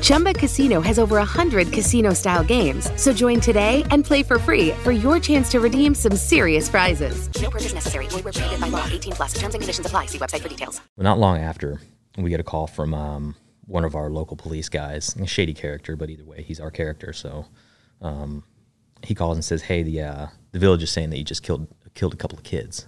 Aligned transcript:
Chumba 0.00 0.32
Casino 0.32 0.80
has 0.80 0.98
over 0.98 1.16
100 1.16 1.72
casino 1.72 2.12
style 2.14 2.42
games. 2.42 2.90
So 3.00 3.12
join 3.12 3.40
today 3.40 3.84
and 3.90 4.04
play 4.04 4.22
for 4.22 4.38
free 4.38 4.70
for 4.82 4.92
your 4.92 5.20
chance 5.20 5.50
to 5.50 5.60
redeem 5.60 5.94
some 5.94 6.16
serious 6.16 6.68
prizes. 6.68 7.28
No 7.40 7.50
purchase 7.50 7.74
necessary. 7.74 8.06
Void 8.08 8.24
where 8.24 8.32
prohibited 8.32 8.60
by 8.60 8.68
law. 8.68 8.86
18 8.90 9.12
plus. 9.12 9.34
Terms 9.34 9.54
and 9.54 9.62
conditions 9.62 9.86
apply. 9.86 10.06
See 10.06 10.18
website 10.18 10.40
for 10.40 10.48
details. 10.48 10.80
Well, 10.96 11.04
not 11.04 11.18
long 11.18 11.38
after, 11.38 11.80
we 12.16 12.30
get 12.30 12.40
a 12.40 12.44
call 12.44 12.66
from 12.66 12.94
um, 12.94 13.34
one 13.66 13.84
of 13.84 13.94
our 13.94 14.10
local 14.10 14.36
police 14.36 14.68
guys, 14.68 15.14
a 15.16 15.26
shady 15.26 15.54
character, 15.54 15.96
but 15.96 16.10
either 16.10 16.24
way, 16.24 16.42
he's 16.42 16.60
our 16.60 16.70
character. 16.70 17.12
So 17.12 17.46
um, 18.00 18.44
he 19.02 19.14
calls 19.14 19.36
and 19.36 19.44
says, 19.44 19.62
"Hey, 19.62 19.82
the 19.82 20.00
uh, 20.02 20.26
the 20.52 20.58
village 20.58 20.82
is 20.82 20.90
saying 20.90 21.10
that 21.10 21.18
you 21.18 21.24
just 21.24 21.42
killed 21.42 21.66
killed 21.94 22.14
a 22.14 22.16
couple 22.16 22.38
of 22.38 22.44
kids." 22.44 22.86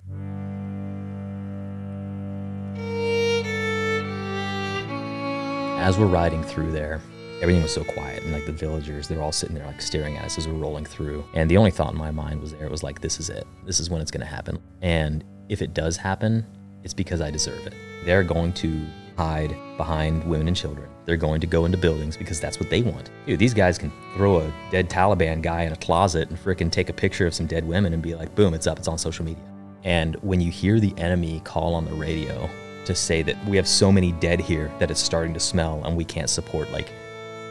As 5.76 5.98
we're 5.98 6.06
riding 6.06 6.42
through 6.42 6.72
there, 6.72 7.00
everything 7.42 7.62
was 7.62 7.74
so 7.74 7.84
quiet, 7.84 8.22
and 8.22 8.32
like 8.32 8.46
the 8.46 8.52
villagers, 8.52 9.06
they're 9.06 9.20
all 9.20 9.32
sitting 9.32 9.54
there 9.54 9.66
like 9.66 9.82
staring 9.82 10.16
at 10.16 10.24
us 10.24 10.38
as 10.38 10.48
we're 10.48 10.54
rolling 10.54 10.86
through. 10.86 11.24
And 11.34 11.50
the 11.50 11.56
only 11.56 11.70
thought 11.70 11.92
in 11.92 11.98
my 11.98 12.10
mind 12.10 12.40
was 12.40 12.52
there 12.52 12.64
it 12.64 12.70
was 12.70 12.82
like, 12.82 13.00
"This 13.00 13.20
is 13.20 13.28
it. 13.28 13.46
This 13.66 13.80
is 13.80 13.90
when 13.90 14.00
it's 14.00 14.10
going 14.10 14.22
to 14.22 14.26
happen." 14.26 14.58
And 14.80 15.24
if 15.48 15.60
it 15.60 15.74
does 15.74 15.96
happen, 15.96 16.46
it's 16.84 16.94
because 16.94 17.20
I 17.20 17.30
deserve 17.30 17.66
it. 17.66 17.74
They're 18.04 18.22
going 18.22 18.52
to 18.54 18.86
hide 19.18 19.56
behind 19.76 20.24
women 20.24 20.48
and 20.48 20.56
children. 20.56 20.88
They're 21.04 21.16
going 21.16 21.40
to 21.40 21.46
go 21.46 21.66
into 21.66 21.76
buildings 21.76 22.16
because 22.16 22.40
that's 22.40 22.58
what 22.58 22.70
they 22.70 22.82
want. 22.82 23.10
Dude, 23.26 23.38
these 23.38 23.54
guys 23.54 23.76
can 23.76 23.92
throw 24.16 24.38
a 24.40 24.52
dead 24.70 24.88
Taliban 24.88 25.42
guy 25.42 25.62
in 25.62 25.72
a 25.72 25.76
closet 25.76 26.30
and 26.30 26.38
frickin' 26.38 26.70
take 26.70 26.88
a 26.88 26.92
picture 26.94 27.26
of 27.26 27.34
some 27.34 27.46
dead 27.46 27.66
women 27.66 27.92
and 27.92 28.02
be 28.02 28.14
like, 28.14 28.34
boom, 28.34 28.54
it's 28.54 28.66
up, 28.66 28.78
it's 28.78 28.88
on 28.88 28.96
social 28.96 29.24
media. 29.24 29.44
And 29.82 30.16
when 30.22 30.40
you 30.40 30.50
hear 30.50 30.80
the 30.80 30.94
enemy 30.96 31.40
call 31.44 31.74
on 31.74 31.84
the 31.84 31.92
radio 31.92 32.48
to 32.84 32.94
say 32.94 33.22
that 33.22 33.42
we 33.46 33.56
have 33.56 33.68
so 33.68 33.90
many 33.90 34.12
dead 34.12 34.40
here 34.40 34.70
that 34.78 34.90
it's 34.90 35.00
starting 35.00 35.34
to 35.34 35.40
smell 35.40 35.82
and 35.84 35.96
we 35.96 36.04
can't 36.04 36.30
support, 36.30 36.70
like, 36.70 36.92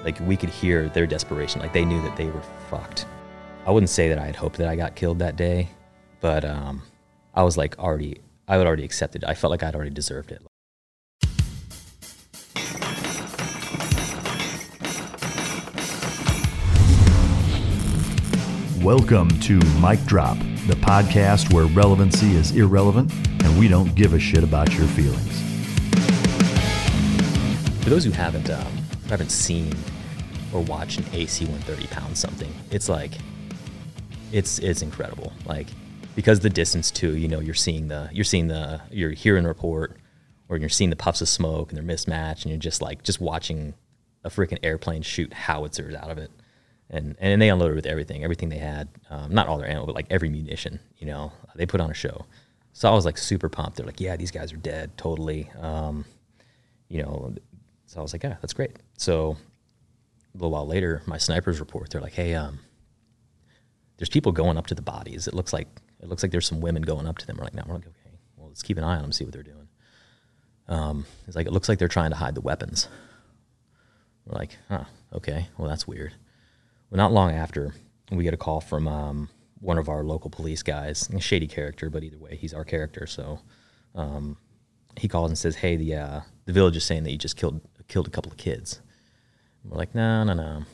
like 0.04 0.20
we 0.22 0.38
could 0.38 0.50
hear 0.50 0.90
their 0.90 1.08
desperation. 1.08 1.62
Like 1.62 1.74
they 1.74 1.86
knew 1.86 2.02
that 2.02 2.16
they 2.16 2.28
were 2.28 2.44
fucked. 2.70 3.06
I 3.66 3.72
wouldn't 3.72 3.90
say 3.90 4.10
that 4.10 4.20
I 4.20 4.26
had 4.26 4.36
hoped 4.36 4.58
that 4.58 4.68
I 4.68 4.76
got 4.76 4.96
killed 4.96 5.20
that 5.20 5.36
day, 5.36 5.70
but 6.20 6.44
um, 6.44 6.82
I 7.34 7.44
was 7.44 7.58
like 7.58 7.80
already, 7.80 8.22
I 8.48 8.58
would 8.58 8.68
already 8.68 8.84
accepted. 8.84 9.24
I 9.24 9.34
felt 9.34 9.52
like 9.52 9.64
I'd 9.64 9.76
already 9.76 9.92
deserved 9.92 10.32
it. 10.32 10.42
Welcome 18.84 19.30
to 19.40 19.60
Mike 19.80 20.04
Drop, 20.04 20.38
the 20.68 20.76
podcast 20.76 21.54
where 21.54 21.68
relevancy 21.68 22.36
is 22.36 22.52
irrelevant 22.52 23.14
and 23.42 23.58
we 23.58 23.70
don't 23.70 23.96
give 23.96 24.14
a 24.14 24.20
shit 24.20 24.44
about 24.44 24.74
your 24.74 24.88
feelings. 24.88 25.42
For 27.82 27.90
those 27.90 28.04
who 28.04 28.12
haven't 28.12 28.50
um, 28.50 28.68
haven't 29.08 29.32
seen 29.32 29.74
or 30.52 30.60
watched 30.60 31.00
an 31.00 31.06
AC 31.14 31.46
130 31.46 31.88
pound 31.96 32.18
something, 32.18 32.54
it's 32.72 32.90
like 32.90 33.14
it's 34.34 34.60
it's 34.60 34.82
incredible. 34.82 35.32
Like 35.46 35.68
because 36.14 36.42
the 36.42 36.50
distance 36.50 36.92
too, 36.92 37.16
you 37.16 37.30
know, 37.30 37.40
you're 37.40 37.54
seeing 37.54 37.88
the 37.88 38.10
you're 38.12 38.26
seeing 38.26 38.50
the 38.50 38.82
you're 38.92 39.12
hearing 39.12 39.46
report 39.46 39.96
or 40.50 40.58
you're 40.58 40.68
seeing 40.68 40.90
the 40.90 40.98
puffs 40.98 41.22
of 41.22 41.30
smoke 41.30 41.70
and 41.70 41.78
they're 41.78 41.86
mismatched 41.86 42.44
and 42.44 42.52
you're 42.52 42.60
just 42.60 42.82
like 42.82 43.02
just 43.04 43.22
watching 43.22 43.76
a 44.26 44.30
freaking 44.30 44.60
airplane 44.62 45.04
shoot 45.04 45.32
howitzers 45.32 45.96
out 45.96 46.10
of 46.10 46.18
it. 46.18 46.32
And 46.94 47.16
and 47.20 47.42
they 47.42 47.50
unloaded 47.50 47.76
with 47.76 47.88
everything, 47.88 48.24
everything 48.24 48.50
they 48.50 48.60
had, 48.60 48.88
um, 49.10 49.34
not 49.34 49.48
all 49.48 49.58
their 49.58 49.68
ammo, 49.68 49.88
but 49.88 49.96
like 49.96 50.06
every 50.12 50.30
munition. 50.30 50.80
You 51.00 51.08
know, 51.08 51.32
they 51.56 51.66
put 51.66 51.82
on 51.82 51.90
a 51.90 51.96
show. 51.96 52.26
So 52.72 52.90
I 52.90 52.94
was 52.94 53.04
like 53.04 53.18
super 53.18 53.50
pumped. 53.50 53.78
They're 53.78 53.86
like, 53.86 54.00
yeah, 54.00 54.16
these 54.16 54.32
guys 54.32 54.54
are 54.54 54.58
dead, 54.58 54.96
totally. 54.96 55.50
Um, 55.60 56.06
you 56.90 57.02
know, 57.02 57.34
so 57.88 58.00
I 58.00 58.04
was 58.04 58.14
like, 58.14 58.24
yeah, 58.24 58.38
that's 58.42 58.54
great. 58.54 58.78
So 58.98 59.38
a 60.34 60.38
little 60.38 60.52
while 60.52 60.68
later, 60.68 61.02
my 61.08 61.18
snipers 61.18 61.60
report. 61.60 61.90
They're 61.90 62.02
like, 62.02 62.14
hey, 62.14 62.36
um, 62.36 62.60
there's 63.98 64.10
people 64.10 64.32
going 64.32 64.58
up 64.58 64.68
to 64.68 64.76
the 64.76 64.82
bodies. 64.84 65.28
It 65.28 65.34
looks 65.34 65.52
like 65.52 65.68
it 66.00 66.10
looks 66.10 66.22
like 66.22 66.32
there's 66.32 66.48
some 66.48 66.62
women 66.62 66.84
going 66.84 67.08
up 67.08 67.18
to 67.20 67.26
them. 67.26 67.38
We're 67.38 67.46
like, 67.46 67.56
no, 67.56 67.64
we're 67.68 67.76
like, 67.76 67.88
okay, 67.88 68.18
well, 68.38 68.50
let's 68.50 68.62
keep 68.62 68.78
an 68.78 68.84
eye 68.84 68.98
on 68.98 69.02
them, 69.02 69.12
see 69.12 69.24
what 69.24 69.34
they're 69.34 69.42
doing. 69.42 69.68
Um, 70.68 71.06
it's 71.26 71.36
like 71.36 71.48
it 71.48 71.54
looks 71.54 71.70
like 71.70 71.80
they're 71.80 71.88
trying 71.88 72.12
to 72.12 72.18
hide 72.18 72.36
the 72.36 72.42
weapons. 72.42 72.88
We're 74.26 74.38
like, 74.38 74.58
huh, 74.70 74.86
okay, 75.14 75.48
well, 75.58 75.68
that's 75.68 75.88
weird. 75.88 76.14
Well, 76.94 77.00
not 77.00 77.12
long 77.12 77.32
after, 77.32 77.74
we 78.12 78.24
get 78.24 78.36
a 78.36 78.38
call 78.38 78.62
from 78.62 78.88
um, 78.88 79.30
one 79.60 79.80
of 79.80 79.90
our 79.90 80.04
local 80.04 80.30
police 80.30 80.62
guys, 80.62 81.10
a 81.10 81.20
shady 81.20 81.48
character, 81.48 81.90
but 81.90 82.04
either 82.04 82.20
way, 82.20 82.36
he's 82.36 82.54
our 82.54 82.64
character. 82.64 83.08
So 83.08 83.40
um, 83.96 84.38
he 84.96 85.08
calls 85.08 85.32
and 85.32 85.38
says, 85.38 85.56
"Hey, 85.56 85.76
the 85.76 85.96
uh, 85.96 86.22
the 86.46 86.54
village 86.54 86.76
is 86.76 86.84
saying 86.84 87.02
that 87.06 87.12
you 87.12 87.18
just 87.18 87.36
killed 87.36 87.62
killed 87.88 88.06
a 88.06 88.12
couple 88.12 88.32
of 88.32 88.38
kids." 88.38 88.80
And 89.64 89.72
we're 89.72 89.80
like, 89.80 89.96
"No, 89.96 90.24
no, 90.24 90.36
no. 90.36 90.66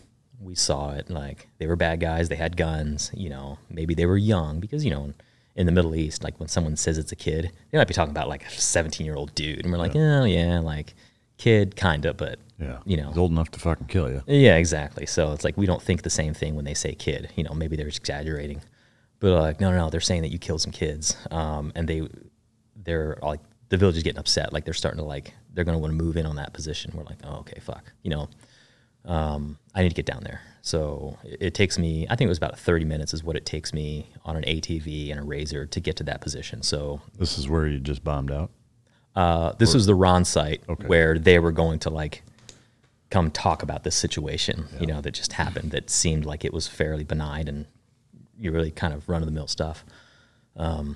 We 0.42 0.56
saw 0.56 0.92
it. 0.92 1.10
Like 1.10 1.48
they 1.58 1.68
were 1.68 1.78
bad 1.78 2.02
guys. 2.02 2.28
They 2.28 2.36
had 2.36 2.58
guns. 2.58 3.12
You 3.14 3.30
know, 3.30 3.58
maybe 3.70 3.94
they 3.94 4.06
were 4.06 4.18
young 4.18 4.60
because 4.60 4.84
you 4.84 4.92
know." 4.92 5.06
In, 5.06 5.14
in 5.56 5.66
the 5.66 5.74
Middle 5.74 5.94
East, 5.94 6.24
like 6.24 6.40
when 6.40 6.48
someone 6.48 6.78
says 6.78 6.98
it's 6.98 7.12
a 7.12 7.18
kid, 7.18 7.52
they 7.70 7.78
might 7.78 7.88
be 7.88 7.94
talking 7.94 8.12
about 8.12 8.30
like 8.30 8.46
a 8.46 8.50
17 8.50 9.06
year 9.06 9.16
old 9.16 9.36
dude. 9.36 9.66
And 9.66 9.74
we're 9.74 9.78
like, 9.78 9.94
oh, 9.94 10.24
yeah, 10.24 10.60
like 10.60 10.96
kid, 11.40 11.76
kind 11.76 12.06
of, 12.06 12.16
but, 12.18 12.38
Yeah. 12.60 12.78
you 12.86 12.98
know, 12.98 13.08
He's 13.10 13.18
old 13.18 13.32
enough 13.32 13.50
to 13.52 13.60
fucking 13.60 13.88
kill 13.88 14.10
you. 14.12 14.22
yeah, 14.28 14.58
exactly. 14.58 15.08
So 15.08 15.32
it's 15.34 15.44
like 15.44 15.58
we 15.58 15.66
don't 15.66 15.82
think 15.82 16.04
the 16.04 16.10
same 16.12 16.36
thing 16.36 16.54
when 16.56 16.66
they 16.66 16.76
say 16.76 16.94
kid. 16.94 17.32
You 17.36 17.44
know, 17.46 17.54
maybe 17.56 17.76
they're 17.76 17.88
exaggerating, 17.88 18.62
but 19.20 19.32
like 19.40 19.60
no, 19.60 19.72
no, 19.72 19.78
no. 19.78 19.90
They're 19.90 20.00
saying 20.02 20.22
that 20.22 20.32
you 20.32 20.38
killed 20.38 20.62
some 20.62 20.72
kids, 20.74 21.18
um, 21.32 21.72
and 21.76 21.88
they 21.88 22.08
they're 22.76 23.18
like 23.24 23.40
the 23.70 23.78
village 23.78 23.98
is 23.98 24.04
getting 24.04 24.20
upset. 24.20 24.52
Like 24.54 24.66
they're 24.66 24.74
starting 24.74 25.00
to 25.00 25.06
like 25.06 25.34
they're 25.54 25.64
going 25.66 25.76
to 25.76 25.80
want 25.80 25.92
to 25.98 26.04
move 26.04 26.16
in 26.18 26.26
on 26.26 26.36
that 26.36 26.54
position. 26.54 26.92
We're 26.94 27.04
like, 27.04 27.18
oh, 27.24 27.38
okay, 27.40 27.60
fuck. 27.60 27.92
You 28.04 28.12
know, 28.12 28.30
um, 29.06 29.58
I 29.74 29.82
need 29.84 29.90
to 29.90 29.96
get 29.96 30.06
down 30.06 30.24
there. 30.24 30.42
So 30.62 31.18
it, 31.24 31.38
it 31.42 31.54
takes 31.54 31.78
me. 31.80 32.06
I 32.10 32.16
think 32.16 32.28
it 32.28 32.30
was 32.30 32.38
about 32.38 32.60
thirty 32.60 32.86
minutes 32.86 33.14
is 33.14 33.24
what 33.24 33.36
it 33.36 33.46
takes 33.46 33.74
me 33.74 34.12
on 34.26 34.36
an 34.36 34.44
ATV 34.44 35.12
and 35.12 35.20
a 35.20 35.24
RZR 35.24 35.70
to 35.72 35.80
get 35.80 35.96
to 35.98 36.04
that 36.04 36.22
position. 36.22 36.62
So 36.64 37.02
This 37.18 37.38
is 37.38 37.48
where 37.48 37.68
you 37.68 37.80
just 37.80 38.04
bombed 38.04 38.32
out. 38.32 38.52
Uh, 39.16 39.54
this 39.54 39.74
was 39.74 39.86
the 39.86 39.96
RON 39.96 40.24
site 40.26 40.62
Okay. 40.70 40.88
where 40.88 41.18
they 41.20 41.40
were 41.40 41.52
going 41.52 41.80
to 41.80 41.90
like 41.90 42.24
come 43.10 43.32
talk 43.32 43.64
about 43.64 43.84
this 43.84 43.96
situation, 43.96 44.66
you 44.80 44.86
know, 44.86 45.02
that 45.02 45.12
just 45.12 45.34
happened 45.34 45.72
that 45.72 45.90
seemed 45.90 46.26
like 46.26 46.46
it 46.46 46.54
was 46.54 46.68
fairly 46.68 47.04
benign 47.04 47.48
and 47.48 47.66
you 48.38 48.52
really 48.52 48.72
kind 48.72 48.94
of 48.94 49.10
run 49.10 49.22
of 49.22 49.26
the 49.26 49.32
mill 49.32 49.48
stuff. 49.48 49.84
Um, 50.56 50.96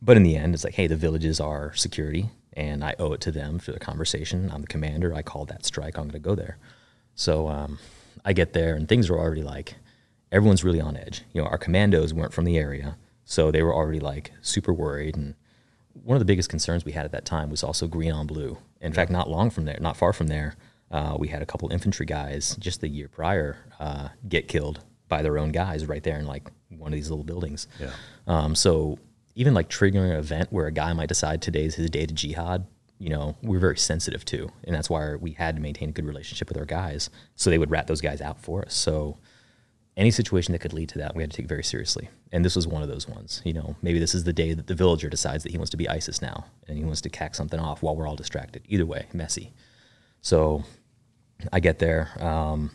but 0.00 0.16
in 0.16 0.22
the 0.22 0.36
end, 0.36 0.54
it's 0.54 0.64
like, 0.64 0.74
hey, 0.74 0.86
the 0.86 0.96
villages 0.96 1.40
are 1.40 1.74
security 1.74 2.30
and 2.54 2.82
I 2.84 2.94
owe 2.98 3.12
it 3.12 3.20
to 3.22 3.32
them 3.32 3.58
for 3.58 3.72
the 3.72 3.80
conversation. 3.80 4.50
I'm 4.52 4.62
the 4.62 4.66
commander. 4.68 5.12
I 5.14 5.22
called 5.22 5.48
that 5.48 5.66
strike. 5.66 5.98
I'm 5.98 6.04
going 6.04 6.12
to 6.12 6.18
go 6.20 6.34
there. 6.34 6.58
So 7.16 7.48
um, 7.48 7.78
I 8.24 8.32
get 8.32 8.52
there 8.52 8.74
and 8.76 8.88
things 8.88 9.10
are 9.10 9.18
already 9.18 9.42
like, 9.42 9.74
everyone's 10.32 10.62
really 10.64 10.80
on 10.80 10.96
edge. 10.96 11.22
You 11.32 11.42
know, 11.42 11.48
our 11.48 11.58
commandos 11.58 12.14
weren't 12.14 12.32
from 12.32 12.44
the 12.44 12.56
area. 12.56 12.96
So 13.24 13.50
they 13.50 13.62
were 13.62 13.74
already 13.74 14.00
like 14.00 14.30
super 14.42 14.72
worried. 14.72 15.16
And 15.16 15.34
one 15.92 16.16
of 16.16 16.20
the 16.20 16.24
biggest 16.24 16.48
concerns 16.48 16.84
we 16.84 16.92
had 16.92 17.04
at 17.04 17.12
that 17.12 17.24
time 17.24 17.50
was 17.50 17.62
also 17.62 17.86
green 17.86 18.12
on 18.12 18.26
blue. 18.26 18.58
In 18.80 18.92
fact, 18.92 19.10
not 19.10 19.28
long 19.28 19.50
from 19.50 19.64
there, 19.64 19.78
not 19.80 19.96
far 19.96 20.12
from 20.12 20.28
there, 20.28 20.56
uh, 20.90 21.16
we 21.18 21.28
had 21.28 21.42
a 21.42 21.46
couple 21.46 21.70
infantry 21.72 22.06
guys 22.06 22.56
just 22.56 22.80
the 22.80 22.88
year 22.88 23.08
prior 23.08 23.58
uh, 23.78 24.08
get 24.28 24.48
killed 24.48 24.82
by 25.08 25.22
their 25.22 25.38
own 25.38 25.52
guys 25.52 25.86
right 25.86 26.02
there 26.02 26.18
in 26.18 26.26
like 26.26 26.50
one 26.68 26.92
of 26.92 26.96
these 26.96 27.10
little 27.10 27.24
buildings. 27.24 27.68
Yeah. 27.78 27.90
Um, 28.26 28.54
so 28.54 28.98
even 29.34 29.54
like 29.54 29.68
triggering 29.68 30.10
an 30.10 30.16
event 30.16 30.52
where 30.52 30.66
a 30.66 30.72
guy 30.72 30.92
might 30.92 31.08
decide 31.08 31.42
today's 31.42 31.74
his 31.76 31.90
day 31.90 32.06
to 32.06 32.14
jihad, 32.14 32.66
you 32.98 33.08
know, 33.08 33.36
we're 33.42 33.58
very 33.58 33.78
sensitive 33.78 34.24
to, 34.26 34.50
and 34.64 34.74
that's 34.74 34.90
why 34.90 35.14
we 35.14 35.32
had 35.32 35.56
to 35.56 35.62
maintain 35.62 35.88
a 35.88 35.92
good 35.92 36.04
relationship 36.04 36.48
with 36.48 36.58
our 36.58 36.66
guys, 36.66 37.08
so 37.34 37.48
they 37.48 37.58
would 37.58 37.70
rat 37.70 37.86
those 37.86 38.00
guys 38.00 38.20
out 38.20 38.40
for 38.40 38.62
us. 38.62 38.74
So 38.74 39.18
any 39.96 40.10
situation 40.10 40.52
that 40.52 40.60
could 40.60 40.72
lead 40.72 40.88
to 40.90 40.98
that, 40.98 41.14
we 41.14 41.22
had 41.22 41.30
to 41.30 41.36
take 41.36 41.48
very 41.48 41.64
seriously. 41.64 42.08
And 42.32 42.44
this 42.44 42.56
was 42.56 42.66
one 42.66 42.82
of 42.82 42.88
those 42.88 43.08
ones. 43.08 43.42
You 43.44 43.52
know, 43.52 43.76
maybe 43.82 43.98
this 43.98 44.14
is 44.14 44.24
the 44.24 44.32
day 44.32 44.52
that 44.54 44.66
the 44.66 44.74
villager 44.74 45.08
decides 45.08 45.42
that 45.42 45.52
he 45.52 45.58
wants 45.58 45.70
to 45.70 45.76
be 45.76 45.88
ISIS 45.88 46.22
now 46.22 46.46
and 46.68 46.78
he 46.78 46.84
wants 46.84 47.00
to 47.02 47.08
cack 47.08 47.34
something 47.34 47.60
off 47.60 47.82
while 47.82 47.96
we're 47.96 48.06
all 48.06 48.16
distracted. 48.16 48.62
Either 48.68 48.86
way, 48.86 49.06
messy. 49.12 49.52
So 50.22 50.64
I 51.52 51.60
get 51.60 51.78
there. 51.78 52.10
Um, 52.20 52.70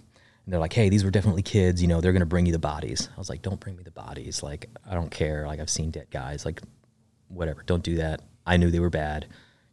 and 0.46 0.54
they're 0.54 0.60
like, 0.60 0.74
hey, 0.74 0.90
these 0.90 1.04
were 1.04 1.12
definitely 1.12 1.42
kids. 1.42 1.82
You 1.82 1.88
know, 1.88 2.02
they're 2.02 2.12
going 2.12 2.20
to 2.20 2.28
bring 2.28 2.46
you 2.46 2.52
the 2.52 2.60
bodies. 2.60 3.10
I 3.16 3.20
was 3.20 3.30
like, 3.30 3.42
don't 3.42 3.60
bring 3.60 3.76
me 3.76 3.84
the 3.84 3.92
bodies. 3.92 4.44
Like, 4.44 4.70
I 4.88 4.94
don't 4.94 5.10
care. 5.10 5.48
Like, 5.48 5.60
I've 5.60 5.70
seen 5.70 5.90
dead 5.90 6.08
guys. 6.12 6.46
Like, 6.46 6.62
whatever. 7.30 7.64
Don't 7.66 7.84
do 7.84 7.96
that. 7.96 8.22
I 8.46 8.58
knew 8.58 8.70
they 8.70 8.80
were 8.80 8.92
bad. 8.92 9.26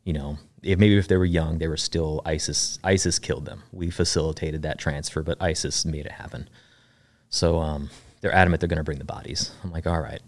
You 0.05 0.15
know, 0.15 0.39
if 0.63 0.79
maybe 0.79 0.97
if 0.97 1.09
they 1.09 1.17
were 1.17 1.27
young, 1.27 1.59
they 1.59 1.69
were 1.69 1.77
still 1.77 2.23
ISIS. 2.25 2.79
ISIS 2.83 3.19
killed 3.19 3.45
them. 3.45 3.65
We 3.71 3.91
facilitated 3.91 4.63
that 4.63 4.79
transfer, 4.79 5.23
but 5.23 5.41
ISIS 5.43 5.85
made 5.85 6.07
it 6.07 6.13
happen. 6.13 6.49
So 7.33 7.59
um, 7.59 7.89
they're 8.21 8.33
adamant 8.33 8.61
they're 8.61 8.69
going 8.69 8.77
to 8.77 8.85
bring 8.85 8.99
the 8.99 9.05
bodies. 9.05 9.51
I'm 9.65 9.73
like, 9.73 9.87
all 9.87 10.01
right, 10.01 10.21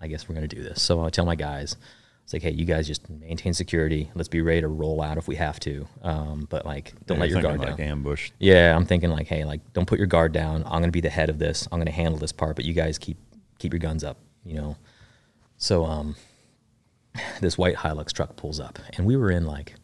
I 0.00 0.08
guess 0.08 0.28
we're 0.28 0.34
going 0.34 0.46
to 0.48 0.54
do 0.56 0.62
this. 0.62 0.82
So 0.82 1.02
I 1.04 1.08
tell 1.10 1.24
my 1.24 1.36
guys, 1.36 1.76
it's 2.24 2.32
like, 2.32 2.42
hey, 2.42 2.50
you 2.50 2.64
guys 2.64 2.88
just 2.88 3.08
maintain 3.08 3.54
security. 3.54 4.10
Let's 4.16 4.28
be 4.28 4.40
ready 4.42 4.60
to 4.60 4.68
roll 4.68 5.00
out 5.00 5.16
if 5.16 5.28
we 5.28 5.36
have 5.36 5.60
to. 5.60 5.86
Um, 6.02 6.48
but 6.50 6.66
like, 6.66 6.92
don't 7.06 7.18
Yeah, 7.18 7.20
let 7.22 7.30
your 7.30 7.40
guard 7.42 7.54
thinking 7.60 7.68
down. 7.68 7.78
like 7.78 7.88
ambush. 7.88 8.30
Yeah, 8.40 8.74
I'm 8.76 8.84
thinking 8.84 9.10
like, 9.10 9.28
hey, 9.28 9.44
like, 9.44 9.60
don't 9.72 9.86
put 9.86 9.98
your 9.98 10.08
guard 10.08 10.32
down. 10.32 10.64
I'm 10.64 10.80
going 10.80 10.84
to 10.84 10.90
be 10.90 11.00
the 11.00 11.08
head 11.08 11.30
of 11.30 11.38
this. 11.38 11.68
I'm 11.70 11.78
going 11.78 11.86
to 11.86 11.92
handle 11.92 12.18
this 12.18 12.32
part, 12.32 12.56
but 12.56 12.64
you 12.64 12.72
guys 12.74 12.98
keep 12.98 13.16
keep 13.60 13.72
your 13.72 13.80
guns 13.80 14.02
up. 14.02 14.18
You 14.44 14.54
know. 14.54 14.76
So 15.56 15.84
um, 15.84 16.16
this 17.40 17.56
white 17.56 17.76
Hilux 17.76 18.12
truck 18.12 18.34
pulls 18.36 18.58
up, 18.58 18.78
and 18.96 19.06
we 19.06 19.16
were 19.16 19.30
in 19.30 19.46
like, 19.46 19.74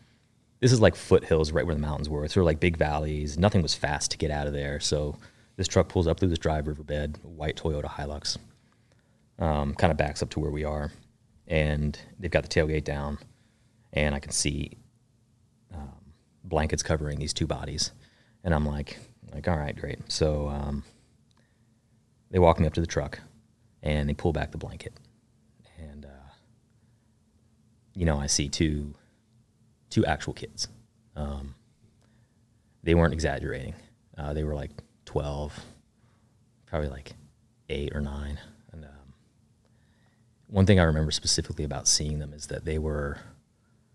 this 0.61 0.73
is 0.73 0.81
like 0.81 0.97
foothills 0.97 1.53
right 1.53 1.65
where 1.65 1.75
the 1.77 1.81
mountains 1.81 2.09
were. 2.09 2.27
So 2.29 2.43
like 2.43 2.59
big 2.59 2.77
valleys. 2.77 3.39
Nothing 3.39 3.63
was 3.63 3.75
fast 3.75 4.11
to 4.13 4.19
get 4.19 4.31
out 4.33 4.47
of 4.49 4.53
there. 4.53 4.81
So 4.81 5.17
this 5.57 5.69
truck 5.69 5.89
pulls 5.89 6.07
up 6.07 6.21
through 6.21 6.29
this 6.29 6.39
dry 6.39 6.59
riverbed, 6.59 7.19
white 7.23 7.57
Toyota 7.57 7.89
Hilux, 7.89 8.37
um, 9.39 9.75
kind 9.75 9.91
of 9.91 9.97
backs 9.97 10.23
up 10.23 10.31
to 10.31 10.41
where 10.41 10.51
we 10.51 10.65
are, 10.65 10.93
and 11.47 11.99
they've 12.19 12.31
got 12.31 12.43
the 12.43 12.49
tailgate 12.49 12.85
down, 12.85 13.19
and 13.93 14.15
I 14.15 14.19
can 14.19 14.33
see 14.33 14.77
um, 15.75 15.93
blankets 16.45 16.83
covering 16.83 17.19
these 17.19 17.33
two 17.33 17.47
bodies, 17.47 17.93
and 18.45 18.55
I'm 18.55 18.67
like, 18.67 18.99
like 19.33 19.49
all 19.49 19.57
right, 19.57 19.77
great. 19.77 19.99
So 20.11 20.49
um, 20.49 20.85
they 22.31 22.39
walk 22.39 22.61
me 22.61 22.67
up 22.67 22.75
to 22.75 22.81
the 22.81 22.87
truck, 22.87 23.19
and 23.83 24.09
they 24.09 24.15
pull 24.15 24.33
back 24.33 24.53
the 24.53 24.59
blanket, 24.59 24.93
and 25.79 26.05
uh, 26.05 26.33
you 27.95 28.05
know 28.05 28.19
I 28.19 28.27
see 28.27 28.49
two 28.49 28.95
two 29.89 30.05
actual 30.05 30.35
kids. 30.35 30.69
Um, 31.15 31.55
they 32.83 32.95
weren't 32.95 33.15
exaggerating. 33.15 33.75
Uh, 34.19 34.35
they 34.35 34.45
were 34.45 34.55
like 34.55 34.71
12, 35.17 35.65
probably 36.67 36.91
like 36.91 37.15
eight 37.71 37.97
or 37.97 38.03
nine. 38.03 38.39
And 38.71 38.85
um, 38.85 39.15
one 40.47 40.67
thing 40.67 40.79
I 40.79 40.83
remember 40.83 41.11
specifically 41.11 41.65
about 41.65 41.89
seeing 41.89 42.19
them 42.19 42.35
is 42.35 42.49
that 42.49 42.67
they 42.67 42.79
were 42.79 43.17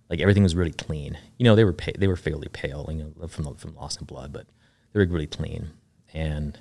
like 0.10 0.20
everything 0.20 0.42
was 0.42 0.56
really 0.56 0.72
clean. 0.72 1.20
You 1.38 1.44
know, 1.44 1.56
they 1.56 1.64
were 1.64 1.74
pa- 1.74 1.92
they 1.96 2.08
were 2.08 2.16
fairly 2.16 2.48
pale, 2.52 2.90
you 2.92 3.14
know, 3.20 3.28
from 3.28 3.54
from 3.56 3.76
loss 3.76 3.98
in 3.98 4.06
blood, 4.08 4.34
but 4.34 4.48
they 4.94 5.00
were 5.00 5.06
really 5.06 5.28
clean. 5.28 5.70
And 6.12 6.60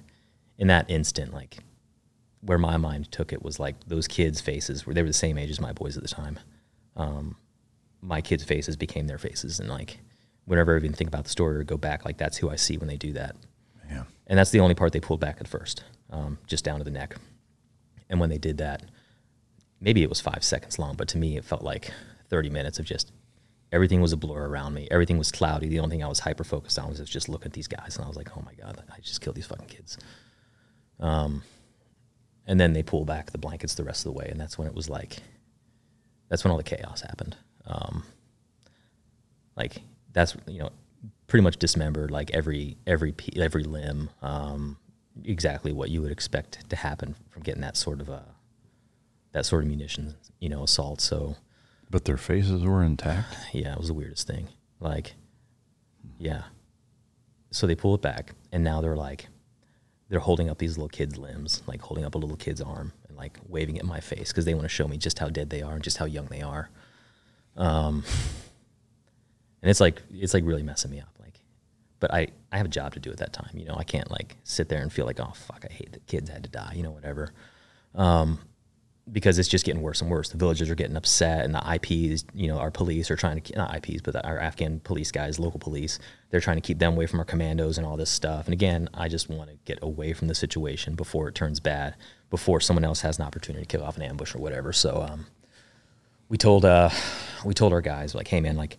in 0.59 0.67
that 0.67 0.91
instant, 0.91 1.33
like 1.33 1.61
where 2.43 2.59
my 2.59 2.77
mind 2.77 3.11
took 3.11 3.33
it 3.33 3.43
was 3.43 3.59
like 3.59 3.77
those 3.87 4.07
kids' 4.07 4.43
faces 4.43 4.85
were 4.85 4.93
they 4.93 5.01
were 5.01 5.09
the 5.09 5.15
same 5.15 5.39
age 5.39 5.49
as 5.49 5.59
my 5.59 5.73
boys 5.73 5.97
at 5.97 6.03
the 6.03 6.09
time. 6.11 6.39
Um, 6.97 7.37
my 8.03 8.21
kids' 8.21 8.45
faces 8.45 8.77
became 8.77 9.07
their 9.07 9.17
faces, 9.17 9.59
and 9.59 9.71
like 9.71 10.01
whenever 10.45 10.75
I 10.75 10.77
even 10.77 10.93
think 10.93 11.09
about 11.09 11.25
the 11.25 11.31
story 11.31 11.57
or 11.57 11.65
go 11.65 11.79
back, 11.79 12.05
like 12.05 12.19
that's 12.19 12.37
who 12.37 12.51
I 12.51 12.57
see 12.57 12.77
when 12.77 12.89
they 12.89 12.99
do 12.99 13.15
that. 13.15 13.37
Yeah. 13.90 14.04
And 14.26 14.38
that's 14.38 14.50
the 14.50 14.60
only 14.60 14.75
part 14.75 14.92
they 14.92 15.00
pulled 15.00 15.20
back 15.20 15.38
at 15.40 15.48
first, 15.48 15.84
um, 16.10 16.38
just 16.46 16.64
down 16.64 16.78
to 16.78 16.84
the 16.84 16.90
neck. 16.90 17.16
And 18.08 18.20
when 18.20 18.31
they 18.31 18.38
did 18.38 18.58
that, 18.58 18.84
maybe 19.81 20.02
it 20.02 20.08
was 20.08 20.20
five 20.20 20.44
seconds 20.44 20.78
long, 20.78 20.94
but 20.96 21.08
to 21.08 21.19
me 21.19 21.37
it 21.37 21.44
felt 21.44 21.62
like 21.62 21.90
30 22.28 22.50
minutes 22.50 22.78
of 22.78 22.84
just 22.84 23.12
everything 23.72 24.00
was 24.00 24.12
a 24.12 24.16
blur 24.16 24.48
around 24.48 24.75
me. 24.75 24.88
Everything 24.90 25.19
was 25.19 25.32
cloudy. 25.32 25.69
The 25.69 25.81
only 25.81 25.96
thing 25.96 26.04
I 26.04 26.08
was 26.08 26.20
hyper 26.20 26.44
focused 26.44 26.78
on 26.78 26.88
was 26.88 27.00
just 27.08 27.28
look 27.28 27.46
at 27.46 27.52
these 27.52 27.69
guys, 27.69 27.96
and 27.96 28.04
I 28.04 28.08
was 28.08 28.16
like, 28.16 28.37
oh 28.37 28.42
my 28.44 28.54
god, 28.54 28.82
I 28.90 29.00
just 29.00 29.20
killed 29.20 29.37
these 29.37 29.46
fucking 29.46 29.66
kids. 29.66 29.98
Um, 30.98 31.42
and 32.46 32.58
then 32.58 32.72
they 32.72 32.82
pull 32.82 33.04
back 33.04 33.31
the 33.31 33.38
blankets 33.38 33.75
the 33.75 33.84
rest 33.84 34.00
of 34.06 34.12
the 34.12 34.19
way, 34.19 34.28
and 34.28 34.40
that's 34.40 34.58
when 34.58 34.66
it 34.66 34.75
was 34.75 34.88
like, 34.88 35.19
that's 36.28 36.44
when 36.44 36.50
all 36.50 36.56
the 36.56 36.64
chaos 36.64 37.00
happened. 37.00 37.37
Um, 37.66 38.04
like 39.56 39.82
that's 40.12 40.37
you 40.46 40.58
know 40.60 40.70
pretty 41.31 41.44
much 41.44 41.59
dismembered 41.59 42.11
like 42.11 42.29
every 42.32 42.77
every 42.88 43.15
every 43.37 43.62
limb 43.62 44.11
um, 44.21 44.77
exactly 45.25 45.73
what 45.73 45.88
you 45.88 46.03
would 46.03 46.11
expect 46.11 46.69
to 46.69 46.75
happen 46.75 47.15
from 47.31 47.43
getting 47.43 47.62
that 47.62 47.77
sort 47.77 48.00
of 48.00 48.09
a 48.09 48.25
that 49.32 49.47
sort 49.47 49.62
of 49.62 49.71
munitions 49.71 50.15
you 50.41 50.49
know 50.49 50.65
assault. 50.65 51.00
So 51.00 51.37
But 51.88 52.05
their 52.05 52.17
faces 52.17 52.65
were 52.65 52.82
intact. 52.82 53.32
yeah 53.53 53.73
it 53.73 53.79
was 53.79 53.87
the 53.87 53.94
weirdest 53.94 54.27
thing. 54.27 54.49
Like 54.81 55.15
yeah. 56.19 56.43
So 57.53 57.67
they 57.67 57.76
pull 57.76 57.94
it 57.94 58.03
back 58.03 58.35
and 58.50 58.65
now 58.65 58.81
they're 58.81 58.97
like 58.97 59.29
they're 60.09 60.19
holding 60.19 60.50
up 60.50 60.59
these 60.59 60.76
little 60.76 60.88
kids 60.88 61.17
limbs 61.17 61.62
like 61.69 61.81
holding 61.81 62.05
up 62.05 62.17
a 62.17 62.19
little 62.19 62.37
kid's 62.37 62.61
arm 62.61 62.93
and 63.06 63.17
like 63.17 63.38
waving 63.49 63.76
it 63.76 63.85
in 63.85 63.88
my 63.88 64.00
face 64.00 64.33
because 64.33 64.47
they 64.47 64.55
want 64.55 64.65
to 64.65 64.69
show 64.69 64.88
me 64.88 64.97
just 64.97 65.21
how 65.21 65.29
dead 65.29 65.49
they 65.50 65.62
are 65.62 65.75
and 65.75 65.85
just 65.85 65.99
how 65.99 66.06
young 66.06 66.26
they 66.26 66.43
are. 66.43 66.71
Um, 67.56 68.03
and 69.62 69.71
it's 69.71 69.81
like 69.81 70.03
it's 70.12 70.35
like 70.35 70.43
really 70.44 70.65
messing 70.65 70.91
me 70.91 70.99
up 70.99 71.10
but 72.00 72.12
i 72.12 72.26
i 72.52 72.56
have 72.56 72.67
a 72.67 72.70
job 72.70 72.93
to 72.93 73.00
do 73.00 73.11
at 73.11 73.19
that 73.19 73.32
time 73.32 73.50
you 73.55 73.64
know 73.64 73.76
i 73.76 73.85
can't 73.85 74.11
like 74.11 74.37
sit 74.43 74.69
there 74.69 74.82
and 74.82 74.93
feel 74.93 75.06
like 75.06 75.20
oh 75.20 75.32
fuck 75.35 75.64
i 75.69 75.73
hate 75.73 75.93
that 75.93 76.06
kids 76.06 76.29
had 76.29 76.43
to 76.43 76.50
die 76.50 76.73
you 76.75 76.82
know 76.82 76.91
whatever. 76.91 77.32
Um, 77.94 78.38
because 79.11 79.41
it's 79.41 79.49
just 79.49 79.64
getting 79.64 79.82
worse 79.82 80.00
and 80.00 80.08
worse. 80.08 80.29
The 80.29 80.38
villagers 80.38 80.70
are 80.70 80.76
getting 80.76 80.97
upset 80.97 81.44
and 81.44 81.52
the 81.52 81.75
ips 81.75 82.25
you 82.32 82.47
know 82.47 82.58
our 82.58 82.70
police 82.70 83.11
are 83.11 83.17
trying 83.17 83.41
to 83.41 83.58
not 83.58 83.75
ips 83.75 84.02
but 84.02 84.25
our 84.25 84.38
afghan 84.38 84.79
police 84.81 85.11
guys 85.11 85.41
local 85.41 85.58
police 85.58 85.99
they're 86.29 86.41
trying 86.41 86.58
to 86.58 86.61
keep 86.61 86.79
them 86.79 86.93
away 86.93 87.06
from 87.06 87.19
our 87.19 87.25
commandos 87.25 87.76
and 87.76 87.87
all 87.87 87.97
this 87.97 88.11
stuff. 88.11 88.44
And 88.47 88.52
again 88.52 88.88
i 88.94 89.08
just 89.08 89.29
want 89.29 89.50
to 89.50 89.56
get 89.64 89.81
away 89.82 90.12
from 90.12 90.29
the 90.29 90.35
situation 90.35 90.94
before 90.94 91.29
it 91.29 91.35
turns 91.35 91.58
bad 91.58 91.97
before 92.31 92.61
someone 92.61 92.85
else 92.85 93.00
has 93.00 93.19
an 93.19 93.25
opportunity 93.25 93.67
to 93.67 93.76
kill 93.76 93.85
off 93.85 93.97
an 93.97 94.02
ambush 94.02 94.35
or 94.35 94.38
whatever. 94.38 94.73
So 94.73 95.02
um, 95.02 95.26
we 96.29 96.38
told 96.38 96.64
uh, 96.64 96.91
we 97.44 97.55
told 97.55 97.73
our 97.73 97.81
guys 97.81 98.14
like, 98.14 98.29
hey 98.29 98.41
man, 98.41 98.56
like 98.56 98.79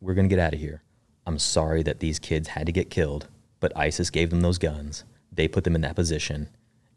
we're 0.00 0.14
gonna 0.14 0.28
get 0.28 0.38
out 0.38 0.54
of 0.54 0.60
here. 0.60 0.82
I'm 1.26 1.38
sorry 1.38 1.82
that 1.84 2.00
these 2.00 2.18
kids 2.18 2.48
had 2.48 2.66
to 2.66 2.72
get 2.72 2.90
killed, 2.90 3.28
but 3.60 3.76
ISIS 3.76 4.10
gave 4.10 4.30
them 4.30 4.40
those 4.40 4.58
guns. 4.58 5.04
They 5.30 5.48
put 5.48 5.64
them 5.64 5.74
in 5.74 5.80
that 5.82 5.96
position, 5.96 6.48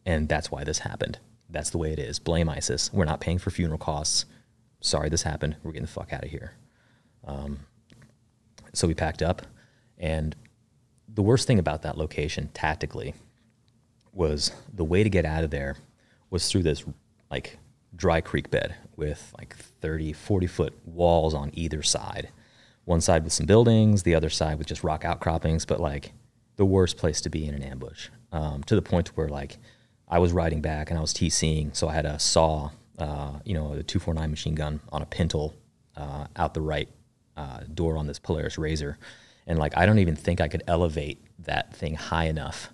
and 0.06 0.28
that's 0.28 0.52
why 0.52 0.64
this 0.64 0.80
happened. 0.80 1.20
That's 1.50 1.70
the 1.70 1.78
way 1.78 1.94
it 1.94 2.00
is. 2.00 2.20
Blame 2.20 2.50
ISIS. 2.50 2.92
We're 2.92 3.06
not 3.06 3.22
paying 3.22 3.38
for 3.38 3.52
funeral 3.52 3.78
costs. 3.78 4.26
Sorry 4.82 5.10
this 5.10 5.24
happened. 5.24 5.58
We're 5.64 5.72
getting 5.72 5.86
the 5.86 5.92
fuck 5.92 6.12
out 6.12 6.24
of 6.24 6.32
here. 6.32 6.54
Um, 7.24 7.60
so 8.74 8.88
we 8.88 8.94
packed 8.94 9.22
up, 9.22 9.44
and 9.98 10.36
the 11.08 11.22
worst 11.22 11.48
thing 11.48 11.60
about 11.60 11.84
that 11.84 11.98
location 11.98 12.50
tactically 12.54 13.14
was 14.12 14.52
the 14.74 14.84
way 14.84 15.04
to 15.04 15.10
get 15.10 15.26
out 15.26 15.44
of 15.44 15.52
there 15.52 15.76
was 16.30 16.50
through 16.50 16.64
this 16.64 16.84
like 17.30 17.58
dry 17.96 18.22
creek 18.22 18.50
bed 18.50 18.76
with 18.96 19.34
like 19.38 19.56
30 19.56 20.14
40 20.14 20.48
foot 20.48 20.74
walls 20.86 21.34
on 21.34 21.52
either 21.54 21.82
side 21.82 22.30
one 22.86 23.02
side 23.02 23.24
with 23.24 23.34
some 23.34 23.46
buildings 23.46 24.04
the 24.04 24.16
other 24.16 24.30
side 24.30 24.58
with 24.58 24.68
just 24.68 24.84
rock 24.84 25.04
outcroppings 25.04 25.66
but 25.66 25.80
like 25.80 26.14
the 26.56 26.66
worst 26.66 26.98
place 26.98 27.22
to 27.22 27.30
be 27.30 27.46
in 27.46 27.54
an 27.54 27.62
ambush 27.62 28.10
um, 28.32 28.64
to 28.64 28.76
the 28.76 28.82
point 28.82 29.10
where 29.16 29.30
like 29.30 29.58
i 30.08 30.20
was 30.20 30.32
riding 30.32 30.62
back 30.62 30.90
and 30.90 30.98
i 30.98 31.02
was 31.02 31.14
tcing 31.14 31.76
so 31.76 31.88
i 31.88 31.94
had 31.94 32.06
a 32.06 32.18
saw 32.20 32.70
uh, 32.98 33.34
you 33.44 33.54
know 33.54 33.74
a 33.74 33.84
249 33.84 34.30
machine 34.30 34.56
gun 34.56 34.80
on 34.92 35.02
a 35.02 35.06
pintle 35.06 35.54
uh, 35.98 36.28
out 36.36 36.54
the 36.54 36.62
right 36.62 36.90
uh, 37.38 37.60
door 37.74 37.98
on 37.98 38.08
this 38.08 38.20
polaris 38.20 38.56
RZR 38.56 38.96
and 39.48 39.60
like 39.60 39.76
i 39.78 39.86
don't 39.86 40.00
even 40.00 40.16
think 40.16 40.40
i 40.40 40.48
could 40.48 40.64
elevate 40.68 41.22
that 41.40 41.76
thing 41.76 41.96
high 41.96 42.26
enough 42.26 42.72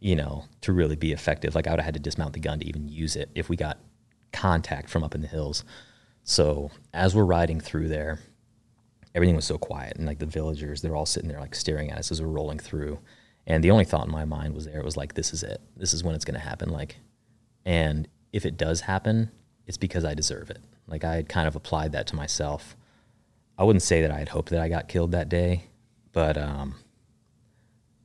you 0.00 0.16
know, 0.16 0.44
to 0.62 0.72
really 0.72 0.96
be 0.96 1.12
effective. 1.12 1.54
Like 1.54 1.66
I 1.66 1.70
would 1.70 1.80
have 1.80 1.84
had 1.84 1.94
to 1.94 2.00
dismount 2.00 2.32
the 2.32 2.40
gun 2.40 2.58
to 2.60 2.66
even 2.66 2.88
use 2.88 3.16
it 3.16 3.30
if 3.34 3.48
we 3.48 3.56
got 3.56 3.78
contact 4.32 4.88
from 4.88 5.04
up 5.04 5.14
in 5.14 5.20
the 5.20 5.28
hills. 5.28 5.62
So 6.24 6.70
as 6.92 7.14
we're 7.14 7.24
riding 7.24 7.60
through 7.60 7.88
there, 7.88 8.18
everything 9.14 9.36
was 9.36 9.44
so 9.44 9.58
quiet 9.58 9.96
and 9.96 10.06
like 10.06 10.18
the 10.18 10.26
villagers, 10.26 10.82
they're 10.82 10.96
all 10.96 11.06
sitting 11.06 11.28
there 11.28 11.40
like 11.40 11.54
staring 11.54 11.90
at 11.90 11.98
us 11.98 12.12
as 12.12 12.22
we're 12.22 12.28
rolling 12.28 12.58
through. 12.58 12.98
And 13.46 13.64
the 13.64 13.70
only 13.70 13.84
thought 13.84 14.06
in 14.06 14.12
my 14.12 14.24
mind 14.24 14.54
was 14.54 14.66
there, 14.66 14.78
it 14.78 14.84
was 14.84 14.96
like, 14.96 15.14
this 15.14 15.32
is 15.32 15.42
it. 15.42 15.60
This 15.76 15.92
is 15.92 16.04
when 16.04 16.14
it's 16.14 16.24
going 16.24 16.38
to 16.38 16.46
happen. 16.46 16.70
Like, 16.70 16.96
and 17.64 18.06
if 18.32 18.46
it 18.46 18.56
does 18.56 18.82
happen, 18.82 19.30
it's 19.66 19.76
because 19.76 20.04
I 20.04 20.14
deserve 20.14 20.50
it. 20.50 20.60
Like 20.86 21.04
I 21.04 21.14
had 21.14 21.28
kind 21.28 21.48
of 21.48 21.56
applied 21.56 21.92
that 21.92 22.06
to 22.08 22.16
myself. 22.16 22.76
I 23.58 23.64
wouldn't 23.64 23.82
say 23.82 24.02
that 24.02 24.10
I 24.10 24.18
had 24.18 24.28
hoped 24.28 24.50
that 24.50 24.60
I 24.60 24.68
got 24.68 24.88
killed 24.88 25.12
that 25.12 25.28
day, 25.28 25.64
but 26.12 26.38
um, 26.38 26.76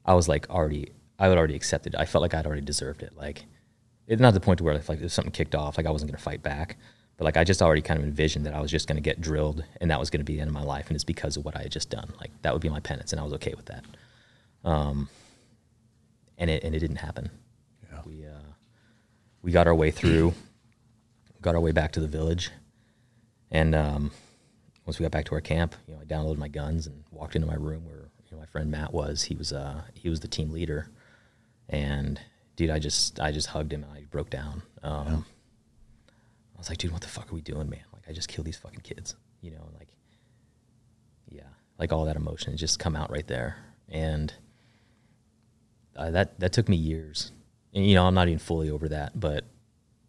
I 0.05 0.13
was 0.13 0.27
like 0.27 0.49
already, 0.49 0.91
I 1.17 1.29
would 1.29 1.37
already 1.37 1.55
accepted. 1.55 1.95
I 1.95 2.05
felt 2.05 2.21
like 2.21 2.33
I'd 2.33 2.45
already 2.45 2.61
deserved 2.61 3.03
it. 3.03 3.13
Like, 3.15 3.45
it's 4.07 4.21
not 4.21 4.33
the 4.33 4.39
point 4.39 4.59
to 4.59 4.63
where 4.63 4.73
like 4.87 5.01
if 5.01 5.11
something 5.11 5.31
kicked 5.31 5.55
off, 5.55 5.77
like 5.77 5.87
I 5.87 5.91
wasn't 5.91 6.11
going 6.11 6.17
to 6.17 6.23
fight 6.23 6.43
back, 6.43 6.77
but 7.17 7.25
like 7.25 7.37
I 7.37 7.43
just 7.43 7.61
already 7.61 7.81
kind 7.81 7.99
of 7.99 8.05
envisioned 8.05 8.45
that 8.45 8.53
I 8.53 8.59
was 8.59 8.71
just 8.71 8.87
going 8.87 8.97
to 8.97 9.01
get 9.01 9.21
drilled, 9.21 9.63
and 9.79 9.89
that 9.91 9.99
was 9.99 10.09
going 10.09 10.19
to 10.19 10.25
be 10.25 10.35
the 10.35 10.41
end 10.41 10.49
of 10.49 10.53
my 10.53 10.63
life, 10.63 10.87
and 10.87 10.95
it's 10.95 11.03
because 11.03 11.37
of 11.37 11.45
what 11.45 11.55
I 11.55 11.63
had 11.63 11.71
just 11.71 11.89
done. 11.89 12.13
Like 12.19 12.31
that 12.41 12.53
would 12.53 12.61
be 12.61 12.69
my 12.69 12.79
penance, 12.79 13.11
and 13.11 13.19
I 13.19 13.23
was 13.23 13.33
okay 13.33 13.53
with 13.55 13.65
that. 13.65 13.85
Um, 14.63 15.09
and 16.37 16.49
it 16.49 16.63
and 16.63 16.75
it 16.75 16.79
didn't 16.79 16.97
happen. 16.97 17.29
We 18.05 18.25
uh, 18.25 18.51
we 19.41 19.51
got 19.51 19.67
our 19.67 19.75
way 19.75 19.91
through, 19.91 20.33
got 21.41 21.55
our 21.55 21.61
way 21.61 21.71
back 21.71 21.91
to 21.93 21.99
the 21.99 22.07
village, 22.07 22.51
and 23.49 23.73
um, 23.73 24.11
once 24.85 24.99
we 24.99 25.03
got 25.03 25.11
back 25.11 25.25
to 25.25 25.35
our 25.35 25.41
camp, 25.41 25.75
you 25.87 25.93
know, 25.93 26.01
I 26.01 26.05
downloaded 26.05 26.37
my 26.37 26.47
guns 26.47 26.87
and 26.87 27.03
walked 27.11 27.35
into 27.35 27.47
my 27.47 27.55
room 27.55 27.85
where 27.85 28.09
you 28.25 28.31
know 28.31 28.37
my 28.37 28.45
friend 28.45 28.69
Matt 28.69 28.93
was. 28.93 29.23
He 29.23 29.35
was 29.35 29.51
uh 29.53 29.81
he 29.93 30.09
was 30.09 30.19
the 30.19 30.27
team 30.27 30.51
leader, 30.51 30.89
and 31.69 32.19
dude, 32.55 32.69
I 32.69 32.79
just 32.79 33.19
I 33.19 33.31
just 33.31 33.47
hugged 33.47 33.73
him 33.73 33.83
and 33.83 33.91
I 33.91 34.03
broke 34.11 34.29
down. 34.29 34.61
Um, 34.83 35.25
I 36.55 36.57
was 36.57 36.69
like, 36.69 36.77
dude, 36.77 36.91
what 36.91 37.01
the 37.01 37.07
fuck 37.07 37.31
are 37.31 37.35
we 37.35 37.41
doing, 37.41 37.69
man? 37.69 37.83
Like, 37.93 38.03
I 38.07 38.13
just 38.13 38.27
killed 38.27 38.47
these 38.47 38.57
fucking 38.57 38.81
kids, 38.81 39.15
you 39.41 39.51
know, 39.51 39.69
like, 39.77 39.89
yeah, 41.29 41.43
like 41.77 41.91
all 41.91 42.05
that 42.05 42.15
emotion 42.15 42.55
just 42.57 42.79
come 42.79 42.95
out 42.95 43.11
right 43.11 43.27
there, 43.27 43.57
and 43.89 44.33
uh, 45.95 46.11
that 46.11 46.39
that 46.39 46.53
took 46.53 46.69
me 46.69 46.77
years. 46.77 47.31
And, 47.73 47.85
you 47.85 47.95
know, 47.95 48.05
I'm 48.05 48.13
not 48.13 48.27
even 48.27 48.39
fully 48.39 48.69
over 48.69 48.87
that, 48.89 49.19
but 49.19 49.43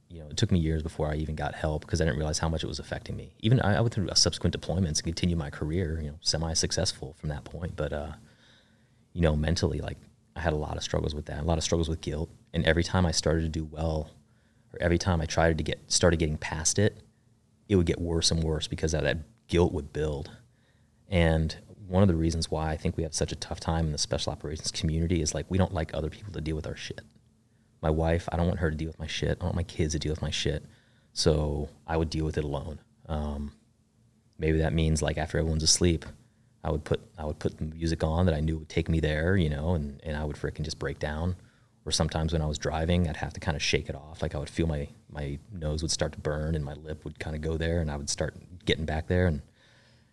you 0.09 0.21
know, 0.21 0.29
it 0.29 0.37
took 0.37 0.53
me 0.53 0.59
years 0.59 0.83
before 0.83 1.11
I 1.11 1.17
even 1.17 1.35
got 1.35 1.55
help 1.55 1.83
because 1.83 2.01
I 2.01 2.05
didn't 2.05 2.19
realize 2.19 2.39
how 2.39 2.49
much 2.49 2.63
it 2.63 2.69
was 2.69 2.79
affecting 2.79 3.17
me. 3.17 3.35
Even 3.41 3.61
I, 3.61 3.77
I 3.77 3.81
went 3.81 3.93
through 3.93 4.09
subsequent 4.15 4.59
deployments 4.59 4.99
and 4.99 5.05
continued 5.05 5.39
my 5.39 5.51
career, 5.51 6.01
you 6.01 6.11
know, 6.11 6.19
semi-successful 6.21 7.17
from 7.19 7.29
that 7.31 7.45
point. 7.45 7.75
But 7.75 7.93
uh, 7.93 8.13
you 9.13 9.23
know, 9.23 9.35
mentally, 9.35 9.81
like 9.81 9.99
I 10.37 10.41
had 10.41 10.53
a 10.53 10.57
lot 10.57 10.77
of 10.77 10.83
struggles 10.83 11.15
with 11.15 11.27
that, 11.27 11.41
a 11.41 11.45
lot 11.45 11.59
of 11.59 11.65
struggles 11.65 11.89
with 11.89 12.01
guilt. 12.01 12.31
And 12.53 12.65
every 12.65 12.85
time 12.85 13.05
I 13.05 13.11
started 13.11 13.43
to 13.43 13.49
do 13.49 13.65
well, 13.65 14.11
or 14.77 14.83
every 14.83 14.99
time 14.99 15.21
I 15.21 15.27
tried 15.27 15.59
to 15.59 15.65
get 15.65 15.81
started 15.89 16.19
getting 16.19 16.37
past 16.37 16.79
it, 16.79 17.03
it 17.69 17.77
would 17.77 17.87
get 17.87 18.01
worse 18.01 18.31
and 18.31 18.43
worse 18.43 18.69
because 18.69 18.95
of 18.95 19.03
that 19.03 19.19
guilt 19.49 19.73
would 19.73 19.93
build. 19.93 20.31
And 21.09 21.57
one 21.87 22.03
of 22.03 22.09
the 22.09 22.17
reasons 22.17 22.51
why 22.51 22.71
I 22.71 22.77
think 22.77 22.97
we 22.97 23.03
have 23.03 23.15
such 23.15 23.33
a 23.33 23.37
tough 23.37 23.61
time 23.61 23.87
in 23.87 23.93
the 23.93 23.99
special 23.99 24.33
operations 24.33 24.71
community 24.71 25.23
is 25.23 25.35
like 25.35 25.47
we 25.49 25.59
don't 25.59 25.75
like 25.75 25.93
other 25.95 26.11
people 26.11 26.33
to 26.33 26.41
deal 26.41 26.57
with 26.57 26.67
our 26.67 26.77
shit. 26.77 27.01
My 27.83 27.91
wife, 27.91 28.29
I 28.33 28.37
don't 28.37 28.47
want 28.47 28.61
her 28.61 28.71
to 28.71 28.77
deal 28.77 28.89
with 28.89 28.99
my 28.99 29.07
shit. 29.07 29.39
I 29.41 29.45
want 29.45 29.57
my 29.57 29.63
kids 29.63 29.93
to 29.93 29.99
deal 29.99 30.13
with 30.13 30.23
my 30.23 30.31
shit. 30.31 30.65
So 31.13 31.69
I 31.87 31.97
would 31.97 32.11
deal 32.11 32.25
with 32.25 32.39
it 32.39 32.45
alone. 32.45 32.81
Um, 33.09 33.53
maybe 34.39 34.59
that 34.59 34.73
means 34.73 35.03
like 35.03 35.19
after 35.19 35.39
everyone's 35.39 35.63
asleep, 35.63 36.05
I 36.65 36.71
would 36.71 36.85
put 36.85 37.01
I 37.17 37.25
would 37.25 37.39
put 37.39 37.61
music 37.61 38.03
on 38.03 38.27
that 38.27 38.35
I 38.35 38.41
knew 38.41 38.59
would 38.59 38.69
take 38.69 38.89
me 38.89 38.99
there, 38.99 39.37
you 39.37 39.49
know, 39.49 39.75
and, 39.75 40.01
and 40.03 40.17
I 40.17 40.25
would 40.25 40.37
freaking 40.37 40.63
just 40.63 40.79
break 40.79 40.99
down. 40.99 41.37
Or 41.87 41.93
sometimes 41.93 42.33
when 42.33 42.43
I 42.43 42.47
was 42.47 42.59
driving, 42.59 43.09
I'd 43.09 43.17
have 43.19 43.33
to 43.35 43.41
kind 43.41 43.57
of 43.57 43.63
shake 43.63 43.89
it 43.89 43.95
off. 43.95 44.21
Like 44.21 44.35
I 44.35 44.39
would 44.39 44.51
feel 44.51 44.67
my 44.67 44.89
my 45.09 45.39
nose 45.53 45.83
would 45.83 45.93
start 45.93 46.13
to 46.13 46.19
burn 46.19 46.57
and 46.57 46.65
my 46.65 46.75
lip 46.75 47.05
would 47.05 47.21
kind 47.21 47.37
of 47.37 47.43
go 47.43 47.57
there, 47.57 47.81
and 47.81 47.91
I 47.91 47.97
would 47.97 48.11
start 48.11 48.35
getting 48.65 48.85
back 48.85 49.07
there, 49.07 49.29
and 49.29 49.41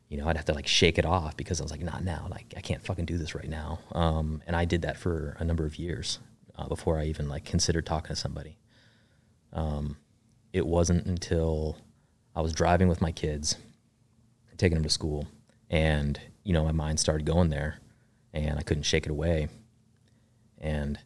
you 0.08 0.20
know 0.20 0.28
I'd 0.28 0.38
have 0.38 0.46
to 0.46 0.54
like 0.54 0.68
shake 0.68 1.00
it 1.00 1.06
off 1.06 1.36
because 1.36 1.60
I 1.60 1.64
was 1.64 1.72
like, 1.72 1.82
not 1.82 2.04
now, 2.04 2.28
like 2.30 2.54
I 2.56 2.62
can't 2.62 2.86
fucking 2.86 3.06
do 3.06 3.18
this 3.18 3.34
right 3.34 3.50
now. 3.50 3.80
Um, 3.92 4.44
and 4.46 4.56
I 4.56 4.66
did 4.66 4.84
that 4.84 4.98
for 4.98 5.36
a 5.40 5.44
number 5.44 5.66
of 5.66 5.80
years 5.80 6.20
uh, 6.56 6.68
before 6.68 7.00
I 7.00 7.06
even 7.06 7.28
like 7.28 7.44
considered 7.44 7.88
talking 7.88 8.10
to 8.10 8.16
somebody. 8.16 8.58
Um, 9.52 9.98
it 10.54 10.68
wasn't 10.68 11.08
until 11.08 11.78
I 12.36 12.42
was 12.42 12.54
driving 12.54 12.88
with 12.88 13.02
my 13.02 13.12
kids, 13.12 13.56
taking 14.58 14.76
them 14.76 14.84
to 14.84 14.90
school, 14.92 15.28
and 15.72 16.22
you 16.44 16.54
know 16.54 16.64
my 16.64 16.72
mind 16.72 17.00
started 17.00 17.26
going 17.26 17.50
there, 17.50 17.80
and 18.32 18.60
I 18.60 18.62
couldn't 18.62 18.84
shake 18.84 19.08
it 19.08 19.12
away. 19.12 19.48
And 20.60 21.00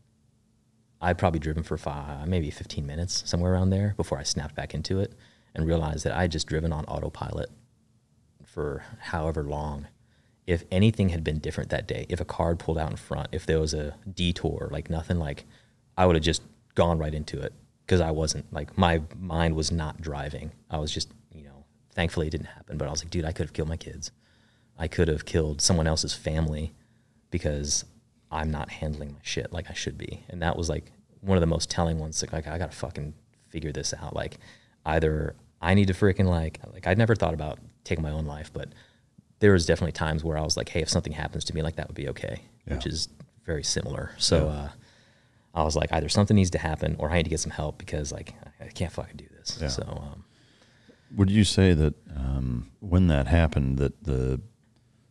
I'd 1.02 1.18
probably 1.18 1.40
driven 1.40 1.64
for 1.64 1.78
five, 1.78 2.28
maybe 2.28 2.50
15 2.50 2.86
minutes, 2.86 3.24
somewhere 3.26 3.54
around 3.54 3.70
there, 3.70 3.94
before 3.98 4.18
I 4.18 4.24
snapped 4.24 4.56
back 4.56 4.74
into 4.74 5.00
it 5.00 5.14
and 5.54 5.68
realized 5.68 6.04
that 6.06 6.14
I 6.14 6.22
had 6.22 6.32
just 6.32 6.48
driven 6.48 6.74
on 6.74 6.86
autopilot 6.86 7.50
for 8.46 8.84
however 9.00 9.44
long. 9.44 9.88
If 10.48 10.64
anything 10.72 11.10
had 11.10 11.24
been 11.24 11.40
different 11.40 11.70
that 11.70 11.88
day, 11.88 12.06
if 12.10 12.22
a 12.22 12.26
car 12.26 12.50
had 12.50 12.60
pulled 12.60 12.78
out 12.78 12.90
in 12.90 12.96
front, 12.96 13.30
if 13.32 13.46
there 13.46 13.60
was 13.60 13.74
a 13.74 13.96
detour, 14.12 14.70
like 14.72 14.90
nothing, 14.90 15.20
like 15.20 15.46
I 15.98 16.06
would 16.06 16.16
have 16.16 16.24
just 16.24 16.42
gone 16.74 16.98
right 16.98 17.14
into 17.14 17.40
it 17.40 17.54
because 17.86 18.02
I 18.02 18.12
wasn't 18.12 18.52
like 18.54 18.78
my 18.78 19.02
mind 19.20 19.56
was 19.56 19.72
not 19.72 20.02
driving. 20.02 20.52
I 20.70 20.78
was 20.78 20.92
just, 20.92 21.12
you 21.32 21.44
know, 21.44 21.66
thankfully 21.94 22.28
it 22.28 22.32
didn't 22.32 22.48
happen, 22.48 22.78
but 22.78 22.88
I 22.88 22.92
was 22.92 23.04
like, 23.04 23.12
dude, 23.12 23.26
I 23.26 23.32
could 23.32 23.46
have 23.48 23.54
killed 23.54 23.70
my 23.70 23.78
kids. 23.78 24.12
I 24.78 24.88
could 24.88 25.08
have 25.08 25.26
killed 25.26 25.62
someone 25.62 25.88
else's 25.88 26.14
family 26.14 26.74
because 27.30 27.84
I'm 28.32 28.52
not 28.52 28.70
handling 28.70 29.14
my 29.14 29.20
shit 29.24 29.52
like 29.54 29.70
I 29.70 29.74
should 29.74 29.98
be. 29.98 30.24
And 30.30 30.42
that 30.42 30.58
was 30.58 30.70
like 30.70 30.92
one 31.22 31.38
of 31.38 31.42
the 31.42 31.48
most 31.48 31.70
telling 31.70 32.00
ones. 32.00 32.24
Like, 32.32 32.48
I 32.48 32.58
gotta 32.58 32.72
fucking 32.76 33.14
figure 33.50 33.72
this 33.72 33.94
out. 33.94 34.14
Like, 34.16 34.38
either 34.86 35.36
I 35.62 35.74
need 35.74 35.88
to 35.88 35.94
freaking 35.94 36.26
like, 36.26 36.60
like 36.74 36.88
I'd 36.88 36.98
never 36.98 37.16
thought 37.16 37.34
about 37.34 37.60
taking 37.84 38.04
my 38.04 38.12
own 38.12 38.26
life, 38.26 38.52
but 38.54 38.70
there 39.40 39.52
was 39.54 39.66
definitely 39.66 39.92
times 39.94 40.24
where 40.24 40.38
I 40.38 40.42
was 40.42 40.58
like, 40.58 40.70
hey, 40.70 40.82
if 40.82 40.90
something 40.90 41.14
happens 41.14 41.46
to 41.46 41.56
me, 41.56 41.62
like 41.62 41.76
that 41.78 41.88
would 41.88 41.96
be 41.96 42.10
okay, 42.10 42.42
Yeah. 42.68 42.76
which 42.76 42.86
is 42.86 43.08
very 43.46 43.64
similar. 43.64 44.12
So 44.18 44.50
uh, 44.50 44.70
I 45.54 45.64
was 45.64 45.76
like, 45.76 45.92
either 45.94 46.10
something 46.10 46.36
needs 46.36 46.50
to 46.52 46.58
happen 46.58 46.96
or 47.00 47.10
I 47.12 47.18
need 47.18 47.24
to 47.24 47.30
get 47.30 47.40
some 47.40 47.52
help 47.52 47.78
because 47.78 48.12
like 48.12 48.34
I 48.60 48.66
I 48.66 48.70
can't 48.70 48.92
fucking 48.92 49.18
do 49.18 49.26
this. 49.38 49.58
Yeah. 49.62 49.68
So 49.70 49.84
um, 49.84 50.26
Would 51.16 51.30
you 51.30 51.44
say 51.44 51.74
that 51.74 51.94
um, 52.16 52.72
when 52.80 53.08
that 53.08 53.28
happened, 53.28 53.78
that 53.78 54.04
the 54.04 54.42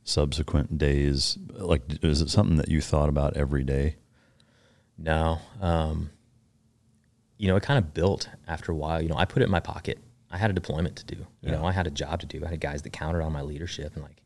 subsequent 0.06 0.78
days, 0.78 1.36
like, 1.50 1.82
is 2.02 2.22
it 2.22 2.30
something 2.30 2.56
that 2.56 2.68
you 2.68 2.80
thought 2.80 3.08
about 3.08 3.36
every 3.36 3.64
day? 3.64 3.96
No. 4.96 5.38
Um, 5.60 6.10
you 7.38 7.48
know, 7.48 7.56
it 7.56 7.62
kind 7.62 7.78
of 7.78 7.92
built 7.92 8.28
after 8.48 8.72
a 8.72 8.74
while. 8.74 9.02
You 9.02 9.08
know, 9.08 9.16
I 9.16 9.24
put 9.26 9.42
it 9.42 9.46
in 9.46 9.50
my 9.50 9.60
pocket. 9.60 9.98
I 10.30 10.38
had 10.38 10.50
a 10.50 10.54
deployment 10.54 10.96
to 10.96 11.04
do. 11.04 11.26
You 11.42 11.50
know, 11.52 11.64
I 11.64 11.72
had 11.72 11.86
a 11.86 11.90
job 11.90 12.20
to 12.20 12.26
do. 12.26 12.44
I 12.44 12.48
had 12.48 12.60
guys 12.60 12.82
that 12.82 12.92
counted 12.92 13.22
on 13.22 13.32
my 13.32 13.42
leadership 13.42 13.94
and 13.94 14.02
like 14.02 14.22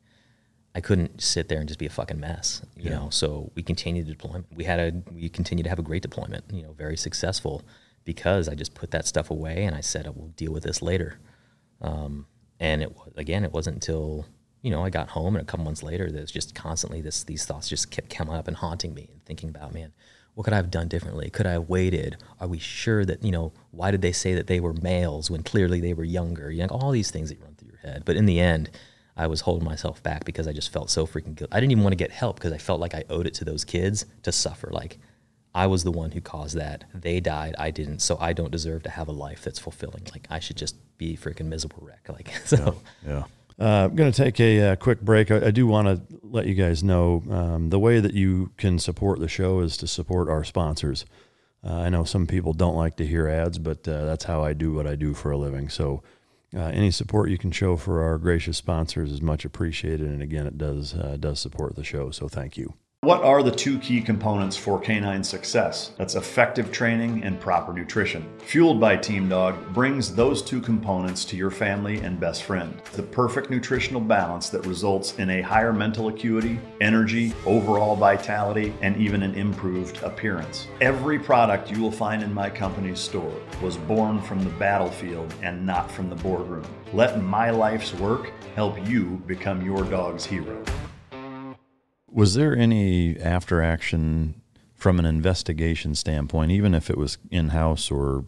I 0.74 0.80
couldn't 0.80 1.20
sit 1.20 1.48
there 1.48 1.58
and 1.58 1.68
just 1.68 1.78
be 1.80 1.86
a 1.86 1.90
fucking 1.90 2.20
mess. 2.20 2.62
You 2.76 2.84
Yeah. 2.90 2.96
know, 2.98 3.10
so 3.10 3.50
we 3.54 3.62
continued 3.62 4.06
the 4.06 4.12
deployment. 4.12 4.46
We 4.54 4.64
had 4.64 4.78
a 4.80 5.12
we 5.12 5.28
continued 5.28 5.64
to 5.64 5.68
have 5.70 5.78
a 5.78 5.82
great 5.82 6.02
deployment, 6.02 6.44
you 6.52 6.62
know, 6.62 6.72
very 6.72 6.96
successful 6.96 7.62
because 8.04 8.48
I 8.48 8.54
just 8.54 8.74
put 8.74 8.92
that 8.92 9.06
stuff 9.06 9.30
away 9.30 9.64
and 9.64 9.74
I 9.76 9.80
said 9.80 10.06
I 10.06 10.10
will 10.10 10.28
deal 10.36 10.52
with 10.52 10.62
this 10.62 10.80
later. 10.80 11.18
Um, 11.82 12.26
and 12.58 12.80
it 12.82 12.94
was 12.94 13.12
again, 13.16 13.44
it 13.44 13.52
wasn't 13.52 13.76
until 13.76 14.26
you 14.62 14.70
know 14.70 14.84
I 14.84 14.90
got 14.90 15.08
home 15.08 15.36
and 15.36 15.42
a 15.42 15.46
couple 15.46 15.64
months 15.64 15.82
later 15.82 16.06
it's 16.06 16.32
just 16.32 16.54
constantly 16.54 17.00
this 17.00 17.24
these 17.24 17.44
thoughts 17.44 17.68
just 17.68 17.90
kept 17.90 18.10
coming 18.10 18.34
up 18.34 18.48
and 18.48 18.56
haunting 18.56 18.94
me 18.94 19.08
and 19.12 19.24
thinking 19.24 19.48
about 19.48 19.72
man, 19.74 19.92
what 20.34 20.44
could 20.44 20.52
I 20.52 20.56
have 20.56 20.70
done 20.70 20.88
differently? 20.88 21.30
Could 21.30 21.46
I 21.46 21.52
have 21.52 21.68
waited? 21.68 22.16
Are 22.40 22.48
we 22.48 22.58
sure 22.58 23.04
that 23.04 23.24
you 23.24 23.30
know 23.30 23.52
why 23.70 23.90
did 23.90 24.02
they 24.02 24.12
say 24.12 24.34
that 24.34 24.46
they 24.46 24.60
were 24.60 24.74
males 24.74 25.30
when 25.30 25.42
clearly 25.42 25.80
they 25.80 25.94
were 25.94 26.04
younger? 26.04 26.50
You 26.50 26.62
know, 26.62 26.68
all 26.68 26.90
these 26.90 27.10
things 27.10 27.30
that 27.30 27.40
run 27.40 27.54
through 27.54 27.70
your 27.70 27.78
head. 27.78 28.04
But 28.04 28.16
in 28.16 28.26
the 28.26 28.40
end, 28.40 28.70
I 29.16 29.26
was 29.26 29.42
holding 29.42 29.64
myself 29.64 30.02
back 30.02 30.24
because 30.24 30.46
I 30.46 30.52
just 30.52 30.72
felt 30.72 30.90
so 30.90 31.06
freaking 31.06 31.34
guilty. 31.34 31.52
I 31.52 31.60
didn't 31.60 31.72
even 31.72 31.84
want 31.84 31.92
to 31.92 31.96
get 31.96 32.10
help 32.10 32.36
because 32.36 32.52
I 32.52 32.58
felt 32.58 32.80
like 32.80 32.94
I 32.94 33.04
owed 33.10 33.26
it 33.26 33.34
to 33.34 33.44
those 33.44 33.64
kids 33.64 34.06
to 34.22 34.32
suffer. 34.32 34.70
Like 34.72 34.98
I 35.54 35.66
was 35.66 35.84
the 35.84 35.90
one 35.90 36.12
who 36.12 36.20
caused 36.20 36.56
that. 36.56 36.84
They 36.94 37.20
died, 37.20 37.54
I 37.58 37.70
didn't. 37.70 38.00
So 38.00 38.16
I 38.20 38.32
don't 38.32 38.50
deserve 38.50 38.82
to 38.84 38.90
have 38.90 39.08
a 39.08 39.12
life 39.12 39.42
that's 39.42 39.58
fulfilling. 39.58 40.06
Like 40.12 40.26
I 40.30 40.38
should 40.38 40.56
just 40.56 40.76
be 40.96 41.16
freaking 41.16 41.46
miserable 41.46 41.82
wreck. 41.82 42.06
Like 42.08 42.30
so. 42.44 42.76
Yeah. 43.06 43.24
Uh, 43.60 43.84
I'm 43.84 43.94
going 43.94 44.10
to 44.10 44.24
take 44.24 44.40
a 44.40 44.70
uh, 44.70 44.76
quick 44.76 45.02
break. 45.02 45.30
I, 45.30 45.48
I 45.48 45.50
do 45.50 45.66
want 45.66 45.86
to 45.86 46.18
let 46.22 46.46
you 46.46 46.54
guys 46.54 46.82
know 46.82 47.22
um, 47.30 47.68
the 47.68 47.78
way 47.78 48.00
that 48.00 48.14
you 48.14 48.52
can 48.56 48.78
support 48.78 49.18
the 49.18 49.28
show 49.28 49.60
is 49.60 49.76
to 49.78 49.86
support 49.86 50.30
our 50.30 50.44
sponsors. 50.44 51.04
Uh, 51.62 51.74
I 51.74 51.90
know 51.90 52.04
some 52.04 52.26
people 52.26 52.54
don't 52.54 52.74
like 52.74 52.96
to 52.96 53.06
hear 53.06 53.28
ads, 53.28 53.58
but 53.58 53.86
uh, 53.86 54.06
that's 54.06 54.24
how 54.24 54.42
I 54.42 54.54
do 54.54 54.72
what 54.72 54.86
I 54.86 54.96
do 54.96 55.12
for 55.12 55.30
a 55.30 55.36
living. 55.36 55.68
So, 55.68 56.02
uh, 56.56 56.62
any 56.62 56.90
support 56.90 57.30
you 57.30 57.38
can 57.38 57.52
show 57.52 57.76
for 57.76 58.02
our 58.02 58.18
gracious 58.18 58.56
sponsors 58.56 59.12
is 59.12 59.20
much 59.20 59.44
appreciated. 59.44 60.08
And 60.08 60.22
again, 60.22 60.46
it 60.46 60.56
does 60.58 60.92
does 61.20 61.38
support 61.38 61.76
the 61.76 61.84
show. 61.84 62.10
So, 62.10 62.28
thank 62.28 62.56
you. 62.56 62.74
What 63.02 63.22
are 63.22 63.42
the 63.42 63.50
two 63.50 63.78
key 63.78 64.02
components 64.02 64.58
for 64.58 64.78
canine 64.78 65.24
success? 65.24 65.92
That's 65.96 66.16
effective 66.16 66.70
training 66.70 67.24
and 67.24 67.40
proper 67.40 67.72
nutrition. 67.72 68.28
Fueled 68.40 68.78
by 68.78 68.98
Team 68.98 69.26
Dog 69.26 69.72
brings 69.72 70.14
those 70.14 70.42
two 70.42 70.60
components 70.60 71.24
to 71.24 71.36
your 71.36 71.50
family 71.50 72.00
and 72.00 72.20
best 72.20 72.42
friend. 72.42 72.78
The 72.92 73.02
perfect 73.02 73.48
nutritional 73.48 74.02
balance 74.02 74.50
that 74.50 74.66
results 74.66 75.18
in 75.18 75.30
a 75.30 75.40
higher 75.40 75.72
mental 75.72 76.08
acuity, 76.08 76.60
energy, 76.82 77.32
overall 77.46 77.96
vitality, 77.96 78.74
and 78.82 78.94
even 78.98 79.22
an 79.22 79.34
improved 79.34 80.02
appearance. 80.02 80.66
Every 80.82 81.18
product 81.18 81.70
you 81.70 81.80
will 81.80 81.90
find 81.90 82.22
in 82.22 82.34
my 82.34 82.50
company's 82.50 83.00
store 83.00 83.32
was 83.62 83.78
born 83.78 84.20
from 84.20 84.44
the 84.44 84.50
battlefield 84.50 85.32
and 85.40 85.64
not 85.64 85.90
from 85.90 86.10
the 86.10 86.16
boardroom. 86.16 86.66
Let 86.92 87.22
my 87.22 87.48
life's 87.48 87.94
work 87.94 88.30
help 88.54 88.86
you 88.86 89.22
become 89.26 89.64
your 89.64 89.84
dog's 89.84 90.26
hero. 90.26 90.62
Was 92.12 92.34
there 92.34 92.56
any 92.56 93.18
after 93.18 93.62
action 93.62 94.40
from 94.74 94.98
an 94.98 95.04
investigation 95.04 95.94
standpoint, 95.94 96.50
even 96.50 96.74
if 96.74 96.90
it 96.90 96.96
was 96.96 97.18
in 97.30 97.50
house 97.50 97.90
or 97.90 98.24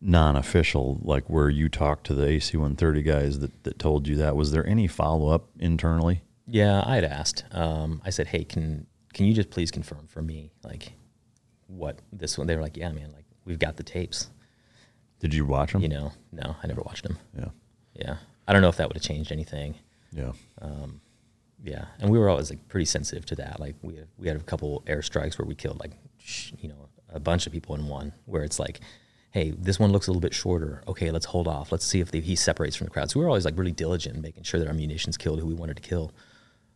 non 0.00 0.36
official, 0.36 0.98
like 1.02 1.28
where 1.28 1.48
you 1.48 1.68
talked 1.68 2.06
to 2.06 2.14
the 2.14 2.26
AC 2.26 2.56
130 2.56 3.02
guys 3.02 3.38
that, 3.40 3.64
that 3.64 3.78
told 3.78 4.08
you 4.08 4.16
that? 4.16 4.36
Was 4.36 4.52
there 4.52 4.66
any 4.66 4.86
follow 4.86 5.28
up 5.28 5.48
internally? 5.58 6.22
Yeah, 6.46 6.82
I 6.84 6.96
had 6.96 7.04
asked. 7.04 7.44
Um, 7.52 8.02
I 8.04 8.10
said, 8.10 8.26
"Hey, 8.28 8.44
can 8.44 8.86
can 9.12 9.26
you 9.26 9.32
just 9.34 9.50
please 9.50 9.70
confirm 9.70 10.06
for 10.08 10.22
me, 10.22 10.50
like, 10.64 10.92
what 11.68 11.98
this 12.12 12.36
one?" 12.36 12.46
They 12.46 12.56
were 12.56 12.62
like, 12.62 12.76
"Yeah, 12.76 12.90
man. 12.92 13.12
Like, 13.12 13.24
we've 13.44 13.58
got 13.58 13.76
the 13.76 13.82
tapes." 13.84 14.28
Did 15.20 15.34
you 15.34 15.46
watch 15.46 15.72
them? 15.72 15.82
You 15.82 15.88
know, 15.88 16.12
no, 16.32 16.56
I 16.62 16.66
never 16.66 16.82
watched 16.82 17.04
them. 17.04 17.16
Yeah. 17.38 17.50
Yeah, 17.94 18.16
I 18.48 18.52
don't 18.52 18.62
know 18.62 18.68
if 18.68 18.76
that 18.78 18.88
would 18.88 18.96
have 18.96 19.04
changed 19.04 19.30
anything. 19.30 19.76
Yeah. 20.12 20.32
Yeah, 21.62 21.84
and 22.00 22.10
we 22.10 22.18
were 22.18 22.28
always 22.28 22.50
like 22.50 22.66
pretty 22.68 22.86
sensitive 22.86 23.24
to 23.26 23.36
that. 23.36 23.60
Like 23.60 23.76
we 23.82 23.98
we 24.18 24.28
had 24.28 24.36
a 24.36 24.40
couple 24.40 24.82
airstrikes 24.86 25.38
where 25.38 25.46
we 25.46 25.54
killed 25.54 25.78
like 25.80 25.92
you 26.58 26.68
know 26.68 26.88
a 27.12 27.20
bunch 27.20 27.46
of 27.46 27.52
people 27.52 27.74
in 27.74 27.86
one. 27.86 28.12
Where 28.26 28.42
it's 28.42 28.58
like, 28.58 28.80
hey, 29.30 29.52
this 29.56 29.78
one 29.78 29.92
looks 29.92 30.06
a 30.08 30.10
little 30.10 30.20
bit 30.20 30.34
shorter. 30.34 30.82
Okay, 30.88 31.10
let's 31.10 31.26
hold 31.26 31.46
off. 31.46 31.70
Let's 31.70 31.84
see 31.84 32.00
if 32.00 32.10
they, 32.10 32.20
he 32.20 32.34
separates 32.36 32.74
from 32.76 32.86
the 32.86 32.90
crowd. 32.90 33.10
So 33.10 33.20
we 33.20 33.24
were 33.24 33.30
always 33.30 33.44
like 33.44 33.56
really 33.56 33.72
diligent 33.72 34.16
in 34.16 34.22
making 34.22 34.42
sure 34.42 34.58
that 34.58 34.66
our 34.66 34.74
munitions 34.74 35.16
killed 35.16 35.38
who 35.40 35.46
we 35.46 35.54
wanted 35.54 35.76
to 35.76 35.82
kill. 35.82 36.12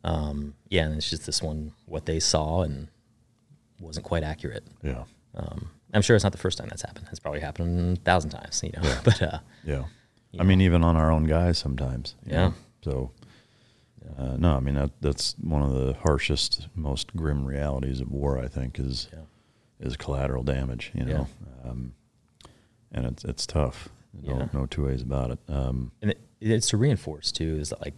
Um, 0.05 0.55
yeah, 0.69 0.85
and 0.85 0.95
it's 0.95 1.11
just 1.11 1.27
this 1.27 1.43
one 1.43 1.73
what 1.87 2.07
they 2.07 2.21
saw 2.21 2.63
and 2.63 2.89
wasn't 3.81 4.07
quite 4.07 4.23
accurate. 4.23 4.65
Yeah. 4.83 5.05
Um, 5.35 5.71
I'm 5.93 6.03
sure 6.03 6.15
it's 6.17 6.25
not 6.25 6.33
the 6.33 6.39
first 6.39 6.59
time 6.59 6.69
that's 6.69 6.83
happened. 6.83 7.07
It's 7.11 7.21
probably 7.21 7.41
happened 7.41 7.99
a 7.99 8.01
thousand 8.03 8.31
times, 8.31 8.63
you 8.63 8.73
know. 8.73 8.97
but 9.05 9.21
uh, 9.21 9.39
Yeah. 9.65 9.85
I 10.39 10.43
mean, 10.45 10.61
even 10.61 10.85
on 10.85 10.97
our 10.97 11.11
own 11.11 11.25
guys 11.25 11.57
sometimes. 11.59 12.15
Yeah. 12.27 12.49
know? 12.49 12.55
So, 12.85 13.11
uh, 14.19 14.37
no, 14.37 14.57
I 14.57 14.61
mean, 14.61 14.75
that, 14.77 14.91
that's 15.01 15.35
one 15.41 15.63
of 15.63 15.73
the 15.73 15.95
harshest, 15.95 16.69
most 16.75 17.15
grim 17.17 17.45
realities 17.45 18.01
of 18.01 18.11
war, 18.11 18.39
I 18.39 18.49
think, 18.49 18.79
is 18.79 19.09
is 19.79 19.95
collateral 19.97 20.43
damage, 20.43 20.91
you 20.95 21.05
know? 21.05 21.27
Um, 21.65 21.93
and 22.93 23.05
it's, 23.05 23.25
it's 23.25 23.47
tough. 23.47 23.91
No, 24.23 24.39
Yeah. 24.39 24.49
no 24.55 24.65
two 24.67 24.85
ways 24.87 25.03
about 25.03 25.31
it. 25.33 25.39
Um, 25.49 25.93
and 26.01 26.13
it, 26.13 26.21
it's 26.41 26.69
to 26.71 26.79
reinforce 26.79 27.31
too 27.31 27.59
is 27.61 27.69
that 27.69 27.83
like 27.83 27.93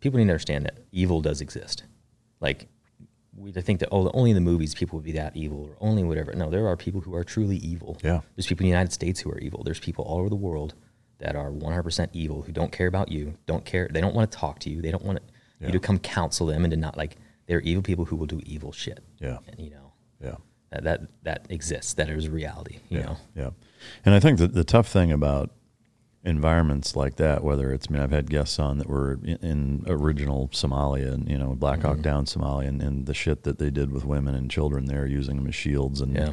people 0.00 0.18
need 0.18 0.24
to 0.24 0.30
understand 0.30 0.64
that 0.64 0.78
evil 0.90 1.20
does 1.20 1.42
exist. 1.42 1.82
Like 2.40 2.66
we 3.36 3.52
think 3.52 3.80
that 3.80 3.90
oh 3.92 4.10
only 4.14 4.30
in 4.30 4.34
the 4.36 4.40
movies 4.40 4.74
people 4.74 4.96
would 4.98 5.04
be 5.04 5.12
that 5.12 5.36
evil 5.36 5.64
or 5.68 5.76
only 5.86 6.02
whatever. 6.02 6.32
No, 6.32 6.48
there 6.48 6.66
are 6.66 6.76
people 6.76 7.02
who 7.02 7.14
are 7.14 7.24
truly 7.24 7.56
evil. 7.58 7.98
Yeah. 8.02 8.20
There's 8.34 8.46
people 8.46 8.62
in 8.64 8.70
the 8.70 8.76
United 8.76 8.92
States 8.94 9.20
who 9.20 9.30
are 9.30 9.38
evil. 9.38 9.62
There's 9.62 9.80
people 9.80 10.04
all 10.06 10.18
over 10.20 10.30
the 10.30 10.34
world 10.36 10.72
that 11.18 11.36
are 11.36 11.50
100% 11.50 12.08
evil 12.14 12.40
who 12.42 12.52
don't 12.52 12.72
care 12.72 12.86
about 12.86 13.10
you, 13.12 13.34
don't 13.44 13.66
care. 13.66 13.88
They 13.92 14.00
don't 14.00 14.14
want 14.14 14.30
to 14.30 14.38
talk 14.38 14.60
to 14.60 14.70
you. 14.70 14.80
They 14.80 14.90
don't 14.92 15.04
want 15.04 15.18
Yeah. 15.60 15.66
you 15.68 15.72
to 15.72 15.78
come 15.80 15.98
counsel 15.98 16.46
them 16.46 16.64
and 16.64 16.70
to 16.70 16.76
not 16.76 16.96
like 16.96 17.16
they're 17.46 17.60
evil 17.60 17.82
people 17.82 18.04
who 18.04 18.16
will 18.16 18.26
do 18.26 18.40
evil 18.44 18.72
shit. 18.72 19.02
Yeah. 19.18 19.38
And, 19.48 19.58
you 19.60 19.70
know. 19.70 19.92
Yeah. 20.22 20.36
That 20.70 20.84
that 20.84 21.00
that 21.22 21.46
exists. 21.50 21.94
That 21.94 22.08
is 22.10 22.28
reality. 22.28 22.78
You 22.88 22.98
yeah, 22.98 23.04
know. 23.06 23.16
Yeah. 23.34 23.50
And 24.04 24.14
I 24.14 24.20
think 24.20 24.38
that 24.38 24.52
the 24.54 24.64
tough 24.64 24.88
thing 24.88 25.10
about 25.12 25.50
environments 26.24 26.96
like 26.96 27.16
that, 27.16 27.42
whether 27.44 27.72
it's, 27.72 27.86
I 27.88 27.92
mean, 27.92 28.02
I've 28.02 28.10
had 28.10 28.28
guests 28.28 28.58
on 28.58 28.78
that 28.78 28.88
were 28.88 29.18
in, 29.22 29.36
in 29.38 29.84
original 29.86 30.48
Somalia 30.48 31.12
and, 31.14 31.28
you 31.28 31.38
know, 31.38 31.54
Black 31.54 31.82
Hawk 31.82 31.98
Mhm. 31.98 32.02
Down 32.02 32.24
Somalia 32.26 32.68
and, 32.68 32.82
and 32.82 33.06
the 33.06 33.14
shit 33.14 33.44
that 33.44 33.58
they 33.58 33.70
did 33.70 33.90
with 33.92 34.04
women 34.04 34.34
and 34.34 34.50
children 34.50 34.86
there, 34.86 35.06
using 35.06 35.36
them 35.36 35.46
as 35.46 35.54
shields 35.54 36.00
and 36.00 36.14
Yeah. 36.16 36.32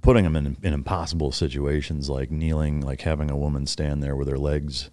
putting 0.00 0.24
them 0.24 0.34
in, 0.34 0.56
in 0.62 0.72
impossible 0.72 1.30
situations 1.30 2.08
like 2.08 2.30
kneeling, 2.30 2.80
like 2.80 3.02
having 3.02 3.30
a 3.30 3.36
woman 3.36 3.66
stand 3.66 4.02
there 4.02 4.16
with 4.16 4.28
her 4.28 4.38
legs 4.38 4.90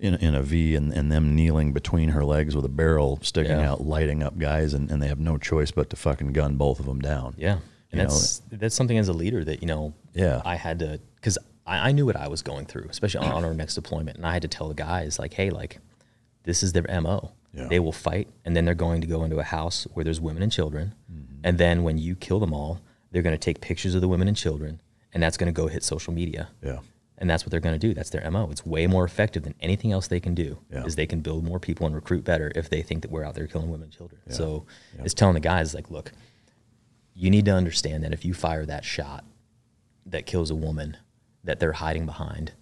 in, 0.00 0.14
in 0.16 0.34
a 0.34 0.42
V 0.42 0.74
and, 0.74 0.92
and 0.92 1.10
them 1.10 1.34
kneeling 1.34 1.72
between 1.72 2.10
her 2.10 2.24
legs 2.24 2.54
with 2.56 2.64
a 2.64 2.68
barrel 2.70 3.18
sticking 3.22 3.52
Yeah. 3.58 3.70
out, 3.72 3.80
lighting 3.86 4.22
up 4.22 4.38
guys, 4.38 4.74
and, 4.74 4.90
and 4.90 5.02
they 5.02 5.08
have 5.08 5.20
no 5.20 5.38
choice 5.38 5.70
but 5.70 5.90
to 5.90 5.96
fucking 5.96 6.32
gun 6.32 6.56
both 6.56 6.80
of 6.80 6.86
them 6.86 7.00
down. 7.00 7.34
Yeah, 7.38 7.54
You 7.54 7.60
and 7.92 7.98
know? 8.00 8.04
that's 8.06 8.42
that's 8.50 8.74
something 8.74 8.98
as 8.98 9.08
a 9.08 9.12
leader 9.12 9.44
that 9.44 9.62
you 9.62 9.68
know. 9.68 9.94
Yeah. 10.14 10.42
I 10.44 10.56
had 10.56 10.78
to 10.80 11.00
because 11.16 11.38
I, 11.66 11.88
I 11.88 11.92
knew 11.92 12.06
what 12.06 12.16
I 12.16 12.28
was 12.28 12.42
going 12.42 12.66
through, 12.66 12.86
especially 12.90 13.26
on, 13.26 13.32
on 13.32 13.44
our 13.44 13.54
next 13.54 13.74
deployment, 13.76 14.16
and 14.16 14.26
I 14.26 14.32
had 14.32 14.42
to 14.42 14.48
tell 14.48 14.68
the 14.68 14.74
guys 14.74 15.18
like, 15.18 15.32
hey, 15.34 15.50
like, 15.50 15.78
this 16.42 16.62
is 16.62 16.72
their 16.72 16.84
mo. 17.00 17.32
Yeah. 17.54 17.68
They 17.68 17.78
will 17.78 17.92
fight, 17.92 18.28
and 18.44 18.56
then 18.56 18.64
they're 18.64 18.74
going 18.74 19.00
to 19.00 19.06
go 19.06 19.22
into 19.22 19.38
a 19.38 19.44
house 19.44 19.86
where 19.94 20.02
there's 20.04 20.20
women 20.20 20.42
and 20.42 20.50
children, 20.50 20.94
Mm-hmm. 21.10 21.40
and 21.44 21.56
then 21.58 21.82
when 21.84 21.98
you 21.98 22.16
kill 22.16 22.40
them 22.40 22.52
all, 22.52 22.80
they're 23.12 23.22
going 23.22 23.34
to 23.34 23.38
take 23.38 23.60
pictures 23.60 23.94
of 23.94 24.00
the 24.00 24.08
women 24.08 24.26
and 24.26 24.36
children, 24.36 24.80
and 25.12 25.22
that's 25.22 25.36
going 25.36 25.46
to 25.46 25.52
go 25.52 25.68
hit 25.68 25.84
social 25.84 26.12
media. 26.12 26.48
Yeah. 26.62 26.80
And 27.18 27.30
that's 27.30 27.44
what 27.44 27.50
they're 27.52 27.60
going 27.60 27.78
to 27.78 27.86
do. 27.88 27.94
That's 27.94 28.10
their 28.10 28.28
MO. 28.30 28.50
It's 28.50 28.66
way 28.66 28.86
more 28.88 29.04
effective 29.04 29.44
than 29.44 29.54
anything 29.60 29.92
else 29.92 30.08
they 30.08 30.18
can 30.20 30.34
do. 30.34 30.58
Yeah. 30.72 30.84
Is 30.84 30.96
they 30.96 31.06
can 31.06 31.20
build 31.20 31.44
more 31.44 31.60
people 31.60 31.86
and 31.86 31.94
recruit 31.94 32.24
better 32.24 32.50
if 32.56 32.68
they 32.70 32.82
think 32.82 33.02
that 33.02 33.10
we're 33.10 33.22
out 33.24 33.34
there 33.34 33.46
killing 33.46 33.70
women 33.70 33.84
and 33.84 33.92
children. 33.92 34.20
Yeah. 34.26 34.32
So 34.34 34.66
Yeah. 34.96 35.02
it's 35.04 35.14
telling 35.14 35.34
the 35.34 35.40
guys 35.40 35.74
like, 35.74 35.90
look, 35.90 36.10
you 37.14 37.30
need 37.30 37.44
to 37.44 37.52
understand 37.52 38.02
that 38.02 38.12
if 38.12 38.24
you 38.24 38.34
fire 38.34 38.66
that 38.66 38.84
shot 38.84 39.24
that 40.06 40.26
kills 40.26 40.50
a 40.50 40.54
woman 40.56 40.96
that 41.44 41.60
they're 41.60 41.72
hiding 41.72 42.04
behind, 42.06 42.52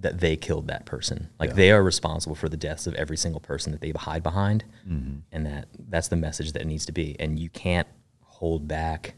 that 0.00 0.18
they 0.20 0.36
killed 0.36 0.66
that 0.68 0.84
person. 0.84 1.28
Like 1.38 1.54
they 1.54 1.70
are 1.70 1.82
responsible 1.82 2.34
for 2.36 2.48
the 2.48 2.56
deaths 2.56 2.86
of 2.86 2.94
every 2.94 3.16
single 3.16 3.40
person 3.40 3.72
that 3.72 3.80
they 3.80 3.90
hide 3.90 4.22
behind, 4.22 4.64
Mhm. 4.88 5.22
and 5.32 5.46
that 5.46 5.68
that's 5.88 6.08
the 6.08 6.16
message 6.16 6.52
that 6.52 6.66
needs 6.66 6.84
to 6.86 6.92
be. 6.92 7.16
And 7.20 7.38
you 7.38 7.48
can't 7.48 7.88
hold 8.22 8.66
back 8.68 9.14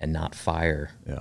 and 0.00 0.12
not 0.12 0.34
fire 0.34 0.90
Yeah. 1.06 1.20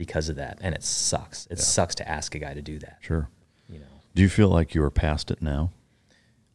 Because 0.00 0.30
of 0.30 0.36
that. 0.36 0.56
And 0.62 0.74
it 0.74 0.82
sucks. 0.82 1.46
It 1.50 1.58
sucks 1.58 1.94
to 1.96 2.08
ask 2.08 2.34
a 2.34 2.38
guy 2.38 2.54
to 2.54 2.62
do 2.62 2.78
that. 2.78 2.96
Sure. 3.00 3.28
You 3.68 3.80
know, 3.80 4.00
Do 4.14 4.22
you 4.22 4.30
feel 4.30 4.48
like 4.48 4.74
you 4.74 4.82
are 4.82 4.90
past 4.90 5.30
it 5.30 5.42
now? 5.42 5.72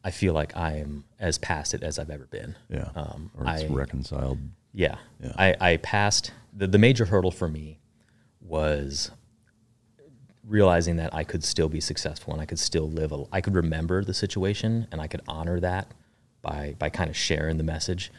I 0.03 0.09
feel 0.09 0.33
like 0.33 0.57
I 0.57 0.77
am 0.77 1.03
as 1.19 1.37
past 1.37 1.75
it 1.75 1.83
as 1.83 1.99
I've 1.99 2.09
ever 2.09 2.25
been. 2.25 2.55
Yeah. 2.71 2.89
Um, 2.95 3.29
or 3.37 3.43
it's 3.47 3.61
I, 3.65 3.67
reconciled. 3.67 4.39
Yeah. 4.73 4.95
Yeah. 5.23 5.33
I, 5.37 5.55
I 5.61 5.77
passed 5.77 6.31
the, 6.57 6.65
the 6.65 6.79
major 6.79 7.05
hurdle 7.05 7.29
for 7.29 7.47
me 7.47 7.77
was 8.41 9.11
realizing 10.43 10.95
that 10.95 11.13
I 11.13 11.23
could 11.23 11.43
still 11.43 11.69
be 11.69 11.79
successful 11.79 12.33
and 12.33 12.41
I 12.41 12.45
could 12.45 12.59
still 12.59 12.89
live 12.89 13.11
a 13.11 13.25
I 13.31 13.41
could 13.41 13.53
remember 13.53 14.03
the 14.03 14.13
situation 14.15 14.87
and 14.91 14.99
I 14.99 15.05
could 15.05 15.21
honor 15.27 15.59
that 15.59 15.91
by 16.41 16.75
by 16.79 16.89
kind 16.89 17.11
of 17.11 17.15
sharing 17.15 17.57
the 17.57 17.63
message. 17.63 18.11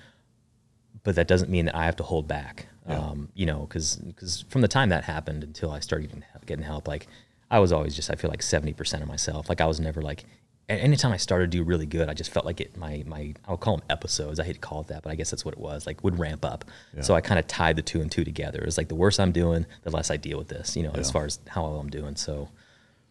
But 1.02 1.16
that 1.16 1.26
doesn't 1.26 1.50
mean 1.50 1.64
that 1.64 1.74
I 1.74 1.84
have 1.84 1.96
to 1.96 2.04
hold 2.04 2.28
back. 2.28 2.68
Yeah. 2.88 2.99
Um, 2.99 3.29
you 3.35 3.46
know, 3.46 3.61
because 3.61 3.96
because 3.96 4.44
from 4.49 4.61
the 4.61 4.68
time 4.68 4.90
that 4.90 5.05
happened 5.05 5.42
until 5.42 5.70
I 5.70 5.81
started 5.81 6.07
getting, 6.07 6.25
getting 6.46 6.64
help, 6.64 6.87
like 6.87 7.07
I 7.51 7.59
was 7.59 7.72
always 7.72 7.96
just 7.96 8.11
I 8.11 8.14
feel 8.14 8.31
like 8.31 8.42
seventy 8.42 8.72
percent 8.72 9.03
of 9.03 9.09
myself. 9.09 9.49
Like 9.49 9.61
I 9.61 9.66
was 9.66 9.81
never 9.81 10.03
like 10.03 10.25
anytime 10.68 11.12
I 11.12 11.16
started 11.16 11.51
to 11.51 11.59
do 11.59 11.62
really 11.62 11.87
good, 11.87 12.09
I 12.09 12.14
just 12.14 12.31
felt 12.31 12.46
like 12.46 12.61
it 12.61 12.77
my 12.77 13.03
my 13.07 13.35
I'll 13.46 13.57
call 13.57 13.77
them 13.77 13.87
episodes. 13.90 14.40
I 14.40 14.44
hate 14.44 14.55
to 14.55 14.59
call 14.59 14.81
it 14.81 14.88
that, 14.88 15.03
but 15.03 15.11
I 15.11 15.14
guess 15.14 15.31
that's 15.31 15.44
what 15.44 15.55
it 15.55 15.61
was. 15.61 15.87
Like 15.87 16.03
would 16.05 16.18
ramp 16.18 16.44
up. 16.44 16.64
Yeah. 16.94 17.03
So 17.03 17.14
I 17.14 17.20
kind 17.20 17.38
of 17.38 17.46
tied 17.46 17.77
the 17.77 17.83
two 17.83 18.01
and 18.01 18.11
two 18.11 18.25
together. 18.25 18.59
It 18.61 18.66
was 18.66 18.79
like 18.79 18.88
the 18.88 18.94
worse 18.94 19.18
I'm 19.18 19.33
doing, 19.33 19.66
the 19.83 19.90
less 19.90 20.11
I 20.11 20.16
deal 20.16 20.38
with 20.38 20.49
this. 20.49 20.77
You 20.77 20.85
know, 20.85 20.92
as 20.94 21.11
far 21.11 21.25
as 21.25 21.38
how 21.49 21.62
well 21.62 21.79
I'm 21.79 21.90
doing. 21.90 22.16
So 22.16 22.49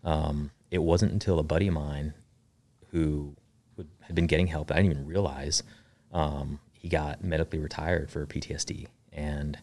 um, 0.03 0.51
it 0.71 0.79
wasn't 0.79 1.11
until 1.11 1.39
a 1.39 1.43
buddy 1.43 1.67
of 1.67 1.73
mine 1.73 2.13
who 2.91 3.35
would, 3.77 3.87
had 4.01 4.15
been 4.15 4.27
getting 4.27 4.47
help. 4.47 4.71
I 4.71 4.75
didn't 4.75 4.91
even 4.91 5.07
realize 5.07 5.63
um, 6.11 6.59
he 6.73 6.89
got 6.89 7.23
medically 7.23 7.59
retired 7.59 8.09
for 8.09 8.25
PTSD, 8.25 8.87
and 9.15 9.57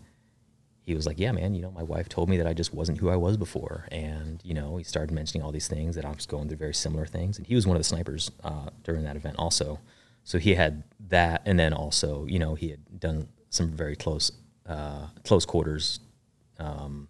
he 0.82 0.94
was 0.94 1.06
like, 1.06 1.20
"Yeah, 1.20 1.30
man, 1.32 1.54
you 1.54 1.62
know, 1.62 1.70
my 1.70 1.82
wife 1.82 2.08
told 2.08 2.28
me 2.28 2.36
that 2.38 2.46
I 2.46 2.54
just 2.54 2.74
wasn't 2.74 2.98
who 2.98 3.08
I 3.08 3.16
was 3.16 3.36
before." 3.36 3.86
And 3.92 4.40
you 4.42 4.54
know, 4.54 4.76
he 4.76 4.84
started 4.84 5.14
mentioning 5.14 5.44
all 5.44 5.52
these 5.52 5.68
things 5.68 5.94
that 5.94 6.04
I 6.04 6.10
was 6.10 6.26
going 6.26 6.48
through 6.48 6.56
very 6.56 6.74
similar 6.74 7.06
things. 7.06 7.38
And 7.38 7.46
he 7.46 7.54
was 7.54 7.66
one 7.66 7.76
of 7.76 7.80
the 7.80 7.84
snipers 7.84 8.30
uh, 8.42 8.70
during 8.82 9.04
that 9.04 9.16
event, 9.16 9.36
also. 9.38 9.78
So 10.24 10.38
he 10.38 10.54
had 10.54 10.82
that, 11.08 11.42
and 11.46 11.58
then 11.58 11.72
also, 11.72 12.26
you 12.26 12.38
know, 12.38 12.54
he 12.54 12.70
had 12.70 13.00
done 13.00 13.28
some 13.50 13.70
very 13.72 13.96
close, 13.96 14.32
uh, 14.66 15.08
close 15.24 15.44
quarters 15.44 16.00
um, 16.58 17.08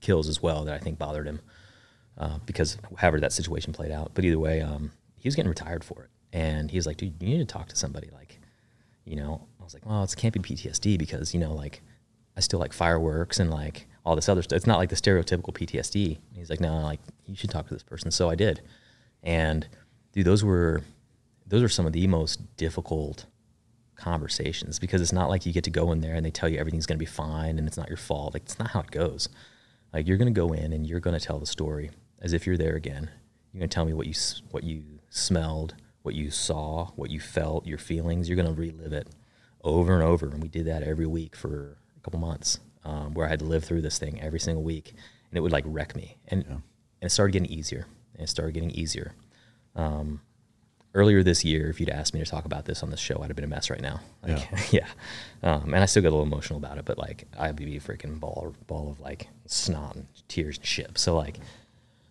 kills 0.00 0.28
as 0.28 0.42
well 0.42 0.64
that 0.64 0.74
I 0.74 0.78
think 0.78 0.98
bothered 0.98 1.26
him 1.26 1.40
uh, 2.18 2.38
because 2.46 2.78
however 2.96 3.20
that 3.20 3.32
situation 3.32 3.72
played 3.72 3.90
out. 3.90 4.12
But 4.14 4.24
either 4.24 4.38
way, 4.38 4.60
um, 4.60 4.92
he 5.18 5.26
was 5.26 5.34
getting 5.34 5.48
retired 5.48 5.84
for 5.84 6.04
it, 6.04 6.10
and 6.32 6.70
he 6.70 6.78
was 6.78 6.86
like, 6.86 6.96
"Dude, 6.96 7.14
you 7.20 7.28
need 7.28 7.38
to 7.38 7.52
talk 7.52 7.68
to 7.68 7.76
somebody." 7.76 8.10
Like, 8.12 8.40
you 9.04 9.16
know, 9.16 9.46
I 9.62 9.64
was 9.64 9.74
like, 9.74 9.86
"Well, 9.86 10.02
it 10.02 10.14
can't 10.16 10.34
be 10.34 10.40
PTSD 10.40 10.98
because 10.98 11.32
you 11.32 11.40
know, 11.40 11.54
like, 11.54 11.82
I 12.36 12.40
still 12.40 12.58
like 12.58 12.72
fireworks 12.72 13.38
and 13.38 13.50
like 13.50 13.86
all 14.04 14.16
this 14.16 14.28
other 14.28 14.42
stuff. 14.42 14.56
It's 14.56 14.66
not 14.66 14.78
like 14.78 14.90
the 14.90 14.96
stereotypical 14.96 15.54
PTSD." 15.54 16.06
And 16.06 16.36
he's 16.36 16.50
like, 16.50 16.60
"No, 16.60 16.80
like 16.80 17.00
you 17.26 17.36
should 17.36 17.50
talk 17.50 17.68
to 17.68 17.74
this 17.74 17.82
person." 17.82 18.10
So 18.10 18.28
I 18.28 18.34
did, 18.34 18.60
and 19.22 19.66
dude, 20.12 20.26
those 20.26 20.44
were 20.44 20.82
those 21.46 21.62
are 21.62 21.68
some 21.68 21.86
of 21.86 21.92
the 21.92 22.06
most 22.06 22.56
difficult 22.56 23.26
conversations 23.94 24.78
because 24.78 25.00
it's 25.00 25.12
not 25.12 25.28
like 25.28 25.46
you 25.46 25.52
get 25.52 25.64
to 25.64 25.70
go 25.70 25.92
in 25.92 26.00
there 26.00 26.14
and 26.14 26.24
they 26.24 26.30
tell 26.30 26.48
you 26.48 26.58
everything's 26.58 26.86
going 26.86 26.98
to 26.98 27.02
be 27.02 27.06
fine 27.06 27.58
and 27.58 27.68
it's 27.68 27.76
not 27.76 27.88
your 27.88 27.96
fault. 27.96 28.34
Like 28.34 28.42
it's 28.42 28.58
not 28.58 28.70
how 28.70 28.80
it 28.80 28.90
goes. 28.90 29.28
Like 29.92 30.08
you're 30.08 30.16
going 30.16 30.32
to 30.32 30.38
go 30.38 30.52
in 30.52 30.72
and 30.72 30.86
you're 30.86 31.00
going 31.00 31.18
to 31.18 31.24
tell 31.24 31.38
the 31.38 31.46
story 31.46 31.90
as 32.20 32.32
if 32.32 32.46
you're 32.46 32.56
there 32.56 32.74
again. 32.74 33.10
You're 33.52 33.60
going 33.60 33.68
to 33.68 33.74
tell 33.74 33.84
me 33.84 33.92
what 33.92 34.06
you 34.06 34.14
what 34.50 34.64
you 34.64 34.82
smelled, 35.10 35.74
what 36.02 36.14
you 36.14 36.30
saw, 36.30 36.86
what 36.96 37.10
you 37.10 37.20
felt, 37.20 37.66
your 37.66 37.78
feelings. 37.78 38.28
You're 38.28 38.36
going 38.36 38.52
to 38.52 38.60
relive 38.60 38.92
it 38.92 39.08
over 39.64 39.94
and 39.94 40.02
over. 40.02 40.26
And 40.26 40.42
we 40.42 40.48
did 40.48 40.66
that 40.66 40.82
every 40.82 41.06
week 41.06 41.36
for 41.36 41.76
a 41.96 42.00
couple 42.00 42.20
months, 42.20 42.60
um, 42.84 43.14
where 43.14 43.26
I 43.26 43.30
had 43.30 43.40
to 43.40 43.44
live 43.44 43.64
through 43.64 43.82
this 43.82 43.98
thing 43.98 44.20
every 44.20 44.40
single 44.40 44.62
week, 44.62 44.94
and 45.30 45.38
it 45.38 45.40
would 45.40 45.52
like 45.52 45.64
wreck 45.66 45.94
me. 45.96 46.16
And 46.28 46.44
and 46.46 46.62
it 47.00 47.10
started 47.10 47.32
getting 47.32 47.50
easier. 47.50 47.86
And 48.14 48.22
it 48.22 48.28
started 48.28 48.52
getting 48.52 48.70
easier. 48.70 49.14
Um, 49.74 50.20
earlier 50.94 51.22
this 51.22 51.44
year, 51.44 51.68
if 51.68 51.80
you'd 51.80 51.88
asked 51.88 52.14
me 52.14 52.20
to 52.20 52.26
talk 52.26 52.44
about 52.44 52.64
this 52.64 52.82
on 52.82 52.90
this 52.90 53.00
show, 53.00 53.20
I'd 53.22 53.28
have 53.28 53.36
been 53.36 53.44
a 53.44 53.48
mess 53.48 53.70
right 53.70 53.80
now. 53.80 54.00
Like, 54.22 54.48
yeah. 54.72 54.86
Um, 55.42 55.74
and 55.74 55.82
I 55.82 55.86
still 55.86 56.02
get 56.02 56.08
a 56.08 56.14
little 56.14 56.26
emotional 56.26 56.58
about 56.58 56.78
it, 56.78 56.84
but 56.84 56.98
like 56.98 57.26
I'd 57.38 57.56
be 57.56 57.76
a 57.76 57.80
freaking 57.80 58.20
ball, 58.20 58.54
ball 58.66 58.90
of 58.90 59.00
like 59.00 59.28
snot 59.46 59.96
and 59.96 60.06
tears 60.28 60.58
and 60.58 60.66
shit. 60.66 60.98
So 60.98 61.16
like, 61.16 61.38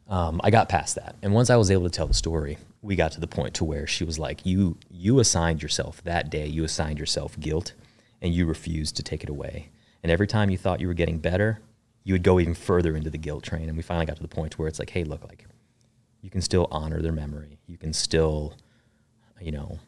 um, 0.09 0.41
I 0.43 0.49
got 0.49 0.67
past 0.67 0.95
that. 0.95 1.15
And 1.21 1.33
once 1.33 1.49
I 1.49 1.55
was 1.55 1.71
able 1.71 1.83
to 1.83 1.89
tell 1.89 2.07
the 2.07 2.13
story, 2.13 2.57
we 2.81 2.95
got 2.95 3.11
to 3.13 3.19
the 3.19 3.27
point 3.27 3.53
to 3.55 3.63
where 3.63 3.85
she 3.85 4.03
was 4.03 4.17
like, 4.17 4.45
you, 4.45 4.77
you 4.89 5.19
assigned 5.19 5.61
yourself 5.61 6.03
that 6.03 6.29
day, 6.29 6.47
you 6.47 6.63
assigned 6.63 6.97
yourself 6.99 7.39
guilt 7.39 7.73
and 8.21 8.33
you 8.33 8.45
refused 8.45 8.95
to 8.95 9.03
take 9.03 9.23
it 9.23 9.29
away. 9.29 9.69
And 10.03 10.11
every 10.11 10.27
time 10.27 10.49
you 10.49 10.57
thought 10.57 10.79
you 10.81 10.87
were 10.87 10.93
getting 10.95 11.19
better, 11.19 11.59
you 12.03 12.13
would 12.15 12.23
go 12.23 12.39
even 12.39 12.55
further 12.55 12.95
into 12.95 13.11
the 13.11 13.19
guilt 13.19 13.43
train. 13.43 13.67
And 13.67 13.77
we 13.77 13.83
finally 13.83 14.07
got 14.07 14.15
to 14.15 14.21
the 14.23 14.27
point 14.27 14.57
where 14.57 14.67
it's 14.67 14.79
like, 14.79 14.89
hey, 14.89 15.03
look, 15.03 15.23
like 15.23 15.45
you 16.21 16.29
can 16.31 16.41
still 16.41 16.67
honor 16.71 17.01
their 17.01 17.11
memory. 17.11 17.59
You 17.67 17.77
can 17.77 17.93
still, 17.93 18.55
you 19.39 19.51
know, 19.51 19.79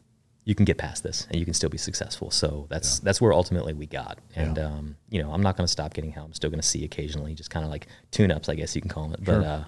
you 0.46 0.54
can 0.54 0.66
get 0.66 0.78
past 0.78 1.02
this 1.02 1.26
and 1.32 1.40
you 1.40 1.46
can 1.46 1.54
still 1.56 1.70
be 1.70 1.78
successful. 1.80 2.30
So 2.30 2.68
that's 2.70 3.00
that's 3.00 3.20
where 3.22 3.34
ultimately 3.34 3.74
we 3.74 3.88
got. 3.88 4.20
And 4.36 4.58
Yeah. 4.58 4.66
um, 4.68 4.98
you 5.10 5.22
know, 5.24 5.32
I'm 5.32 5.42
not 5.42 5.58
going 5.58 5.66
to 5.66 5.72
stop 5.72 5.94
getting 5.96 6.12
help. 6.12 6.28
I'm 6.28 6.34
still 6.34 6.50
going 6.52 6.60
to 6.62 6.68
see 6.68 6.84
occasionally, 6.86 7.34
just 7.34 7.50
kind 7.50 7.66
of 7.66 7.72
like 7.72 7.88
tune 8.12 8.30
ups, 8.30 8.50
I 8.50 8.56
guess 8.56 8.76
you 8.76 8.82
can 8.82 8.90
call 8.90 9.12
it. 9.14 9.24
But 9.24 9.44
uh, 9.44 9.64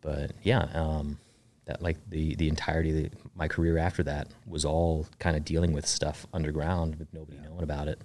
but 0.00 0.32
yeah, 0.42 0.68
um, 0.74 1.18
that 1.66 1.82
like 1.82 1.98
the 2.08 2.34
the 2.36 2.48
entirety 2.48 2.90
of 2.90 2.96
the, 2.96 3.10
my 3.34 3.48
career 3.48 3.78
after 3.78 4.02
that 4.02 4.28
was 4.46 4.64
all 4.64 5.06
kind 5.18 5.36
of 5.36 5.44
dealing 5.44 5.72
with 5.72 5.86
stuff 5.86 6.26
underground 6.32 6.96
with 6.96 7.12
nobody 7.12 7.38
knowing 7.38 7.62
about 7.62 7.88
it. 7.88 8.00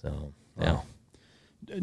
So 0.00 0.32
yeah. 0.58 0.72
Wow. 0.72 0.82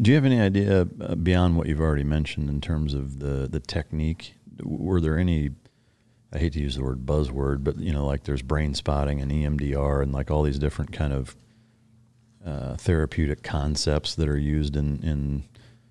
Do 0.02 0.12
you 0.12 0.16
have 0.16 0.26
any 0.26 0.42
idea 0.42 0.88
uh, 1.00 1.16
beyond 1.16 1.56
what 1.56 1.68
you've 1.68 1.80
already 1.80 2.04
mentioned 2.04 2.50
in 2.50 2.62
terms 2.62 2.94
of 2.94 3.20
the 3.20 3.48
the 3.48 3.60
technique? 3.60 4.36
Were 4.64 5.00
there 5.00 5.18
any? 5.18 5.52
I 6.34 6.40
hate 6.40 6.54
to 6.54 6.60
use 6.60 6.76
the 6.76 6.84
word 6.84 7.06
buzzword, 7.06 7.64
but 7.64 7.78
you 7.78 7.94
know, 7.94 8.06
like 8.06 8.24
there's 8.24 8.42
brain 8.42 8.74
spotting 8.74 9.22
and 9.22 9.32
EMDR 9.32 10.04
and 10.04 10.12
like 10.12 10.30
all 10.30 10.44
these 10.44 10.60
different 10.60 10.92
kind 10.92 11.14
of 11.14 11.36
uh, 12.46 12.76
therapeutic 12.76 13.44
concepts 13.44 14.16
that 14.16 14.28
are 14.28 14.38
used 14.38 14.76
in 14.76 15.02
in 15.04 15.44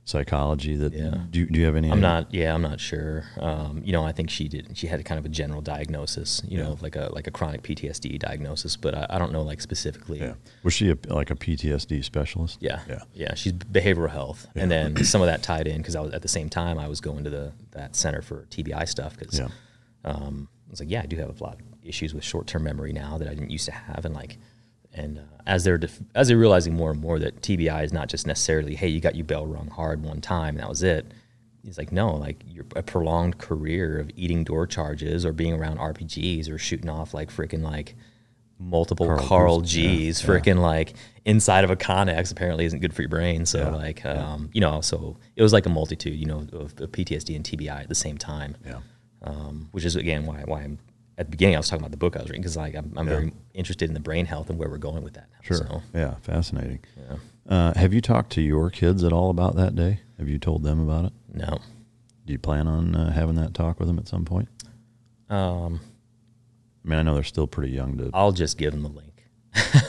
psychology. 0.07 0.77
That 0.77 0.95
Yeah. 0.95 1.19
do, 1.31 1.40
you- 1.40 1.47
do 1.47 1.59
you 1.59 1.66
have 1.66 1.77
any? 1.77 1.88
I'm 1.88 1.95
idea? 1.99 2.01
not. 2.09 2.35
Yeah, 2.35 2.55
I'm 2.55 2.62
not 2.62 2.81
sure. 2.81 3.25
Um, 3.38 3.83
you 3.85 3.92
know, 3.92 4.05
I 4.05 4.12
think 4.12 4.31
she 4.31 4.49
did. 4.49 4.77
She 4.79 4.87
had 4.87 5.05
kind 5.05 5.19
of 5.19 5.27
a 5.27 5.29
general 5.29 5.61
diagnosis. 5.61 6.40
You 6.49 6.59
know, 6.59 6.79
like 6.81 6.97
a 6.97 7.11
like 7.12 7.27
a 7.27 7.31
chronic 7.31 7.62
PTSD 7.62 8.19
diagnosis, 8.19 8.77
but 8.77 8.95
I, 8.95 9.07
I 9.11 9.19
don't 9.19 9.33
know 9.33 9.42
like 9.42 9.61
specifically. 9.61 10.21
Yeah. 10.21 10.35
Was 10.62 10.73
she 10.73 10.90
a, 10.90 10.97
like 11.09 11.31
a 11.31 11.35
PTSD 11.35 12.03
specialist? 12.05 12.59
Yeah, 12.61 12.81
Yeah. 12.88 13.01
yeah. 13.14 13.35
She's 13.35 13.53
behavioral 13.53 14.11
health, 14.11 14.47
and 14.55 14.71
then 14.71 15.05
some 15.05 15.21
of 15.21 15.27
that 15.27 15.42
tied 15.42 15.66
in 15.66 15.79
because 15.79 15.97
I 15.97 16.01
was 16.01 16.12
at 16.14 16.23
the 16.23 16.29
same 16.29 16.49
time 16.49 16.79
I 16.79 16.88
was 16.88 17.01
going 17.01 17.25
to 17.25 17.31
the 17.31 17.53
that 17.73 17.95
center 17.97 18.23
for 18.23 18.47
TBI 18.51 18.88
stuff 18.88 19.19
because 19.19 19.38
Yeah. 19.38 19.49
um, 20.05 20.49
I 20.69 20.71
was 20.71 20.81
like, 20.81 20.90
yeah, 20.90 21.03
I 21.03 21.07
do 21.07 21.16
have 21.16 21.40
a 21.40 21.45
lot 21.45 21.55
of 21.55 21.61
issues 21.85 22.14
with 22.14 22.25
short 22.25 22.47
term 22.47 22.62
memory 22.64 22.92
now 22.92 23.19
that 23.19 23.29
I 23.29 23.35
didn't 23.35 23.51
used 23.51 23.66
to 23.66 23.73
have, 23.73 24.05
and 24.05 24.14
like, 24.14 24.38
and 24.96 25.18
uh, 25.18 25.22
as 25.46 25.64
they're 25.64 25.78
def- 25.78 26.00
as 26.14 26.28
they're 26.28 26.37
realizing 26.37 26.74
more 26.74 26.90
and 26.90 27.00
more 27.00 27.18
that 27.18 27.42
TBI 27.42 27.85
is 27.85 27.92
not 27.92 28.09
just 28.09 28.26
necessarily, 28.26 28.74
hey, 28.74 28.88
you 28.88 29.00
got 29.00 29.14
your 29.14 29.24
bell 29.24 29.46
rung 29.46 29.68
hard 29.68 30.02
one 30.02 30.20
time 30.20 30.54
and 30.54 30.61
that 30.61 30.68
was 30.68 30.82
it. 30.82 31.12
He's 31.62 31.78
like, 31.78 31.92
no, 31.92 32.14
like 32.14 32.42
you're 32.46 32.66
a 32.76 32.82
prolonged 32.82 33.38
career 33.38 33.98
of 33.98 34.11
eating 34.14 34.44
door 34.44 34.66
charges 34.66 35.26
or 35.26 35.32
being 35.32 35.52
around 35.52 35.78
RPGs 35.78 36.48
or 36.48 36.59
shooting 36.59 36.88
off 36.88 37.12
like 37.12 37.30
freaking 37.30 37.62
like 37.62 37.96
multiple 38.59 39.06
Carl 39.06 39.26
Carl, 39.26 39.61
G's, 39.61 39.76
yeah, 39.76 39.90
G's, 39.90 40.22
yeah. 40.22 40.28
freaking 40.28 40.59
like 40.61 40.94
inside 41.24 41.64
of 41.64 41.70
a 41.70 41.76
Connex 41.76 42.30
apparently 42.30 42.64
isn't 42.64 42.80
good 42.80 42.94
for 42.94 43.02
your 43.02 43.09
brain. 43.09 43.46
So 43.46 43.59
Yeah, 43.59 43.70
like, 43.70 44.04
um, 44.04 44.48
you 44.52 44.61
know, 44.61 44.80
so 44.80 45.16
it 45.35 45.42
was 45.42 45.52
like 45.52 45.66
a 45.66 45.70
multitude, 45.70 46.18
you 46.18 46.26
know, 46.26 46.46
of, 46.52 46.80
of 46.80 46.92
PTSD 46.92 47.35
and 47.35 47.44
TBI 47.44 47.82
at 47.82 47.88
the 47.88 47.94
same 47.94 48.16
time. 48.16 48.56
Yeah. 48.64 48.80
Um, 49.22 49.68
which 49.72 49.85
is 49.85 49.96
again 49.96 50.24
why 50.24 50.42
why 50.44 50.61
I'm 50.62 50.78
at 51.18 51.26
the 51.26 51.31
beginning 51.31 51.55
I 51.57 51.59
was 51.59 51.68
talking 51.68 51.83
about 51.83 51.90
the 51.92 51.96
book 51.96 52.16
I 52.16 52.20
was 52.20 52.29
reading 52.29 52.42
because 52.42 52.57
like 52.57 52.74
I'm, 52.74 52.92
I'm 52.96 53.07
Yeah. 53.09 53.14
very 53.14 53.33
interested 53.55 53.88
in 53.88 53.94
the 53.94 54.00
brain 54.00 54.26
health 54.26 54.50
and 54.50 54.59
where 54.59 54.68
we're 54.68 54.79
going 54.79 55.02
with 55.02 55.14
that. 55.14 55.29
Now, 55.33 55.38
Sure. 55.42 55.57
So, 55.57 55.83
Yeah. 55.94 56.14
Fascinating. 56.22 56.81
yeah. 56.96 57.16
Uh, 57.48 57.72
have 57.79 57.94
you 57.94 58.00
talked 58.00 58.33
to 58.33 58.40
your 58.42 58.70
kids 58.70 59.05
at 59.05 59.12
all 59.12 59.31
about 59.31 59.55
that 59.57 59.74
day? 59.74 60.00
Have 60.18 60.29
you 60.29 60.38
told 60.38 60.62
them 60.62 60.81
about 60.81 61.05
it? 61.07 61.12
No. 61.33 61.59
Do 62.26 62.33
you 62.33 62.38
plan 62.38 62.66
on 62.66 62.94
uh, 62.96 63.12
having 63.12 63.37
that 63.37 63.55
talk 63.55 63.79
with 63.79 63.87
them 63.88 63.98
at 63.98 64.09
some 64.09 64.24
point? 64.24 64.48
Um, 65.31 65.81
I 66.85 66.88
mean, 66.88 66.98
I 66.98 67.02
know 67.02 67.14
they're 67.14 67.22
still 67.22 67.46
pretty 67.46 67.72
young 67.72 67.96
to. 67.98 68.11
I'll 68.14 68.33
just 68.33 68.59
give 68.59 68.72
them 68.72 68.83
the 68.83 68.88
link. 68.88 69.24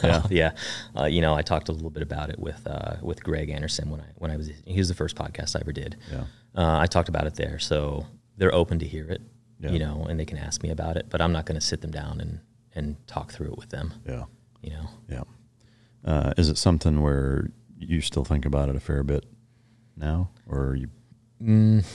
Yeah. 0.03 0.23
yeah. 0.29 0.51
Uh, 0.97 1.05
you 1.05 1.21
know, 1.21 1.33
I 1.33 1.41
talked 1.41 1.67
a 1.69 1.71
little 1.71 1.89
bit 1.89 2.03
about 2.03 2.29
it 2.29 2.39
with 2.39 2.65
uh, 2.67 2.95
with 3.01 3.23
Greg 3.23 3.49
Anderson 3.49 3.89
when 3.89 4.01
I 4.01 4.05
when 4.15 4.31
I 4.31 4.37
was 4.37 4.49
he 4.65 4.77
was 4.79 4.87
the 4.87 4.93
first 4.95 5.15
podcast 5.15 5.55
I 5.55 5.59
ever 5.61 5.71
did. 5.73 5.95
Yeah. 6.11 6.23
Uh, 6.55 6.77
I 6.79 6.85
talked 6.87 7.09
about 7.09 7.27
it 7.27 7.35
there, 7.35 7.59
so 7.59 8.05
they're 8.37 8.53
open 8.53 8.79
to 8.79 8.87
hear 8.87 9.09
it. 9.09 9.21
Yeah. 9.59 9.71
You 9.71 9.79
know, 9.79 10.05
and 10.07 10.19
they 10.19 10.25
can 10.25 10.37
ask 10.37 10.61
me 10.61 10.69
about 10.69 10.97
it, 10.97 11.07
but 11.09 11.19
I'm 11.19 11.31
not 11.31 11.45
going 11.45 11.59
to 11.59 11.65
sit 11.65 11.81
them 11.81 11.91
down 11.91 12.21
and 12.21 12.39
and 12.73 12.95
talk 13.07 13.31
through 13.31 13.47
it 13.47 13.57
with 13.57 13.69
them. 13.69 13.93
Yeah. 14.07 14.25
You 14.61 14.69
know. 14.71 14.89
Yeah. 15.09 15.23
Uh, 16.05 16.33
is 16.37 16.49
it 16.49 16.57
something 16.57 17.01
where 17.01 17.49
you 17.79 18.01
still 18.01 18.23
think 18.23 18.45
about 18.45 18.69
it 18.69 18.75
a 18.75 18.79
fair 18.79 19.03
bit 19.03 19.25
now, 19.95 20.29
or 20.47 20.75
you? 20.75 20.89
Mm, 21.41 21.85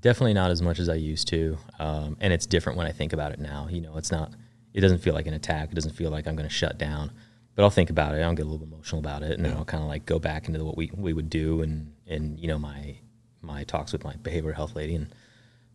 definitely 0.00 0.34
not 0.34 0.50
as 0.50 0.62
much 0.62 0.78
as 0.78 0.88
I 0.88 0.94
used 0.94 1.28
to, 1.28 1.58
um, 1.78 2.16
and 2.20 2.32
it's 2.32 2.46
different 2.46 2.78
when 2.78 2.86
I 2.86 2.92
think 2.92 3.12
about 3.12 3.32
it 3.32 3.40
now. 3.40 3.68
You 3.70 3.80
know, 3.80 3.96
it's 3.96 4.12
not. 4.12 4.32
It 4.72 4.80
doesn't 4.80 4.98
feel 4.98 5.14
like 5.14 5.26
an 5.26 5.34
attack. 5.34 5.70
It 5.70 5.74
doesn't 5.74 5.94
feel 5.94 6.10
like 6.10 6.26
I'm 6.26 6.36
going 6.36 6.48
to 6.48 6.54
shut 6.54 6.78
down. 6.78 7.12
But 7.54 7.62
I'll 7.62 7.70
think 7.70 7.90
about 7.90 8.14
it. 8.16 8.20
I'll 8.20 8.34
get 8.34 8.46
a 8.46 8.48
little 8.48 8.66
emotional 8.66 8.98
about 8.98 9.22
it, 9.22 9.32
and 9.32 9.44
then 9.44 9.56
I'll 9.56 9.64
kind 9.64 9.82
of 9.82 9.88
like 9.88 10.06
go 10.06 10.18
back 10.18 10.48
into 10.48 10.64
what 10.64 10.76
we, 10.76 10.90
we 10.92 11.12
would 11.12 11.30
do, 11.30 11.62
and 11.62 11.92
and 12.06 12.38
you 12.38 12.48
know 12.48 12.58
my 12.58 12.96
my 13.42 13.62
talks 13.64 13.92
with 13.92 14.02
my 14.02 14.14
behavioral 14.14 14.54
health 14.54 14.74
lady, 14.74 14.96
and 14.96 15.14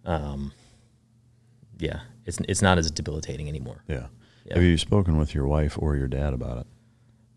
um, 0.05 0.51
yeah, 1.77 2.01
it's 2.25 2.39
it's 2.47 2.61
not 2.61 2.77
as 2.77 2.89
debilitating 2.91 3.47
anymore. 3.47 3.83
Yeah. 3.87 4.07
Yeah. 4.45 4.55
Have 4.55 4.63
you 4.63 4.77
spoken 4.77 5.17
with 5.17 5.35
your 5.35 5.45
wife 5.47 5.77
or 5.79 5.95
your 5.95 6.07
dad 6.07 6.33
about 6.33 6.59
it? 6.59 6.67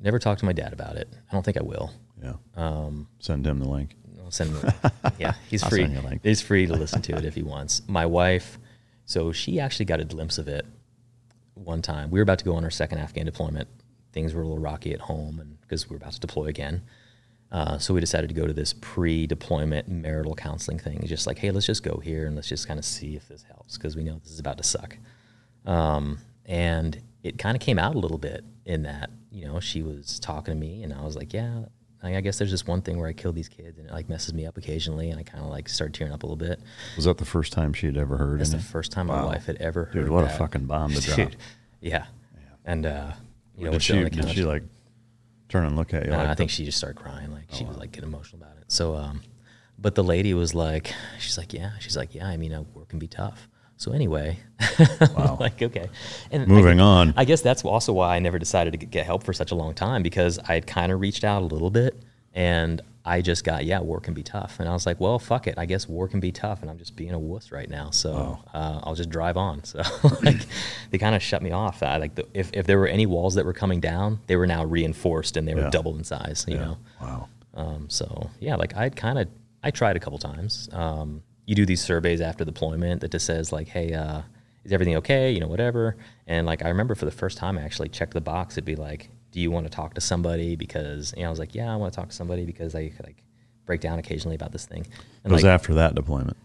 Never 0.01 0.19
talked 0.19 0.41
to 0.41 0.47
my 0.47 0.53
dad 0.53 0.73
about 0.73 0.97
it. 0.97 1.09
I 1.31 1.33
don't 1.33 1.45
think 1.45 1.57
I 1.57 1.63
will. 1.63 1.93
Yeah. 2.23 2.35
Um, 2.57 3.09
Send 3.19 3.47
him 3.47 3.59
the 3.59 3.69
link. 3.69 3.97
I'll 4.23 4.31
send 4.31 4.57
him. 4.57 4.73
yeah, 5.19 5.35
he's 5.49 5.63
free. 5.65 5.89
He's 6.23 6.41
free 6.41 6.67
to 6.67 6.73
listen 6.75 7.03
to 7.03 7.17
it 7.17 7.25
if 7.25 7.35
he 7.35 7.43
wants. 7.43 7.83
My 7.89 8.07
wife, 8.07 8.59
so 9.05 9.33
she 9.33 9.61
actually 9.61 9.87
got 9.87 10.01
a 10.01 10.05
glimpse 10.05 10.39
of 10.39 10.49
it 10.49 10.65
one 11.55 11.83
time. 11.83 12.11
We 12.11 12.19
were 12.19 12.23
about 12.23 12.39
to 12.39 12.45
go 12.45 12.55
on 12.55 12.65
our 12.65 12.71
second 12.71 12.99
Afghan 12.99 13.27
deployment. 13.27 13.69
Things 14.13 14.35
were 14.35 14.43
a 14.43 14.47
little 14.47 14.63
rocky 14.63 14.93
at 14.93 15.01
home, 15.01 15.39
and 15.41 15.61
because 15.61 15.89
we 15.89 15.95
were 15.95 15.99
about 15.99 16.13
to 16.13 16.21
deploy 16.21 16.47
again, 16.47 16.83
uh, 17.53 17.77
so 17.79 17.93
we 17.93 18.01
decided 18.01 18.29
to 18.29 18.35
go 18.35 18.47
to 18.47 18.55
this 18.55 18.73
pre-deployment 18.81 19.87
marital 19.87 20.35
counseling 20.35 20.79
thing. 20.79 21.03
Just 21.05 21.27
like, 21.27 21.39
hey, 21.39 21.51
let's 21.51 21.67
just 21.67 21.83
go 21.83 21.99
here 21.99 22.27
and 22.27 22.35
let's 22.35 22.49
just 22.49 22.67
kind 22.67 22.79
of 22.79 22.85
see 22.85 23.15
if 23.15 23.29
this 23.29 23.43
helps 23.43 23.77
because 23.77 23.95
we 23.95 24.03
know 24.03 24.19
this 24.23 24.33
is 24.33 24.39
about 24.39 24.57
to 24.57 24.65
suck. 24.65 24.97
Um, 25.67 26.19
and 26.47 27.01
it 27.23 27.39
kind 27.39 27.55
of 27.55 27.61
came 27.61 27.79
out 27.79 27.95
a 27.95 27.99
little 27.99 28.17
bit 28.17 28.43
in 28.65 28.85
that, 28.85 29.11
you 29.31 29.45
know, 29.45 29.61
she 29.61 29.83
was 29.83 30.19
talking 30.19 30.55
to 30.55 30.59
me, 30.59 30.83
and 30.83 30.95
I 30.95 31.03
was 31.03 31.15
like, 31.15 31.35
yeah, 31.35 31.67
I 32.03 32.21
guess 32.21 32.39
there's 32.39 32.51
this 32.51 32.67
one 32.67 32.81
thing 32.81 32.99
where 32.99 33.07
I 33.07 33.13
kill 33.13 33.33
these 33.33 33.49
kids, 33.49 33.79
and 33.79 33.89
it 33.89 33.93
like 33.93 34.09
messes 34.09 34.33
me 34.33 34.47
up 34.47 34.57
occasionally, 34.57 35.11
and 35.11 35.21
I 35.21 35.23
kind 35.23 35.45
of 35.45 35.51
like 35.51 35.69
start 35.69 35.93
tearing 35.93 36.13
up 36.13 36.23
a 36.23 36.27
little 36.27 36.37
bit. 36.37 36.59
Was 36.97 37.05
that 37.05 37.19
the 37.19 37.25
first 37.25 37.53
time 37.53 37.75
she 37.75 37.87
had 37.87 37.97
ever 37.97 38.17
heard? 38.17 38.41
That's 38.41 38.51
the 38.51 38.59
first 38.59 38.93
time 38.93 39.09
my 39.09 39.25
wife 39.25 39.47
had 39.47 39.57
ever 39.57 39.85
heard. 39.85 39.93
Dude, 39.93 40.09
what 40.09 40.25
a 40.25 40.29
fucking 40.31 40.65
bomb 40.65 40.93
to 40.93 41.01
drop. 41.03 41.17
Dude, 41.17 41.37
yeah. 41.81 42.07
And 42.65 42.87
uh, 42.87 43.13
you 43.57 43.67
know, 43.67 43.73
did 43.73 43.83
she, 43.83 44.03
did 44.09 44.29
she 44.31 44.45
like 44.45 44.65
turn 45.53 45.65
and 45.67 45.77
look 45.77 45.95
at 45.95 46.05
you? 46.05 46.11
Nah, 46.11 46.17
like 46.19 46.27
I 46.27 46.31
the- 46.31 46.37
think 46.37 46.51
she 46.51 46.65
just 46.65 46.79
started 46.79 46.97
crying. 47.01 47.31
Like 47.33 47.45
she 47.53 47.65
was 47.65 47.77
like 47.77 47.93
getting 47.93 48.09
emotional 48.09 48.43
about 48.43 48.57
it. 48.59 48.65
So, 48.69 48.97
um, 48.97 49.23
but 49.79 49.95
the 49.95 50.05
lady 50.05 50.35
was 50.35 50.55
like, 50.55 50.93
she's 51.21 51.37
like, 51.39 51.53
yeah, 51.53 51.73
she's 51.81 51.97
like, 51.97 52.15
yeah. 52.15 52.27
I 52.27 52.37
mean, 52.37 52.53
uh, 52.53 52.63
work 52.75 52.89
can 52.89 52.99
be 52.99 53.09
tough. 53.09 53.49
So 53.77 53.93
anyway, 53.93 54.39
Wow. 55.17 55.37
like 55.41 55.61
okay. 55.61 55.89
And 56.31 56.47
Moving 56.47 56.77
gu- 56.77 56.83
on. 56.85 57.15
I 57.17 57.25
guess 57.25 57.41
that's 57.41 57.65
also 57.65 57.93
why 57.93 58.15
I 58.15 58.19
never 58.21 58.39
decided 58.39 58.71
to 58.73 58.77
get- 58.77 58.91
get 58.91 59.07
help 59.07 59.25
for 59.25 59.33
such 59.33 59.51
a 59.51 59.55
long 59.57 59.75
time 59.75 60.03
because 60.03 60.39
I 60.39 60.55
had 60.55 60.67
kind 60.67 60.93
of 60.93 61.01
reached 61.01 61.25
out 61.25 61.43
a 61.43 61.47
little 61.47 61.71
bit 61.71 62.01
and 62.35 62.81
I 63.05 63.21
just 63.21 63.43
got, 63.45 63.65
yeah, 63.65 63.81
war 63.81 63.99
can 64.01 64.15
be 64.15 64.23
tough. 64.23 64.61
And 64.61 64.69
I 64.69 64.73
was 64.73 64.87
like, 64.87 65.01
well, 65.01 65.19
fuck 65.19 65.49
it. 65.49 65.55
I 65.59 65.67
guess 65.67 65.89
war 65.89 66.07
can 66.07 66.21
be 66.21 66.31
tough 66.31 66.63
and 66.63 66.71
I'm 66.71 66.79
just 66.79 66.95
being 66.95 67.11
a 67.11 67.19
wuss 67.19 67.51
right 67.51 67.69
now. 67.69 67.91
So 67.91 68.39
uh, 68.55 68.81
I'll 68.85 68.95
just 68.95 69.11
drive 69.11 69.37
on. 69.37 69.65
So 69.65 69.83
like 70.23 70.37
they 70.91 70.99
kind 70.99 71.17
of 71.17 71.23
shut 71.23 71.43
me 71.43 71.51
off. 71.51 71.83
I, 71.83 71.97
like 71.97 72.15
the, 72.15 72.27
if, 72.33 72.51
if 72.53 72.67
there 72.67 72.79
were 72.79 72.87
any 72.87 73.07
walls 73.07 73.35
that 73.35 73.45
were 73.45 73.53
coming 73.53 73.81
down, 73.81 74.21
they 74.29 74.37
were 74.37 74.47
now 74.47 74.65
reinforced 74.65 75.37
and 75.37 75.49
they 75.49 75.55
were 75.55 75.63
Yeah. 75.63 75.71
double 75.71 75.97
in 75.97 76.05
size, 76.05 76.45
you 76.47 76.55
Yeah. 76.55 76.65
know? 76.65 76.79
Wow. 77.01 77.29
Um, 77.55 77.91
so 77.91 78.31
yeah, 78.39 78.55
like 78.55 78.77
I 78.77 78.89
kind 78.91 79.19
of 79.19 79.29
I 79.65 79.73
tried 79.73 79.97
a 79.97 80.01
couple 80.01 80.19
times. 80.19 80.69
Um, 80.73 81.23
you 81.45 81.57
do 81.57 81.67
these 81.67 81.83
surveys 81.83 82.21
after 82.21 82.45
deployment 82.45 83.01
that 83.01 83.11
just 83.11 83.27
says 83.27 83.53
like, 83.53 83.67
hey, 83.67 83.95
uh, 83.95 84.23
is 84.65 84.73
everything 84.73 84.95
okay? 84.99 85.33
You 85.33 85.41
know, 85.41 85.49
whatever. 85.49 85.97
And 86.29 86.47
like 86.47 86.65
I 86.65 86.69
remember 86.69 86.95
for 86.95 87.05
the 87.05 87.11
first 87.11 87.37
time 87.37 87.59
I 87.59 87.63
actually 87.63 87.89
checked 87.89 88.15
the 88.15 88.21
box. 88.21 88.55
It'd 88.55 88.65
be 88.65 88.77
like, 88.77 89.11
do 89.33 89.41
you 89.41 89.51
want 89.51 89.67
to 89.67 89.71
talk 89.71 89.95
to 89.95 90.01
somebody? 90.01 90.55
Because 90.57 91.13
you 91.17 91.23
know 91.23 91.29
I 91.29 91.31
was 91.31 91.39
like, 91.41 91.55
yeah, 91.55 91.73
I 91.73 91.77
want 91.77 91.93
to 91.93 91.97
talk 91.97 92.09
to 92.11 92.15
somebody 92.15 92.45
because 92.45 92.75
I 92.75 92.89
could 92.91 93.05
like 93.07 93.23
break 93.67 93.81
down 93.81 93.99
occasionally 93.99 94.37
about 94.37 94.53
this 94.53 94.67
thing. 94.67 94.87
And 95.25 95.31
It 95.31 95.35
was 95.35 95.43
like, 95.43 95.51
after 95.51 95.75
that 95.75 95.95
deployment. 95.95 96.37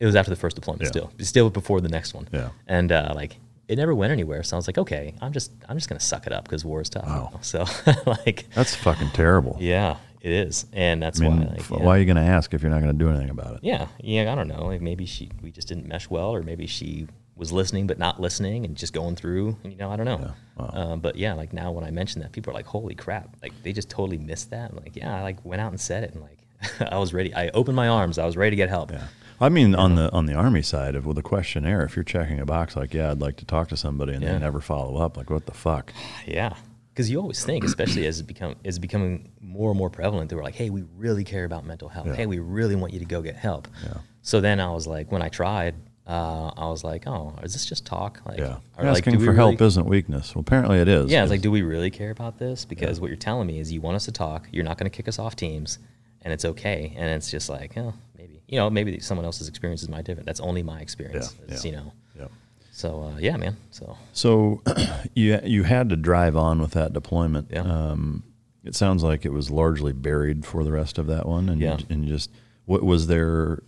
it 0.00 0.06
was 0.06 0.14
after 0.16 0.30
the 0.30 0.36
first 0.36 0.54
deployment 0.56 0.82
Yeah. 0.82 0.88
still, 0.88 1.10
still 1.20 1.50
before 1.50 1.80
the 1.80 1.88
next 1.88 2.14
one. 2.14 2.28
Yeah. 2.32 2.50
And 2.66 2.90
uh, 2.92 3.12
like 3.14 3.36
it 3.68 3.76
never 3.76 3.94
went 3.94 4.12
anywhere. 4.12 4.42
So 4.42 4.56
I 4.56 4.58
was 4.58 4.66
like, 4.66 4.78
okay, 4.78 5.14
I'm 5.20 5.32
just 5.32 5.52
I'm 5.68 5.76
just 5.76 5.88
gonna 5.88 6.00
suck 6.00 6.26
it 6.26 6.32
up 6.32 6.44
because 6.44 6.64
war 6.64 6.80
is 6.80 6.88
tough. 6.88 7.06
Wow. 7.06 7.30
now. 7.34 7.38
So 7.42 7.64
like, 8.06 8.46
That's 8.54 8.74
fucking 8.74 9.10
terrible. 9.10 9.56
yeah, 9.60 9.96
it 10.20 10.32
is, 10.32 10.66
and 10.72 11.02
that's 11.02 11.20
I 11.20 11.24
mean, 11.24 11.38
why. 11.40 11.44
Like, 11.56 11.70
yeah. 11.70 11.76
why 11.78 11.96
are 11.96 11.98
you 11.98 12.04
going 12.06 12.16
to 12.16 12.22
ask 12.22 12.52
if 12.54 12.60
you're 12.62 12.70
not 12.72 12.80
going 12.82 12.92
to 12.92 12.98
do 13.04 13.08
anything 13.10 13.30
about 13.30 13.54
it? 13.54 13.60
Yeah, 13.62 13.86
yeah, 14.00 14.32
I 14.32 14.34
don't 14.34 14.48
know. 14.48 14.64
Like 14.66 14.80
maybe 14.80 15.04
she 15.06 15.30
we 15.42 15.50
just 15.50 15.68
didn't 15.68 15.86
mesh 15.86 16.08
well, 16.10 16.30
or 16.34 16.42
maybe 16.42 16.66
she 16.66 17.06
was 17.38 17.52
listening 17.52 17.86
but 17.86 17.98
not 17.98 18.20
listening 18.20 18.64
and 18.66 18.76
just 18.76 18.92
going 18.92 19.16
through. 19.16 19.56
You 19.64 19.76
know, 19.76 19.90
I 19.90 19.96
don't 19.96 20.04
know. 20.06 20.18
Yeah, 20.20 20.32
wow. 20.64 20.70
Um, 20.92 21.00
but 21.00 21.16
yeah, 21.16 21.32
like 21.34 21.52
now 21.54 21.70
when 21.72 21.84
I 21.84 21.90
mention 21.90 22.20
that, 22.20 22.32
people 22.32 22.50
are 22.50 22.54
like, 22.54 22.66
"Holy 22.66 22.94
crap!" 22.94 23.36
Like 23.42 23.52
they 23.62 23.72
just 23.72 23.88
totally 23.88 24.18
missed 24.18 24.50
that. 24.50 24.70
I'm 24.72 24.76
like, 24.76 24.96
yeah, 24.96 25.14
I 25.16 25.22
like 25.22 25.42
went 25.44 25.62
out 25.62 25.70
and 25.70 25.80
said 25.80 26.02
it, 26.04 26.12
and 26.14 26.22
like 26.22 26.38
I 26.92 26.98
was 26.98 27.14
ready. 27.14 27.32
I 27.34 27.48
opened 27.50 27.76
my 27.76 27.88
arms. 27.88 28.18
I 28.18 28.26
was 28.26 28.36
ready 28.36 28.50
to 28.50 28.56
get 28.56 28.68
help. 28.68 28.90
Yeah. 28.90 29.04
I 29.40 29.48
mean, 29.50 29.76
on 29.76 29.94
the 29.94 30.10
on 30.12 30.26
the 30.26 30.34
army 30.34 30.62
side 30.62 30.96
of 30.96 31.06
with 31.06 31.16
a 31.16 31.22
questionnaire, 31.22 31.84
if 31.84 31.94
you're 31.94 32.04
checking 32.04 32.40
a 32.40 32.44
box 32.44 32.74
like, 32.74 32.92
"Yeah, 32.92 33.12
I'd 33.12 33.20
like 33.20 33.36
to 33.36 33.44
talk 33.44 33.68
to 33.68 33.76
somebody," 33.76 34.14
and 34.14 34.22
Yeah. 34.22 34.32
they 34.32 34.38
never 34.40 34.60
follow 34.60 34.96
up, 35.00 35.16
like, 35.16 35.30
what 35.30 35.46
the 35.46 35.54
fuck? 35.54 35.92
Yeah. 36.26 36.54
Because 36.92 37.08
you 37.08 37.20
always 37.20 37.44
think, 37.44 37.62
especially 37.62 38.08
as 38.08 38.18
it 38.18 38.26
become 38.26 38.56
is 38.64 38.80
becoming 38.80 39.30
more 39.40 39.70
and 39.70 39.78
more 39.78 39.88
prevalent, 39.88 40.30
they 40.30 40.34
were 40.34 40.42
like, 40.42 40.56
"Hey, 40.56 40.68
we 40.68 40.82
really 40.96 41.22
care 41.22 41.44
about 41.44 41.64
mental 41.64 41.88
health. 41.88 42.08
Yeah. 42.08 42.14
Hey, 42.16 42.26
we 42.26 42.40
really 42.40 42.74
want 42.74 42.92
you 42.92 42.98
to 42.98 43.04
go 43.04 43.22
get 43.22 43.36
help." 43.36 43.68
Yeah. 43.84 43.98
So 44.22 44.40
then 44.40 44.58
I 44.58 44.72
was 44.72 44.88
like, 44.88 45.12
when 45.12 45.22
I 45.22 45.28
tried, 45.28 45.76
uh, 46.08 46.50
I 46.56 46.68
was 46.68 46.82
like, 46.84 47.06
oh, 47.06 47.34
is 47.42 47.52
this 47.52 47.66
just 47.66 47.84
talk? 47.84 48.20
Like, 48.26 48.38
Yeah. 48.38 48.56
or, 48.78 48.84
like, 48.86 48.98
Asking 48.98 49.12
do 49.14 49.18
we 49.18 49.26
for 49.26 49.32
really- 49.32 49.52
help 49.56 49.60
isn't 49.60 49.86
weakness. 49.86 50.34
Well, 50.34 50.40
apparently 50.40 50.78
it 50.78 50.88
is. 50.88 51.10
Yeah, 51.10 51.22
it's 51.22 51.30
like, 51.30 51.42
do 51.42 51.50
we 51.50 51.62
really 51.62 51.90
care 51.90 52.10
about 52.10 52.38
this? 52.38 52.64
Because 52.64 52.98
what 53.00 53.08
you're 53.08 53.16
telling 53.18 53.46
me 53.46 53.58
is 53.58 53.70
you 53.72 53.80
want 53.82 53.96
us 53.96 54.06
to 54.06 54.12
talk. 54.12 54.48
You're 54.50 54.64
not 54.64 54.78
going 54.78 54.90
to 54.90 54.96
kick 54.96 55.06
us 55.06 55.18
off 55.18 55.36
teams, 55.36 55.78
and 56.22 56.32
it's 56.32 56.44
okay. 56.46 56.94
And 56.96 57.10
it's 57.10 57.30
just 57.30 57.48
like, 57.50 57.76
oh, 57.76 57.92
maybe 58.16 58.42
you 58.48 58.56
know, 58.58 58.70
maybe 58.70 58.98
someone 59.00 59.26
else's 59.26 59.48
experience 59.48 59.82
is 59.82 59.88
my 59.90 60.00
different. 60.00 60.24
That's 60.26 60.40
only 60.40 60.62
my 60.62 60.80
experience. 60.80 61.34
Yeah, 61.46 61.54
It's, 61.54 61.64
yeah. 61.64 61.70
You 61.70 61.76
know. 61.76 61.92
Yep. 62.20 62.30
So 62.72 63.02
uh, 63.14 63.18
yeah, 63.18 63.36
man. 63.36 63.56
So 63.70 63.96
So 64.14 64.62
you 65.14 65.38
you 65.44 65.64
had 65.64 65.88
to 65.90 65.96
drive 65.96 66.36
on 66.36 66.60
with 66.60 66.70
that 66.72 66.92
deployment. 66.94 67.48
Yeah. 67.50 67.62
Um, 67.62 68.22
it 68.64 68.74
sounds 68.74 69.02
like 69.02 69.24
it 69.26 69.32
was 69.32 69.50
largely 69.50 69.92
buried 69.92 70.46
for 70.46 70.64
the 70.64 70.72
rest 70.72 70.96
of 70.98 71.06
that 71.08 71.26
one, 71.26 71.48
and 71.50 71.60
Yeah. 71.60 71.78
and 71.90 72.06
just 72.08 72.30
what 72.64 72.82
was 72.82 73.06
there 73.08 73.62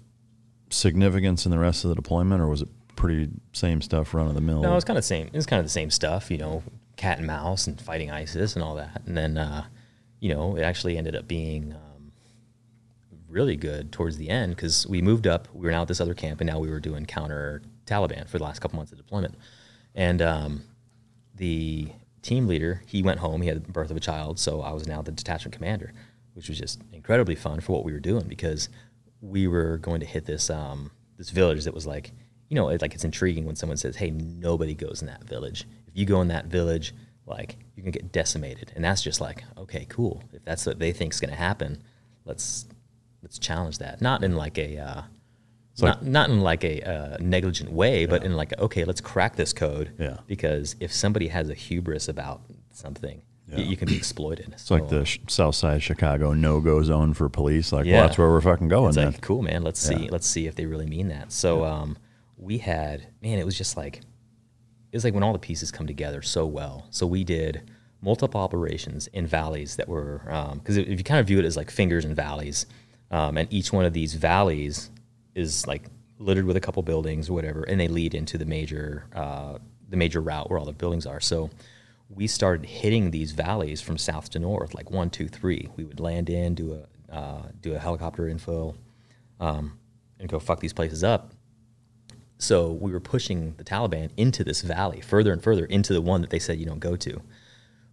significance 0.70 1.44
in 1.44 1.50
the 1.50 1.58
rest 1.58 1.84
of 1.84 1.90
the 1.90 1.94
deployment, 1.94 2.40
or 2.40 2.48
was 2.48 2.62
it 2.62 2.68
pretty 2.96 3.28
same 3.52 3.80
stuff, 3.80 4.14
run 4.14 4.28
of 4.28 4.34
the 4.34 4.40
mill? 4.40 4.62
no, 4.62 4.72
it 4.72 4.74
was 4.74 4.84
kind 4.84 4.96
of 4.96 5.02
the 5.02 5.08
same. 5.08 5.30
It's 5.32 5.46
kind 5.46 5.60
of 5.60 5.66
the 5.66 5.70
same 5.70 5.90
stuff. 5.90 6.30
You 6.30 6.38
know, 6.38 6.62
cat 6.96 7.18
and 7.18 7.26
mouse 7.26 7.66
and 7.66 7.80
fighting 7.80 8.10
ISIS 8.10 8.54
and 8.54 8.62
all 8.62 8.74
that. 8.76 9.02
And 9.06 9.16
then, 9.16 9.38
uh, 9.38 9.64
you 10.20 10.32
know, 10.32 10.56
it 10.56 10.62
actually 10.62 10.96
ended 10.96 11.14
up 11.14 11.28
being. 11.28 11.72
Um, 11.72 11.90
really 13.30 13.56
good 13.56 13.92
towards 13.92 14.16
the 14.16 14.28
end 14.28 14.54
because 14.56 14.86
we 14.88 15.00
moved 15.00 15.26
up. 15.26 15.48
We 15.54 15.64
were 15.64 15.70
now 15.70 15.82
at 15.82 15.88
this 15.88 16.00
other 16.00 16.14
camp, 16.14 16.40
and 16.40 16.50
now 16.50 16.58
we 16.58 16.68
were 16.68 16.80
doing 16.80 17.06
counter 17.06 17.62
Taliban 17.86 18.28
for 18.28 18.38
the 18.38 18.44
last 18.44 18.60
couple 18.60 18.76
months 18.76 18.92
of 18.92 18.98
deployment. 18.98 19.36
And 19.94 20.20
um, 20.20 20.64
the 21.34 21.88
team 22.22 22.46
leader, 22.46 22.82
he 22.86 23.02
went 23.02 23.20
home. 23.20 23.40
He 23.42 23.48
had 23.48 23.64
the 23.64 23.72
birth 23.72 23.90
of 23.90 23.96
a 23.96 24.00
child, 24.00 24.38
so 24.38 24.60
I 24.60 24.72
was 24.72 24.86
now 24.86 25.02
the 25.02 25.12
detachment 25.12 25.54
commander, 25.54 25.92
which 26.34 26.48
was 26.48 26.58
just 26.58 26.80
incredibly 26.92 27.34
fun 27.34 27.60
for 27.60 27.72
what 27.72 27.84
we 27.84 27.92
were 27.92 28.00
doing 28.00 28.26
because 28.28 28.68
we 29.20 29.46
were 29.46 29.78
going 29.78 30.00
to 30.00 30.06
hit 30.06 30.24
this 30.26 30.50
um, 30.50 30.90
this 31.16 31.30
village 31.30 31.64
that 31.64 31.74
was 31.74 31.86
like, 31.86 32.12
you 32.48 32.54
know, 32.54 32.68
it, 32.68 32.82
like 32.82 32.94
it's 32.94 33.04
intriguing 33.04 33.46
when 33.46 33.56
someone 33.56 33.76
says, 33.76 33.96
"Hey, 33.96 34.10
nobody 34.10 34.74
goes 34.74 35.00
in 35.02 35.06
that 35.06 35.24
village. 35.24 35.66
If 35.86 35.96
you 35.96 36.06
go 36.06 36.20
in 36.20 36.28
that 36.28 36.46
village, 36.46 36.94
like 37.26 37.56
you're 37.74 37.84
gonna 37.84 37.92
get 37.92 38.12
decimated." 38.12 38.72
And 38.74 38.84
that's 38.84 39.02
just 39.02 39.20
like, 39.20 39.44
okay, 39.58 39.86
cool. 39.88 40.22
If 40.32 40.44
that's 40.44 40.66
what 40.66 40.78
they 40.78 40.92
think 40.92 41.12
is 41.12 41.20
gonna 41.20 41.34
happen, 41.34 41.82
let's 42.24 42.66
let's 43.22 43.38
challenge 43.38 43.78
that. 43.78 44.00
Not 44.00 44.24
in 44.24 44.36
like 44.36 44.58
a 44.58 44.78
uh, 44.78 45.02
not, 45.82 46.04
not 46.04 46.30
in 46.30 46.40
like 46.40 46.64
a 46.64 46.82
uh, 46.82 47.16
negligent 47.20 47.72
way, 47.72 48.06
but 48.06 48.24
in 48.24 48.36
like, 48.36 48.58
okay, 48.58 48.84
let's 48.84 49.00
crack 49.00 49.36
this 49.36 49.52
code. 49.52 49.92
Yeah. 49.98 50.18
Because 50.26 50.76
if 50.80 50.92
somebody 50.92 51.28
has 51.28 51.48
a 51.48 51.54
hubris 51.54 52.08
about 52.08 52.42
something, 52.70 53.22
y- 53.56 53.62
you, 53.62 53.76
can 53.76 53.88
be 53.88 53.96
exploited. 53.96 54.50
It's 54.52 54.70
like 54.70 54.88
the 54.88 55.04
sh- 55.04 55.18
South 55.28 55.54
Side 55.54 55.82
Chicago 55.82 56.32
no 56.32 56.60
go 56.60 56.82
zone 56.82 57.14
for 57.14 57.28
police. 57.28 57.72
Like, 57.72 57.86
Yeah. 57.86 57.98
well, 57.98 58.06
that's 58.06 58.18
where 58.18 58.28
we're 58.28 58.40
fucking 58.40 58.68
going. 58.68 58.88
It's 58.88 58.96
then. 58.96 59.12
like 59.12 59.20
cool, 59.20 59.42
man. 59.42 59.62
Let's 59.62 59.80
see. 59.80 60.08
Let's 60.08 60.26
see 60.26 60.46
if 60.46 60.54
they 60.54 60.66
really 60.66 60.86
mean 60.86 61.08
that. 61.08 61.32
So 61.32 61.64
um, 61.64 61.96
we 62.36 62.58
had 62.58 63.06
man. 63.22 63.38
It 63.38 63.44
was 63.44 63.56
just 63.56 63.76
like 63.76 63.96
it 64.92 64.96
was 64.96 65.04
like 65.04 65.14
when 65.14 65.22
all 65.22 65.32
the 65.32 65.38
pieces 65.38 65.70
come 65.70 65.86
together 65.86 66.22
so 66.22 66.46
well. 66.46 66.86
So 66.90 67.06
we 67.06 67.24
did 67.24 67.70
multiple 68.02 68.40
operations 68.40 69.06
in 69.08 69.26
valleys 69.26 69.76
that 69.76 69.88
were 69.88 70.22
because 70.54 70.76
if 70.76 70.88
you 70.98 71.04
kind 71.04 71.20
of 71.20 71.26
view 71.26 71.38
it 71.38 71.44
as 71.44 71.56
like 71.56 71.70
fingers 71.70 72.04
and 72.04 72.16
valleys, 72.16 72.66
um, 73.10 73.36
and 73.36 73.52
each 73.52 73.72
one 73.72 73.84
of 73.84 73.92
these 73.92 74.14
valleys 74.14 74.90
is 75.34 75.66
like 75.66 75.84
littered 76.18 76.44
with 76.44 76.56
a 76.56 76.60
couple 76.60 76.82
buildings 76.82 77.28
or 77.30 77.32
whatever, 77.34 77.62
and 77.64 77.80
they 77.80 77.88
lead 77.88 78.14
into 78.14 78.38
the 78.38 78.44
major 78.44 79.06
uh, 79.14 79.58
the 79.88 79.96
major 79.96 80.20
route 80.20 80.48
where 80.48 80.58
all 80.58 80.64
the 80.64 80.72
buildings 80.72 81.06
are. 81.06 81.20
So 81.20 81.50
we 82.12 82.26
started 82.26 82.66
hitting 82.68 83.12
these 83.12 83.32
valleys 83.32 83.80
from 83.80 83.96
south 83.96 84.30
to 84.30 84.38
north, 84.38 84.74
like 84.74 84.90
one, 84.90 85.10
two, 85.10 85.28
three. 85.28 85.68
We 85.76 85.84
would 85.84 86.00
land 86.00 86.28
in, 86.28 86.54
do 86.54 86.74
a 86.74 87.14
uh, 87.14 87.48
do 87.60 87.74
a 87.74 87.78
helicopter 87.78 88.24
infil, 88.24 88.76
um, 89.40 89.78
and 90.18 90.28
go 90.28 90.38
fuck 90.38 90.60
these 90.60 90.72
places 90.72 91.02
up. 91.02 91.32
So 92.38 92.72
we 92.72 92.92
were 92.92 93.00
pushing 93.00 93.54
the 93.56 93.64
Taliban 93.64 94.10
into 94.16 94.44
this 94.44 94.62
valley, 94.62 95.00
further 95.00 95.32
and 95.32 95.42
further 95.42 95.64
into 95.64 95.92
the 95.92 96.00
one 96.00 96.20
that 96.20 96.30
they 96.30 96.38
said 96.38 96.58
you 96.58 96.66
don't 96.66 96.78
go 96.80 96.96
to. 96.96 97.20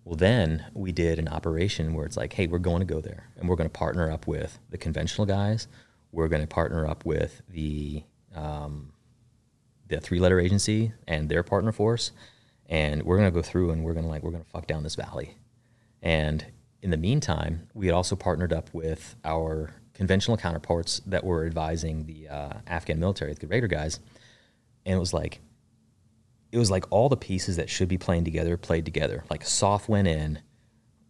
Well, 0.03 0.15
then 0.15 0.65
we 0.73 0.91
did 0.91 1.19
an 1.19 1.27
operation 1.27 1.93
where 1.93 2.05
it's 2.05 2.15
like, 2.15 2.31
hey, 2.33 2.47
we're 2.47 2.59
going 2.59 2.79
to 2.79 2.85
go 2.85 3.01
there, 3.01 3.29
and 3.37 3.49
we're 3.49 3.57
going 3.57 3.69
to 3.69 3.77
partner 3.77 4.09
up 4.09 4.25
with 4.25 4.57
the 4.69 4.77
conventional 4.77 5.25
guys. 5.25 5.67
We're 6.11 6.29
going 6.29 6.41
to 6.41 6.47
partner 6.47 6.87
up 6.87 7.05
with 7.05 7.41
the 7.49 8.03
um, 8.33 8.93
the 9.87 9.99
three 9.99 10.19
letter 10.19 10.39
agency 10.39 10.93
and 11.07 11.29
their 11.29 11.43
partner 11.43 11.71
force, 11.71 12.11
and 12.69 13.03
we're 13.03 13.17
going 13.17 13.29
to 13.29 13.35
go 13.35 13.41
through 13.41 13.71
and 13.71 13.83
we're 13.83 13.93
going 13.93 14.05
to 14.05 14.09
like 14.09 14.23
we're 14.23 14.31
going 14.31 14.43
to 14.43 14.49
fuck 14.49 14.67
down 14.67 14.83
this 14.83 14.95
valley. 14.95 15.35
And 16.01 16.45
in 16.81 16.91
the 16.91 16.97
meantime, 16.97 17.67
we 17.73 17.87
had 17.87 17.95
also 17.95 18.15
partnered 18.15 18.53
up 18.53 18.69
with 18.73 19.15
our 19.23 19.73
conventional 19.93 20.37
counterparts 20.37 21.01
that 21.07 21.23
were 21.23 21.45
advising 21.45 22.05
the 22.05 22.27
uh, 22.29 22.53
Afghan 22.67 22.99
military, 22.99 23.33
the 23.33 23.47
Raider 23.47 23.67
guys, 23.67 23.99
and 24.85 24.95
it 24.95 24.99
was 24.99 25.13
like 25.13 25.39
it 26.51 26.57
was 26.57 26.71
like 26.71 26.85
all 26.91 27.09
the 27.09 27.17
pieces 27.17 27.57
that 27.57 27.69
should 27.69 27.89
be 27.89 27.97
playing 27.97 28.23
together 28.23 28.57
played 28.57 28.85
together. 28.85 29.23
Like 29.29 29.45
SOF 29.45 29.89
went 29.89 30.07
in, 30.07 30.39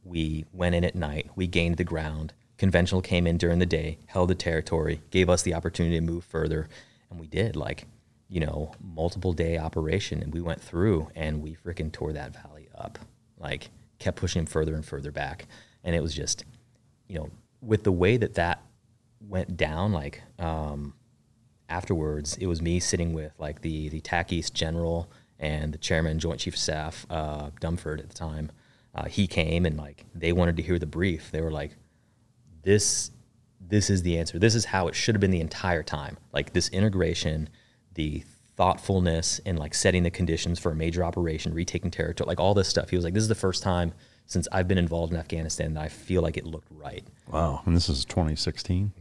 we 0.04 0.46
went 0.52 0.76
in 0.76 0.84
at 0.84 0.96
night, 0.96 1.30
we 1.36 1.48
gained 1.48 1.78
the 1.78 1.84
ground. 1.84 2.34
Conventional 2.58 3.04
came 3.04 3.28
in 3.28 3.38
during 3.38 3.60
the 3.60 3.67
day, 3.67 4.00
held 4.08 4.30
the 4.30 4.36
territory, 4.36 5.02
gave 5.12 5.30
us 5.30 5.43
the 5.43 5.54
opportunity 5.54 5.96
to 5.96 6.02
move 6.02 6.24
further, 6.24 6.67
and 7.12 7.20
we 7.20 7.28
did 7.28 7.56
like, 7.56 7.86
you 8.30 8.40
know, 8.40 8.72
multiple 8.82 9.34
day 9.34 9.58
operation, 9.58 10.22
and 10.22 10.34
we 10.34 10.42
went 10.42 10.62
through 10.62 11.10
and 11.16 11.42
we 11.42 11.56
freaking 11.56 11.92
tore 11.92 12.13
that 12.13 12.34
valley 12.34 12.68
up, 12.76 13.00
like 13.38 13.70
kept 14.00 14.18
pushing 14.18 14.42
him 14.42 14.46
further 14.46 14.76
and 14.76 14.86
further 14.86 15.12
back, 15.12 15.48
and 15.84 15.96
it 15.96 16.02
was 16.02 16.13
just, 16.13 16.46
you 17.08 17.18
know, 17.18 17.30
with 17.62 17.84
the 17.84 17.92
way 17.92 18.18
that 18.18 18.36
that 18.36 18.62
went 19.22 19.58
down, 19.58 19.94
like 19.94 20.22
um, 20.40 20.94
afterwards, 21.70 22.38
it 22.38 22.48
was 22.48 22.62
me 22.62 22.80
sitting 22.80 23.13
with 23.13 23.34
like 23.38 23.62
the 23.62 23.90
the 23.90 24.02
TAC 24.02 24.34
East 24.34 24.54
general 24.54 25.10
and 25.40 25.74
the 25.74 25.78
chairman, 25.78 26.20
Joint 26.20 26.40
Chief 26.40 26.56
of 26.56 26.60
Staff, 26.60 27.06
uh, 27.10 27.52
Dunford 27.62 28.00
at 28.00 28.10
the 28.10 28.16
time. 28.16 28.52
Uh, 28.96 29.06
he 29.06 29.28
came 29.28 29.66
and 29.66 29.78
like 29.78 30.06
they 30.16 30.34
wanted 30.34 30.58
to 30.58 30.63
hear 30.63 30.80
the 30.80 30.86
brief. 30.86 31.32
They 31.32 31.42
were 31.42 31.52
like, 31.52 31.76
"This, 32.63 33.12
this 33.62 33.90
is 33.90 34.02
the 34.02 34.18
answer. 34.18 34.40
This 34.40 34.56
is 34.56 34.66
how 34.66 34.88
it 34.88 34.96
should 34.96 35.16
have 35.16 35.22
been 35.22 35.32
the 35.32 35.42
entire 35.42 35.84
time. 35.84 36.18
Like 36.34 36.54
this 36.54 36.70
integration, 36.70 37.50
the 37.98 38.24
thoughtfulness, 38.56 39.40
and 39.46 39.60
like 39.60 39.74
setting 39.76 40.04
the 40.04 40.10
conditions 40.10 40.58
for 40.60 40.72
a 40.72 40.76
major 40.76 41.04
operation, 41.04 41.54
retaking 41.54 41.92
territory, 41.92 42.26
like 42.28 42.40
all 42.40 42.54
this 42.54 42.68
stuff. 42.68 42.90
He 42.90 42.96
was 42.96 43.06
like, 43.06 43.14
"This 43.14 43.22
is 43.24 43.30
the 43.30 43.36
first 43.36 43.62
time." 43.62 43.94
Since 44.30 44.46
I've 44.52 44.68
been 44.68 44.78
involved 44.78 45.14
in 45.14 45.20
Afghanistan, 45.20 45.74
that 45.76 45.84
I 45.84 45.88
feel 45.88 46.22
like 46.22 46.36
it 46.36 46.46
looked 46.46 46.68
right. 46.70 47.02
wow. 47.32 47.62
And 47.66 47.74
this 47.74 47.88
is 47.88 48.04
2016. 48.04 48.92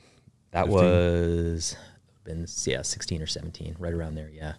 That 0.53 0.67
15? 0.67 0.73
was 0.81 1.77
been 2.23 2.47
yeah, 2.65 2.83
sixteen 2.83 3.21
or 3.23 3.27
seventeen, 3.27 3.75
right 3.81 3.93
around 3.93 4.15
there. 4.15 4.31
Yeah. 4.33 4.53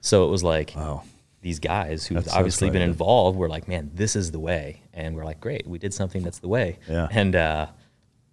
So 0.00 0.24
it 0.24 0.28
was 0.28 0.44
like 0.44 0.74
Wow. 0.76 1.02
these 1.40 1.58
guys 1.58 2.06
who've 2.06 2.22
That's 2.22 2.34
obviously 2.36 2.70
been 2.70 2.82
involved 2.82 3.36
were 3.38 3.48
like, 3.48 3.66
man, 3.66 3.90
this 3.94 4.14
is 4.14 4.30
the 4.30 4.38
way, 4.40 4.82
and 4.94 5.16
we're 5.16 5.24
like, 5.24 5.40
great, 5.40 5.66
we 5.66 5.78
did 5.78 5.92
something 5.94 6.22
that's 6.22 6.38
the 6.38 6.48
way. 6.48 6.78
Yeah. 6.88 7.08
And 7.10 7.34
uh, 7.34 7.66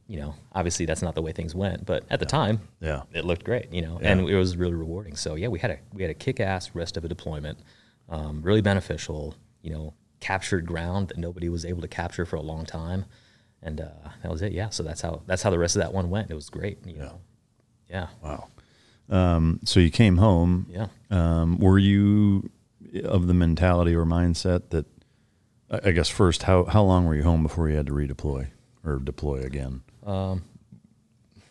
you 0.09 0.19
know, 0.19 0.33
obviously 0.53 0.85
that's 0.85 1.01
not 1.03 1.13
the 1.15 1.21
way 1.21 1.31
things 1.31 1.53
went, 1.55 1.85
but 1.85 2.03
at 2.09 2.19
the 2.19 2.25
time, 2.25 2.59
Yeah. 2.81 3.03
it 3.13 3.23
looked 3.23 3.43
great. 3.45 3.71
You 3.71 3.83
know, 3.83 3.99
Yeah. 4.01 4.11
and 4.11 4.27
it 4.27 4.35
was 4.35 4.57
really 4.57 4.73
rewarding. 4.73 5.15
So 5.15 5.35
yeah, 5.35 5.47
we 5.49 5.59
had 5.59 5.71
a 5.71 5.77
we 5.93 6.01
had 6.01 6.09
a 6.11 6.15
kick 6.15 6.39
ass 6.41 6.71
rest 6.73 6.97
of 6.97 7.05
a 7.05 7.07
deployment, 7.07 7.59
um, 8.09 8.41
really 8.41 8.61
beneficial. 8.61 9.35
You 9.61 9.71
know, 9.71 9.93
captured 10.19 10.65
ground 10.65 11.09
that 11.09 11.17
nobody 11.17 11.47
was 11.47 11.63
able 11.63 11.81
to 11.81 11.87
capture 11.87 12.25
for 12.25 12.35
a 12.37 12.41
long 12.41 12.65
time. 12.65 13.05
And 13.61 13.79
uh, 13.81 13.89
that 14.23 14.31
was 14.31 14.41
it, 14.41 14.51
yeah. 14.53 14.69
So 14.69 14.83
that's 14.83 15.01
how 15.01 15.21
that's 15.27 15.43
how 15.43 15.49
the 15.51 15.59
rest 15.59 15.75
of 15.75 15.81
that 15.81 15.93
one 15.93 16.09
went. 16.09 16.31
It 16.31 16.35
was 16.35 16.49
great, 16.49 16.79
you 16.87 16.97
know. 16.97 17.19
Yeah. 17.89 18.07
Wow. 18.23 18.47
Um, 19.09 19.59
so 19.65 19.79
you 19.79 19.91
came 19.91 20.17
home. 20.17 20.65
Yeah. 20.69 20.87
Um, 21.11 21.57
were 21.59 21.77
you 21.79 22.49
of 23.03 23.27
the 23.27 23.33
mentality 23.33 23.93
or 23.95 24.05
mindset 24.05 24.69
that, 24.69 24.85
I 25.69 25.89
I 25.89 25.91
guess 25.91 26.09
first, 26.09 26.43
how, 26.43 26.63
how 26.65 26.83
long 26.83 27.05
were 27.05 27.15
you 27.15 27.23
home 27.23 27.43
before 27.43 27.69
you 27.69 27.75
had 27.75 27.85
to 27.87 27.91
redeploy 27.91 28.47
or 28.83 28.97
deploy 28.99 29.41
again? 29.41 29.81
Um, 30.09 30.43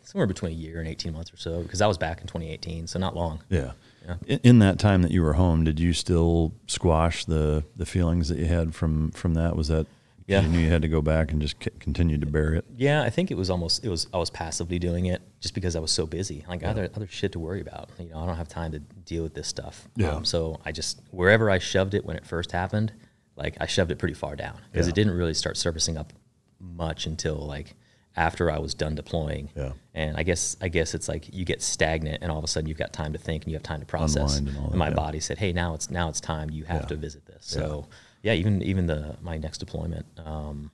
somewhere 0.02 0.26
between 0.26 0.52
a 0.52 0.54
year 0.54 0.78
and 0.78 0.88
18 0.88 1.12
months 1.12 1.32
or 1.32 1.36
so, 1.36 1.62
because 1.62 1.80
I 1.82 1.86
was 1.86 1.98
back 1.98 2.20
in 2.20 2.26
2018, 2.26 2.86
so 2.86 2.98
not 2.98 3.14
long. 3.14 3.42
Yeah. 3.50 3.72
Yeah. 4.06 4.14
In, 4.26 4.40
in 4.42 4.58
that 4.60 4.78
time 4.78 5.02
that 5.02 5.10
you 5.10 5.22
were 5.22 5.34
home, 5.34 5.64
did 5.64 5.78
you 5.78 5.92
still 5.92 6.54
squash 6.66 7.26
the, 7.26 7.64
the 7.76 7.84
feelings 7.84 8.28
that 8.30 8.38
you 8.38 8.46
had 8.46 8.74
from, 8.74 9.10
from 9.10 9.34
that? 9.34 9.54
Was 9.54 9.68
that 9.68 9.86
Yeah. 10.26 10.40
you 10.40 10.48
knew 10.48 10.58
you 10.60 10.70
had 10.70 10.80
to 10.80 10.88
go 10.88 11.02
back 11.02 11.30
and 11.30 11.42
just 11.42 11.62
c- 11.62 11.70
continue 11.78 12.16
to 12.16 12.24
bury 12.24 12.56
it? 12.58 12.64
Yeah, 12.74 13.02
I 13.02 13.10
think 13.10 13.30
it 13.30 13.34
was 13.36 13.50
almost 13.50 13.84
it 13.84 13.90
was 13.90 14.06
I 14.14 14.16
was 14.18 14.30
passively 14.30 14.78
doing 14.78 15.06
it 15.06 15.20
just 15.40 15.52
because 15.54 15.76
I 15.76 15.80
was 15.80 15.90
so 15.90 16.06
busy. 16.06 16.42
Like 16.48 16.64
other 16.64 16.88
other 16.96 17.06
shit 17.06 17.32
to 17.32 17.38
worry 17.38 17.60
about. 17.60 17.90
You 17.98 18.08
know, 18.10 18.18
I 18.20 18.26
don't 18.26 18.36
have 18.36 18.48
time 18.48 18.72
to 18.72 18.78
deal 18.78 19.22
with 19.22 19.34
this 19.34 19.46
stuff. 19.48 19.88
Yeah. 19.96 20.12
Um, 20.12 20.24
so 20.24 20.58
I 20.64 20.72
just 20.72 21.00
wherever 21.10 21.50
I 21.50 21.58
shoved 21.58 21.92
it 21.92 22.04
when 22.06 22.16
it 22.16 22.24
first 22.26 22.52
happened, 22.52 22.92
like 23.36 23.56
I 23.60 23.66
shoved 23.66 23.90
it 23.90 23.98
pretty 23.98 24.14
far 24.14 24.36
down 24.36 24.58
because 24.72 24.86
Yeah. 24.86 24.92
it 24.92 24.94
didn't 24.94 25.12
really 25.18 25.34
start 25.34 25.56
surfacing 25.58 25.98
up 25.98 26.12
much 26.60 27.04
until 27.06 27.36
like 27.36 27.74
after 28.18 28.50
I 28.50 28.58
was 28.58 28.74
done 28.74 28.94
deploying. 28.96 29.48
Yeah. 29.56 29.72
And 29.94 30.16
I 30.16 30.24
guess 30.24 30.56
I 30.60 30.68
guess 30.68 30.92
it's 30.94 31.08
like 31.08 31.32
you 31.32 31.44
get 31.44 31.62
stagnant 31.62 32.18
and 32.22 32.30
all 32.32 32.38
of 32.38 32.44
a 32.44 32.48
sudden 32.48 32.68
you've 32.68 32.78
got 32.78 32.92
time 32.92 33.12
to 33.12 33.18
think 33.18 33.44
and 33.44 33.52
you 33.52 33.56
have 33.56 33.62
time 33.62 33.80
to 33.80 33.86
process. 33.86 34.36
Unwind 34.38 34.56
and 34.56 34.64
all 34.64 34.70
that, 34.70 34.76
my 34.76 34.88
yeah. 34.88 34.94
body 34.94 35.20
said, 35.20 35.38
"Hey, 35.38 35.52
now 35.52 35.74
it's 35.74 35.90
now 35.90 36.08
it's 36.08 36.20
time. 36.20 36.50
You 36.50 36.64
have 36.64 36.82
Yeah. 36.82 36.86
to 36.88 36.96
visit 36.96 37.24
this." 37.26 37.44
So 37.46 37.86
yeah, 38.22 38.32
even 38.34 38.60
even 38.62 38.86
the 38.86 39.16
my 39.22 39.38
next 39.38 39.58
deployment, 39.58 40.04
um, 40.18 40.70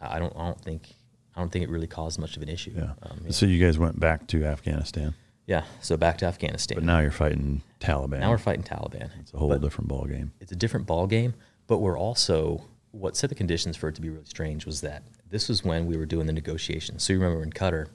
I 0.00 0.18
don't 0.18 0.34
I 0.36 0.44
don't 0.46 0.60
think 0.60 0.94
I 1.34 1.40
don't 1.40 1.50
think 1.50 1.62
it 1.64 1.70
really 1.70 1.86
caused 1.86 2.18
much 2.20 2.36
of 2.36 2.42
an 2.42 2.48
issue. 2.50 2.72
Yeah. 2.76 2.92
Um, 3.02 3.30
So 3.30 3.46
you 3.46 3.64
guys 3.64 3.78
went 3.78 3.98
back 3.98 4.26
to 4.28 4.44
Afghanistan. 4.44 5.14
Yeah. 5.46 5.64
So 5.80 5.96
back 5.96 6.18
to 6.18 6.26
Afghanistan. 6.26 6.76
But 6.76 6.84
now 6.84 7.00
you're 7.00 7.10
fighting 7.10 7.62
Taliban. 7.80 8.20
Now 8.20 8.30
we're 8.30 8.38
fighting 8.38 8.62
Taliban. 8.62 9.10
It's 9.20 9.32
a 9.32 9.38
whole 9.38 9.48
But 9.48 9.60
different 9.62 9.88
ball 9.88 10.04
game. 10.04 10.32
It's 10.40 10.52
a 10.52 10.56
different 10.56 10.86
ball 10.86 11.06
game, 11.06 11.34
but 11.66 11.78
we're 11.78 11.98
also 11.98 12.64
what 12.92 13.16
set 13.16 13.30
the 13.30 13.34
conditions 13.34 13.76
for 13.76 13.88
it 13.88 13.94
to 13.94 14.00
be 14.00 14.10
really 14.10 14.24
strange 14.24 14.66
was 14.66 14.82
that 14.82 15.02
this 15.30 15.48
was 15.48 15.64
when 15.64 15.86
we 15.86 15.96
were 15.96 16.06
doing 16.06 16.26
the 16.26 16.32
negotiations. 16.32 17.02
So 17.02 17.12
you 17.12 17.18
remember 17.18 17.42
in 17.42 17.50
Qatar, 17.50 17.88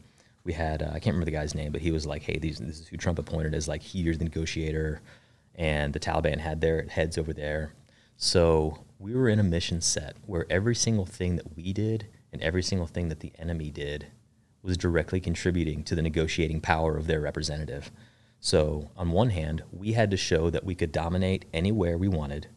we 0.44 0.54
had 0.54 0.82
uh, 0.82 0.88
I 0.88 1.00
can't 1.00 1.08
remember 1.16 1.26
the 1.26 1.32
guy's 1.32 1.56
name, 1.56 1.72
but 1.72 1.82
he 1.82 1.92
was 1.92 2.06
like, 2.06 2.24
"Hey, 2.24 2.40
these 2.40 2.58
this 2.58 2.80
is 2.80 2.88
who 2.88 2.98
Trump 2.98 3.20
appointed 3.20 3.54
as 3.54 3.68
like 3.68 3.82
he's 3.82 4.18
the 4.18 4.24
negotiator," 4.24 5.02
and 5.56 5.94
the 5.94 6.00
Taliban 6.00 6.40
had 6.40 6.62
their 6.62 6.84
heads 6.84 7.18
over 7.18 7.32
there. 7.32 7.74
So 8.18 8.86
we 8.98 9.14
were 9.14 9.30
in 9.30 9.40
a 9.40 9.44
mission 9.44 9.82
set 9.82 10.16
where 10.26 10.48
every 10.50 10.76
single 10.76 11.06
thing 11.06 11.36
that 11.36 11.56
we 11.56 11.74
did 11.74 12.08
and 12.34 12.42
every 12.42 12.64
single 12.64 12.88
thing 12.88 13.10
that 13.10 13.20
the 13.20 13.32
enemy 13.38 13.70
did 13.70 14.08
was 14.64 14.78
directly 14.78 15.20
contributing 15.20 15.84
to 15.84 15.96
the 15.96 16.02
negotiating 16.02 16.62
power 16.62 16.98
of 16.98 17.06
their 17.06 17.22
representative. 17.22 17.92
So, 18.40 18.90
on 18.98 19.12
one 19.12 19.30
hand, 19.30 19.64
we 19.72 19.94
had 19.94 20.10
to 20.12 20.18
show 20.18 20.50
that 20.50 20.64
we 20.64 20.76
could 20.76 20.92
dominate 20.92 21.46
anywhere 21.54 21.98
we 21.98 22.08
wanted 22.08 22.48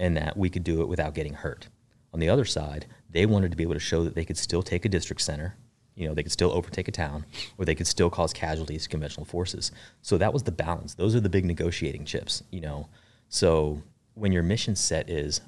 and 0.00 0.16
that 0.16 0.36
we 0.36 0.50
could 0.50 0.64
do 0.64 0.80
it 0.80 0.88
without 0.88 1.14
getting 1.14 1.34
hurt. 1.34 1.68
On 2.12 2.18
the 2.18 2.28
other 2.28 2.44
side, 2.44 2.86
they 3.08 3.26
wanted 3.26 3.52
to 3.52 3.56
be 3.56 3.62
able 3.62 3.74
to 3.74 3.80
show 3.80 4.02
that 4.02 4.16
they 4.16 4.24
could 4.24 4.38
still 4.38 4.62
take 4.62 4.84
a 4.84 4.88
district 4.88 5.22
center, 5.22 5.54
you 5.94 6.08
know, 6.08 6.14
they 6.14 6.22
could 6.22 6.32
still 6.32 6.50
overtake 6.50 6.88
a 6.88 6.92
town, 6.92 7.26
or 7.58 7.64
they 7.64 7.74
could 7.74 7.86
still 7.86 8.10
cause 8.10 8.32
casualties 8.32 8.84
to 8.84 8.88
conventional 8.88 9.26
forces. 9.26 9.70
So 10.02 10.18
that 10.18 10.32
was 10.32 10.42
the 10.42 10.52
balance. 10.52 10.94
Those 10.94 11.14
are 11.14 11.20
the 11.20 11.28
big 11.28 11.44
negotiating 11.44 12.06
chips, 12.06 12.42
you 12.50 12.60
know. 12.60 12.88
So 13.28 13.82
when 14.14 14.32
your 14.32 14.42
mission 14.42 14.74
set 14.74 15.10
is 15.10 15.42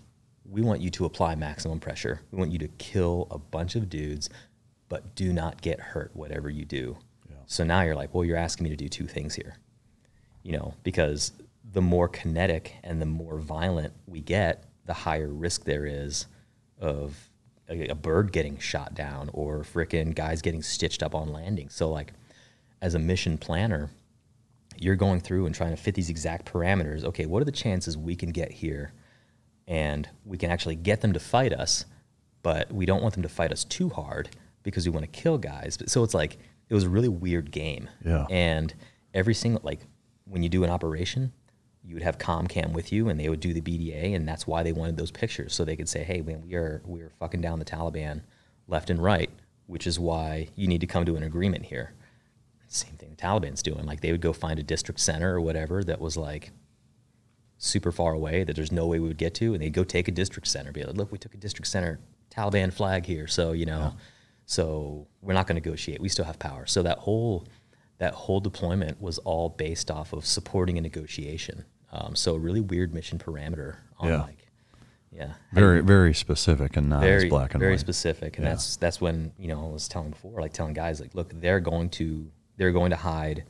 we 0.45 0.61
want 0.61 0.81
you 0.81 0.91
to 0.91 1.07
apply 1.07 1.35
maximum 1.35 1.81
pressure. 1.81 2.21
We 2.31 2.39
want 2.39 2.53
you 2.53 2.59
to 2.59 2.69
kill 2.69 3.29
a 3.31 3.39
bunch 3.39 3.75
of 3.75 3.89
dudes, 3.89 4.29
but 4.89 5.15
do 5.15 5.33
not 5.33 5.63
get 5.63 5.81
hurt 5.81 6.11
whatever 6.15 6.51
you 6.51 6.65
do. 6.65 6.99
So 7.47 7.65
now 7.65 7.83
you're 7.83 7.97
like, 7.97 8.15
well, 8.15 8.25
you're 8.25 8.37
asking 8.37 8.65
me 8.65 8.71
to 8.71 8.77
do 8.77 8.89
two 8.89 9.07
things 9.07 9.35
here. 9.35 9.57
You 10.43 10.53
know, 10.53 10.75
because 10.83 11.33
the 11.71 11.83
more 11.83 12.09
kinetic 12.09 12.75
and 12.83 13.01
the 13.01 13.07
more 13.07 13.39
violent 13.39 13.93
we 14.07 14.21
get, 14.21 14.65
the 14.85 14.93
higher 14.93 15.29
risk 15.29 15.65
there 15.65 15.87
is 15.87 16.27
of 16.79 17.31
a, 17.69 17.89
a 17.89 17.95
bird 17.95 18.33
getting 18.33 18.59
shot 18.59 18.95
down 18.95 19.31
or 19.33 19.61
frickin' 19.63 20.15
guys 20.15 20.43
getting 20.43 20.63
stitched 20.63 21.03
up 21.03 21.15
on 21.15 21.33
landing. 21.33 21.69
So 21.69 21.91
like 21.91 22.13
as 22.81 22.95
a 22.95 22.99
mission 22.99 23.39
planner, 23.39 23.91
you're 24.77 24.97
going 24.97 25.21
through 25.21 25.47
and 25.47 25.55
trying 25.55 25.71
to 25.71 25.77
fit 25.77 25.95
these 25.95 26.11
exact 26.11 26.51
parameters. 26.53 27.05
Okay, 27.05 27.27
what 27.27 27.41
are 27.41 27.45
the 27.45 27.53
chances 27.53 27.97
we 27.97 28.17
can 28.17 28.31
get 28.31 28.51
here 28.51 28.93
and 29.69 30.09
we 30.25 30.37
can 30.37 30.51
actually 30.51 30.75
get 30.75 31.01
them 31.01 31.13
to 31.13 31.21
fight 31.21 31.53
us, 31.53 31.85
but 32.43 32.71
we 32.73 32.85
don't 32.85 33.03
want 33.03 33.15
them 33.15 33.23
to 33.23 33.29
fight 33.29 33.53
us 33.53 33.65
too 33.65 33.89
hard 33.89 34.31
because 34.63 34.87
we 34.87 34.91
want 34.91 35.05
to 35.05 35.21
kill 35.21 35.39
guys. 35.39 35.79
So 35.87 36.03
it's 36.03 36.15
like 36.15 36.39
it 36.69 36.75
was 36.75 36.85
a 36.85 36.89
really 36.89 37.09
weird 37.09 37.51
game. 37.51 37.89
Yeah. 38.05 38.27
And 38.29 38.75
every 39.15 39.35
single 39.35 39.61
like 39.63 39.81
when 40.25 40.43
you 40.43 40.49
do 40.49 40.65
an 40.65 40.71
operation, 40.71 41.33
you 41.85 41.95
would 41.95 42.03
have 42.03 42.19
Comcam 42.19 42.73
with 42.73 42.93
you, 42.93 43.09
and 43.09 43.19
they 43.19 43.29
would 43.29 43.41
do 43.41 43.53
the 43.53 43.61
BDA, 43.61 44.15
and 44.15 44.27
that's 44.27 44.47
why 44.47 44.63
they 44.63 44.73
wanted 44.73 44.97
those 44.97 45.11
pictures 45.11 45.55
so 45.55 45.65
they 45.65 45.77
could 45.77 45.89
say, 45.89 46.05
"Hey, 46.05 46.21
man, 46.21 46.43
we 46.43 46.55
are 46.55 46.83
we 46.87 47.01
are 47.01 47.11
fucking 47.19 47.41
down 47.41 47.59
the 47.59 47.65
Taliban 47.65 48.23
left 48.69 48.91
and 48.91 49.03
right," 49.03 49.31
which 49.67 49.87
is 49.87 49.99
why 49.99 50.49
you 50.55 50.69
need 50.69 50.81
to 50.81 50.87
come 50.87 51.05
to 51.05 51.17
an 51.17 51.23
agreement 51.23 51.67
here. 51.67 51.95
Same 52.69 52.97
thing 52.97 53.11
the 53.11 53.17
Taliban's 53.17 53.63
doing. 53.63 53.85
Like 53.85 54.01
they 54.01 54.13
would 54.13 54.21
go 54.21 54.33
find 54.33 54.59
a 54.59 54.63
district 54.63 55.01
center 55.01 55.35
or 55.35 55.41
whatever 55.41 55.83
that 55.85 56.01
was 56.01 56.17
like 56.17 56.53
super 57.59 57.93
far 57.93 58.13
away 58.13 58.45
that 58.45 58.57
there's 58.57 58.73
no 58.73 58.87
way 58.87 58.99
we 58.99 59.09
would 59.09 59.19
get 59.19 59.35
to, 59.35 59.53
and 59.53 59.63
they'd 59.63 59.73
go 59.73 59.85
take 59.85 60.09
a 60.09 60.13
district 60.13 60.49
center. 60.49 60.73
Be 60.73 60.85
like, 60.85 60.97
"Look, 60.97 61.13
we 61.13 61.19
took 61.19 61.35
a 61.35 61.39
district 61.39 61.69
center, 61.69 62.01
Taliban 62.31 62.73
flag 62.73 63.07
here, 63.07 63.27
so 63.27 63.53
you 63.53 63.67
know." 63.67 63.95
So 64.45 65.07
we're 65.21 65.35
not 65.35 65.47
going 65.47 65.61
to 65.61 65.67
negotiate. 65.67 66.01
We 66.01 66.09
still 66.09 66.25
have 66.25 66.39
power. 66.39 66.67
So 66.67 66.83
that 66.83 66.99
whole 66.99 67.47
that 67.99 68.15
whole 68.15 68.41
deployment 68.41 69.01
was 69.01 69.19
all 69.19 69.49
based 69.49 69.91
off 69.91 70.13
of 70.13 70.27
supporting 70.27 70.77
a 70.77 70.81
negotiation. 70.81 71.65
Um, 71.93 72.15
so 72.17 72.35
a 72.35 72.39
really 72.39 72.61
weird 72.61 72.95
mission 72.95 73.19
parameter 73.19 73.77
on 73.99 74.09
Yeah. 74.09 74.23
like, 74.23 74.39
yeah, 75.11 75.35
Very, 75.53 75.83
very 75.83 76.15
specific 76.15 76.77
and 76.79 76.89
not 76.89 77.03
very 77.03 77.25
as 77.25 77.31
black 77.31 77.53
and 77.53 77.61
very 77.61 77.73
white. 77.73 77.77
Very 77.77 77.79
specific. 77.79 78.39
And 78.39 78.45
Yeah. 78.47 78.53
that's 78.53 78.77
that's 78.77 78.99
when 79.01 79.33
you 79.39 79.49
know 79.49 79.67
I 79.67 79.71
was 79.71 79.87
telling 79.89 80.11
before, 80.11 80.41
like 80.41 80.55
telling 80.55 80.73
guys 80.73 81.01
like, 81.01 81.15
look, 81.15 81.39
they're 81.41 81.61
going 81.61 81.91
to 81.91 82.31
they're 82.57 82.73
going 82.73 82.91
to 82.91 82.97
hide 82.97 83.45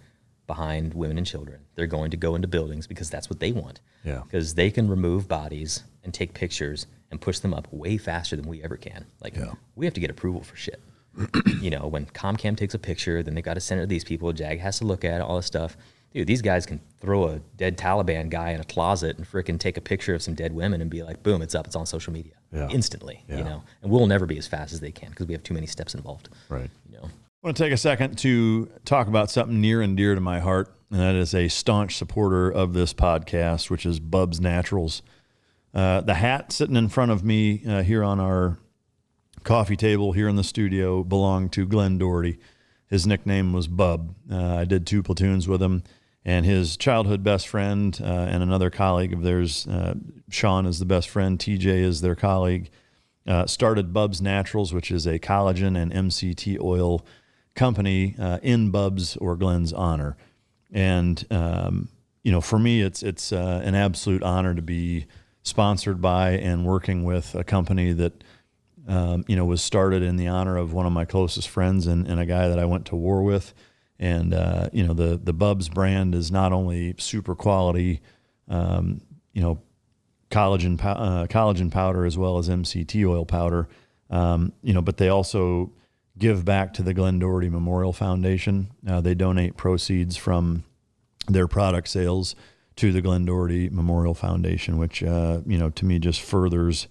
behind 0.49 0.93
women 0.95 1.19
and 1.19 1.27
children. 1.27 1.61
They're 1.77 1.87
going 1.87 2.11
to 2.11 2.17
go 2.17 2.35
into 2.35 2.49
buildings 2.49 2.87
because 2.89 3.09
that's 3.11 3.31
what 3.31 3.39
they 3.39 3.53
want. 3.53 3.81
Yeah. 4.05 4.23
Because 4.25 4.55
they 4.55 4.71
can 4.73 4.89
remove 4.89 5.29
bodies 5.29 5.85
and 6.03 6.13
take 6.13 6.35
pictures 6.35 6.87
and 7.13 7.21
push 7.21 7.39
them 7.39 7.55
up 7.55 7.69
way 7.73 7.97
faster 7.97 8.35
than 8.35 8.49
we 8.49 8.61
ever 8.63 8.77
can. 8.77 9.07
Like 9.23 9.37
Yeah. 9.37 9.53
we 9.77 9.87
have 9.87 9.95
to 9.95 10.01
get 10.01 10.11
approval 10.11 10.43
for 10.43 10.57
shit. 10.57 10.81
you 11.61 11.71
know, 11.71 11.87
when 11.87 12.07
Comcam 12.07 12.57
takes 12.57 12.75
a 12.75 12.79
picture, 12.79 13.23
then 13.23 13.35
they've 13.35 13.45
got 13.45 13.55
to 13.55 13.61
send 13.61 13.81
it 13.81 13.85
to 13.85 13.87
these 13.87 14.03
people. 14.05 14.33
Jag 14.33 14.59
has 14.61 14.79
to 14.79 14.85
look 14.85 15.05
at 15.05 15.21
it, 15.21 15.21
all 15.21 15.37
this 15.37 15.47
stuff. 15.47 15.77
Dude, 16.15 16.27
these 16.27 16.43
guys 16.43 16.67
can 16.67 16.81
throw 17.01 17.27
a 17.29 17.39
dead 17.57 17.79
Taliban 17.79 18.29
guy 18.29 18.51
in 18.51 18.61
a 18.61 18.65
closet 18.65 19.17
and 19.17 19.27
frickin' 19.27 19.59
take 19.59 19.77
a 19.77 19.81
picture 19.81 20.15
of 20.15 20.23
some 20.23 20.35
dead 20.35 20.53
women 20.55 20.81
and 20.81 20.91
be 20.91 21.03
like, 21.03 21.23
boom, 21.23 21.41
it's 21.43 21.55
up, 21.55 21.67
it's 21.67 21.75
on 21.77 21.87
social 21.87 22.13
media 22.13 22.35
Yeah. 22.53 22.69
instantly. 22.69 23.25
Yeah. 23.29 23.39
You 23.39 23.45
know, 23.45 23.63
and 23.83 23.91
we'll 23.91 24.07
never 24.07 24.27
be 24.27 24.37
as 24.39 24.47
fast 24.47 24.73
as 24.73 24.81
they 24.81 24.93
can 24.93 25.11
because 25.11 25.27
we 25.27 25.33
have 25.35 25.43
too 25.43 25.55
many 25.55 25.67
steps 25.67 25.95
involved. 25.95 26.29
Right. 26.49 26.71
You 26.89 26.97
know, 26.99 27.05
I 27.05 27.47
want 27.47 27.57
to 27.57 27.63
take 27.65 27.73
a 27.73 27.77
second 27.79 28.19
to 28.19 28.71
talk 28.85 29.09
about 29.09 29.31
something 29.31 29.61
near 29.61 29.81
and 29.81 29.97
dear 29.97 30.15
to 30.15 30.21
my 30.21 30.39
heart, 30.39 30.75
and 30.91 31.01
that 31.01 31.15
is 31.15 31.35
a 31.35 31.49
staunch 31.49 31.97
supporter 31.97 32.51
of 32.51 32.73
this 32.75 32.93
podcast, 32.95 33.71
which 33.71 33.85
is 33.87 33.99
Bubs 33.99 34.39
Naturals. 34.41 35.03
Uh, 35.75 36.03
the 36.03 36.15
hat 36.15 36.53
sitting 36.53 36.77
in 36.77 36.89
front 36.89 37.11
of 37.11 37.25
me 37.25 37.63
uh, 37.67 37.83
here 37.83 38.05
on 38.05 38.21
our 38.21 38.59
coffee 39.43 39.77
table 39.77 40.13
here 40.13 40.29
in 40.29 40.37
the 40.37 40.45
studio 40.45 41.03
belonged 41.03 41.53
to 41.53 41.67
Glen 41.67 41.99
Doherty. 41.99 42.39
His 42.89 43.07
nickname 43.07 43.53
was 43.53 43.67
Bub. 43.67 44.15
Uh, 44.31 44.57
I 44.57 44.65
did 44.67 44.87
two 44.87 45.03
platoons 45.03 45.49
with 45.49 45.63
him, 45.63 45.83
and 46.25 46.47
his 46.47 46.77
childhood 46.77 47.25
best 47.25 47.49
friend 47.49 47.99
uh, 48.03 48.05
and 48.05 48.43
another 48.43 48.71
colleague 48.71 49.13
of 49.13 49.23
theirs, 49.23 49.67
uh, 49.67 49.95
Sean, 50.31 50.67
is 50.67 50.79
the 50.79 50.85
best 50.85 51.09
friend. 51.09 51.39
TJ 51.39 51.67
is 51.67 52.01
their 52.01 52.15
colleague. 52.15 52.71
Uh, 53.27 53.47
started 53.47 53.93
Bubs 53.93 54.21
Naturals, 54.21 54.73
which 54.73 54.91
is 54.91 55.07
a 55.07 55.19
collagen 55.19 55.81
and 55.81 55.93
MCT 55.93 56.61
oil 56.61 57.05
company 57.55 58.17
uh, 58.19 58.39
in 58.43 58.71
Bubs 58.71 59.17
or 59.17 59.37
Glen's 59.37 59.73
honor. 59.73 60.17
And 60.73 61.25
um, 61.31 61.89
you 62.23 62.33
know, 62.33 62.41
for 62.41 62.59
me, 62.59 62.83
it's 62.83 63.03
it's 63.03 63.33
uh, 63.33 63.61
an 63.65 63.75
absolute 63.75 64.23
honor 64.23 64.55
to 64.55 64.63
be 64.63 65.07
sponsored 65.43 66.01
by 66.01 66.31
and 66.31 66.65
working 66.65 67.05
with 67.05 67.35
a 67.35 67.45
company 67.45 67.93
that 67.93 68.25
um, 68.89 69.25
you 69.27 69.37
know 69.37 69.45
was 69.45 69.63
started 69.63 70.03
in 70.03 70.17
the 70.17 70.29
honor 70.29 70.57
of 70.57 70.73
one 70.73 70.87
of 70.87 70.93
my 70.93 71.05
closest 71.05 71.49
friends 71.49 71.87
and, 71.87 72.07
and 72.07 72.21
a 72.21 72.27
guy 72.27 72.49
that 72.49 72.59
I 72.59 72.65
went 72.65 72.87
to 72.87 72.97
war 72.97 73.23
with. 73.23 73.55
And 74.03 74.35
uh, 74.35 74.69
you 74.73 74.85
know, 74.85 74.95
the 74.95 75.17
the 75.17 75.33
Bubs 75.33 75.69
brand 75.69 76.17
is 76.17 76.33
not 76.33 76.53
only 76.53 76.97
super 76.99 77.37
quality, 77.37 78.01
um, 78.49 79.01
you 79.33 79.41
know, 79.41 79.63
collagen 80.29 80.77
uh, 80.85 81.29
collagen 81.29 81.71
powder 81.71 82.05
as 82.05 82.19
well 82.19 82.37
as 82.37 82.49
MCT 82.49 83.09
oil 83.09 83.25
powder. 83.25 83.69
Um, 84.11 84.55
you 84.61 84.75
know, 84.75 84.83
but 84.83 84.97
they 84.97 85.09
also 85.09 85.71
give 86.19 86.45
back 86.45 86.75
to 86.75 86.83
the 86.83 86.93
Glen 86.93 87.21
Doherty 87.21 87.49
Memorial 87.49 87.93
Foundation. 87.93 88.73
Uh, 88.85 89.01
they 89.01 89.15
donate 89.15 89.57
proceeds 89.57 90.17
from 90.17 90.65
their 91.29 91.47
product 91.47 91.87
sales 91.87 92.35
to 92.75 92.91
the 92.91 93.03
Glen 93.03 93.25
Doherty 93.25 93.71
Memorial 93.71 94.15
Foundation, 94.15 94.79
which 94.79 95.05
uh, 95.05 95.43
you 95.47 95.57
know 95.57 95.71
to 95.71 95.85
me 95.85 96.01
just 96.01 96.21
furthers 96.23 96.89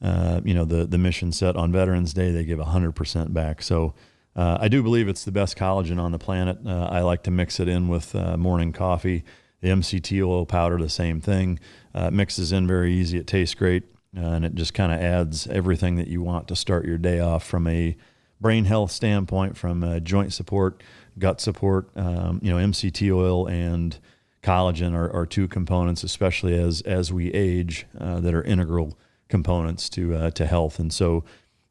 uh, 0.00 0.40
you 0.42 0.54
know 0.54 0.64
the 0.64 0.86
the 0.86 0.96
mission 0.96 1.32
set 1.32 1.54
on 1.54 1.70
Veterans 1.70 2.14
Day. 2.14 2.30
They 2.30 2.44
give 2.44 2.60
hundred 2.60 2.92
percent 2.92 3.34
back. 3.34 3.60
So. 3.60 3.92
Uh, 4.36 4.58
I 4.60 4.68
do 4.68 4.82
believe 4.82 5.08
it's 5.08 5.24
the 5.24 5.32
best 5.32 5.56
collagen 5.56 5.98
on 5.98 6.12
the 6.12 6.18
planet. 6.18 6.58
Uh, 6.64 6.88
I 6.90 7.00
like 7.00 7.22
to 7.22 7.30
mix 7.30 7.58
it 7.58 7.68
in 7.68 7.88
with 7.88 8.14
uh, 8.14 8.36
morning 8.36 8.72
coffee. 8.72 9.24
The 9.62 9.68
MCT 9.68 10.22
oil 10.24 10.44
powder, 10.44 10.76
the 10.76 10.90
same 10.90 11.22
thing. 11.22 11.58
Uh, 11.94 12.10
mixes 12.10 12.52
in 12.52 12.66
very 12.66 12.92
easy. 12.92 13.16
It 13.16 13.26
tastes 13.26 13.54
great, 13.54 13.84
uh, 14.14 14.20
and 14.20 14.44
it 14.44 14.54
just 14.54 14.74
kind 14.74 14.92
of 14.92 15.00
adds 15.00 15.46
everything 15.46 15.96
that 15.96 16.08
you 16.08 16.20
want 16.20 16.48
to 16.48 16.56
start 16.56 16.84
your 16.84 16.98
day 16.98 17.18
off 17.18 17.44
from 17.44 17.66
a 17.66 17.96
brain 18.38 18.66
health 18.66 18.90
standpoint, 18.90 19.56
from 19.56 19.82
uh, 19.82 20.00
joint 20.00 20.34
support, 20.34 20.82
gut 21.18 21.40
support. 21.40 21.88
Um, 21.96 22.38
you 22.42 22.52
know, 22.52 22.58
MCT 22.58 23.10
oil 23.10 23.46
and 23.46 23.98
collagen 24.42 24.94
are, 24.94 25.10
are 25.10 25.24
two 25.24 25.48
components, 25.48 26.04
especially 26.04 26.54
as 26.54 26.82
as 26.82 27.10
we 27.10 27.32
age, 27.32 27.86
that 27.94 28.34
are 28.34 28.42
integral 28.42 28.98
components 29.30 29.88
to 29.88 30.30
to 30.32 30.44
health. 30.44 30.78
And 30.78 30.92
so, 30.92 31.24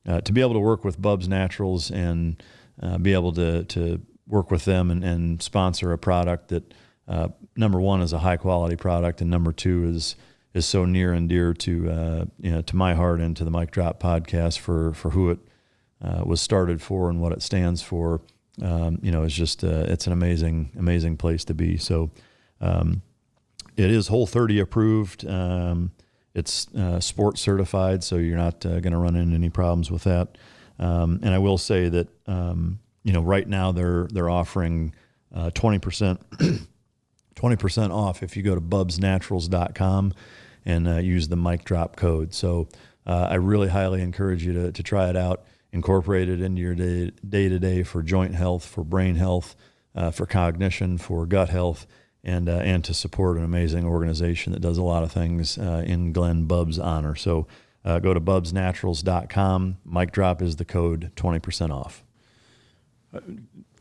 uh, 0.08 0.22
to 0.22 0.32
be 0.32 0.42
able 0.42 0.54
to 0.54 0.60
work 0.60 0.84
with 0.84 1.02
Bubs 1.02 1.28
Naturals 1.28 1.92
and 1.92 2.42
uh, 2.82 2.98
be 2.98 3.14
able 3.14 3.32
to 3.34 3.64
to 3.66 4.02
work 4.28 4.52
with 4.52 4.66
them 4.66 4.90
and, 4.90 5.04
and 5.04 5.42
sponsor 5.42 5.92
a 5.92 5.98
product 5.98 6.50
that 6.50 6.74
uh, 7.08 7.28
number 7.56 7.80
one 7.80 8.02
is 8.02 8.14
a 8.14 8.20
high 8.20 8.38
quality 8.38 8.76
product, 8.76 9.22
and 9.22 9.30
number 9.30 9.52
two 9.52 9.86
is 9.86 10.16
is 10.54 10.66
so 10.66 10.86
near 10.86 11.14
and 11.14 11.30
dear 11.30 11.54
to 11.54 11.90
uh, 11.90 12.26
you 12.40 12.52
know 12.52 12.62
to 12.62 12.76
my 12.76 12.94
heart 12.94 13.20
and 13.20 13.36
to 13.38 13.44
the 13.44 13.52
Mike 13.52 13.72
Drop 13.72 14.00
podcast 14.00 14.60
for 14.60 14.94
for 14.94 15.12
who 15.12 15.30
it 15.30 15.40
uh, 16.02 16.24
was 16.26 16.42
started 16.42 16.82
for 16.82 17.10
and 17.10 17.22
what 17.22 17.32
it 17.32 17.42
stands 17.42 17.82
for. 17.82 18.22
Um, 18.62 19.00
you 19.02 19.12
know, 19.12 19.24
it's 19.24 19.36
just 19.36 19.64
it's 19.64 20.08
an 20.08 20.14
amazing 20.14 20.72
amazing 20.78 21.18
place 21.18 21.46
to 21.46 21.54
be. 21.54 21.78
So. 21.78 22.12
Um, 22.62 23.02
it 23.78 23.92
is 23.92 24.08
Whole 24.08 24.26
30 24.26 24.60
approved. 24.60 25.28
Um, 25.28 25.92
it's 26.36 26.68
uh, 26.76 27.00
sports 27.00 27.42
certified, 27.42 28.04
so 28.04 28.18
you're 28.18 28.38
not 28.38 28.66
uh, 28.66 28.82
going 28.82 28.92
to 28.92 28.98
run 28.98 29.16
into 29.16 29.36
any 29.36 29.50
problems 29.50 29.90
with 29.90 30.04
that. 30.04 30.38
Um, 30.78 31.20
and 31.24 31.34
I 31.34 31.40
will 31.40 31.58
say 31.58 31.88
that 31.90 32.10
um, 32.28 32.80
you 33.04 33.14
know 33.14 33.22
right 33.22 33.48
now 33.48 33.72
they're 33.72 34.08
they're 34.12 34.30
offering 34.30 34.94
uh, 35.34 35.50
20%. 35.52 36.20
20% 37.36 37.90
off 37.92 38.22
if 38.22 38.38
you 38.38 38.44
go 38.44 38.56
to 38.56 38.62
bubsnaturals.com 38.62 40.14
and 40.66 40.88
uh, 40.88 40.98
use 40.98 41.28
the 41.28 41.36
mic 41.36 41.64
drop 41.64 41.96
code. 41.96 42.34
So 42.34 42.68
I 43.06 43.36
really 43.36 43.70
highly 43.70 44.02
encourage 44.02 44.46
you 44.46 44.54
to, 44.54 44.72
to 44.72 44.84
try 44.84 45.10
it 45.10 45.16
out, 45.16 45.46
incorporate 45.72 46.28
it 46.28 46.42
into 46.42 46.62
your 46.62 46.74
day, 46.74 47.12
to 47.50 47.60
day 47.60 47.84
for 47.84 48.02
joint 48.02 48.34
health, 48.34 48.66
for 48.66 48.84
brain 48.84 49.16
health, 49.16 49.56
uh, 49.94 50.12
for 50.12 50.26
cognition, 50.26 50.98
for 50.98 51.26
gut 51.26 51.50
health, 51.50 51.86
and, 52.26 52.50
uh, 52.50 52.54
and 52.58 52.84
to 52.84 52.94
support 52.94 53.38
an 53.38 53.44
amazing 53.44 53.86
organization 53.86 54.52
that 54.52 54.62
does 54.62 54.78
a 54.78 54.84
lot 54.84 55.04
of 55.04 55.12
things 55.12 55.58
uh, 55.58 55.84
in 55.86 56.12
Glen 56.12 56.46
Bubs' 56.46 56.80
honor. 56.80 57.16
So 57.16 57.48
uh, 57.86 58.00
go 58.00 58.14
to 58.14 58.20
bubsnaturals.com. 58.20 59.78
Mic 59.86 60.12
drop 60.12 60.42
is 60.42 60.56
the 60.56 60.66
code, 60.66 61.12
20% 61.16 61.70
off. 61.72 62.04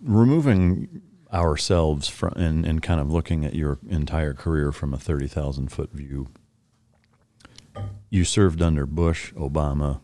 removing 0.01 1.03
ourselves 1.33 2.07
from 2.07 2.33
and, 2.37 2.65
and 2.65 2.83
kind 2.83 3.01
of 3.01 3.11
looking 3.11 3.45
at 3.45 3.55
your 3.55 3.79
entire 3.89 4.35
career 4.35 4.71
from 4.71 4.95
a 4.95 4.99
30,000 4.99 5.73
foot 5.73 5.91
view. 5.91 6.29
You 8.09 8.25
served 8.25 8.63
under 8.63 8.87
Bush, 8.87 9.33
Obama, 9.33 10.01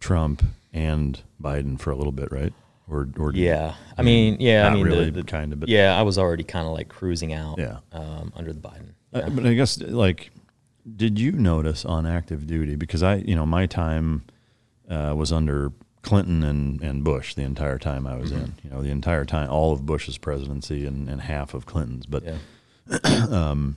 Trump, 0.00 0.42
and 0.72 1.22
Biden 1.40 1.80
for 1.80 1.90
a 1.90 1.96
little 1.96 2.12
bit, 2.12 2.30
right? 2.30 2.52
Or, 2.92 3.08
or 3.18 3.32
yeah, 3.32 3.74
I 3.96 4.02
mean, 4.02 4.36
yeah, 4.40 4.66
I 4.68 4.74
mean, 4.74 4.84
really, 4.84 5.06
the, 5.06 5.22
the, 5.22 5.24
kind 5.24 5.52
of, 5.52 5.60
but 5.60 5.68
yeah, 5.68 5.98
I 5.98 6.02
was 6.02 6.18
already 6.18 6.44
kind 6.44 6.66
of 6.66 6.72
like 6.72 6.88
cruising 6.88 7.32
out, 7.32 7.58
Yeah. 7.58 7.78
um, 7.92 8.32
under 8.36 8.52
the 8.52 8.60
Biden. 8.60 8.92
Uh, 9.12 9.28
but 9.30 9.46
I 9.46 9.54
guess 9.54 9.80
like, 9.80 10.30
did 10.96 11.18
you 11.18 11.32
notice 11.32 11.84
on 11.84 12.06
active 12.06 12.46
duty? 12.46 12.76
Because 12.76 13.02
I, 13.02 13.16
you 13.16 13.34
know, 13.34 13.46
my 13.46 13.66
time 13.66 14.24
uh, 14.88 15.14
was 15.16 15.32
under 15.32 15.72
Clinton 16.02 16.42
and, 16.42 16.80
and 16.82 17.04
Bush 17.04 17.34
the 17.34 17.42
entire 17.42 17.78
time 17.78 18.06
I 18.06 18.16
was 18.16 18.32
in. 18.32 18.54
You 18.64 18.70
know, 18.70 18.82
the 18.82 18.90
entire 18.90 19.24
time, 19.24 19.48
all 19.50 19.72
of 19.72 19.86
Bush's 19.86 20.18
presidency 20.18 20.84
and, 20.86 21.08
and 21.08 21.20
half 21.20 21.54
of 21.54 21.64
Clinton's. 21.66 22.06
But 22.06 22.24
um, 23.30 23.76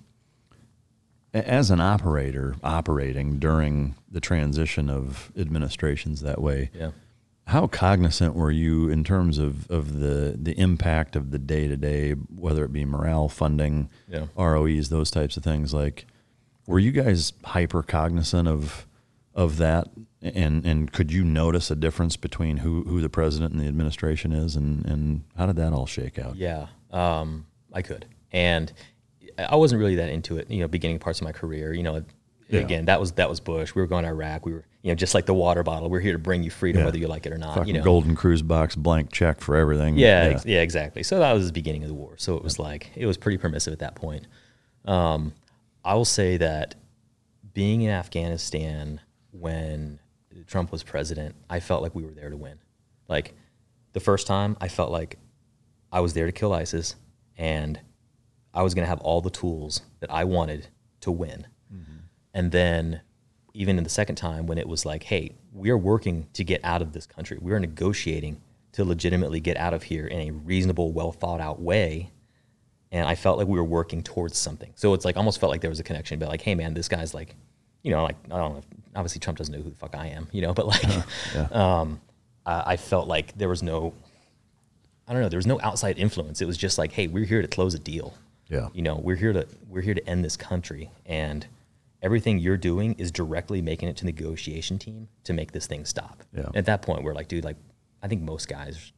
as 1.33 1.69
an 1.69 1.79
operator 1.81 2.55
operating 2.63 3.39
during 3.39 3.95
the 4.09 4.21
transition 4.21 4.89
of 4.89 5.31
administrations 5.37 6.21
that 6.21 6.41
way, 6.41 6.69
Yeah. 6.73 6.91
How 7.47 7.67
cognizant 7.67 8.33
were 8.35 8.51
you 8.51 8.89
in 8.89 9.03
terms 9.03 9.37
of, 9.37 9.69
of 9.69 9.99
the, 9.99 10.35
the 10.41 10.57
impact 10.59 11.15
of 11.15 11.29
the 11.31 11.37
day 11.37 11.67
to 11.67 11.77
day, 11.77 12.11
whether 12.13 12.65
it 12.65 12.73
be 12.73 12.85
morale, 12.85 13.29
funding, 13.29 13.89
Yeah. 14.07 14.25
ROEs, 14.35 14.89
those 14.89 15.11
types 15.11 15.37
of 15.37 15.43
things? 15.43 15.73
Like, 15.73 16.05
were 16.65 16.79
you 16.79 16.91
guys 16.91 17.33
hyper 17.43 17.83
cognizant 17.83 18.47
of 18.47 18.87
of 19.35 19.57
that? 19.57 19.87
And 20.21 20.65
and 20.65 20.91
could 20.91 21.11
you 21.11 21.23
notice 21.23 21.69
a 21.69 21.75
difference 21.75 22.15
between 22.17 22.57
who, 22.57 22.83
who 22.83 22.99
the 22.99 23.09
president 23.09 23.53
and 23.53 23.61
the 23.61 23.67
administration 23.67 24.31
is, 24.31 24.55
and, 24.55 24.83
and 24.85 25.23
how 25.37 25.45
did 25.45 25.57
that 25.57 25.71
all 25.73 25.85
shake 25.85 26.17
out? 26.17 26.35
Yeah, 26.37 26.65
um, 26.89 27.45
I 27.71 27.83
could, 27.83 28.07
and 28.31 28.73
I 29.37 29.55
wasn't 29.55 29.79
really 29.81 29.95
that 29.97 30.09
into 30.09 30.37
it. 30.37 30.49
You 30.49 30.61
know, 30.61 30.67
beginning 30.67 30.97
parts 30.97 31.19
of 31.21 31.25
my 31.25 31.31
career. 31.31 31.73
You 31.73 31.83
know, 31.83 32.03
Yeah. 32.49 32.61
again, 32.61 32.85
that 32.85 32.99
was 32.99 33.11
that 33.13 33.29
was 33.29 33.39
Bush. 33.39 33.75
We 33.75 33.81
were 33.83 33.87
going 33.87 34.03
to 34.03 34.09
Iraq. 34.09 34.47
We 34.47 34.53
were, 34.53 34.65
you 34.85 34.91
know, 34.91 34.95
just 34.95 35.15
like 35.15 35.25
the 35.25 35.33
water 35.33 35.63
bottle. 35.63 35.89
We're 35.89 35.99
here 35.99 36.13
to 36.13 36.19
bring 36.19 36.43
you 36.43 36.51
freedom, 36.51 36.81
Yeah. 36.81 36.85
whether 36.85 36.99
you 36.99 37.07
like 37.07 37.25
it 37.25 37.31
or 37.33 37.39
not. 37.39 37.55
Fucking 37.55 37.73
you 37.73 37.79
know, 37.79 37.83
golden 37.83 38.15
cruise 38.15 38.43
box, 38.43 38.75
blank 38.75 39.11
check 39.11 39.41
for 39.41 39.55
everything. 39.55 39.97
Yeah, 39.97 40.29
ex- 40.35 40.45
yeah, 40.45 40.61
exactly. 40.61 41.01
So 41.01 41.17
that 41.17 41.33
was 41.33 41.47
the 41.47 41.53
beginning 41.53 41.81
of 41.81 41.87
the 41.89 41.95
war. 41.95 42.13
So 42.17 42.35
it 42.37 42.43
was 42.43 42.59
like 42.59 42.91
it 42.95 43.07
was 43.07 43.17
pretty 43.17 43.39
permissive 43.39 43.73
at 43.73 43.79
that 43.79 43.95
point. 43.95 44.27
Um, 44.85 45.33
I 45.83 45.95
will 45.95 46.05
say 46.05 46.37
that 46.37 46.75
being 47.53 47.81
in 47.81 47.89
Afghanistan 47.89 49.01
when 49.31 49.97
Trump 50.45 50.71
was 50.71 50.83
president, 50.83 51.33
I 51.49 51.59
felt 51.59 51.81
like 51.81 51.95
we 51.95 52.03
were 52.03 52.13
there 52.13 52.29
to 52.29 52.37
win. 52.37 52.59
Like 53.07 53.33
the 53.93 53.99
first 53.99 54.27
time, 54.27 54.55
I 54.61 54.67
felt 54.67 54.91
like 54.91 55.17
I 55.91 55.99
was 56.01 56.13
there 56.13 56.27
to 56.27 56.31
kill 56.31 56.53
ISIS, 56.53 56.95
and 57.39 57.79
I 58.53 58.61
was 58.61 58.75
going 58.75 58.83
to 58.83 58.89
have 58.89 58.99
all 59.01 59.21
the 59.21 59.31
tools 59.31 59.81
that 60.01 60.11
I 60.11 60.25
wanted 60.25 60.67
to 61.01 61.11
win. 61.11 61.47
And 62.35 62.51
then, 62.51 63.01
even 63.55 63.77
in 63.77 63.83
the 63.83 63.89
second 63.89 64.15
time, 64.15 64.45
when 64.45 64.57
it 64.57 64.67
was 64.67 64.85
like, 64.85 65.03
hey, 65.03 65.31
we 65.53 65.69
are 65.69 65.77
working 65.77 66.27
to 66.33 66.43
get 66.43 66.61
out 66.63 66.81
of 66.81 66.91
this 66.93 67.05
country, 67.05 67.37
we 67.41 67.51
are 67.53 67.59
negotiating 67.59 68.41
to 68.73 68.83
legitimately 68.83 69.39
get 69.39 69.55
out 69.55 69.73
of 69.73 69.83
here 69.83 70.05
in 70.05 70.19
a 70.19 70.31
reasonable, 70.31 70.91
well 70.91 71.11
thought 71.11 71.39
out 71.39 71.61
way. 71.61 72.11
And 72.91 73.07
I 73.07 73.15
felt 73.15 73.37
like 73.37 73.47
we 73.47 73.57
were 73.57 73.63
working 73.63 74.03
towards 74.03 74.37
something. 74.37 74.71
So 74.75 74.93
it's 74.93 75.05
like 75.05 75.15
almost 75.17 75.39
felt 75.39 75.51
like 75.51 75.61
there 75.61 75.69
was 75.69 75.79
a 75.79 75.83
connection, 75.83 76.19
but 76.19 76.27
like, 76.27 76.41
hey, 76.41 76.55
man, 76.55 76.73
this 76.73 76.89
guy's 76.89 77.13
like, 77.13 77.35
you 77.81 77.91
know, 77.91 78.03
like, 78.03 78.17
I 78.25 78.37
don't 78.37 78.55
know, 78.55 78.63
obviously 78.95 79.19
Trump 79.19 79.37
doesn't 79.37 79.55
know 79.55 79.61
who 79.61 79.69
the 79.69 79.75
fuck 79.77 79.95
I 79.95 80.07
am, 80.07 80.27
you 80.31 80.41
know, 80.41 80.53
but 80.59 80.67
like, 80.67 81.53
um, 81.53 82.01
I, 82.45 82.73
I 82.73 82.77
felt 82.77 83.07
like 83.07 83.37
there 83.37 83.49
was 83.49 83.63
no, 83.63 83.93
I 85.07 85.13
don't 85.13 85.21
know, 85.21 85.29
there 85.29 85.37
was 85.37 85.47
no 85.47 85.59
outside 85.61 85.97
influence. 85.97 86.41
It 86.41 86.45
was 86.45 86.57
just 86.57 86.77
like, 86.77 86.91
hey, 86.91 87.07
we're 87.07 87.25
here 87.25 87.41
to 87.41 87.47
close 87.47 87.73
a 87.73 87.79
deal. 87.79 88.13
Yeah. 88.49 88.69
You 88.73 88.81
know, 88.81 88.95
we're 88.95 89.15
here 89.15 89.33
to 89.33 89.47
we're 89.69 89.81
here 89.81 89.95
to 89.95 90.07
end 90.07 90.23
this 90.23 90.37
country, 90.37 90.91
and 91.05 91.47
everything 92.05 92.37
you're 92.37 92.55
doing 92.55 92.93
is 92.99 93.11
directly 93.11 93.61
making 93.61 93.89
it 93.89 93.97
to 93.97 94.05
the 94.05 94.11
negotiation 94.11 94.77
team 94.77 95.07
to 95.23 95.33
make 95.33 95.51
this 95.51 95.65
thing 95.65 95.83
stop. 95.85 96.23
Yeah. 96.31 96.49
At 96.53 96.65
that 96.67 96.83
point, 96.83 97.03
we're 97.03 97.15
like, 97.15 97.27
dude, 97.27 97.43
like, 97.43 97.57
I 98.03 98.07
think 98.07 98.21
most 98.21 98.47
guys, 98.47 98.93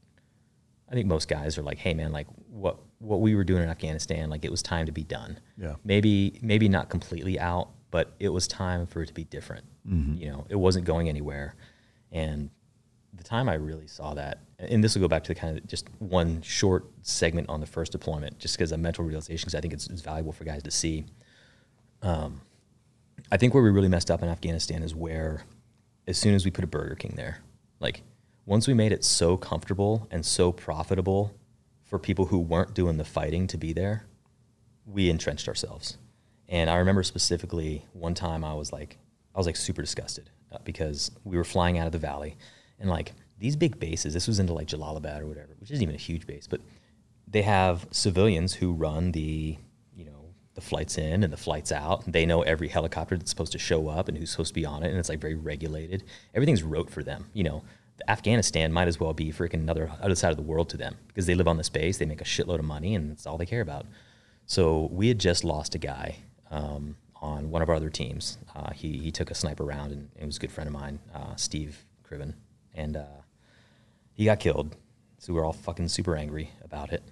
I 0.92 0.94
think 0.94 1.08
most 1.08 1.30
guys 1.30 1.58
are 1.58 1.64
like, 1.64 1.78
hey, 1.78 1.94
man, 1.94 2.12
like, 2.12 2.28
what 2.50 2.78
what 3.00 3.22
we 3.22 3.36
were 3.36 3.44
doing 3.44 3.64
in 3.64 3.70
Afghanistan, 3.70 4.30
like, 4.30 4.44
it 4.44 4.52
was 4.52 4.62
time 4.62 4.88
to 4.88 4.92
be 4.92 5.04
done. 5.04 5.40
Yeah. 5.58 5.76
Maybe 5.86 6.38
maybe 6.42 6.68
not 6.68 6.90
completely 6.90 7.40
out, 7.40 7.70
but 7.92 8.14
it 8.20 8.30
was 8.30 8.48
time 8.48 8.86
for 8.88 9.02
it 9.04 9.08
to 9.08 9.14
be 9.14 9.24
different. 9.24 9.66
Mhm. 9.88 10.20
You 10.20 10.28
know, 10.32 10.46
it 10.50 10.56
wasn't 10.56 10.86
going 10.86 11.08
anywhere, 11.08 11.56
and 12.12 12.50
the 13.14 13.24
time 13.24 13.48
I 13.48 13.54
really 13.54 13.88
saw 13.88 14.14
that, 14.16 14.40
and 14.60 14.84
this 14.84 14.96
will 14.96 15.02
go 15.02 15.08
back 15.08 15.24
to 15.24 15.34
the 15.34 15.40
kind 15.40 15.58
of 15.58 15.66
just 15.66 15.88
one 16.00 16.42
short 16.42 16.86
segment 17.04 17.48
on 17.50 17.62
the 17.62 17.66
first 17.66 17.92
deployment, 17.94 18.38
just 18.38 18.58
because 18.58 18.72
a 18.74 18.78
mental 18.78 19.06
realization, 19.06 19.46
because 19.46 19.56
I 19.56 19.62
think 19.62 19.74
it's, 19.74 19.88
it's 19.88 20.02
valuable 20.02 20.34
for 20.34 20.44
guys 20.44 20.62
to 20.64 20.72
see. 20.72 21.06
Um, 22.04 22.42
I 23.32 23.38
think 23.38 23.54
where 23.54 23.64
we 23.64 23.70
really 23.70 23.90
messed 23.90 24.12
up 24.12 24.24
in 24.24 24.30
Afghanistan 24.30 24.84
is 24.84 24.96
where, 24.96 25.44
as 26.08 26.18
soon 26.18 26.34
as 26.34 26.46
we 26.46 26.52
put 26.52 26.64
a 26.64 26.68
Burger 26.68 26.96
King 26.96 27.14
there, 27.16 27.40
like 27.80 28.02
once 28.46 28.68
we 28.68 28.74
made 28.74 28.92
it 28.92 29.04
so 29.04 29.38
comfortable 29.38 30.08
and 30.12 30.26
so 30.26 30.52
profitable 30.52 31.36
for 31.84 32.00
people 32.00 32.26
who 32.26 32.40
weren't 32.40 32.74
doing 32.74 32.98
the 32.98 33.04
fighting 33.04 33.48
to 33.48 33.58
be 33.58 33.74
there, 33.74 34.06
we 34.86 35.10
entrenched 35.10 35.48
ourselves. 35.48 35.98
And 36.48 36.70
I 36.70 36.78
remember 36.78 37.04
specifically 37.04 37.86
one 37.94 38.14
time 38.14 38.44
I 38.44 38.54
was 38.54 38.72
like, 38.72 38.98
I 39.36 39.38
was 39.38 39.46
like 39.46 39.58
super 39.58 39.82
disgusted 39.82 40.30
uh, 40.52 40.60
because 40.64 41.12
we 41.24 41.38
were 41.38 41.44
flying 41.44 41.78
out 41.78 41.86
of 41.86 41.92
the 41.92 41.98
valley, 41.98 42.38
and 42.80 42.90
like 42.90 43.14
these 43.38 43.56
big 43.56 43.80
bases, 43.80 44.14
this 44.14 44.28
was 44.28 44.40
into 44.40 44.54
like 44.54 44.68
Jalalabad 44.68 45.22
or 45.22 45.28
whatever, 45.28 45.56
which 45.60 45.72
isn't 45.72 45.84
even 45.84 45.96
a 45.96 46.00
huge 46.00 46.26
base, 46.26 46.48
but 46.48 46.62
they 47.28 47.42
have 47.42 47.88
civilians 47.92 48.54
who 48.54 48.72
run 48.72 49.12
the, 49.12 49.58
the 50.58 50.62
flights 50.62 50.98
in 50.98 51.24
and 51.24 51.32
the 51.32 51.38
flights 51.38 51.72
out. 51.72 52.12
They 52.12 52.26
know 52.26 52.42
every 52.42 52.68
helicopter 52.68 53.16
that's 53.16 53.30
supposed 53.30 53.52
to 53.52 53.60
show 53.60 53.90
up 53.90 54.10
and 54.10 54.18
who's 54.18 54.32
supposed 54.32 54.50
to 54.50 54.54
be 54.56 54.66
on 54.66 54.82
it, 54.82 54.90
and 54.90 54.98
it's 54.98 55.08
like 55.08 55.20
very 55.20 55.36
regulated. 55.36 56.04
Everything's 56.34 56.64
rote 56.64 56.90
for 56.90 57.04
them. 57.04 57.28
You 57.34 57.44
know, 57.44 57.64
Afghanistan 58.08 58.74
might 58.74 58.88
as 58.88 59.00
well 59.00 59.14
be 59.14 59.32
freaking 59.32 59.62
another 59.62 59.92
other 60.02 60.16
side 60.16 60.32
of 60.32 60.36
the 60.36 60.42
world 60.44 60.68
to 60.70 60.78
them 60.78 60.96
because 61.08 61.28
they 61.28 61.36
live 61.36 61.48
on 61.48 61.58
the 61.58 61.64
space, 61.64 62.00
they 62.00 62.08
make 62.08 62.22
a 62.22 62.26
shitload 62.26 62.58
of 62.58 62.66
money, 62.66 62.96
and 62.96 63.12
that's 63.12 63.28
all 63.28 63.38
they 63.38 63.46
care 63.46 63.62
about. 63.62 63.86
So 64.48 64.90
we 64.92 65.10
had 65.10 65.20
just 65.20 65.44
lost 65.44 65.76
a 65.76 65.78
guy 65.78 66.16
um, 66.50 66.98
on 67.22 67.52
one 67.52 67.62
of 67.62 67.70
our 67.70 67.76
other 67.76 67.92
teams. 67.92 68.40
Uh, 68.56 68.72
he 68.72 68.98
he 68.98 69.12
took 69.12 69.30
a 69.30 69.36
sniper 69.36 69.64
round, 69.64 69.92
and 69.92 70.10
it 70.20 70.26
was 70.26 70.38
a 70.38 70.40
good 70.40 70.52
friend 70.52 70.68
of 70.68 70.74
mine, 70.74 70.98
uh, 71.14 71.36
Steve 71.36 71.86
Criven, 72.04 72.34
and 72.74 72.98
uh, 72.98 73.22
he 74.14 74.26
got 74.26 74.40
killed. 74.40 74.76
So 75.20 75.34
we 75.34 75.40
were 75.40 75.46
all 75.46 75.54
fucking 75.54 75.90
super 75.90 76.16
angry 76.16 76.50
about 76.64 76.92
it. 76.92 77.04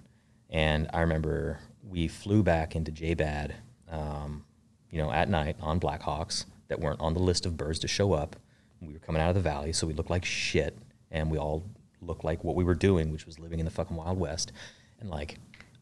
And 0.50 0.88
I 0.92 1.00
remember 1.02 1.60
we 1.88 2.08
flew 2.08 2.42
back 2.42 2.74
into 2.74 2.90
JBAD, 2.90 3.52
um, 3.90 4.44
you 4.90 4.98
know, 4.98 5.10
at 5.12 5.28
night 5.28 5.56
on 5.60 5.78
Blackhawks 5.78 6.46
that 6.68 6.80
weren't 6.80 7.00
on 7.00 7.14
the 7.14 7.20
list 7.20 7.46
of 7.46 7.56
birds 7.56 7.78
to 7.80 7.88
show 7.88 8.12
up. 8.12 8.36
We 8.80 8.92
were 8.92 8.98
coming 8.98 9.22
out 9.22 9.28
of 9.28 9.34
the 9.34 9.40
valley, 9.40 9.72
so 9.72 9.86
we 9.86 9.94
looked 9.94 10.10
like 10.10 10.24
shit, 10.24 10.76
and 11.10 11.30
we 11.30 11.38
all 11.38 11.64
looked 12.02 12.24
like 12.24 12.44
what 12.44 12.56
we 12.56 12.64
were 12.64 12.74
doing, 12.74 13.12
which 13.12 13.26
was 13.26 13.38
living 13.38 13.58
in 13.58 13.64
the 13.64 13.70
fucking 13.70 13.96
Wild 13.96 14.18
West. 14.18 14.52
And 15.00 15.08
like, 15.08 15.38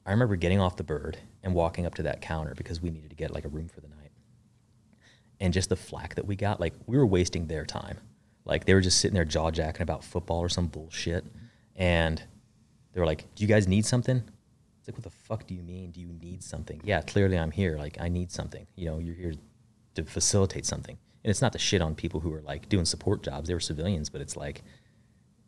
I 0.07 0.11
remember 0.11 0.37
getting 0.37 0.61
off 0.61 0.77
the 0.77 0.85
bird 0.85 1.19
and 1.43 1.55
walking 1.55 1.87
up 1.87 1.95
to 1.97 2.03
that 2.05 2.21
counter 2.21 2.55
because 2.55 2.81
we 2.81 2.91
needed 2.91 3.11
to 3.11 3.17
get 3.17 3.33
like 3.33 3.45
a 3.45 3.49
room 3.49 3.69
for 3.69 3.81
the 3.81 3.89
night. 3.89 4.11
And 5.41 5.53
just 5.53 5.69
the 5.69 5.77
flack 5.77 6.15
that 6.15 6.27
we 6.27 6.37
got, 6.37 6.61
like 6.61 6.75
we 6.87 6.97
were 6.97 7.07
wasting 7.07 7.47
their 7.47 7.65
time. 7.65 7.99
Like 8.45 8.67
they 8.67 8.75
were 8.75 8.81
just 8.81 9.01
sitting 9.01 9.15
there 9.15 9.25
jaw 9.25 9.51
jacking 9.51 9.83
about 9.83 10.05
football 10.05 10.41
or 10.41 10.49
some 10.49 10.67
bullshit. 10.67 11.25
And 11.77 12.23
they 12.93 13.01
were 13.01 13.07
like, 13.07 13.25
Do 13.35 13.43
you 13.43 13.49
guys 13.49 13.67
need 13.67 13.85
something? 13.85 14.23
It's 14.85 14.89
like, 14.91 14.99
what 14.99 15.05
the 15.05 15.19
fuck 15.27 15.47
do 15.47 15.55
you 15.55 15.63
mean? 15.63 15.93
Do 15.93 16.01
you 16.01 16.09
need 16.21 16.43
something? 16.43 16.79
Yeah, 16.85 17.01
clearly 17.01 17.39
I'm 17.39 17.51
here. 17.51 17.79
Like, 17.79 17.97
I 17.99 18.09
need 18.09 18.31
something. 18.31 18.67
You 18.77 18.85
know, 18.85 18.99
you're 18.99 19.15
here 19.15 19.33
to 19.95 20.05
facilitate 20.05 20.67
something. 20.67 20.99
And 21.25 21.31
it's 21.31 21.41
not 21.41 21.55
to 21.55 21.59
shit 21.59 21.81
on 21.81 21.95
people 21.95 22.21
who 22.21 22.35
are 22.35 22.43
like 22.43 22.69
doing 22.69 22.85
support 22.85 23.23
jobs. 23.23 23.49
They 23.49 23.55
were 23.55 23.61
civilians, 23.61 24.11
but 24.11 24.21
it's 24.21 24.37
like, 24.37 24.63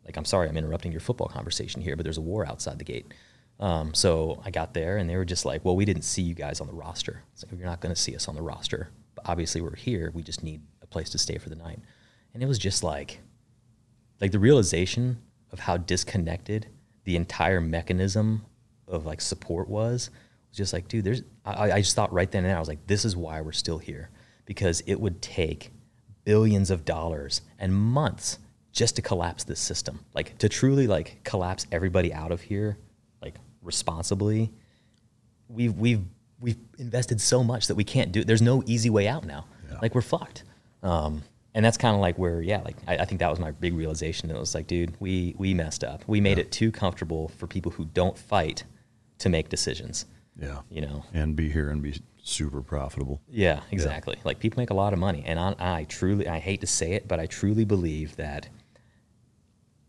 like 0.05 0.17
I'm 0.17 0.25
sorry, 0.25 0.49
I'm 0.49 0.57
interrupting 0.57 0.91
your 0.91 1.01
football 1.01 1.27
conversation 1.27 1.83
here, 1.83 1.95
but 1.95 2.03
there's 2.03 2.17
a 2.17 2.21
war 2.21 2.47
outside 2.47 2.79
the 2.79 2.83
gate. 2.83 3.13
Um, 3.59 3.93
so 3.93 4.41
I 4.43 4.49
got 4.49 4.73
there, 4.73 4.97
and 4.97 5.07
they 5.07 5.17
were 5.17 5.25
just 5.25 5.45
like, 5.45 5.63
"Well, 5.63 5.75
we 5.75 5.85
didn't 5.85 6.03
see 6.03 6.23
you 6.23 6.33
guys 6.33 6.59
on 6.59 6.65
the 6.65 6.73
roster. 6.73 7.21
It's 7.33 7.43
like 7.43 7.51
you're 7.59 7.69
not 7.69 7.79
going 7.79 7.93
to 7.93 8.01
see 8.01 8.15
us 8.15 8.27
on 8.27 8.33
the 8.33 8.41
roster, 8.41 8.89
but 9.13 9.27
obviously 9.27 9.61
we're 9.61 9.75
here. 9.75 10.11
We 10.15 10.23
just 10.23 10.43
need 10.43 10.61
a 10.81 10.87
place 10.87 11.11
to 11.11 11.19
stay 11.19 11.37
for 11.37 11.49
the 11.49 11.55
night." 11.55 11.79
And 12.33 12.41
it 12.41 12.47
was 12.47 12.57
just 12.57 12.83
like, 12.83 13.19
like 14.19 14.31
the 14.31 14.39
realization 14.39 15.19
of 15.51 15.59
how 15.59 15.77
disconnected 15.77 16.67
the 17.03 17.15
entire 17.15 17.61
mechanism 17.61 18.45
of 18.87 19.05
like 19.05 19.21
support 19.21 19.67
was 19.67 20.09
was 20.49 20.57
just 20.57 20.73
like, 20.73 20.87
dude, 20.87 21.05
there's 21.05 21.21
I, 21.45 21.71
I 21.71 21.81
just 21.81 21.95
thought 21.95 22.11
right 22.11 22.29
then 22.29 22.39
and 22.39 22.49
there, 22.49 22.57
I 22.57 22.59
was 22.59 22.67
like, 22.67 22.85
this 22.87 23.05
is 23.05 23.15
why 23.15 23.41
we're 23.41 23.51
still 23.51 23.77
here. 23.77 24.09
Because 24.45 24.81
it 24.87 24.99
would 24.99 25.21
take 25.21 25.71
billions 26.23 26.71
of 26.71 26.85
dollars 26.85 27.41
and 27.59 27.73
months 27.73 28.39
just 28.71 28.95
to 28.95 29.01
collapse 29.01 29.43
this 29.43 29.59
system. 29.59 29.99
Like 30.13 30.37
to 30.39 30.49
truly 30.49 30.87
like 30.87 31.21
collapse 31.23 31.65
everybody 31.71 32.13
out 32.13 32.31
of 32.31 32.41
here, 32.41 32.77
like 33.21 33.35
responsibly. 33.61 34.51
We've 35.49 35.73
we've 35.73 36.03
we've 36.39 36.57
invested 36.77 37.19
so 37.19 37.43
much 37.43 37.67
that 37.67 37.75
we 37.75 37.83
can't 37.83 38.11
do 38.11 38.23
there's 38.23 38.41
no 38.41 38.63
easy 38.65 38.89
way 38.89 39.07
out 39.07 39.25
now. 39.25 39.45
Like 39.81 39.93
we're 39.93 40.01
fucked. 40.01 40.43
Um, 40.81 41.23
and 41.53 41.65
that's 41.65 41.77
kind 41.77 41.95
of 41.95 42.01
like 42.01 42.17
where, 42.17 42.41
yeah, 42.41 42.61
like 42.61 42.75
I, 42.87 42.97
I 42.97 43.05
think 43.05 43.19
that 43.19 43.29
was 43.29 43.39
my 43.39 43.51
big 43.51 43.73
realization. 43.73 44.29
It 44.29 44.37
was 44.37 44.53
like, 44.53 44.67
dude, 44.67 44.93
we 44.99 45.35
we 45.37 45.53
messed 45.53 45.83
up. 45.83 46.03
We 46.07 46.21
made 46.21 46.37
it 46.37 46.51
too 46.51 46.71
comfortable 46.71 47.29
for 47.29 47.47
people 47.47 47.71
who 47.71 47.85
don't 47.85 48.17
fight 48.17 48.63
to 49.19 49.29
make 49.29 49.49
decisions. 49.49 50.05
Yeah. 50.39 50.59
You 50.69 50.81
know. 50.81 51.03
And 51.13 51.35
be 51.35 51.49
here 51.49 51.69
and 51.69 51.81
be 51.81 52.01
super 52.23 52.61
profitable. 52.61 53.21
Yeah, 53.29 53.61
exactly. 53.71 54.17
Like 54.23 54.39
people 54.39 54.59
make 54.59 54.69
a 54.69 54.75
lot 54.75 54.93
of 54.93 54.99
money, 54.99 55.23
and 55.25 55.39
I, 55.39 55.55
I 55.57 55.83
truly, 55.85 56.27
I 56.27 56.39
hate 56.39 56.61
to 56.61 56.67
say 56.67 56.93
it, 56.93 57.07
but 57.07 57.19
I 57.19 57.25
truly 57.25 57.65
believe 57.65 58.15
that 58.17 58.49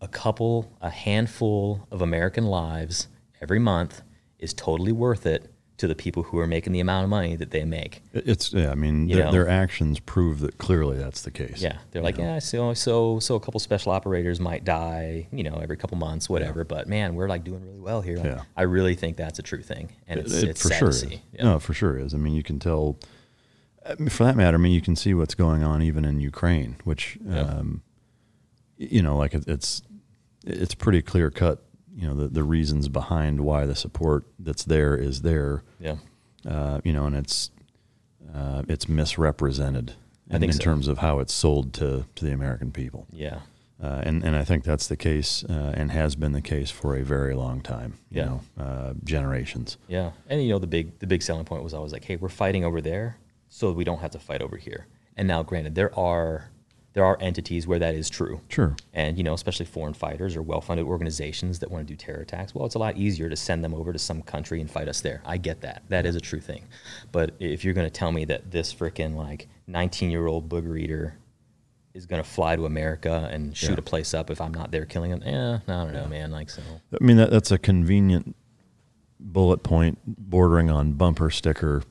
a 0.00 0.08
couple, 0.08 0.72
a 0.80 0.90
handful 0.90 1.86
of 1.90 2.00
American 2.00 2.46
lives 2.46 3.08
every 3.40 3.58
month 3.58 4.02
is 4.38 4.54
totally 4.54 4.92
worth 4.92 5.26
it 5.26 5.52
to 5.78 5.86
the 5.86 5.94
people 5.94 6.24
who 6.24 6.38
are 6.38 6.46
making 6.46 6.72
the 6.72 6.80
amount 6.80 7.04
of 7.04 7.10
money 7.10 7.36
that 7.36 7.50
they 7.52 7.64
make. 7.64 8.02
It's 8.12 8.52
yeah. 8.52 8.70
I 8.70 8.74
mean, 8.74 9.06
their, 9.06 9.30
their 9.30 9.48
actions 9.48 10.00
prove 10.00 10.40
that 10.40 10.58
clearly 10.58 10.98
that's 10.98 11.22
the 11.22 11.30
case. 11.30 11.62
Yeah, 11.62 11.78
they're 11.92 12.02
like, 12.02 12.18
know? 12.18 12.24
yeah, 12.24 12.38
so 12.40 12.74
so 12.74 13.18
so 13.20 13.36
a 13.36 13.40
couple 13.40 13.60
special 13.60 13.92
operators 13.92 14.40
might 14.40 14.64
die, 14.64 15.28
you 15.32 15.44
know, 15.44 15.58
every 15.62 15.76
couple 15.76 15.96
months, 15.96 16.28
whatever. 16.28 16.64
But 16.64 16.88
man, 16.88 17.14
we're 17.14 17.28
like 17.28 17.44
doing 17.44 17.64
really 17.64 17.78
well 17.80 18.02
here. 18.02 18.16
Like, 18.16 18.26
Yeah. 18.26 18.42
I 18.56 18.62
really 18.62 18.94
think 18.96 19.16
that's 19.16 19.38
a 19.38 19.42
true 19.42 19.62
thing, 19.62 19.90
and 20.08 20.20
it's, 20.20 20.34
It- 20.34 20.44
it 20.44 20.50
it's 20.50 20.62
for 20.62 20.68
sad 20.68 20.78
sure 20.78 20.88
to 20.88 20.94
is. 20.94 21.00
see. 21.00 21.22
Yeah. 21.32 21.44
No, 21.44 21.58
for 21.60 21.72
sure 21.74 21.96
is. 21.96 22.12
I 22.12 22.18
mean, 22.18 22.34
you 22.34 22.42
can 22.42 22.58
tell. 22.58 22.98
For 24.10 24.24
that 24.24 24.36
matter, 24.36 24.56
I 24.56 24.60
mean, 24.60 24.72
you 24.72 24.82
can 24.82 24.96
see 24.96 25.14
what's 25.14 25.34
going 25.34 25.62
on 25.62 25.80
even 25.80 26.04
in 26.04 26.20
Ukraine, 26.20 26.76
which, 26.84 27.16
Yeah. 27.24 27.40
um, 27.40 27.82
you 28.76 29.00
know, 29.00 29.16
like 29.16 29.32
it, 29.32 29.44
it's 29.46 29.80
it's 30.44 30.74
pretty 30.74 31.00
clear 31.02 31.30
cut. 31.30 31.62
You 31.98 32.06
know, 32.06 32.14
the 32.14 32.28
the 32.28 32.44
reasons 32.44 32.88
behind 32.88 33.40
why 33.40 33.66
the 33.66 33.74
support 33.74 34.24
that's 34.38 34.64
there 34.64 34.94
is 34.96 35.22
there. 35.22 35.64
Yeah. 35.80 35.96
Uh, 36.46 36.80
you 36.84 36.92
know, 36.92 37.06
and 37.06 37.16
it's 37.16 37.50
uh, 38.32 38.62
it's 38.68 38.88
misrepresented 38.88 39.94
I 40.30 40.34
in, 40.36 40.40
think 40.40 40.52
in 40.52 40.58
so. 40.58 40.62
terms 40.62 40.86
of 40.88 40.98
how 40.98 41.18
it's 41.18 41.32
sold 41.34 41.72
to 41.74 42.04
to 42.14 42.24
the 42.24 42.32
American 42.32 42.70
people. 42.70 43.06
Yeah. 43.10 43.40
Uh, 43.82 44.00
and 44.04 44.24
and 44.24 44.36
I 44.36 44.44
think 44.44 44.62
that's 44.64 44.86
the 44.88 44.96
case, 44.96 45.44
uh, 45.44 45.72
and 45.76 45.90
has 45.92 46.14
been 46.16 46.32
the 46.32 46.40
case 46.40 46.70
for 46.70 46.96
a 46.96 47.02
very 47.02 47.34
long 47.34 47.60
time. 47.60 47.94
You 48.10 48.16
Yeah. 48.20 48.24
know, 48.26 48.40
uh, 48.58 48.92
generations. 49.04 49.76
Yeah, 49.88 50.10
and 50.28 50.42
you 50.42 50.50
know 50.50 50.58
the 50.60 50.66
big 50.68 50.98
the 51.00 51.06
big 51.06 51.22
selling 51.22 51.44
point 51.44 51.62
was 51.64 51.74
always 51.74 51.92
like, 51.92 52.04
hey, 52.04 52.16
we're 52.16 52.28
fighting 52.28 52.64
over 52.64 52.80
there, 52.80 53.18
so 53.48 53.72
we 53.72 53.84
don't 53.84 54.00
have 54.00 54.10
to 54.12 54.18
fight 54.18 54.42
over 54.42 54.56
here. 54.56 54.86
And 55.16 55.26
now, 55.26 55.42
granted, 55.42 55.74
there 55.74 55.96
are 55.98 56.50
there 56.98 57.04
are 57.04 57.16
entities 57.20 57.64
where 57.64 57.78
that 57.78 57.94
is 57.94 58.10
true. 58.10 58.40
Sure. 58.48 58.74
And 58.92 59.16
you 59.16 59.22
know, 59.22 59.32
especially 59.32 59.66
foreign 59.66 59.94
fighters 59.94 60.34
or 60.34 60.42
well-funded 60.42 60.84
organizations 60.84 61.60
that 61.60 61.70
want 61.70 61.86
to 61.86 61.92
do 61.92 61.96
terror 61.96 62.22
attacks. 62.22 62.52
Well, 62.56 62.66
it's 62.66 62.74
a 62.74 62.80
lot 62.80 62.96
easier 62.96 63.28
to 63.30 63.36
send 63.36 63.62
them 63.62 63.72
over 63.72 63.92
to 63.92 64.00
some 64.00 64.20
country 64.20 64.60
and 64.60 64.68
fight 64.68 64.88
us 64.88 65.00
there. 65.00 65.22
I 65.24 65.36
get 65.36 65.60
that. 65.60 65.84
That 65.90 66.06
is 66.06 66.16
a 66.16 66.20
true 66.20 66.40
thing. 66.40 66.64
But 67.12 67.36
if 67.38 67.64
you're 67.64 67.72
going 67.72 67.86
to 67.86 67.90
tell 67.92 68.10
me 68.10 68.24
that 68.24 68.50
this 68.50 68.74
freaking 68.74 69.14
like 69.14 69.46
19-year-old 69.70 70.48
booger 70.48 70.76
eater 70.76 71.14
is 71.94 72.04
going 72.04 72.20
to 72.20 72.28
fly 72.28 72.56
to 72.56 72.66
America 72.66 73.28
and 73.30 73.56
shoot 73.56 73.70
Yeah. 73.70 73.76
a 73.78 73.82
place 73.82 74.12
up 74.12 74.28
if 74.28 74.40
I'm 74.40 74.52
not 74.52 74.72
there 74.72 74.84
killing 74.84 75.12
him, 75.12 75.22
eh, 75.24 75.58
I 75.68 75.84
don't 75.84 75.92
know, 75.92 76.06
man. 76.08 76.32
Like 76.32 76.50
so. 76.50 76.62
I 77.00 77.04
mean, 77.04 77.16
that, 77.18 77.30
that's 77.30 77.52
a 77.52 77.58
convenient 77.58 78.34
bullet 79.20 79.62
point 79.62 80.00
bordering 80.04 80.68
on 80.68 80.94
bumper 80.94 81.30
sticker. 81.30 81.84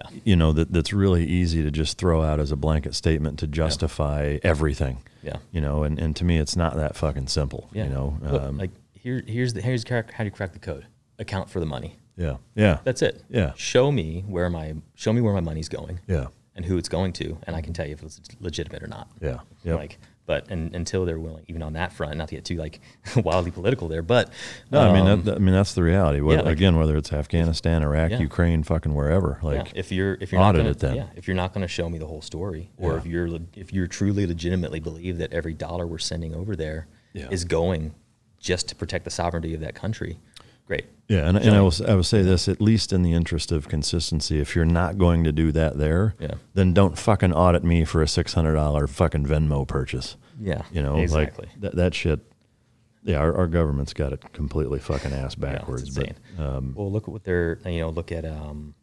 Yeah. 0.00 0.10
You 0.24 0.36
know, 0.36 0.52
that, 0.52 0.72
that's 0.72 0.92
really 0.92 1.24
easy 1.26 1.62
to 1.62 1.70
just 1.70 1.98
throw 1.98 2.22
out 2.22 2.40
as 2.40 2.52
a 2.52 2.56
blanket 2.56 2.94
statement 2.94 3.38
to 3.40 3.46
justify 3.46 4.38
everything. 4.42 4.98
Yeah. 5.22 5.36
You 5.52 5.60
know, 5.60 5.82
and, 5.82 5.98
and 5.98 6.14
to 6.16 6.24
me, 6.24 6.38
it's 6.38 6.56
not 6.56 6.76
that 6.76 6.96
fucking 6.96 7.26
simple. 7.28 7.68
Yeah. 7.72 7.84
You 7.84 7.90
know, 7.90 8.18
Look, 8.22 8.42
um, 8.42 8.58
like 8.58 8.70
here, 8.94 9.22
here's 9.26 9.54
the 9.54 9.60
here's 9.60 9.84
how 9.88 10.24
you 10.24 10.30
crack 10.30 10.52
the 10.52 10.58
code? 10.58 10.86
Account 11.18 11.50
for 11.50 11.58
the 11.60 11.66
money. 11.66 11.96
yeah. 12.16 12.36
Yeah. 12.54 12.78
That's 12.84 13.02
it. 13.02 13.22
Yeah. 13.28 13.52
Show 13.56 13.90
me 13.90 14.24
where 14.28 14.48
my 14.48 14.74
show 14.94 15.12
me 15.12 15.20
where 15.20 15.34
my 15.34 15.40
money's 15.40 15.68
going. 15.68 16.00
Yeah. 16.06 16.26
And 16.54 16.64
who 16.64 16.76
it's 16.76 16.88
going 16.88 17.12
to, 17.14 17.38
and 17.44 17.54
I 17.54 17.60
can 17.60 17.72
tell 17.72 17.86
you 17.86 17.92
if 17.92 18.02
it's 18.02 18.20
legitimate 18.40 18.82
or 18.82 18.88
not. 18.88 19.08
Yeah. 19.20 19.38
Yep. 19.64 19.76
Like, 19.76 19.98
but 20.28 20.48
and, 20.50 20.72
until 20.76 21.04
they're 21.06 21.18
willing, 21.18 21.42
even 21.48 21.62
on 21.62 21.72
that 21.72 21.90
front, 21.92 22.14
not 22.18 22.28
to 22.28 22.34
get 22.36 22.44
too 22.44 22.54
like 22.56 22.80
wildly 23.16 23.50
political 23.50 23.88
there, 23.88 24.02
but 24.02 24.30
No, 24.70 24.78
I 24.80 24.92
mean, 24.92 25.08
um, 25.08 25.22
that, 25.24 25.36
I 25.36 25.38
mean 25.38 25.54
that's 25.54 25.72
the 25.74 25.82
reality. 25.82 26.20
Whether, 26.20 26.42
like- 26.42 26.52
again, 26.52 26.76
whether 26.76 26.96
it's 26.96 27.12
Afghanistan, 27.12 27.82
Iraq, 27.82 28.10
Yeah. 28.12 28.18
Ukraine, 28.20 28.62
fucking 28.62 28.94
wherever. 28.94 29.38
yeah, 29.42 29.48
Like, 29.48 29.72
if 29.74 29.90
you're 29.90 30.18
if 30.20 30.30
you're 30.30 30.40
audit 30.40 30.62
not 30.62 30.70
it 30.70 30.78
gonna, 30.80 30.94
then. 30.94 30.96
yeah, 30.96 31.18
if 31.18 31.26
you're 31.26 31.34
not 31.34 31.52
going 31.54 31.62
to 31.62 31.68
show 31.68 31.88
me 31.90 31.98
the 31.98 32.06
whole 32.06 32.22
story, 32.22 32.70
or 32.76 32.92
Yeah. 32.92 32.98
if 32.98 33.06
you're 33.06 33.28
if 33.56 33.72
you're 33.72 33.86
truly 33.88 34.26
legitimately 34.26 34.78
believe 34.80 35.16
that 35.18 35.32
every 35.32 35.54
dollar 35.54 35.86
we're 35.86 35.98
sending 35.98 36.34
over 36.34 36.54
there 36.54 36.86
is 37.14 37.42
Yeah. 37.42 37.48
going 37.48 37.94
just 38.38 38.68
to 38.68 38.74
protect 38.76 39.04
the 39.04 39.10
sovereignty 39.10 39.54
of 39.54 39.60
that 39.62 39.74
country, 39.74 40.20
great. 40.68 40.84
Yeah, 41.08 41.26
and, 41.26 41.36
and 41.38 41.56
I 41.56 41.60
will 41.62 41.72
I 41.88 41.94
will 41.94 42.02
say 42.04 42.20
this 42.22 42.48
at 42.48 42.60
least 42.60 42.92
in 42.92 43.02
the 43.02 43.14
interest 43.14 43.50
of 43.50 43.66
consistency, 43.66 44.38
if 44.40 44.54
you're 44.54 44.66
not 44.66 44.98
going 44.98 45.24
to 45.24 45.32
do 45.32 45.50
that 45.52 45.78
there, 45.78 46.14
Yeah. 46.20 46.34
then 46.54 46.74
don't 46.74 46.96
fucking 46.98 47.32
audit 47.32 47.64
me 47.64 47.84
for 47.86 48.02
a 48.02 48.06
six 48.08 48.34
hundred 48.34 48.54
dollar 48.54 48.86
fucking 48.86 49.24
Venmo 49.26 49.66
purchase. 49.66 50.16
Yeah, 50.40 50.62
you 50.70 50.82
know, 50.82 50.96
exactly. 50.98 51.46
like 51.48 51.60
that 51.62 51.74
that 51.76 51.94
shit. 51.94 52.20
Yeah, 53.04 53.16
our, 53.18 53.34
our 53.34 53.46
government's 53.46 53.94
got 53.94 54.12
it 54.12 54.32
completely 54.34 54.78
fucking 54.80 55.12
ass 55.12 55.14
Yeah, 55.14 55.24
it's 55.24 55.34
backwards. 55.36 55.88
insane. 55.96 56.14
but 56.36 56.44
um, 56.46 56.74
well, 56.76 56.92
look 56.92 57.04
at 57.04 57.08
what 57.08 57.24
they're 57.24 57.58
you 57.64 57.80
know 57.80 57.88
look 57.88 58.12
at 58.12 58.26
um, 58.26 58.74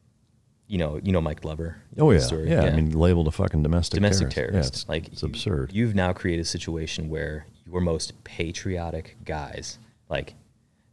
you 0.68 0.80
know 0.80 1.00
you 1.04 1.12
know 1.12 1.22
Mike 1.22 1.42
Glover. 1.42 1.78
oh 2.00 2.12
the 2.12 2.46
yeah, 2.48 2.64
yeah, 2.64 2.72
I 2.72 2.76
mean, 2.76 2.92
labeled 2.92 3.28
a 3.28 3.32
fucking 3.32 3.62
domestic 3.62 3.96
domestic 3.98 4.32
terrorist. 4.32 4.52
terrorist. 4.52 4.74
Yeah, 4.74 4.80
it's, 4.80 4.90
like 4.90 5.08
it's 5.14 5.22
you- 5.22 5.28
absurd. 5.28 5.72
You've 5.74 5.94
now 5.94 6.12
created 6.12 6.42
a 6.42 6.46
situation 6.46 7.08
where 7.10 7.46
your 7.68 7.82
most 7.82 8.24
patriotic 8.24 9.18
guys, 9.24 9.78
like 10.10 10.34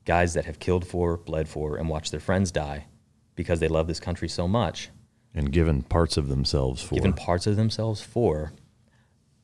guys 0.04 0.34
that 0.34 0.44
have 0.44 0.58
killed 0.58 0.86
for, 0.86 1.16
bled 1.16 1.48
for, 1.48 1.76
and 1.76 1.88
watched 1.88 2.10
their 2.10 2.20
friends 2.20 2.50
die 2.50 2.86
because 3.34 3.60
they 3.60 3.68
love 3.68 3.86
this 3.86 4.00
country 4.00 4.28
so 4.28 4.46
much, 4.46 4.90
and 5.34 5.52
given 5.52 5.82
parts 5.82 6.16
of 6.16 6.28
themselves 6.28 6.82
for. 6.82 6.94
Given 6.94 7.12
parts 7.12 7.46
of 7.46 7.56
themselves 7.56 8.00
for, 8.00 8.52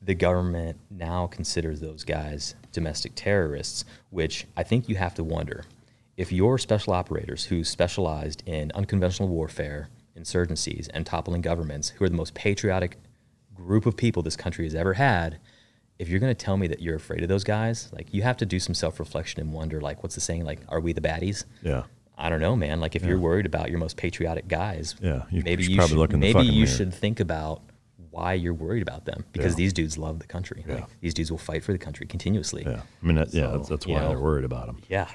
the 0.01 0.13
government 0.13 0.79
now 0.89 1.27
considers 1.27 1.79
those 1.81 2.03
guys 2.03 2.55
domestic 2.71 3.13
terrorists, 3.15 3.85
which 4.09 4.45
I 4.55 4.63
think 4.63 4.87
you 4.87 4.95
have 4.95 5.15
to 5.15 5.23
wonder. 5.23 5.65
If 6.15 6.31
your 6.31 6.57
special 6.57 6.93
operators 6.93 7.45
who 7.45 7.63
specialized 7.63 8.43
in 8.45 8.71
unconventional 8.75 9.29
warfare, 9.29 9.89
insurgencies, 10.17 10.89
and 10.93 11.05
toppling 11.05 11.41
governments, 11.41 11.89
who 11.89 12.05
are 12.05 12.09
the 12.09 12.15
most 12.15 12.33
patriotic 12.33 12.97
group 13.55 13.85
of 13.85 13.97
people 13.97 14.21
this 14.21 14.35
country 14.35 14.65
has 14.65 14.75
ever 14.75 14.93
had, 14.93 15.39
if 15.99 16.07
you're 16.09 16.19
going 16.19 16.33
to 16.33 16.45
tell 16.45 16.55
me 16.57 16.65
that 16.67 16.81
you're 16.81 16.95
afraid 16.95 17.21
of 17.23 17.29
those 17.29 17.43
guys, 17.43 17.89
like 17.91 18.13
you 18.13 18.21
have 18.23 18.37
to 18.37 18.45
do 18.45 18.59
some 18.59 18.73
self-reflection 18.73 19.39
and 19.41 19.51
wonder, 19.53 19.81
like, 19.81 20.01
what's 20.01 20.15
the 20.15 20.21
saying? 20.21 20.45
Like, 20.45 20.59
are 20.69 20.79
we 20.79 20.93
the 20.93 21.01
baddies? 21.01 21.45
yeah. 21.61 21.83
I 22.21 22.27
don't 22.27 22.41
know, 22.41 22.53
man. 22.57 22.81
Like 22.81 22.97
if 22.97 23.05
you're 23.05 23.17
worried 23.17 23.45
about 23.45 23.69
your 23.69 23.79
most 23.79 23.95
patriotic 23.95 24.49
guys, 24.49 24.93
Yeah, 25.01 25.23
you 25.31 25.41
maybe 25.41 25.63
should 25.63 25.71
you 25.71 25.77
probably 25.77 25.91
should, 25.93 25.97
look 25.99 26.11
in 26.13 26.19
maybe 26.19 26.41
you 26.41 26.51
mirror. 26.51 26.67
should 26.67 26.93
think 26.93 27.21
about 27.21 27.61
why 28.11 28.33
you're 28.33 28.53
worried 28.53 28.81
about 28.81 29.05
them 29.05 29.23
because 29.31 29.53
Yeah. 29.53 29.57
these 29.63 29.71
dudes 29.71 29.97
love 29.97 30.19
the 30.19 30.27
country. 30.27 30.65
Like, 30.67 30.79
Yeah. 30.79 30.85
these 30.99 31.13
dudes 31.13 31.31
will 31.31 31.37
fight 31.37 31.63
for 31.63 31.71
the 31.71 31.77
country 31.77 32.05
continuously. 32.07 32.63
Yeah, 32.65 32.81
I 33.01 33.05
mean, 33.05 33.15
that, 33.15 33.33
yeah, 33.33 33.47
that's, 33.47 33.69
that's 33.69 33.87
why 33.87 34.01
know, 34.01 34.09
they're 34.09 34.19
worried 34.19 34.43
about 34.43 34.65
them. 34.65 34.81
Yeah. 34.89 35.07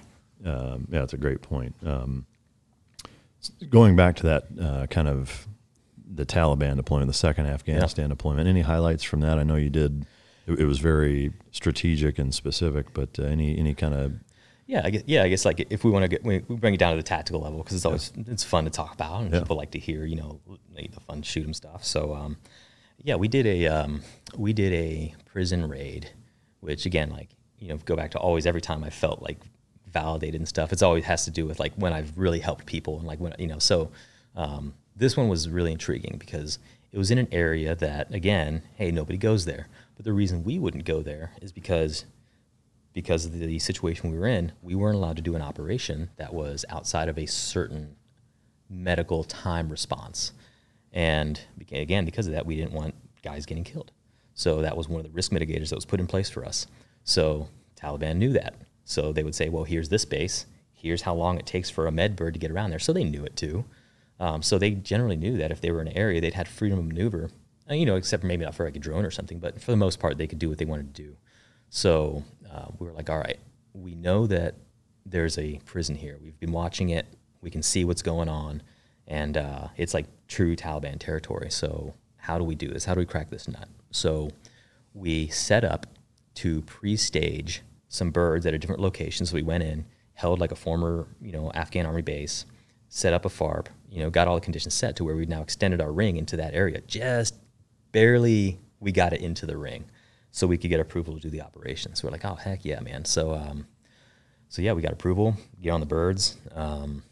Um, 0.46 0.88
yeah, 0.90 1.02
it's 1.02 1.12
a 1.12 1.18
great 1.18 1.42
point. 1.42 1.74
Um, 1.84 2.24
going 3.68 3.96
back 3.96 4.16
to 4.16 4.22
that 4.22 4.44
uh, 4.58 4.86
kind 4.86 5.08
of 5.08 5.46
the 6.10 6.24
Taliban 6.24 6.76
deployment, 6.76 7.08
the 7.08 7.12
second 7.14 7.46
Afghanistan 7.46 8.08
deployment. 8.08 8.48
Any 8.48 8.62
highlights 8.62 9.02
from 9.02 9.20
that? 9.20 9.38
I 9.38 9.42
know 9.42 9.56
you 9.56 9.68
did. 9.70 10.06
It, 10.46 10.60
it 10.60 10.64
was 10.66 10.78
very 10.78 11.32
strategic 11.52 12.18
and 12.18 12.34
specific, 12.34 12.92
but 12.92 13.18
uh, 13.18 13.22
any 13.24 13.56
any 13.58 13.74
kind 13.74 13.94
of 13.94 14.12
Yeah, 14.66 14.82
I 14.84 14.90
guess, 14.90 15.02
yeah, 15.06 15.22
I 15.22 15.28
guess 15.28 15.44
like 15.44 15.66
if 15.70 15.84
we 15.84 15.90
want 15.90 16.04
to 16.04 16.08
get 16.08 16.24
we, 16.24 16.38
we 16.48 16.56
bring 16.56 16.74
it 16.74 16.78
down 16.78 16.92
to 16.92 16.96
the 16.96 17.02
tactical 17.02 17.40
level 17.40 17.58
because 17.58 17.76
it's 17.76 17.84
always 17.86 18.12
it's 18.28 18.44
fun 18.44 18.64
to 18.64 18.70
talk 18.70 18.94
about 18.94 19.22
and 19.22 19.32
Yeah. 19.32 19.40
people 19.40 19.56
like 19.56 19.70
to 19.72 19.78
hear 19.78 20.04
you 20.04 20.16
know 20.16 20.40
the 20.74 21.00
fun 21.06 21.22
shoot 21.22 21.46
'em 21.46 21.54
stuff. 21.54 21.84
So 21.84 22.14
um, 22.14 22.36
yeah, 23.02 23.16
we 23.16 23.28
did 23.28 23.46
a 23.46 23.66
um, 23.66 24.02
we 24.36 24.52
did 24.52 24.72
a 24.72 25.14
prison 25.26 25.68
raid, 25.68 26.10
which 26.60 26.86
again 26.86 27.10
like 27.10 27.28
you 27.58 27.68
know 27.68 27.76
go 27.84 27.96
back 27.96 28.10
to 28.12 28.18
always 28.18 28.46
every 28.46 28.60
time 28.60 28.84
I 28.84 28.90
felt 28.90 29.22
like 29.22 29.38
validated 29.92 30.40
and 30.40 30.48
stuff. 30.48 30.72
It's 30.72 30.82
always 30.82 31.04
has 31.04 31.24
to 31.24 31.30
do 31.30 31.46
with 31.46 31.60
like 31.60 31.72
when 31.76 31.92
I've 31.92 32.16
really 32.18 32.40
helped 32.40 32.66
people 32.66 32.98
and 32.98 33.06
like 33.06 33.20
when 33.20 33.34
you 33.38 33.46
know 33.46 33.58
so 33.58 33.90
um, 34.36 34.74
this 34.96 35.16
one 35.16 35.28
was 35.28 35.48
really 35.48 35.72
intriguing 35.72 36.16
because 36.18 36.58
it 36.92 36.98
was 36.98 37.10
in 37.10 37.18
an 37.18 37.28
area 37.32 37.74
that 37.76 38.12
again 38.12 38.62
hey 38.76 38.90
nobody 38.90 39.18
goes 39.18 39.44
there, 39.44 39.68
but 39.96 40.04
the 40.04 40.12
reason 40.12 40.44
we 40.44 40.58
wouldn't 40.58 40.84
go 40.84 41.02
there 41.02 41.32
is 41.40 41.52
because 41.52 42.04
because 42.92 43.26
of 43.26 43.32
the 43.32 43.58
situation 43.58 44.12
we 44.12 44.18
were 44.18 44.26
in, 44.26 44.52
we 44.62 44.76
weren't 44.76 44.96
allowed 44.96 45.16
to 45.16 45.22
do 45.22 45.34
an 45.34 45.42
operation 45.42 46.10
that 46.16 46.32
was 46.32 46.64
outside 46.68 47.08
of 47.08 47.18
a 47.18 47.26
certain 47.26 47.96
medical 48.70 49.24
time 49.24 49.68
response. 49.68 50.32
And 50.92 51.40
again, 51.72 52.04
because 52.04 52.28
of 52.28 52.34
that, 52.34 52.46
we 52.46 52.54
didn't 52.54 52.72
want 52.72 52.94
guys 53.22 53.46
getting 53.46 53.64
killed. 53.64 53.90
So 54.34 54.62
that 54.62 54.76
was 54.76 54.88
one 54.88 55.00
of 55.00 55.06
the 55.06 55.12
risk 55.12 55.32
mitigators 55.32 55.70
that 55.70 55.74
was 55.74 55.84
put 55.84 55.98
in 55.98 56.06
place 56.06 56.30
for 56.30 56.44
us. 56.44 56.68
So 57.02 57.48
Taliban 57.76 58.16
knew 58.16 58.32
that. 58.32 58.54
So 58.84 59.12
they 59.12 59.24
would 59.24 59.34
say, 59.34 59.48
well, 59.48 59.64
here's 59.64 59.88
this 59.88 60.04
base. 60.04 60.46
here's 60.72 61.02
how 61.02 61.14
long 61.14 61.38
it 61.38 61.46
takes 61.46 61.70
for 61.70 61.86
a 61.86 61.92
med 61.92 62.14
bird 62.14 62.34
to 62.34 62.40
get 62.40 62.50
around 62.50 62.70
there. 62.70 62.78
So 62.78 62.92
they 62.92 63.04
knew 63.04 63.24
it 63.24 63.36
too. 63.36 63.64
Um, 64.20 64.42
so 64.42 64.58
they 64.58 64.72
generally 64.72 65.16
knew 65.16 65.36
that 65.38 65.50
if 65.50 65.60
they 65.60 65.70
were 65.70 65.80
in 65.80 65.88
an 65.88 65.96
area, 65.96 66.20
they'd 66.20 66.34
had 66.34 66.46
freedom 66.46 66.78
of 66.78 66.84
maneuver. 66.84 67.30
Uh, 67.68 67.74
you 67.74 67.86
know, 67.86 67.96
except 67.96 68.24
maybe 68.24 68.44
not 68.44 68.54
for 68.54 68.64
like 68.64 68.76
a 68.76 68.78
drone 68.78 69.04
or 69.04 69.10
something, 69.10 69.38
but 69.38 69.60
for 69.60 69.70
the 69.70 69.76
most 69.76 69.98
part, 69.98 70.18
they 70.18 70.26
could 70.26 70.38
do 70.38 70.48
what 70.48 70.58
they 70.58 70.64
wanted 70.64 70.94
to 70.94 71.02
do. 71.02 71.16
So 71.70 72.22
uh, 72.52 72.66
we 72.78 72.86
were 72.86 72.92
like, 72.92 73.08
all 73.08 73.18
right, 73.18 73.38
we 73.72 73.94
know 73.94 74.26
that 74.26 74.54
there's 75.06 75.38
a 75.38 75.60
prison 75.64 75.96
here. 75.96 76.18
We've 76.22 76.38
been 76.38 76.52
watching 76.52 76.90
it. 76.90 77.06
We 77.40 77.50
can 77.50 77.62
see 77.62 77.84
what's 77.84 78.02
going 78.02 78.28
on, 78.28 78.62
and 79.06 79.36
uh, 79.36 79.68
it's 79.76 79.94
like 79.94 80.06
true 80.28 80.56
Taliban 80.56 80.98
territory. 80.98 81.50
So 81.50 81.94
how 82.16 82.38
do 82.38 82.44
we 82.44 82.54
do 82.54 82.68
this? 82.68 82.84
How 82.84 82.94
do 82.94 83.00
we 83.00 83.06
crack 83.06 83.30
this 83.30 83.48
nut? 83.48 83.68
So 83.90 84.30
we 84.94 85.28
set 85.28 85.64
up 85.64 85.86
to 86.36 86.62
pre-stage 86.62 87.62
some 87.88 88.10
birds 88.10 88.46
at 88.46 88.54
a 88.54 88.58
different 88.58 88.80
location. 88.80 89.26
So 89.26 89.34
we 89.34 89.42
went 89.42 89.62
in, 89.62 89.84
held 90.14 90.40
like 90.40 90.52
a 90.52 90.56
former, 90.56 91.06
you 91.20 91.32
know, 91.32 91.50
Afghan 91.54 91.86
army 91.86 92.02
base, 92.02 92.46
set 92.88 93.12
up 93.12 93.24
a 93.24 93.28
FARP, 93.28 93.66
you 93.90 94.02
know, 94.02 94.10
got 94.10 94.26
all 94.26 94.34
the 94.36 94.40
conditions 94.40 94.74
set 94.74 94.96
to 94.96 95.04
where 95.04 95.16
we've 95.16 95.28
now 95.28 95.42
extended 95.42 95.80
our 95.80 95.92
ring 95.92 96.16
into 96.16 96.36
that 96.36 96.54
area. 96.54 96.80
Just 96.82 97.36
barely 97.94 98.58
we 98.80 98.92
got 98.92 99.14
it 99.14 99.22
into 99.22 99.46
the 99.46 99.56
ring 99.56 99.86
so 100.30 100.46
we 100.46 100.58
could 100.58 100.68
get 100.68 100.80
approval 100.80 101.14
to 101.14 101.20
do 101.20 101.30
the 101.30 101.40
operation. 101.40 101.94
So 101.94 102.06
we're 102.06 102.12
like, 102.12 102.24
oh 102.26 102.34
heck 102.34 102.66
yeah, 102.66 102.80
man. 102.80 103.06
So 103.06 103.32
um, 103.32 103.66
so 104.48 104.62
yeah, 104.62 104.72
we 104.72 104.82
got 104.82 104.92
approval, 104.92 105.36
get 105.62 105.70
on 105.70 105.80
the 105.80 105.86
birds, 105.86 106.36
um, 106.54 107.02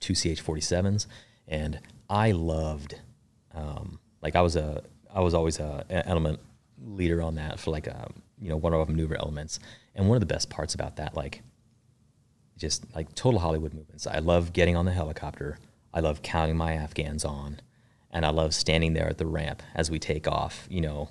two 0.00 0.14
CH47s, 0.14 1.06
and 1.46 1.80
I 2.10 2.32
loved, 2.32 3.00
um, 3.54 3.98
like 4.22 4.36
I 4.36 4.42
was 4.42 4.56
a, 4.56 4.82
I 5.14 5.20
was 5.20 5.34
always 5.34 5.58
a, 5.60 5.84
element 5.88 6.40
leader 6.84 7.22
on 7.22 7.36
that 7.36 7.58
for 7.58 7.70
like 7.70 7.86
a, 7.86 8.10
you 8.40 8.48
know, 8.48 8.56
one 8.56 8.72
of 8.74 8.80
our 8.80 8.86
maneuver 8.86 9.16
elements. 9.18 9.60
And 9.94 10.08
one 10.08 10.16
of 10.16 10.20
the 10.20 10.26
best 10.26 10.50
parts 10.50 10.74
about 10.74 10.96
that, 10.96 11.16
like, 11.16 11.42
just 12.56 12.84
like 12.94 13.14
total 13.14 13.40
Hollywood 13.40 13.72
movements. 13.72 14.06
I 14.06 14.18
love 14.18 14.52
getting 14.52 14.76
on 14.76 14.84
the 14.84 14.92
helicopter. 14.92 15.58
I 15.94 16.00
love 16.00 16.22
counting 16.22 16.56
my 16.56 16.74
Afghans 16.74 17.24
on, 17.24 17.60
and 18.10 18.24
I 18.24 18.30
love 18.30 18.54
standing 18.54 18.94
there 18.94 19.08
at 19.08 19.18
the 19.18 19.26
ramp 19.26 19.62
as 19.74 19.90
we 19.90 19.98
take 19.98 20.26
off. 20.26 20.66
You 20.70 20.80
know, 20.80 21.08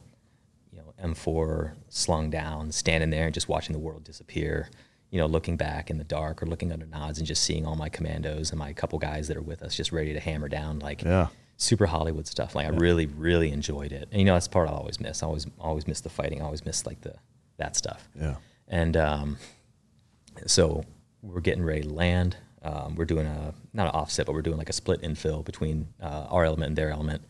you 0.71 0.79
know, 0.79 0.93
M4 1.03 1.73
slung 1.89 2.29
down, 2.29 2.71
standing 2.71 3.09
there 3.09 3.25
and 3.25 3.33
just 3.33 3.47
watching 3.47 3.73
the 3.73 3.79
world 3.79 4.03
disappear 4.03 4.69
you 5.09 5.19
know, 5.19 5.25
looking 5.25 5.55
back 5.55 5.89
in 5.89 5.97
the 5.97 6.03
dark 6.03 6.43
or 6.43 6.45
looking 6.45 6.71
under 6.71 6.85
nods 6.85 7.17
and 7.17 7.27
just 7.27 7.43
seeing 7.43 7.65
all 7.65 7.75
my 7.75 7.89
commandos 7.89 8.49
and 8.49 8.59
my 8.59 8.73
couple 8.73 8.99
guys 8.99 9.27
that 9.27 9.37
are 9.37 9.41
with 9.41 9.61
us 9.61 9.75
just 9.75 9.91
ready 9.91 10.13
to 10.13 10.19
hammer 10.19 10.49
down 10.49 10.79
like 10.79 11.01
yeah. 11.01 11.27
super 11.55 11.85
Hollywood 11.85 12.27
stuff. 12.27 12.55
Like 12.55 12.67
yeah. 12.67 12.73
I 12.73 12.77
really, 12.77 13.05
really 13.05 13.51
enjoyed 13.51 13.91
it. 13.91 14.09
And 14.11 14.19
you 14.19 14.25
know, 14.25 14.33
that's 14.33 14.47
the 14.47 14.53
part 14.53 14.67
I 14.67 14.73
always 14.73 14.99
miss. 14.99 15.23
I 15.23 15.27
always 15.27 15.47
always 15.59 15.87
miss 15.87 16.01
the 16.01 16.09
fighting. 16.09 16.41
I 16.41 16.45
always 16.45 16.65
miss 16.65 16.85
like 16.85 17.01
the 17.01 17.15
that 17.57 17.75
stuff. 17.75 18.09
Yeah. 18.19 18.35
And 18.67 18.97
um, 18.97 19.37
so 20.45 20.83
we're 21.21 21.41
getting 21.41 21.63
ready 21.63 21.83
to 21.83 21.89
land. 21.89 22.35
Um, 22.63 22.95
we're 22.95 23.05
doing 23.05 23.27
a 23.27 23.53
not 23.73 23.87
an 23.87 23.93
offset, 23.93 24.25
but 24.25 24.33
we're 24.33 24.41
doing 24.41 24.57
like 24.57 24.69
a 24.69 24.73
split 24.73 25.01
infil 25.01 25.45
between 25.45 25.87
uh, 26.01 26.27
our 26.29 26.45
element 26.45 26.69
and 26.69 26.77
their 26.77 26.91
element. 26.91 27.23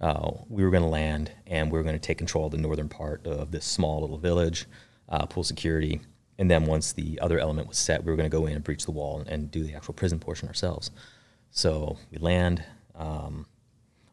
Uh, 0.00 0.32
we 0.48 0.64
were 0.64 0.70
going 0.70 0.82
to 0.82 0.88
land 0.88 1.30
and 1.46 1.70
we 1.70 1.78
were 1.78 1.84
going 1.84 1.94
to 1.94 2.00
take 2.00 2.18
control 2.18 2.46
of 2.46 2.52
the 2.52 2.58
northern 2.58 2.88
part 2.88 3.24
of 3.26 3.52
this 3.52 3.64
small 3.64 4.00
little 4.00 4.18
village, 4.18 4.66
uh, 5.08 5.24
pull 5.26 5.44
security, 5.44 6.00
and 6.38 6.50
then 6.50 6.64
once 6.66 6.92
the 6.92 7.20
other 7.20 7.38
element 7.38 7.68
was 7.68 7.78
set, 7.78 8.02
we 8.02 8.10
were 8.10 8.16
going 8.16 8.28
to 8.28 8.36
go 8.36 8.46
in 8.46 8.54
and 8.54 8.64
breach 8.64 8.84
the 8.84 8.90
wall 8.90 9.20
and, 9.20 9.28
and, 9.28 9.50
do 9.50 9.62
the 9.62 9.74
actual 9.74 9.94
prison 9.94 10.18
portion 10.18 10.48
ourselves. 10.48 10.90
So 11.50 11.98
we 12.10 12.18
land. 12.18 12.64
Um, 12.94 13.46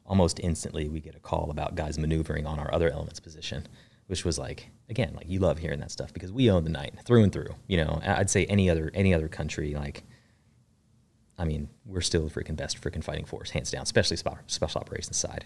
almost 0.06 0.40
instantly, 0.40 0.90
we 0.90 1.00
get 1.00 1.16
a 1.16 1.20
call 1.20 1.50
about 1.52 1.76
guys 1.76 1.98
maneuvering 1.98 2.46
on 2.46 2.60
our 2.60 2.74
other 2.74 2.90
element's 2.90 3.20
position, 3.20 3.68
which 4.08 4.26
was 4.26 4.38
like, 4.38 4.70
again, 4.90 5.14
like 5.16 5.30
you 5.30 5.40
love 5.40 5.60
hearing 5.60 5.80
that 5.80 5.92
stuff 5.92 6.12
because 6.12 6.32
we 6.32 6.50
own 6.50 6.64
the 6.64 6.70
night 6.70 6.96
through 7.06 7.24
and 7.24 7.32
through. 7.32 7.56
You 7.68 7.78
know, 7.78 8.02
I'd 8.04 8.30
say 8.30 8.46
any 8.46 8.70
other 8.70 8.92
any 8.94 9.14
other 9.14 9.28
country, 9.28 9.76
like, 9.76 10.04
I 11.40 11.46
mean, 11.46 11.70
we're 11.86 12.02
still 12.02 12.28
the 12.28 12.30
freaking 12.30 12.56
best 12.56 12.80
freaking 12.82 13.04
fighting 13.04 13.26
force, 13.26 13.50
hands 13.50 13.72
down, 13.72 13.84
especially 13.84 14.18
special 14.18 14.82
operations 14.82 15.18
side. 15.18 15.46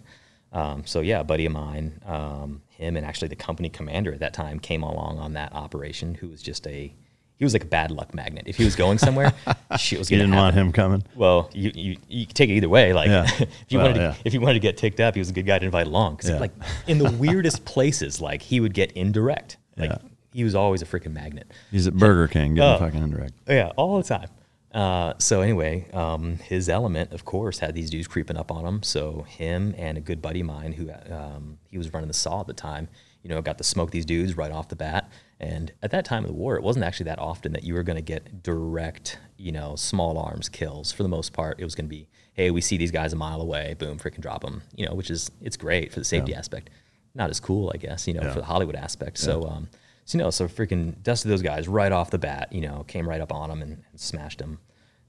Um, 0.51 0.85
so 0.85 1.01
yeah, 1.01 1.21
a 1.21 1.23
buddy 1.23 1.45
of 1.45 1.51
mine, 1.51 2.01
um, 2.05 2.61
him 2.69 2.97
and 2.97 3.05
actually 3.05 3.27
the 3.27 3.35
company 3.35 3.69
commander 3.69 4.11
at 4.13 4.19
that 4.19 4.33
time 4.33 4.59
came 4.59 4.83
along 4.83 5.19
on 5.19 5.33
that 5.33 5.53
operation. 5.53 6.15
Who 6.15 6.29
was 6.29 6.41
just 6.41 6.67
a 6.67 6.93
he 7.37 7.45
was 7.45 7.53
like 7.53 7.63
a 7.63 7.67
bad 7.67 7.91
luck 7.91 8.13
magnet. 8.13 8.43
If 8.47 8.57
he 8.57 8.63
was 8.63 8.75
going 8.75 8.97
somewhere, 8.99 9.33
shit 9.77 9.99
was 9.99 10.09
going 10.09 10.19
to 10.19 10.25
didn't 10.25 10.35
want 10.35 10.55
him 10.55 10.71
coming. 10.71 11.03
Well, 11.15 11.49
you 11.53 11.71
you, 11.73 11.97
you 12.07 12.25
take 12.25 12.49
it 12.49 12.53
either 12.53 12.69
way. 12.69 12.93
Like 12.93 13.09
yeah. 13.09 13.23
if 13.39 13.65
you 13.69 13.79
well, 13.79 13.87
wanted 13.87 13.99
to, 13.99 14.05
yeah. 14.05 14.15
if 14.25 14.33
you 14.33 14.41
wanted 14.41 14.53
to 14.55 14.59
get 14.59 14.77
ticked 14.77 14.99
up, 14.99 15.15
he 15.15 15.19
was 15.19 15.29
a 15.29 15.33
good 15.33 15.45
guy 15.45 15.59
to 15.59 15.65
invite 15.65 15.87
along. 15.87 16.15
Because 16.15 16.29
yeah. 16.29 16.39
like 16.39 16.51
in 16.87 16.99
the 16.99 17.11
weirdest 17.11 17.65
places, 17.65 18.21
like 18.21 18.41
he 18.41 18.59
would 18.59 18.73
get 18.73 18.91
indirect. 18.93 19.57
Like 19.75 19.91
he 20.31 20.43
was 20.43 20.53
always 20.53 20.83
a 20.83 20.85
freaking 20.85 21.13
magnet. 21.13 21.51
He's 21.71 21.87
at 21.87 21.95
Burger 21.95 22.27
King 22.27 22.53
getting 22.53 22.69
uh, 22.69 22.77
fucking 22.77 23.01
indirect. 23.01 23.33
Yeah, 23.47 23.71
all 23.75 23.97
the 23.97 24.03
time. 24.03 24.29
Uh, 24.73 25.13
so 25.19 25.41
anyway, 25.41 25.85
um, 25.93 26.37
his 26.37 26.67
element, 26.67 27.13
of 27.13 27.25
course, 27.25 27.59
had 27.59 27.75
these 27.75 27.89
dudes 27.91 28.07
creeping 28.07 28.37
up 28.37 28.51
on 28.51 28.65
him. 28.65 28.81
So 28.81 29.21
him 29.27 29.75
and 29.77 29.97
a 29.97 30.01
good 30.01 30.21
buddy 30.21 30.39
of 30.39 30.47
mine, 30.47 30.73
who 30.73 30.89
um, 31.13 31.59
he 31.69 31.77
was 31.77 31.93
running 31.93 32.07
the 32.07 32.13
saw 32.13 32.41
at 32.41 32.47
the 32.47 32.53
time, 32.53 32.87
you 33.21 33.29
know, 33.29 33.41
got 33.41 33.57
to 33.59 33.63
smoke 33.63 33.91
these 33.91 34.05
dudes 34.05 34.35
right 34.35 34.51
off 34.51 34.69
the 34.69 34.75
bat. 34.75 35.11
And 35.39 35.71
at 35.83 35.91
that 35.91 36.05
time 36.05 36.23
of 36.23 36.29
the 36.29 36.35
war, 36.35 36.55
it 36.55 36.63
wasn't 36.63 36.85
actually 36.85 37.05
that 37.05 37.19
often 37.19 37.53
that 37.53 37.63
you 37.63 37.75
were 37.75 37.83
going 37.83 37.97
to 37.97 38.01
get 38.01 38.41
direct, 38.41 39.19
you 39.37 39.51
know, 39.51 39.75
small 39.75 40.17
arms 40.17 40.49
kills. 40.49 40.91
For 40.91 41.03
the 41.03 41.09
most 41.09 41.33
part, 41.33 41.59
it 41.59 41.63
was 41.63 41.75
going 41.75 41.85
to 41.85 41.95
be, 41.95 42.07
hey, 42.33 42.49
we 42.49 42.61
see 42.61 42.77
these 42.77 42.91
guys 42.91 43.13
a 43.13 43.15
mile 43.15 43.41
away, 43.41 43.75
boom, 43.77 43.99
freaking 43.99 44.21
drop 44.21 44.41
them, 44.41 44.63
you 44.75 44.87
know, 44.87 44.95
which 44.95 45.11
is 45.11 45.29
it's 45.39 45.57
great 45.57 45.93
for 45.93 45.99
the 45.99 46.05
safety 46.05 46.31
yeah. 46.31 46.39
aspect. 46.39 46.71
Not 47.13 47.29
as 47.29 47.39
cool, 47.39 47.71
I 47.73 47.77
guess, 47.77 48.07
you 48.07 48.15
know, 48.15 48.23
yeah. 48.23 48.33
for 48.33 48.39
the 48.39 48.45
Hollywood 48.45 48.75
aspect. 48.75 49.19
Yeah. 49.19 49.25
So. 49.25 49.43
Um, 49.45 49.69
so 50.05 50.17
you 50.17 50.23
know, 50.23 50.29
so 50.29 50.47
freaking 50.47 51.01
dusted 51.01 51.31
those 51.31 51.41
guys 51.41 51.67
right 51.67 51.91
off 51.91 52.11
the 52.11 52.17
bat. 52.17 52.51
You 52.51 52.61
know, 52.61 52.83
came 52.87 53.07
right 53.07 53.21
up 53.21 53.31
on 53.31 53.49
them 53.49 53.61
and, 53.61 53.83
and 53.91 53.99
smashed 53.99 54.39
them. 54.39 54.59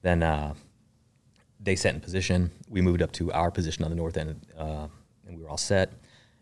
Then 0.02 0.22
uh, 0.22 0.54
they 1.60 1.76
set 1.76 1.94
in 1.94 2.00
position. 2.00 2.50
We 2.68 2.80
moved 2.80 3.02
up 3.02 3.12
to 3.12 3.32
our 3.32 3.50
position 3.50 3.84
on 3.84 3.90
the 3.90 3.96
north 3.96 4.16
end, 4.16 4.46
uh, 4.56 4.88
and 5.26 5.36
we 5.36 5.42
were 5.42 5.48
all 5.48 5.56
set. 5.56 5.92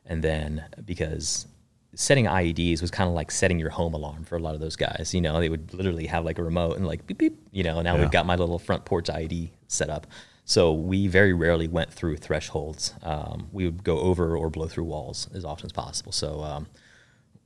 And 0.05 0.23
then 0.23 0.65
because 0.85 1.47
setting 1.95 2.25
IEDs 2.25 2.81
was 2.81 2.91
kind 2.91 3.09
of 3.09 3.15
like 3.15 3.31
setting 3.31 3.59
your 3.59 3.71
home 3.71 3.95
alarm 3.95 4.25
for 4.25 4.37
a 4.37 4.39
lot 4.39 4.55
of 4.55 4.61
those 4.61 4.77
guys. 4.77 5.13
You 5.15 5.21
know, 5.21 5.41
they 5.41 5.49
would 5.49 5.75
literally 5.75 6.07
have 6.07 6.25
like 6.25 6.39
a 6.39 6.43
remote 6.43 6.77
and 6.77 6.87
like 6.87 7.07
beep 7.07 7.19
beep. 7.19 7.39
You 7.53 7.63
know, 7.63 7.83
now 7.83 7.95
yeah. 7.95 8.01
we've 8.01 8.11
got 8.11 8.27
my 8.27 8.37
little 8.37 8.59
front 8.59 8.85
porch 8.85 9.07
IED 9.07 9.51
set 9.69 9.91
up. 9.91 10.07
So 10.45 10.73
we 10.73 11.07
very 11.07 11.33
rarely 11.33 11.69
went 11.69 11.93
through 11.93 12.17
thresholds. 12.17 12.95
Um, 13.03 13.49
we 13.53 13.65
would 13.65 13.85
go 13.85 14.01
over 14.01 14.37
or 14.37 14.51
blow 14.51 14.67
through 14.67 14.85
walls 14.85 15.29
as 15.35 15.45
often 15.45 15.67
as 15.67 15.73
possible. 15.73 16.13
So 16.13 16.43
um, 16.43 16.67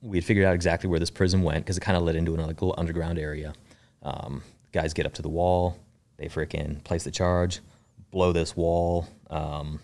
we 0.03 0.19
had 0.19 0.25
figured 0.25 0.47
out 0.47 0.55
exactly 0.55 0.89
where 0.89 1.01
this 1.01 1.11
prison 1.11 1.43
went 1.43 1.65
because 1.65 1.77
it 1.77 1.81
kind 1.81 1.97
of 1.97 2.03
led 2.03 2.17
into 2.17 2.35
another 2.35 2.53
little 2.53 2.75
underground 2.77 3.19
area. 3.19 3.53
Um, 4.03 4.43
guys 4.73 4.95
get 4.95 5.07
up 5.07 5.15
to 5.15 5.23
the 5.23 5.29
wall. 5.29 5.79
They 6.17 6.27
freaking 6.27 6.83
place 6.85 7.05
the 7.05 7.11
charge, 7.11 7.61
blow 8.11 8.33
this 8.33 8.57
wall, 8.57 9.07
um, 9.29 9.81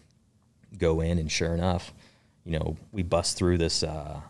go 0.79 1.01
in, 1.01 1.19
and 1.19 1.31
sure 1.31 1.55
enough, 1.55 1.93
you 2.45 2.53
know, 2.59 2.77
we 2.91 3.03
bust 3.03 3.37
through 3.37 3.59
this, 3.59 3.83
uh, 3.83 4.21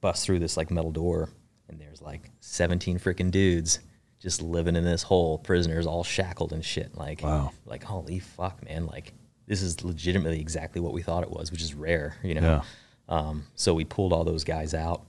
bust 0.00 0.24
through 0.24 0.40
this 0.40 0.56
like 0.56 0.70
metal 0.70 0.90
door, 0.90 1.28
and 1.68 1.80
there's 1.80 2.02
like 2.02 2.30
17 2.40 2.98
freaking 2.98 3.30
dudes 3.30 3.78
just 4.20 4.42
living 4.42 4.74
in 4.74 4.84
this 4.84 5.04
hole, 5.04 5.38
prisoners 5.38 5.86
all 5.86 6.02
shackled 6.02 6.52
and 6.52 6.64
shit. 6.64 6.96
Like, 6.96 7.22
wow. 7.22 7.52
like 7.64 7.84
holy 7.84 8.18
fuck, 8.18 8.64
man! 8.64 8.86
Like, 8.86 9.12
this 9.46 9.62
is 9.62 9.84
legitimately 9.84 10.40
exactly 10.40 10.80
what 10.80 10.92
we 10.92 11.02
thought 11.02 11.22
it 11.22 11.30
was, 11.30 11.52
which 11.52 11.62
is 11.62 11.74
rare, 11.74 12.16
you 12.22 12.34
know. 12.34 12.40
Yeah. 12.40 12.62
Um, 13.08 13.46
so 13.54 13.74
we 13.74 13.84
pulled 13.84 14.12
all 14.12 14.24
those 14.24 14.44
guys 14.44 14.74
out. 14.74 15.02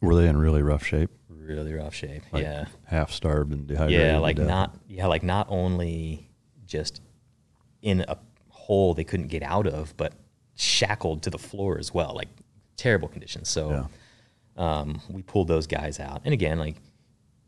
Were 0.00 0.14
they 0.14 0.28
in 0.28 0.36
really 0.36 0.62
rough 0.62 0.84
shape? 0.84 1.10
Really 1.28 1.72
rough 1.72 1.94
shape. 1.94 2.22
Like 2.32 2.42
yeah. 2.42 2.66
Half 2.84 3.12
starved 3.12 3.52
and 3.52 3.66
dehydrated. 3.66 4.06
Yeah, 4.06 4.18
like 4.18 4.38
not. 4.38 4.76
Yeah, 4.88 5.06
like 5.06 5.22
not 5.22 5.46
only 5.48 6.28
just 6.66 7.00
in 7.82 8.04
a 8.08 8.18
hole 8.50 8.94
they 8.94 9.04
couldn't 9.04 9.28
get 9.28 9.42
out 9.42 9.66
of, 9.66 9.96
but 9.96 10.12
shackled 10.56 11.22
to 11.22 11.30
the 11.30 11.38
floor 11.38 11.78
as 11.78 11.94
well. 11.94 12.14
Like 12.14 12.28
terrible 12.76 13.08
conditions. 13.08 13.48
So 13.48 13.88
yeah. 14.58 14.80
um, 14.80 15.00
we 15.08 15.22
pulled 15.22 15.48
those 15.48 15.66
guys 15.66 16.00
out. 16.00 16.22
And 16.24 16.34
again, 16.34 16.58
like 16.58 16.76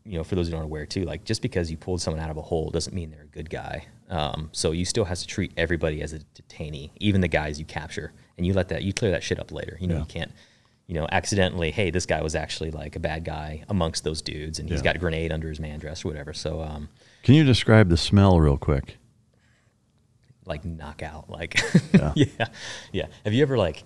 you 0.05 0.17
know, 0.17 0.23
for 0.23 0.35
those 0.35 0.47
who 0.47 0.55
aren't 0.55 0.65
aware 0.65 0.85
too, 0.85 1.03
like 1.03 1.23
just 1.23 1.41
because 1.41 1.69
you 1.69 1.77
pulled 1.77 2.01
someone 2.01 2.21
out 2.23 2.31
of 2.31 2.37
a 2.37 2.41
hole 2.41 2.69
doesn't 2.69 2.95
mean 2.95 3.11
they're 3.11 3.23
a 3.23 3.27
good 3.27 3.49
guy. 3.49 3.85
Um, 4.09 4.49
so 4.53 4.71
you 4.71 4.85
still 4.85 5.05
have 5.05 5.19
to 5.19 5.27
treat 5.27 5.51
everybody 5.55 6.01
as 6.01 6.13
a 6.13 6.19
detainee, 6.19 6.89
even 6.97 7.21
the 7.21 7.27
guys 7.27 7.59
you 7.59 7.65
capture, 7.65 8.11
and 8.39 8.47
you 8.47 8.53
let 8.53 8.69
that 8.69 8.81
you 8.81 8.93
clear 8.93 9.11
that 9.11 9.21
shit 9.21 9.39
up 9.39 9.51
later. 9.51 9.77
You 9.79 9.87
know, 9.87 9.95
yeah. 9.95 9.99
you 9.99 10.05
can't 10.07 10.31
you 10.89 10.95
know, 10.95 11.07
accidentally, 11.11 11.69
hey, 11.69 11.91
this 11.91 12.07
guy 12.07 12.23
was 12.23 12.33
actually 12.33 12.71
like 12.71 12.95
a 12.95 12.99
bad 12.99 13.23
guy 13.23 13.63
amongst 13.69 14.03
those 14.03 14.23
dudes, 14.23 14.57
and 14.57 14.67
he's 14.67 14.79
yeah. 14.79 14.85
got 14.85 14.95
a 14.95 14.97
grenade 14.97 15.31
under 15.31 15.47
his 15.47 15.59
man 15.59 15.77
dress 15.77 16.03
or 16.03 16.07
whatever. 16.07 16.33
So, 16.33 16.63
um, 16.63 16.89
can 17.21 17.35
you 17.35 17.43
describe 17.43 17.89
the 17.89 17.95
smell 17.95 18.39
real 18.39 18.57
quick? 18.57 18.97
Like 20.47 20.65
knockout, 20.65 21.29
like 21.29 21.61
yeah. 21.93 22.13
yeah, 22.15 22.47
yeah. 22.91 23.05
Have 23.23 23.33
you 23.33 23.43
ever 23.43 23.55
like, 23.55 23.83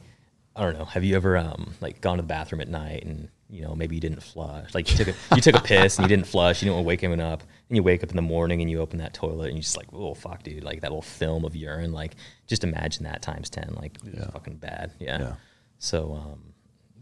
I 0.55 0.63
don't 0.63 0.77
know, 0.77 0.85
have 0.85 1.03
you 1.03 1.15
ever 1.15 1.37
um 1.37 1.73
like 1.81 2.01
gone 2.01 2.17
to 2.17 2.21
the 2.21 2.27
bathroom 2.27 2.61
at 2.61 2.67
night 2.67 3.03
and 3.03 3.29
you 3.49 3.63
know 3.63 3.75
maybe 3.75 3.95
you 3.95 4.01
didn't 4.01 4.21
flush, 4.21 4.73
like 4.73 4.89
you 4.91 4.97
took 4.97 5.07
a 5.15 5.35
you 5.35 5.41
took 5.41 5.55
a 5.55 5.61
piss 5.61 5.97
and 5.97 6.03
you 6.03 6.15
didn't 6.15 6.27
flush, 6.27 6.61
you 6.61 6.65
didn't 6.65 6.75
want 6.75 6.85
to 6.85 6.87
wake 6.87 7.03
anyone 7.03 7.19
up, 7.19 7.41
and 7.69 7.75
you 7.75 7.83
wake 7.83 8.03
up 8.03 8.09
in 8.09 8.15
the 8.15 8.21
morning 8.21 8.61
and 8.61 8.69
you 8.69 8.79
open 8.79 8.99
that 8.99 9.13
toilet 9.13 9.47
and 9.47 9.55
you 9.55 9.61
just 9.61 9.77
like, 9.77 9.87
oh 9.93 10.13
fuck, 10.13 10.43
dude, 10.43 10.63
like 10.63 10.81
that 10.81 10.91
little 10.91 11.01
film 11.01 11.45
of 11.45 11.55
urine, 11.55 11.91
like 11.91 12.15
just 12.47 12.63
imagine 12.63 13.03
that 13.03 13.21
times 13.21 13.49
ten, 13.49 13.73
like 13.75 13.97
yeah. 14.03 14.29
fucking 14.31 14.57
bad, 14.57 14.91
yeah. 14.99 15.19
yeah. 15.19 15.35
So 15.79 16.13
um 16.13 16.53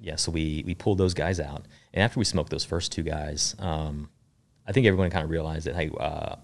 yeah, 0.02 0.16
so 0.16 0.32
we 0.32 0.64
we 0.66 0.74
pulled 0.74 0.98
those 0.98 1.14
guys 1.14 1.40
out, 1.40 1.66
and 1.94 2.04
after 2.04 2.20
we 2.20 2.26
smoked 2.26 2.50
those 2.50 2.66
first 2.66 2.92
two 2.92 3.04
guys, 3.04 3.56
um, 3.60 4.10
I 4.68 4.72
think 4.72 4.88
everyone 4.88 5.12
kind 5.12 5.24
of 5.24 5.30
realized 5.30 5.68
that 5.68 5.76
hey, 5.76 5.92
uh, 6.00 6.38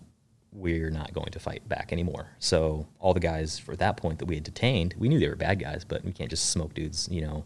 we're 0.58 0.90
not 0.90 1.14
going 1.14 1.32
to 1.32 1.40
fight 1.40 1.68
back 1.70 1.92
anymore. 1.92 2.32
So 2.40 2.88
all 3.00 3.14
the 3.14 3.20
guys 3.20 3.60
for 3.60 3.76
that 3.76 3.96
point 3.98 4.20
that 4.20 4.26
we 4.26 4.36
had 4.36 4.44
detained, 4.44 4.96
we 4.98 5.08
knew 5.08 5.20
they 5.20 5.30
were 5.30 5.36
bad 5.36 5.60
guys, 5.60 5.86
but 5.86 6.04
we 6.04 6.12
can't 6.12 6.30
just 6.30 6.50
smoke 6.50 6.74
dudes, 6.74 7.08
you 7.12 7.22
know, 7.22 7.46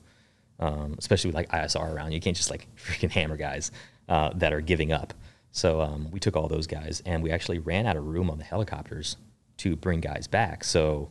um, 0.59 0.95
especially 0.97 1.27
with 1.27 1.35
like 1.35 1.49
ISR 1.49 1.93
around. 1.93 2.13
You 2.13 2.21
can't 2.21 2.37
just 2.37 2.49
like 2.49 2.67
freaking 2.77 3.11
hammer 3.11 3.35
guys 3.35 3.71
uh, 4.07 4.31
that 4.35 4.53
are 4.53 4.61
giving 4.61 4.91
up. 4.91 5.13
So 5.51 5.81
um, 5.81 6.09
we 6.11 6.19
took 6.19 6.37
all 6.37 6.47
those 6.47 6.67
guys 6.67 7.03
and 7.05 7.21
we 7.21 7.31
actually 7.31 7.59
ran 7.59 7.85
out 7.85 7.97
of 7.97 8.05
room 8.05 8.29
on 8.29 8.37
the 8.37 8.45
helicopters 8.45 9.17
to 9.57 9.75
bring 9.75 9.99
guys 9.99 10.27
back. 10.27 10.63
So 10.63 11.09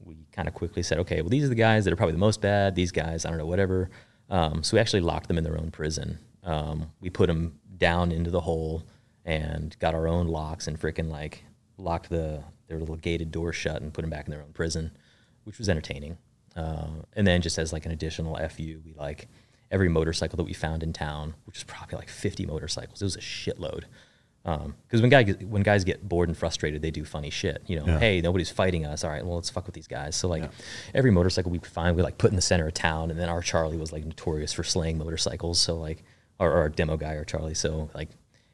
we 0.00 0.16
kind 0.32 0.48
of 0.48 0.54
quickly 0.54 0.82
said, 0.82 0.98
okay, 1.00 1.20
well, 1.20 1.28
these 1.28 1.44
are 1.44 1.48
the 1.48 1.54
guys 1.54 1.84
that 1.84 1.92
are 1.92 1.96
probably 1.96 2.14
the 2.14 2.18
most 2.18 2.40
bad. 2.40 2.74
These 2.74 2.92
guys, 2.92 3.26
I 3.26 3.28
don't 3.28 3.38
know, 3.38 3.46
whatever. 3.46 3.90
Um, 4.30 4.62
so 4.62 4.76
we 4.76 4.80
actually 4.80 5.00
locked 5.02 5.28
them 5.28 5.36
in 5.36 5.44
their 5.44 5.58
own 5.58 5.70
prison. 5.70 6.18
Um, 6.42 6.90
we 7.00 7.10
put 7.10 7.26
them 7.26 7.58
down 7.76 8.10
into 8.10 8.30
the 8.30 8.40
hole 8.40 8.82
and 9.24 9.76
got 9.78 9.94
our 9.94 10.08
own 10.08 10.28
locks 10.28 10.66
and 10.66 10.80
freaking 10.80 11.10
like 11.10 11.44
locked 11.78 12.08
the 12.10 12.42
their 12.68 12.78
little 12.78 12.96
gated 12.96 13.30
door 13.30 13.52
shut 13.52 13.82
and 13.82 13.92
put 13.92 14.00
them 14.02 14.10
back 14.10 14.26
in 14.26 14.30
their 14.30 14.42
own 14.42 14.52
prison, 14.52 14.90
which 15.44 15.58
was 15.58 15.68
entertaining. 15.68 16.16
Uh, 16.56 16.86
and 17.14 17.26
then 17.26 17.40
just 17.42 17.58
as 17.58 17.72
like 17.72 17.86
an 17.86 17.92
additional 17.92 18.36
fu, 18.48 18.80
we 18.84 18.94
like 18.96 19.28
every 19.70 19.88
motorcycle 19.88 20.36
that 20.36 20.44
we 20.44 20.52
found 20.52 20.82
in 20.82 20.92
town, 20.92 21.34
which 21.46 21.56
is 21.58 21.64
probably 21.64 21.96
like 21.98 22.08
50 22.08 22.46
motorcycles. 22.46 23.00
It 23.00 23.04
was 23.04 23.16
a 23.16 23.20
shitload. 23.20 23.84
Because 24.44 24.64
um, 24.64 25.00
when 25.02 25.08
guys 25.10 25.36
when 25.48 25.62
guys 25.62 25.84
get 25.84 26.06
bored 26.08 26.28
and 26.28 26.36
frustrated, 26.36 26.82
they 26.82 26.90
do 26.90 27.04
funny 27.04 27.30
shit. 27.30 27.62
You 27.66 27.78
know, 27.78 27.86
Yeah. 27.86 27.98
hey, 28.00 28.20
nobody's 28.20 28.50
fighting 28.50 28.84
us. 28.84 29.04
All 29.04 29.10
right, 29.10 29.24
well, 29.24 29.36
let's 29.36 29.50
fuck 29.50 29.66
with 29.66 29.74
these 29.74 29.86
guys. 29.86 30.16
So 30.16 30.26
like, 30.28 30.50
every 30.94 31.12
motorcycle 31.12 31.52
we 31.52 31.58
could 31.60 31.70
find, 31.72 31.94
we 31.96 32.02
like 32.02 32.18
put 32.18 32.30
in 32.30 32.36
the 32.36 32.42
center 32.42 32.66
of 32.66 32.74
town. 32.74 33.10
And 33.10 33.18
then 33.20 33.28
our 33.28 33.40
Charlie 33.40 33.76
was 33.76 33.92
like 33.92 34.04
notorious 34.04 34.52
for 34.52 34.64
slaying 34.64 34.98
motorcycles. 34.98 35.60
So 35.60 35.76
like, 35.76 36.02
or, 36.40 36.50
or 36.50 36.56
our 36.62 36.68
demo 36.68 36.96
guy, 36.96 37.16
our 37.16 37.24
Charlie. 37.24 37.54
So 37.54 37.88
like, 37.94 38.08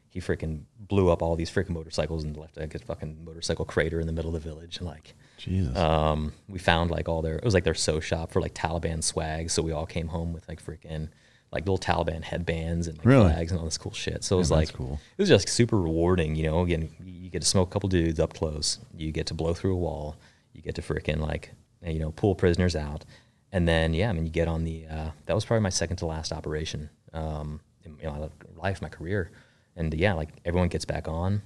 he 0.09 0.19
freaking 0.19 0.61
blew 0.79 1.09
up 1.09 1.21
all 1.21 1.35
these 1.35 1.51
freaking 1.51 1.69
motorcycles 1.69 2.23
and 2.23 2.35
left 2.35 2.57
like 2.57 2.73
a 2.75 2.79
fucking 2.79 3.23
motorcycle 3.23 3.65
crater 3.65 3.99
in 3.99 4.07
the 4.07 4.13
middle 4.13 4.35
of 4.35 4.41
the 4.43 4.49
village. 4.49 4.77
And 4.77 4.87
like, 4.87 5.13
Jesus. 5.37 5.75
um, 5.77 6.33
we 6.47 6.57
found 6.59 6.89
like 6.91 7.07
all 7.07 7.21
their 7.21 7.35
it 7.35 7.43
was 7.43 7.53
like 7.53 7.63
their 7.63 7.75
sew 7.75 7.99
shop 7.99 8.31
for 8.31 8.41
like 8.41 8.53
Taliban 8.53 9.03
swag. 9.03 9.49
So 9.51 9.61
we 9.61 9.71
all 9.71 9.85
came 9.85 10.07
home 10.07 10.33
with 10.33 10.47
like 10.49 10.63
freaking 10.63 11.09
like 11.51 11.63
little 11.67 11.77
Taliban 11.79 12.23
headbands 12.23 12.87
and 12.87 12.97
like 12.97 13.05
Really? 13.05 13.31
flags 13.31 13.51
and 13.51 13.59
all 13.59 13.65
this 13.65 13.77
cool 13.77 13.93
shit. 13.93 14.23
So 14.23 14.35
it 14.37 14.39
was 14.39 14.49
that's 14.49 14.69
like 14.69 14.75
cool. 14.75 14.99
it 15.17 15.21
was 15.21 15.29
just 15.29 15.47
super 15.49 15.79
rewarding. 15.79 16.35
You 16.35 16.43
know, 16.45 16.61
again, 16.61 16.89
you 17.05 17.29
get 17.29 17.41
to 17.41 17.47
smoke 17.47 17.69
a 17.69 17.71
couple 17.71 17.89
dudes 17.89 18.19
up 18.19 18.33
close. 18.33 18.79
You 18.95 19.11
get 19.11 19.27
to 19.27 19.33
blow 19.33 19.53
through 19.53 19.73
a 19.73 19.77
wall. 19.77 20.15
You 20.53 20.61
get 20.61 20.75
to 20.75 20.81
freaking 20.81 21.19
like 21.19 21.51
you 21.85 21.99
know 21.99 22.11
pull 22.11 22.35
prisoners 22.35 22.75
out, 22.75 23.05
and 23.51 23.67
then 23.67 23.93
yeah, 23.93 24.09
I 24.09 24.13
mean 24.13 24.25
you 24.25 24.31
get 24.31 24.47
on 24.47 24.63
the 24.63 24.85
uh, 24.87 25.11
that 25.27 25.33
was 25.35 25.45
probably 25.45 25.61
my 25.61 25.69
second 25.69 25.97
to 25.97 26.05
last 26.07 26.33
operation 26.33 26.89
um, 27.13 27.61
in 27.83 27.95
you 27.99 28.03
know, 28.05 28.29
my 28.55 28.61
life, 28.61 28.81
my 28.81 28.89
career, 28.89 29.31
and 29.79 29.91
yeah, 29.95 30.13
like 30.13 30.29
everyone 30.45 30.67
gets 30.69 30.85
back 30.85 31.07
on. 31.07 31.41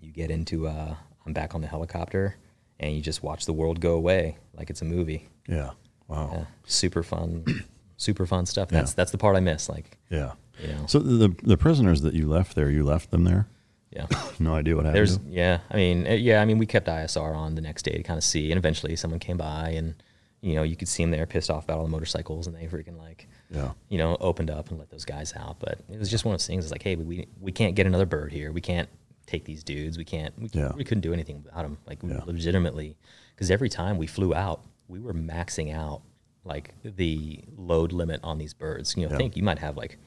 You 0.00 0.10
get 0.12 0.30
into 0.30 0.66
uh, 0.66 0.96
I'm 1.24 1.32
back 1.32 1.54
on 1.54 1.60
the 1.60 1.68
helicopter, 1.68 2.36
and 2.80 2.94
you 2.94 3.00
just 3.00 3.22
watch 3.22 3.46
the 3.46 3.52
world 3.52 3.80
go 3.80 3.94
away 3.94 4.38
like 4.54 4.70
it's 4.70 4.82
a 4.82 4.84
movie. 4.84 5.28
yeah. 5.48 5.70
Wow. 6.08 6.30
Yeah, 6.32 6.44
super 6.66 7.02
fun, 7.02 7.44
super 7.96 8.26
fun 8.26 8.46
stuff. 8.46 8.68
Yeah. 8.70 8.78
That's 8.78 8.94
that's 8.94 9.10
the 9.12 9.18
part 9.18 9.34
I 9.36 9.40
miss. 9.40 9.68
Like 9.68 9.98
Yeah. 10.08 10.32
you 10.62 10.68
know, 10.68 10.86
So 10.86 10.98
the 11.00 11.34
the 11.42 11.56
prisoners 11.56 12.02
that 12.02 12.14
you 12.14 12.28
left 12.28 12.54
there, 12.54 12.70
you 12.70 12.84
left 12.84 13.10
them 13.10 13.24
there. 13.24 13.48
yeah. 13.90 14.06
No 14.38 14.54
idea 14.54 14.76
what 14.76 14.84
happened. 14.84 14.96
There's 14.98 15.18
yeah, 15.28 15.60
I 15.70 15.76
mean 15.76 16.06
uh, 16.06 16.10
yeah, 16.12 16.40
I 16.40 16.44
mean 16.44 16.58
we 16.58 16.66
kept 16.66 16.86
ISR 16.86 17.34
on 17.34 17.54
the 17.56 17.60
next 17.60 17.82
day 17.82 17.92
to 17.96 18.02
kind 18.04 18.18
of 18.18 18.22
see, 18.24 18.52
and 18.52 18.58
eventually 18.58 18.94
someone 18.96 19.18
came 19.18 19.36
by, 19.36 19.70
and 19.70 19.94
you 20.42 20.54
know 20.54 20.62
you 20.62 20.76
could 20.76 20.86
see 20.88 21.02
them 21.02 21.10
there 21.10 21.26
pissed 21.26 21.50
off 21.50 21.64
about 21.64 21.78
all 21.78 21.84
the 21.84 21.90
motorcycles, 21.90 22.46
and 22.46 22.54
they 22.54 22.66
freaking 22.66 22.98
like 22.98 23.26
Yeah. 23.50 23.72
you 23.88 23.98
know 23.98 24.16
opened 24.20 24.50
up 24.50 24.70
and 24.70 24.78
let 24.78 24.90
those 24.90 25.04
guys 25.04 25.32
out. 25.36 25.58
But 25.60 25.78
it 25.90 25.98
was 25.98 26.10
just 26.10 26.24
one 26.24 26.34
of 26.34 26.40
those 26.40 26.46
things. 26.46 26.64
It's 26.64 26.72
like 26.72 26.82
hey, 26.82 26.96
we 26.96 27.26
we 27.40 27.52
can't 27.52 27.74
get 27.74 27.86
another 27.86 28.06
bird 28.06 28.32
here. 28.32 28.52
We 28.52 28.60
can't 28.60 28.88
take 29.26 29.44
these 29.44 29.62
dudes. 29.64 29.98
We 29.98 30.04
can't. 30.04 30.32
We, 30.38 30.48
Yeah. 30.52 30.72
we 30.74 30.84
couldn't 30.84 31.02
do 31.02 31.12
anything 31.12 31.42
without 31.42 31.62
them. 31.62 31.78
Like 31.86 31.98
Yeah. 32.02 32.20
legitimately, 32.26 32.96
because 33.34 33.50
every 33.50 33.68
time 33.68 33.98
we 33.98 34.06
flew 34.06 34.34
out, 34.34 34.64
we 34.88 35.00
were 35.00 35.14
maxing 35.14 35.74
out 35.74 36.02
like 36.44 36.74
the 36.84 37.40
load 37.56 37.92
limit 37.92 38.20
on 38.22 38.38
these 38.38 38.54
birds. 38.54 38.96
You 38.96 39.06
know, 39.06 39.12
Yeah. 39.12 39.18
think 39.18 39.36
you 39.36 39.42
might 39.42 39.58
have 39.58 39.76
like 39.76 39.98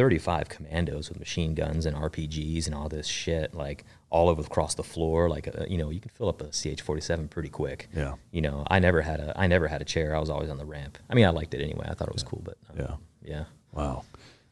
35 0.00 0.48
commandos 0.48 1.10
with 1.10 1.18
machine 1.18 1.54
guns 1.54 1.84
and 1.84 1.94
RPGs 1.94 2.64
and 2.64 2.74
all 2.74 2.88
this 2.88 3.06
shit, 3.06 3.52
like 3.54 3.84
all 4.08 4.30
over 4.30 4.40
across 4.40 4.74
the 4.74 4.82
floor. 4.82 5.28
Like, 5.28 5.46
uh, 5.46 5.66
you 5.68 5.76
know, 5.76 5.90
you 5.90 6.00
can 6.00 6.10
fill 6.14 6.30
up 6.30 6.40
a 6.40 6.46
CH-47 6.46 7.28
pretty 7.28 7.50
quick. 7.50 7.90
Yeah. 7.94 8.14
You 8.30 8.40
know, 8.40 8.64
I 8.70 8.78
never 8.78 9.02
had 9.02 9.20
a, 9.20 9.38
I 9.38 9.46
never 9.46 9.68
had 9.68 9.82
a 9.82 9.84
chair. 9.84 10.16
I 10.16 10.18
was 10.18 10.30
always 10.30 10.48
on 10.48 10.56
the 10.56 10.64
ramp. 10.64 10.96
I 11.10 11.14
mean, 11.14 11.26
I 11.26 11.28
liked 11.28 11.52
it 11.52 11.62
anyway. 11.62 11.84
I 11.86 11.92
thought 11.92 12.08
it 12.08 12.14
was 12.14 12.22
cool, 12.22 12.40
but 12.42 12.56
um, 12.70 12.76
Yeah. 12.78 12.94
yeah. 13.22 13.44
Wow. 13.72 14.04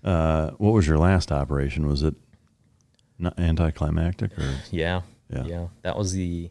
Uh, 0.05 0.51
what 0.59 0.73
was 0.75 0.87
your 0.87 0.99
last 0.99 1.33
operation? 1.33 1.87
Was 1.87 2.03
it 2.03 2.15
not 3.19 3.39
anticlimactic 3.41 4.39
or? 4.39 4.55
Yeah. 4.71 5.01
Yeah. 5.33 5.45
Yeah. 5.47 5.67
That 5.81 5.97
was 5.97 6.13
the 6.13 6.51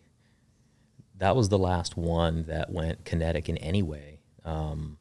that 1.20 1.36
was 1.36 1.50
the 1.50 1.60
last 1.60 1.98
one 1.98 2.46
that 2.46 2.72
went 2.72 3.06
kinetic 3.06 3.48
in 3.48 3.58
any 3.58 3.84
way. 3.84 4.22
Um, 4.44 4.98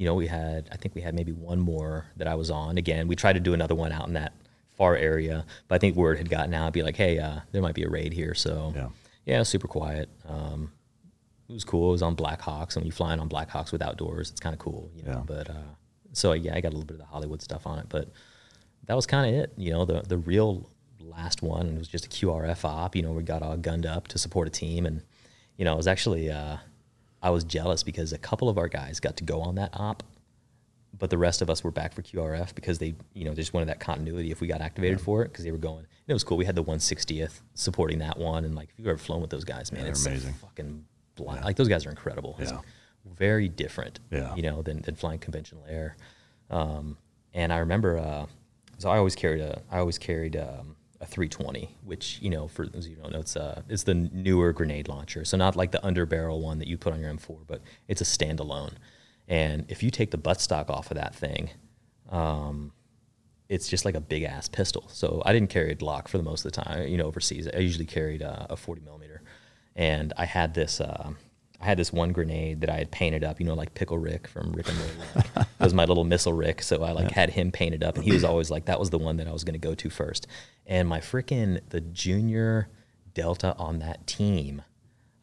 you 0.00 0.06
know, 0.06 0.14
we 0.14 0.26
had 0.26 0.66
I 0.72 0.76
think 0.76 0.94
we 0.94 1.02
had 1.02 1.14
maybe 1.14 1.30
one 1.32 1.60
more 1.60 2.06
that 2.16 2.26
I 2.26 2.34
was 2.34 2.50
on. 2.50 2.78
Again, 2.78 3.06
we 3.06 3.14
tried 3.16 3.34
to 3.34 3.40
do 3.40 3.52
another 3.52 3.74
one 3.74 3.92
out 3.92 4.08
in 4.08 4.14
that 4.14 4.32
far 4.72 4.96
area, 4.96 5.44
but 5.68 5.74
I 5.74 5.78
think 5.78 5.94
word 5.94 6.16
had 6.16 6.30
gotten 6.30 6.54
out, 6.54 6.72
be 6.72 6.82
like, 6.82 6.96
hey, 6.96 7.18
uh, 7.18 7.40
there 7.52 7.60
might 7.60 7.74
be 7.74 7.82
a 7.84 7.88
raid 7.90 8.14
here. 8.14 8.32
So 8.34 8.72
Yeah. 8.74 8.88
yeah, 9.26 9.42
super 9.42 9.68
quiet. 9.68 10.08
Um, 10.26 10.72
it 11.50 11.52
was 11.52 11.64
cool. 11.64 11.90
It 11.90 11.92
was 11.92 12.02
on 12.02 12.14
Black 12.14 12.40
Hawks, 12.40 12.76
and 12.76 12.80
when 12.82 12.86
you're 12.86 12.96
flying 12.96 13.20
on 13.20 13.28
Black 13.28 13.50
Hawks 13.50 13.72
with 13.72 13.82
outdoors, 13.82 14.30
it's 14.30 14.40
kind 14.40 14.54
of 14.54 14.58
cool, 14.58 14.90
you 14.96 15.02
know. 15.02 15.16
Yeah. 15.18 15.22
But 15.26 15.50
uh, 15.50 15.70
so 16.14 16.32
yeah, 16.32 16.54
I 16.54 16.62
got 16.62 16.68
a 16.68 16.76
little 16.76 16.86
bit 16.86 16.94
of 16.94 17.00
the 17.00 17.04
Hollywood 17.14 17.42
stuff 17.42 17.66
on 17.66 17.78
it, 17.78 17.86
but 17.90 18.08
that 18.86 18.94
was 18.94 19.04
kind 19.06 19.28
of 19.28 19.38
it. 19.42 19.52
You 19.58 19.70
know, 19.72 19.84
the 19.84 20.00
the 20.00 20.16
real 20.16 20.70
last 20.98 21.42
one 21.42 21.66
It 21.68 21.78
was 21.78 21.88
just 21.88 22.06
a 22.06 22.08
QRF 22.08 22.64
op. 22.64 22.96
You 22.96 23.02
know, 23.02 23.12
we 23.12 23.22
got 23.22 23.42
all 23.42 23.56
gunned 23.58 23.84
up 23.84 24.08
to 24.08 24.18
support 24.18 24.48
a 24.48 24.50
team, 24.50 24.86
and 24.86 25.02
you 25.58 25.64
know, 25.66 25.74
it 25.74 25.76
was 25.76 25.88
actually 25.88 26.30
uh, 26.30 26.56
I 27.22 27.30
was 27.30 27.44
jealous 27.44 27.82
because 27.82 28.12
a 28.12 28.18
couple 28.18 28.48
of 28.48 28.56
our 28.58 28.68
guys 28.68 29.00
got 29.00 29.16
to 29.18 29.24
go 29.24 29.40
on 29.42 29.54
that 29.56 29.70
op, 29.74 30.02
but 30.98 31.10
the 31.10 31.18
rest 31.18 31.42
of 31.42 31.50
us 31.50 31.62
were 31.62 31.70
back 31.70 31.92
for 31.94 32.02
QRF 32.02 32.54
because 32.54 32.78
they, 32.78 32.94
you 33.14 33.24
know, 33.24 33.30
they 33.32 33.42
just 33.42 33.52
wanted 33.52 33.68
that 33.68 33.78
continuity 33.80 34.30
if 34.30 34.40
we 34.40 34.46
got 34.46 34.60
activated 34.60 35.00
for 35.00 35.22
it 35.22 35.28
because 35.28 35.44
they 35.44 35.52
were 35.52 35.58
going. 35.58 35.78
And 35.80 36.08
it 36.08 36.12
was 36.14 36.24
cool. 36.24 36.36
We 36.36 36.44
had 36.46 36.54
the 36.56 36.64
160th 36.64 37.40
supporting 37.54 37.98
that 37.98 38.18
one, 38.18 38.44
and 38.44 38.54
like 38.54 38.70
if 38.70 38.78
you've 38.78 38.88
ever 38.88 38.98
flown 38.98 39.20
with 39.20 39.30
those 39.30 39.44
guys, 39.44 39.70
man, 39.72 39.82
they're 39.82 39.90
it's 39.92 40.04
amazing. 40.06 40.34
fucking 40.34 40.84
blind. 41.16 41.44
Like 41.44 41.56
those 41.56 41.68
guys 41.68 41.84
are 41.86 41.90
incredible. 41.90 42.36
It's 42.38 42.50
Yeah. 42.52 42.60
very 43.06 43.48
different, 43.48 44.00
Yeah. 44.10 44.34
you 44.34 44.42
know, 44.42 44.62
than, 44.62 44.80
than 44.82 44.94
flying 44.94 45.18
conventional 45.18 45.64
air. 45.68 45.96
Um, 46.50 46.96
and 47.34 47.52
I 47.52 47.58
remember, 47.58 47.98
uh, 47.98 48.26
so 48.78 48.90
I 48.90 48.96
always 48.96 49.14
carried 49.14 49.40
a, 49.40 49.62
I 49.70 49.78
always 49.78 49.98
carried 49.98 50.36
um, 50.36 50.74
a 51.00 51.06
320, 51.06 51.76
which 51.84 52.18
you 52.20 52.30
know, 52.30 52.46
for 52.46 52.66
those 52.66 52.84
of 52.84 52.90
you 52.90 52.96
don't 52.96 53.12
know, 53.12 53.20
it's 53.20 53.36
uh, 53.36 53.62
it's 53.68 53.84
the 53.84 53.94
newer 53.94 54.52
grenade 54.52 54.88
launcher. 54.88 55.24
So 55.24 55.36
not 55.36 55.56
like 55.56 55.72
the 55.72 55.78
underbarrel 55.78 56.40
one 56.40 56.58
that 56.58 56.68
you 56.68 56.76
put 56.76 56.92
on 56.92 57.00
your 57.00 57.12
M4, 57.12 57.38
but 57.46 57.62
it's 57.88 58.00
a 58.00 58.04
standalone. 58.04 58.74
And 59.26 59.64
if 59.68 59.82
you 59.82 59.90
take 59.90 60.10
the 60.10 60.18
buttstock 60.18 60.68
off 60.68 60.90
of 60.90 60.96
that 60.96 61.14
thing, 61.14 61.50
um, 62.10 62.72
it's 63.48 63.68
just 63.68 63.84
like 63.84 63.94
a 63.94 64.00
big 64.00 64.24
ass 64.24 64.48
pistol. 64.48 64.88
So 64.88 65.22
I 65.24 65.32
didn't 65.32 65.50
carry 65.50 65.70
a 65.70 65.76
Glock 65.76 66.08
for 66.08 66.18
the 66.18 66.24
most 66.24 66.44
of 66.44 66.52
the 66.52 66.62
time. 66.62 66.88
You 66.88 66.96
know, 66.96 67.06
overseas, 67.06 67.48
I 67.52 67.58
usually 67.58 67.86
carried 67.86 68.22
uh, 68.22 68.46
a 68.50 68.56
40 68.56 68.82
millimeter, 68.82 69.22
and 69.74 70.12
I 70.16 70.24
had 70.24 70.54
this. 70.54 70.80
Uh, 70.80 71.12
I 71.60 71.66
had 71.66 71.78
this 71.78 71.92
one 71.92 72.12
grenade 72.12 72.62
that 72.62 72.70
I 72.70 72.76
had 72.76 72.90
painted 72.90 73.22
up. 73.22 73.38
You 73.38 73.46
know, 73.46 73.54
like 73.54 73.74
Pickle 73.74 73.98
Rick 73.98 74.26
from 74.26 74.52
Rick 74.52 74.68
and 74.68 74.78
Morty. 74.78 74.92
Like, 75.14 75.26
it 75.36 75.46
was 75.60 75.74
my 75.74 75.84
little 75.84 76.04
missile 76.04 76.32
Rick. 76.32 76.62
So 76.62 76.82
I 76.82 76.92
like 76.92 77.10
had 77.10 77.30
him 77.30 77.52
painted 77.52 77.82
up, 77.82 77.96
and 77.96 78.04
he 78.04 78.12
was 78.12 78.24
always 78.24 78.50
like, 78.50 78.64
that 78.64 78.80
was 78.80 78.90
the 78.90 78.98
one 78.98 79.16
that 79.18 79.28
I 79.28 79.32
was 79.32 79.44
going 79.44 79.52
to 79.54 79.58
go 79.58 79.74
to 79.74 79.90
first. 79.90 80.26
And 80.66 80.88
my 80.88 81.00
freaking 81.00 81.60
the 81.68 81.80
junior 81.80 82.68
Delta 83.12 83.54
on 83.56 83.80
that 83.80 84.06
team. 84.06 84.62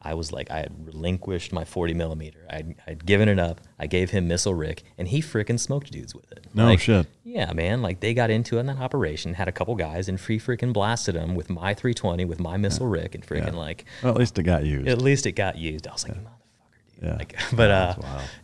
I 0.00 0.14
was 0.14 0.32
like, 0.32 0.50
I 0.50 0.58
had 0.58 0.86
relinquished 0.86 1.52
my 1.52 1.64
40 1.64 1.92
millimeter. 1.94 2.46
I'd, 2.48 2.76
I'd 2.86 3.04
given 3.04 3.28
it 3.28 3.38
up. 3.40 3.60
I 3.80 3.88
gave 3.88 4.10
him 4.10 4.28
Missile 4.28 4.54
Rick, 4.54 4.84
and 4.96 5.08
he 5.08 5.20
freaking 5.20 5.58
smoked 5.58 5.90
dudes 5.90 6.14
with 6.14 6.30
it. 6.30 6.46
No 6.54 6.66
Like, 6.66 6.78
shit. 6.80 7.06
yeah, 7.24 7.52
man. 7.52 7.82
Like 7.82 7.98
they 8.00 8.14
got 8.14 8.30
into 8.30 8.56
it 8.58 8.60
in 8.60 8.66
that 8.66 8.78
operation, 8.78 9.34
had 9.34 9.48
a 9.48 9.52
couple 9.52 9.74
guys, 9.74 10.08
and 10.08 10.20
free 10.20 10.38
freaking 10.38 10.72
blasted 10.72 11.16
them 11.16 11.34
with 11.34 11.50
my 11.50 11.74
320 11.74 12.24
with 12.26 12.38
my 12.38 12.56
missile 12.56 12.86
Rick, 12.86 13.16
and 13.16 13.26
freaking 13.26 13.54
like 13.54 13.86
Well, 14.02 14.12
at 14.12 14.18
least 14.18 14.38
it 14.38 14.44
got 14.44 14.64
used. 14.64 14.86
at 14.88 15.02
least 15.02 15.26
it 15.26 15.32
got 15.32 15.58
used. 15.58 15.88
I 15.88 15.92
was 15.92 16.08
like, 16.08 16.16
you 16.16 16.22
motherfucker, 16.22 17.00
dude. 17.00 17.04
Yeah. 17.08 17.16
Like, 17.16 17.38
but 17.56 17.70
uh, 17.70 17.94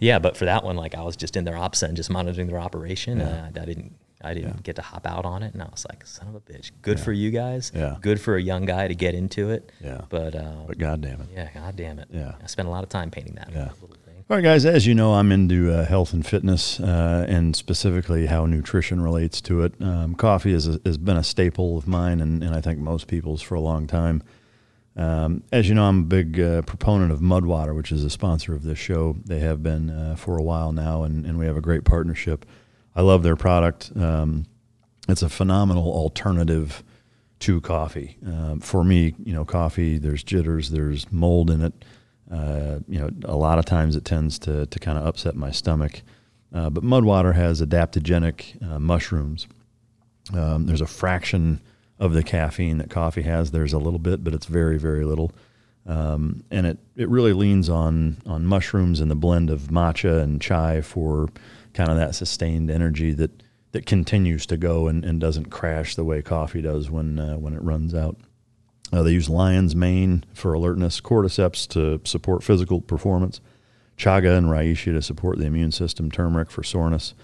yeah, 0.00 0.18
but 0.18 0.36
for 0.36 0.46
that 0.46 0.64
one, 0.64 0.76
like 0.76 0.94
I 0.96 1.02
was 1.02 1.16
just 1.16 1.36
in 1.36 1.44
their 1.44 1.56
ops 1.56 1.82
and 1.84 1.96
just 1.96 2.10
monitoring 2.10 2.48
their 2.48 2.58
operation. 2.60 3.20
Uh, 3.20 3.50
I 3.54 3.64
didn't, 3.64 3.94
I 4.24 4.34
didn't 4.34 4.62
get 4.62 4.76
to 4.76 4.82
hop 4.82 5.06
out 5.06 5.24
on 5.24 5.42
it, 5.42 5.52
and 5.54 5.62
I 5.62 5.66
was 5.66 5.84
like, 5.88 6.06
son 6.06 6.28
of 6.28 6.34
a 6.34 6.40
bitch. 6.40 6.70
Good 6.82 6.98
for 6.98 7.12
you 7.12 7.30
guys. 7.30 7.70
Yeah. 7.74 7.96
Good 8.00 8.20
for 8.20 8.36
a 8.36 8.42
young 8.42 8.64
guy 8.64 8.88
to 8.88 8.94
get 8.94 9.14
into 9.14 9.50
it. 9.50 9.70
Yeah. 9.82 10.02
But 10.08 10.34
uh, 10.34 10.64
but 10.66 10.78
God 10.78 11.00
damn 11.00 11.20
it. 11.20 11.28
yeah, 11.32 11.48
god 11.54 11.76
damn 11.76 11.98
it. 11.98 12.08
Yeah. 12.10 12.34
I 12.42 12.46
spent 12.46 12.66
a 12.68 12.70
lot 12.70 12.82
of 12.82 12.88
time 12.88 13.10
painting 13.10 13.34
that 13.34 13.50
Yeah. 13.52 13.70
little 13.80 13.88
thing. 14.04 14.24
All 14.30 14.36
right, 14.38 14.42
guys. 14.42 14.64
As 14.64 14.86
you 14.86 14.94
know, 14.94 15.12
I'm 15.14 15.30
into 15.32 15.70
uh, 15.70 15.84
health 15.84 16.14
and 16.14 16.26
fitness, 16.26 16.80
uh, 16.80 17.26
and 17.28 17.54
specifically 17.54 18.24
how 18.26 18.46
nutrition 18.46 19.00
relates 19.02 19.40
to 19.42 19.62
it. 19.62 19.74
Um, 19.80 20.14
coffee 20.14 20.52
has, 20.54 20.64
has 20.86 20.96
been 20.96 21.18
a 21.18 21.22
staple 21.24 21.76
of 21.76 21.86
mine, 21.86 22.20
and, 22.22 22.42
and 22.42 22.54
I 22.56 22.62
think 22.62 22.78
most 22.78 23.06
people's 23.06 23.42
for 23.42 23.54
a 23.54 23.60
long 23.60 23.86
time. 23.86 24.22
Um, 24.96 25.42
as 25.50 25.68
you 25.68 25.74
know, 25.74 25.84
I'm 25.84 26.00
a 26.00 26.04
big 26.04 26.38
uh, 26.40 26.62
proponent 26.62 27.10
of 27.10 27.18
Mudwater, 27.20 27.74
which 27.74 27.90
is 27.90 28.04
a 28.04 28.10
sponsor 28.10 28.54
of 28.54 28.62
this 28.62 28.78
show. 28.78 29.16
They 29.24 29.40
have 29.40 29.62
been 29.62 29.90
uh, 29.90 30.14
for 30.16 30.38
a 30.38 30.42
while 30.42 30.70
now, 30.72 31.02
and, 31.02 31.26
and 31.26 31.36
we 31.38 31.46
have 31.46 31.56
a 31.56 31.60
great 31.60 31.84
partnership. 31.84 32.46
I 32.94 33.02
love 33.02 33.22
their 33.22 33.36
product. 33.36 33.92
Um, 33.96 34.46
it's 35.08 35.22
a 35.22 35.28
phenomenal 35.28 35.92
alternative 35.92 36.82
to 37.40 37.60
coffee. 37.60 38.16
Um, 38.26 38.60
for 38.60 38.84
me, 38.84 39.14
you 39.22 39.34
know, 39.34 39.44
coffee 39.44 39.98
there's 39.98 40.22
jitters, 40.22 40.70
there's 40.70 41.10
mold 41.12 41.50
in 41.50 41.62
it. 41.62 41.84
Uh, 42.30 42.78
you 42.88 42.98
know, 42.98 43.10
a 43.24 43.36
lot 43.36 43.58
of 43.58 43.64
times 43.64 43.96
it 43.96 44.04
tends 44.04 44.38
to 44.40 44.66
to 44.66 44.78
kind 44.78 44.98
of 44.98 45.06
upset 45.06 45.34
my 45.36 45.50
stomach. 45.50 46.02
Uh, 46.54 46.70
but 46.70 46.84
Mudwater 46.84 47.34
has 47.34 47.60
adaptogenic 47.60 48.62
uh, 48.62 48.78
mushrooms. 48.78 49.48
Um, 50.32 50.66
there's 50.66 50.80
a 50.80 50.86
fraction 50.86 51.60
of 51.98 52.12
the 52.12 52.22
caffeine 52.22 52.78
that 52.78 52.90
coffee 52.90 53.22
has. 53.22 53.50
There's 53.50 53.72
a 53.72 53.78
little 53.78 53.98
bit, 53.98 54.24
but 54.24 54.32
it's 54.32 54.46
very, 54.46 54.78
very 54.78 55.04
little. 55.04 55.32
Um, 55.86 56.44
and 56.50 56.66
it, 56.66 56.78
it 56.96 57.08
really 57.10 57.34
leans 57.34 57.68
on 57.68 58.18
on 58.24 58.46
mushrooms 58.46 59.00
and 59.00 59.10
the 59.10 59.16
blend 59.16 59.50
of 59.50 59.62
matcha 59.62 60.22
and 60.22 60.40
chai 60.40 60.80
for 60.80 61.28
kind 61.74 61.90
of 61.90 61.96
that 61.96 62.14
sustained 62.14 62.70
energy 62.70 63.12
that 63.12 63.42
that 63.72 63.86
continues 63.86 64.46
to 64.46 64.56
go 64.56 64.86
and, 64.86 65.04
and 65.04 65.20
doesn't 65.20 65.50
crash 65.50 65.96
the 65.96 66.04
way 66.04 66.22
coffee 66.22 66.62
does 66.62 66.90
when 66.90 67.18
uh, 67.18 67.34
when 67.34 67.54
it 67.54 67.62
runs 67.62 67.94
out. 67.94 68.16
Uh, 68.92 69.02
they 69.02 69.10
use 69.10 69.28
lion's 69.28 69.74
mane 69.74 70.24
for 70.32 70.54
alertness, 70.54 71.00
cordyceps 71.00 71.66
to 71.66 72.00
support 72.08 72.44
physical 72.44 72.80
performance, 72.80 73.40
chaga 73.98 74.38
and 74.38 74.46
reishi 74.46 74.92
to 74.92 75.02
support 75.02 75.38
the 75.38 75.46
immune 75.46 75.72
system, 75.72 76.10
turmeric 76.10 76.50
for 76.50 76.62
soreness, 76.62 77.14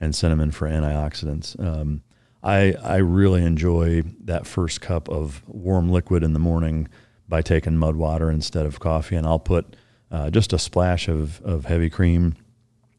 and 0.00 0.14
cinnamon 0.14 0.50
for 0.50 0.66
antioxidants. 0.66 1.58
Um, 1.62 2.02
I 2.42 2.74
I 2.82 2.96
really 2.96 3.44
enjoy 3.44 4.02
that 4.24 4.46
first 4.46 4.80
cup 4.80 5.10
of 5.10 5.42
warm 5.46 5.90
liquid 5.90 6.22
in 6.22 6.32
the 6.32 6.38
morning 6.38 6.88
by 7.28 7.42
taking 7.42 7.76
mud 7.76 7.96
water 7.96 8.30
instead 8.30 8.64
of 8.64 8.80
coffee, 8.80 9.16
and 9.16 9.26
I'll 9.26 9.38
put 9.38 9.76
uh, 10.10 10.30
just 10.30 10.54
a 10.54 10.58
splash 10.58 11.08
of 11.08 11.42
of 11.42 11.66
heavy 11.66 11.90
cream 11.90 12.36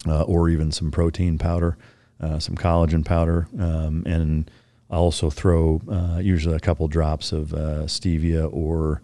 uh, 0.08 0.24
or 0.24 0.50
even 0.50 0.72
some 0.72 0.92
protein 0.92 1.38
powder, 1.38 1.78
uh, 2.20 2.40
some 2.40 2.56
collagen 2.56 3.04
powder, 3.04 3.48
um, 3.60 4.04
and 4.06 4.50
I 4.90 4.96
also 4.96 5.30
throw 5.30 5.82
uh, 5.90 6.20
usually 6.20 6.56
a 6.56 6.60
couple 6.60 6.88
drops 6.88 7.32
of 7.32 7.54
uh, 7.54 7.86
stevia 7.86 8.50
or 8.52 9.02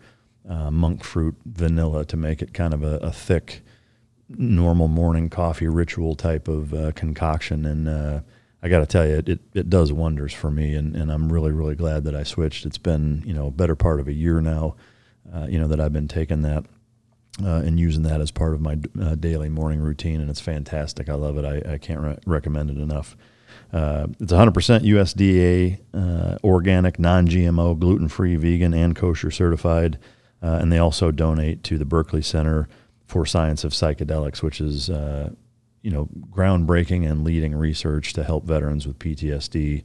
uh, 0.49 0.71
monk 0.71 1.03
fruit 1.03 1.35
vanilla 1.45 2.05
to 2.05 2.17
make 2.17 2.41
it 2.41 2.53
kind 2.53 2.73
of 2.73 2.83
a, 2.83 2.97
a 2.97 3.11
thick, 3.11 3.61
normal 4.29 4.87
morning 4.87 5.29
coffee 5.29 5.67
ritual 5.67 6.15
type 6.15 6.47
of 6.47 6.95
concoction, 6.95 7.65
and 7.65 8.23
I 8.65 8.67
got 8.67 8.79
to 8.79 8.87
tell 8.87 9.05
you, 9.05 9.21
it, 9.27 9.39
it 9.53 9.69
does 9.69 9.93
wonders 9.93 10.33
for 10.33 10.49
me, 10.49 10.73
and, 10.73 10.95
and 10.95 11.11
I'm 11.11 11.31
really, 11.31 11.51
really 11.51 11.75
glad 11.75 12.03
that 12.05 12.15
I 12.15 12.23
switched. 12.23 12.65
It's 12.65 12.79
been, 12.79 13.21
you 13.23 13.31
know, 13.31 13.45
a 13.45 13.51
better 13.51 13.75
part 13.75 13.99
of 13.99 14.07
a 14.07 14.13
year 14.13 14.41
now, 14.41 14.75
uh, 15.31 15.45
you 15.47 15.59
know, 15.59 15.67
that 15.67 15.79
I've 15.79 15.93
been 15.93 16.07
taking 16.07 16.41
that 16.41 16.65
uh, 17.43 17.61
and 17.65 17.79
using 17.79 18.03
that 18.03 18.21
as 18.21 18.31
part 18.31 18.53
of 18.53 18.61
my 18.61 18.77
uh, 19.01 19.15
daily 19.15 19.49
morning 19.49 19.79
routine, 19.79 20.21
and 20.21 20.29
it's 20.29 20.39
fantastic. 20.39 21.09
I 21.09 21.15
love 21.15 21.37
it. 21.37 21.45
I, 21.45 21.73
I 21.73 21.77
can't 21.77 21.99
re- 22.01 22.17
recommend 22.25 22.69
it 22.69 22.77
enough. 22.77 23.17
Uh, 23.73 24.07
it's 24.19 24.31
100% 24.31 24.53
USDA, 24.53 25.79
uh, 25.93 26.37
organic, 26.43 26.99
non 26.99 27.27
GMO, 27.27 27.77
gluten 27.77 28.07
free, 28.07 28.35
vegan, 28.35 28.73
and 28.73 28.95
kosher 28.95 29.31
certified. 29.31 29.97
Uh, 30.41 30.59
and 30.61 30.71
they 30.71 30.77
also 30.77 31.11
donate 31.11 31.63
to 31.63 31.77
the 31.77 31.85
Berkeley 31.85 32.21
Center 32.21 32.67
for 33.05 33.25
Science 33.25 33.63
of 33.63 33.71
Psychedelics, 33.71 34.41
which 34.41 34.61
is 34.61 34.89
you 35.85 35.91
know, 35.91 36.09
groundbreaking 36.31 37.07
and 37.07 37.23
leading 37.23 37.53
research 37.53 38.13
to 38.13 38.23
help 38.23 38.43
veterans 38.43 38.87
with 38.87 38.97
PTSD 38.97 39.83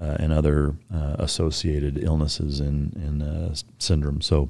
uh, 0.00 0.16
and 0.20 0.32
other 0.32 0.76
uh, 0.94 1.16
associated 1.18 1.98
illnesses 2.04 2.60
and, 2.60 2.94
and 2.94 3.20
uh, 3.20 3.52
syndromes. 3.80 4.22
So, 4.22 4.48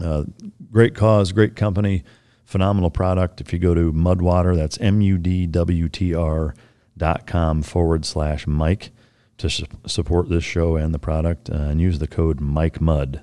uh, 0.00 0.24
great 0.70 0.94
cause, 0.94 1.32
great 1.32 1.56
company, 1.56 2.04
phenomenal 2.44 2.90
product. 2.90 3.40
If 3.40 3.52
you 3.52 3.58
go 3.58 3.74
to 3.74 3.92
Mudwater, 3.92 4.56
that's 4.56 4.78
M 4.78 5.00
U 5.00 5.18
D 5.18 5.46
W 5.46 5.88
T 5.88 6.14
R 6.14 6.54
dot 6.96 7.26
com 7.26 7.62
forward 7.62 8.04
slash 8.04 8.46
Mike 8.46 8.90
to 9.38 9.48
su- 9.48 9.66
support 9.86 10.28
this 10.28 10.44
show 10.44 10.76
and 10.76 10.92
the 10.92 10.98
product, 10.98 11.48
uh, 11.50 11.54
and 11.54 11.80
use 11.80 11.98
the 11.98 12.06
code 12.06 12.40
Mike 12.40 12.80
Mud. 12.80 13.22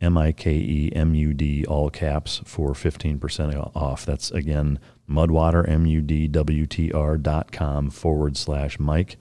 M 0.00 0.18
I 0.18 0.32
K 0.32 0.52
E 0.52 0.92
M 0.94 1.14
U 1.14 1.32
D, 1.32 1.64
all 1.64 1.88
caps, 1.88 2.42
for 2.44 2.72
15% 2.72 3.70
off. 3.74 4.04
That's 4.04 4.30
again 4.30 4.78
mudwater, 5.08 5.66
M 5.68 5.86
U 5.86 6.02
D 6.02 6.28
W 6.28 6.66
T 6.66 6.92
R 6.92 7.16
dot 7.16 7.50
com 7.50 7.90
forward 7.90 8.36
slash 8.36 8.78
Mike. 8.78 9.16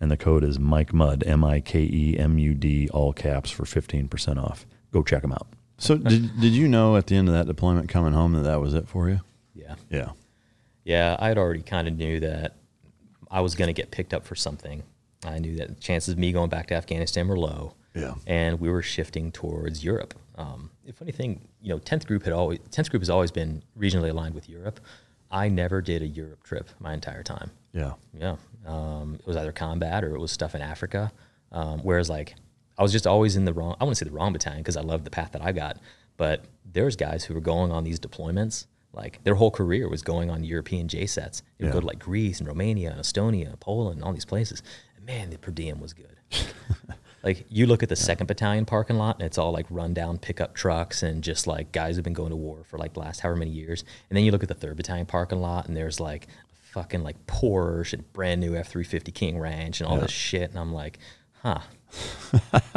And 0.00 0.10
the 0.10 0.16
code 0.16 0.44
is 0.44 0.58
Mike 0.58 0.92
Mud, 0.92 1.22
M 1.26 1.44
I 1.44 1.60
K 1.60 1.80
E 1.80 2.16
M 2.18 2.38
U 2.38 2.54
D, 2.54 2.88
all 2.90 3.12
caps 3.12 3.50
for 3.50 3.64
15% 3.64 4.42
off. 4.42 4.66
Go 4.92 5.02
check 5.02 5.22
them 5.22 5.32
out. 5.32 5.48
So, 5.82 5.96
did, 5.96 6.40
did 6.40 6.52
you 6.52 6.68
know 6.68 6.96
at 6.96 7.08
the 7.08 7.16
end 7.16 7.28
of 7.28 7.34
that 7.34 7.48
deployment 7.48 7.88
coming 7.88 8.12
home 8.12 8.34
that 8.34 8.42
that 8.42 8.60
was 8.60 8.72
it 8.72 8.86
for 8.86 9.08
you? 9.08 9.18
Yeah. 9.52 9.74
Yeah. 9.90 10.10
Yeah. 10.84 11.16
I 11.18 11.26
had 11.26 11.38
already 11.38 11.62
kind 11.62 11.88
of 11.88 11.96
knew 11.96 12.20
that 12.20 12.54
I 13.32 13.40
was 13.40 13.56
going 13.56 13.66
to 13.66 13.72
get 13.72 13.90
picked 13.90 14.14
up 14.14 14.24
for 14.24 14.36
something. 14.36 14.84
I 15.26 15.40
knew 15.40 15.56
that 15.56 15.68
the 15.70 15.74
chances 15.80 16.12
of 16.12 16.18
me 16.18 16.30
going 16.30 16.50
back 16.50 16.68
to 16.68 16.74
Afghanistan 16.74 17.26
were 17.26 17.36
low. 17.36 17.74
Yeah. 17.96 18.14
And 18.28 18.60
we 18.60 18.68
were 18.68 18.80
shifting 18.82 19.32
towards 19.32 19.82
Europe. 19.82 20.14
Um, 20.36 20.70
the 20.84 20.92
funny 20.92 21.10
thing, 21.10 21.48
you 21.60 21.70
know, 21.70 21.80
10th 21.80 22.06
group 22.06 22.22
had 22.22 22.32
always 22.32 22.60
10th 22.70 22.90
group 22.90 23.02
has 23.02 23.10
always 23.10 23.32
been 23.32 23.64
regionally 23.76 24.10
aligned 24.10 24.36
with 24.36 24.48
Europe. 24.48 24.78
I 25.32 25.48
never 25.48 25.82
did 25.82 26.00
a 26.02 26.06
Europe 26.06 26.44
trip 26.44 26.70
my 26.78 26.94
entire 26.94 27.24
time. 27.24 27.50
Yeah. 27.72 27.94
Yeah. 28.16 28.36
Um, 28.66 29.16
it 29.18 29.26
was 29.26 29.36
either 29.36 29.50
combat 29.50 30.04
or 30.04 30.14
it 30.14 30.20
was 30.20 30.30
stuff 30.30 30.54
in 30.54 30.62
Africa. 30.62 31.10
Um, 31.50 31.80
whereas 31.80 32.08
like 32.08 32.36
I 32.78 32.82
was 32.82 32.92
just 32.92 33.06
always 33.06 33.36
in 33.36 33.44
the 33.44 33.52
wrong, 33.52 33.76
I 33.80 33.84
want 33.84 33.96
to 33.96 34.04
say 34.04 34.08
the 34.08 34.14
wrong 34.16 34.32
battalion 34.32 34.62
because 34.62 34.76
I 34.76 34.80
loved 34.82 35.04
the 35.04 35.10
path 35.10 35.32
that 35.32 35.42
I 35.42 35.52
got, 35.52 35.78
but 36.16 36.44
there's 36.70 36.96
guys 36.96 37.24
who 37.24 37.34
were 37.34 37.40
going 37.40 37.70
on 37.70 37.84
these 37.84 38.00
deployments. 38.00 38.66
Like 38.94 39.22
their 39.24 39.36
whole 39.36 39.50
career 39.50 39.88
was 39.88 40.02
going 40.02 40.28
on 40.30 40.44
European 40.44 40.86
JCETs. 40.88 41.42
They 41.58 41.64
would 41.64 41.68
Yeah. 41.68 41.72
go 41.72 41.80
to 41.80 41.86
like 41.86 41.98
Greece 41.98 42.38
and 42.40 42.46
Romania 42.48 42.90
and 42.92 43.00
Estonia, 43.00 43.48
and 43.48 43.58
Poland, 43.60 43.96
and 43.96 44.04
all 44.04 44.12
these 44.12 44.24
places. 44.26 44.62
And 44.96 45.06
man, 45.06 45.30
the 45.30 45.38
per 45.38 45.50
diem 45.50 45.80
was 45.80 45.92
good. 45.94 46.16
like 47.22 47.46
you 47.48 47.66
look 47.66 47.82
at 47.82 47.88
the 47.88 47.96
second 47.96 48.26
battalion 48.26 48.64
parking 48.64 48.96
lot 48.98 49.16
and 49.16 49.24
it's 49.24 49.38
all 49.38 49.52
like 49.52 49.66
rundown 49.70 50.18
pickup 50.18 50.54
trucks 50.54 51.02
and 51.02 51.22
just 51.22 51.46
like 51.46 51.72
guys 51.72 51.94
who've 51.96 52.04
been 52.04 52.12
going 52.12 52.30
to 52.30 52.36
war 52.36 52.64
for 52.64 52.78
like 52.78 52.94
the 52.94 53.00
last 53.00 53.20
however 53.20 53.36
many 53.38 53.50
years. 53.50 53.84
And 54.10 54.16
then 54.16 54.24
you 54.24 54.32
look 54.32 54.42
at 54.42 54.48
the 54.48 54.54
third 54.54 54.76
battalion 54.76 55.06
parking 55.06 55.40
lot 55.40 55.68
and 55.68 55.76
there's 55.76 56.00
like 56.00 56.26
fucking 56.50 57.02
like 57.02 57.26
Porsche 57.26 57.94
and 57.94 58.12
brand 58.12 58.40
new 58.40 58.54
F 58.56 58.68
three 58.68 58.84
fifty 58.84 59.12
King 59.12 59.38
Ranch 59.38 59.80
and 59.80 59.88
all 59.88 59.96
Yeah. 59.96 60.02
this 60.02 60.10
shit. 60.10 60.50
And 60.50 60.58
I'm 60.58 60.72
like, 60.72 60.98
huh. 61.42 61.60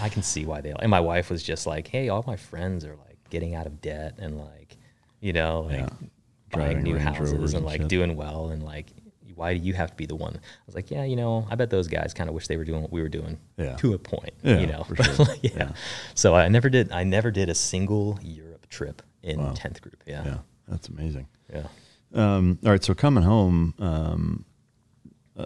I 0.00 0.08
can 0.10 0.22
see 0.22 0.44
why 0.46 0.60
they 0.60 0.72
and 0.78 0.90
my 0.90 1.00
wife 1.00 1.30
was 1.30 1.42
just 1.42 1.66
like, 1.66 1.88
Hey, 1.88 2.08
all 2.08 2.24
my 2.26 2.36
friends 2.36 2.84
are 2.84 2.96
like 2.96 3.18
getting 3.30 3.54
out 3.54 3.66
of 3.66 3.80
debt 3.80 4.14
and 4.18 4.38
like, 4.38 4.76
you 5.20 5.32
know, 5.32 5.62
like 5.62 5.78
Yeah. 5.80 5.88
buying 5.88 6.10
Driving 6.50 6.82
new 6.84 6.94
Range 6.94 7.04
houses 7.04 7.32
Rovers 7.32 7.54
and 7.54 7.64
like 7.64 7.80
shit. 7.82 7.88
doing 7.88 8.16
well 8.16 8.48
and 8.50 8.62
like 8.62 8.86
why 9.34 9.54
do 9.54 9.60
you 9.64 9.72
have 9.72 9.90
to 9.90 9.96
be 9.96 10.04
the 10.06 10.16
one? 10.16 10.34
I 10.34 10.40
was 10.66 10.74
like, 10.74 10.90
yeah, 10.90 11.04
you 11.04 11.14
know, 11.14 11.46
I 11.48 11.54
bet 11.54 11.70
those 11.70 11.86
guys 11.86 12.12
kind 12.12 12.28
of 12.28 12.34
wish 12.34 12.48
they 12.48 12.56
were 12.56 12.64
doing 12.64 12.82
what 12.82 12.90
we 12.90 13.00
were 13.02 13.08
doing 13.08 13.38
Yeah. 13.56 13.76
to 13.76 13.92
a 13.94 13.98
point, 13.98 14.32
Yeah, 14.42 14.58
you 14.58 14.66
know. 14.66 14.82
for 14.82 14.96
sure. 15.02 15.26
like, 15.26 15.44
yeah. 15.44 15.50
Yeah. 15.56 15.72
So 16.14 16.34
I 16.34 16.48
never 16.48 16.68
did. 16.68 16.90
I 16.90 17.04
never 17.04 17.30
did 17.30 17.48
a 17.48 17.54
single 17.54 18.18
Europe 18.20 18.66
trip 18.68 19.00
in 19.22 19.38
Wow. 19.40 19.52
tenth 19.54 19.80
group. 19.80 20.02
Yeah. 20.08 20.24
Yeah. 20.24 20.38
That's 20.66 20.88
amazing. 20.88 21.28
Yeah. 21.52 21.68
Um, 22.14 22.58
all 22.64 22.72
right. 22.72 22.82
So 22.82 22.94
coming 22.94 23.22
home, 23.22 23.74
um, 23.78 24.44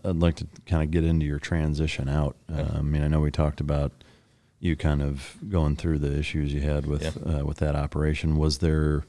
I'd 0.05 0.17
like 0.17 0.37
to 0.37 0.47
kind 0.67 0.83
of 0.83 0.91
get 0.91 1.05
into 1.05 1.27
your 1.27 1.39
transition 1.39 2.09
out. 2.09 2.37
Uh, 2.53 2.65
I 2.79 2.83
mean, 2.83 3.03
I 3.03 3.09
know 3.09 3.21
we 3.21 3.31
talked 3.31 3.61
about 3.61 3.93
you 4.61 4.77
kind 4.77 5.03
of 5.03 5.37
going 5.49 5.77
through 5.77 5.99
the 5.99 6.17
issues 6.19 6.53
you 6.55 6.61
had 6.61 6.87
with 6.87 7.17
uh, 7.27 7.45
with 7.45 7.59
that 7.59 7.75
operation. 7.75 8.37
Was 8.37 8.59
there 8.59 9.05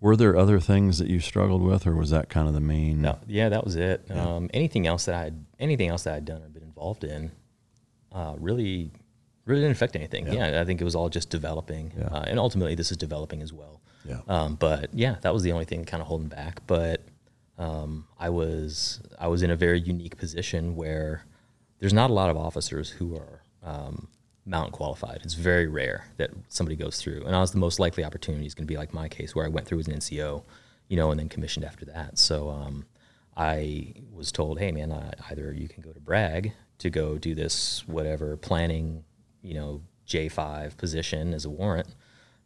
were 0.00 0.16
there 0.16 0.36
other 0.36 0.60
things 0.60 0.98
that 0.98 1.08
you 1.08 1.20
struggled 1.20 1.62
with, 1.62 1.86
or 1.86 1.94
was 1.94 2.10
that 2.10 2.28
kind 2.28 2.48
of 2.48 2.54
the 2.54 2.60
main? 2.60 3.00
No, 3.02 3.18
yeah, 3.26 3.48
that 3.48 3.64
was 3.64 3.76
it. 3.76 4.04
Yeah. 4.10 4.22
Um, 4.36 4.50
anything 4.52 4.86
else 4.86 5.06
that 5.06 5.14
I 5.14 5.24
had, 5.24 5.46
anything 5.58 5.88
else 5.88 6.02
that 6.04 6.14
I'd 6.14 6.24
done 6.24 6.42
or 6.42 6.48
been 6.48 6.62
involved 6.64 7.02
in, 7.04 7.32
uh, 8.12 8.34
really, 8.38 8.90
really 9.46 9.60
didn't 9.62 9.72
affect 9.72 9.96
anything. 9.96 10.26
Yeah. 10.26 10.50
Yeah, 10.50 10.60
I 10.60 10.64
think 10.64 10.80
it 10.80 10.84
was 10.84 10.94
all 10.94 11.08
just 11.08 11.30
developing, 11.30 11.92
Yeah. 11.98 12.08
uh, 12.08 12.24
and 12.26 12.38
ultimately 12.38 12.74
this 12.74 12.90
is 12.90 12.98
developing 12.98 13.40
as 13.42 13.52
well. 13.54 13.80
Yeah. 14.04 14.20
Um, 14.28 14.56
but 14.56 14.92
yeah, 14.92 15.16
that 15.22 15.32
was 15.32 15.42
the 15.42 15.52
only 15.52 15.64
thing 15.64 15.84
kind 15.86 16.00
of 16.02 16.08
holding 16.08 16.28
back. 16.28 16.60
But 16.66 17.02
um, 17.58 18.06
I 18.18 18.30
was 18.30 19.00
I 19.18 19.28
was 19.28 19.42
in 19.42 19.50
a 19.50 19.56
very 19.56 19.80
unique 19.80 20.16
position 20.16 20.76
where 20.76 21.24
there's 21.78 21.92
not 21.92 22.10
a 22.10 22.12
lot 22.12 22.30
of 22.30 22.36
officers 22.36 22.90
who 22.90 23.16
are 23.16 23.42
um, 23.62 24.08
mountain 24.44 24.72
qualified. 24.72 25.20
It's 25.24 25.34
very 25.34 25.66
rare 25.66 26.06
that 26.16 26.30
somebody 26.48 26.76
goes 26.76 27.00
through, 27.00 27.24
and 27.24 27.34
I 27.34 27.40
was 27.40 27.52
the 27.52 27.58
most 27.58 27.80
likely 27.80 28.04
opportunity 28.04 28.46
is 28.46 28.54
going 28.54 28.66
to 28.66 28.72
be 28.72 28.78
like 28.78 28.94
my 28.94 29.08
case 29.08 29.34
where 29.34 29.44
I 29.44 29.48
went 29.48 29.66
through 29.66 29.80
as 29.80 29.88
an 29.88 29.94
NCO, 29.94 30.42
you 30.88 30.96
know, 30.96 31.10
and 31.10 31.18
then 31.18 31.28
commissioned 31.28 31.64
after 31.64 31.84
that. 31.86 32.18
So 32.18 32.50
um, 32.50 32.86
I 33.36 33.94
was 34.12 34.32
told, 34.32 34.58
hey 34.58 34.72
man, 34.72 34.92
uh, 34.92 35.12
either 35.30 35.52
you 35.52 35.68
can 35.68 35.82
go 35.82 35.92
to 35.92 36.00
Bragg 36.00 36.52
to 36.78 36.90
go 36.90 37.18
do 37.18 37.34
this 37.34 37.86
whatever 37.86 38.36
planning, 38.36 39.04
you 39.42 39.54
know, 39.54 39.82
J5 40.06 40.76
position 40.76 41.34
as 41.34 41.44
a 41.44 41.50
warrant, 41.50 41.94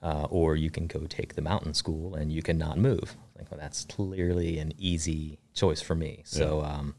uh, 0.03 0.27
or 0.31 0.57
you 0.57 0.71
can 0.71 0.87
go 0.87 1.07
take 1.07 1.35
the 1.35 1.43
mountain 1.43 1.75
school 1.75 2.15
and 2.15 2.33
you 2.33 2.43
cannot 2.43 2.79
move. 2.79 3.17
Like, 3.41 3.51
well, 3.51 3.61
that's 3.61 3.85
clearly 3.87 4.59
an 4.59 4.73
easy 4.79 5.39
choice 5.55 5.81
for 5.81 5.95
me. 5.95 6.23
So 6.25 6.63
um, 6.63 6.95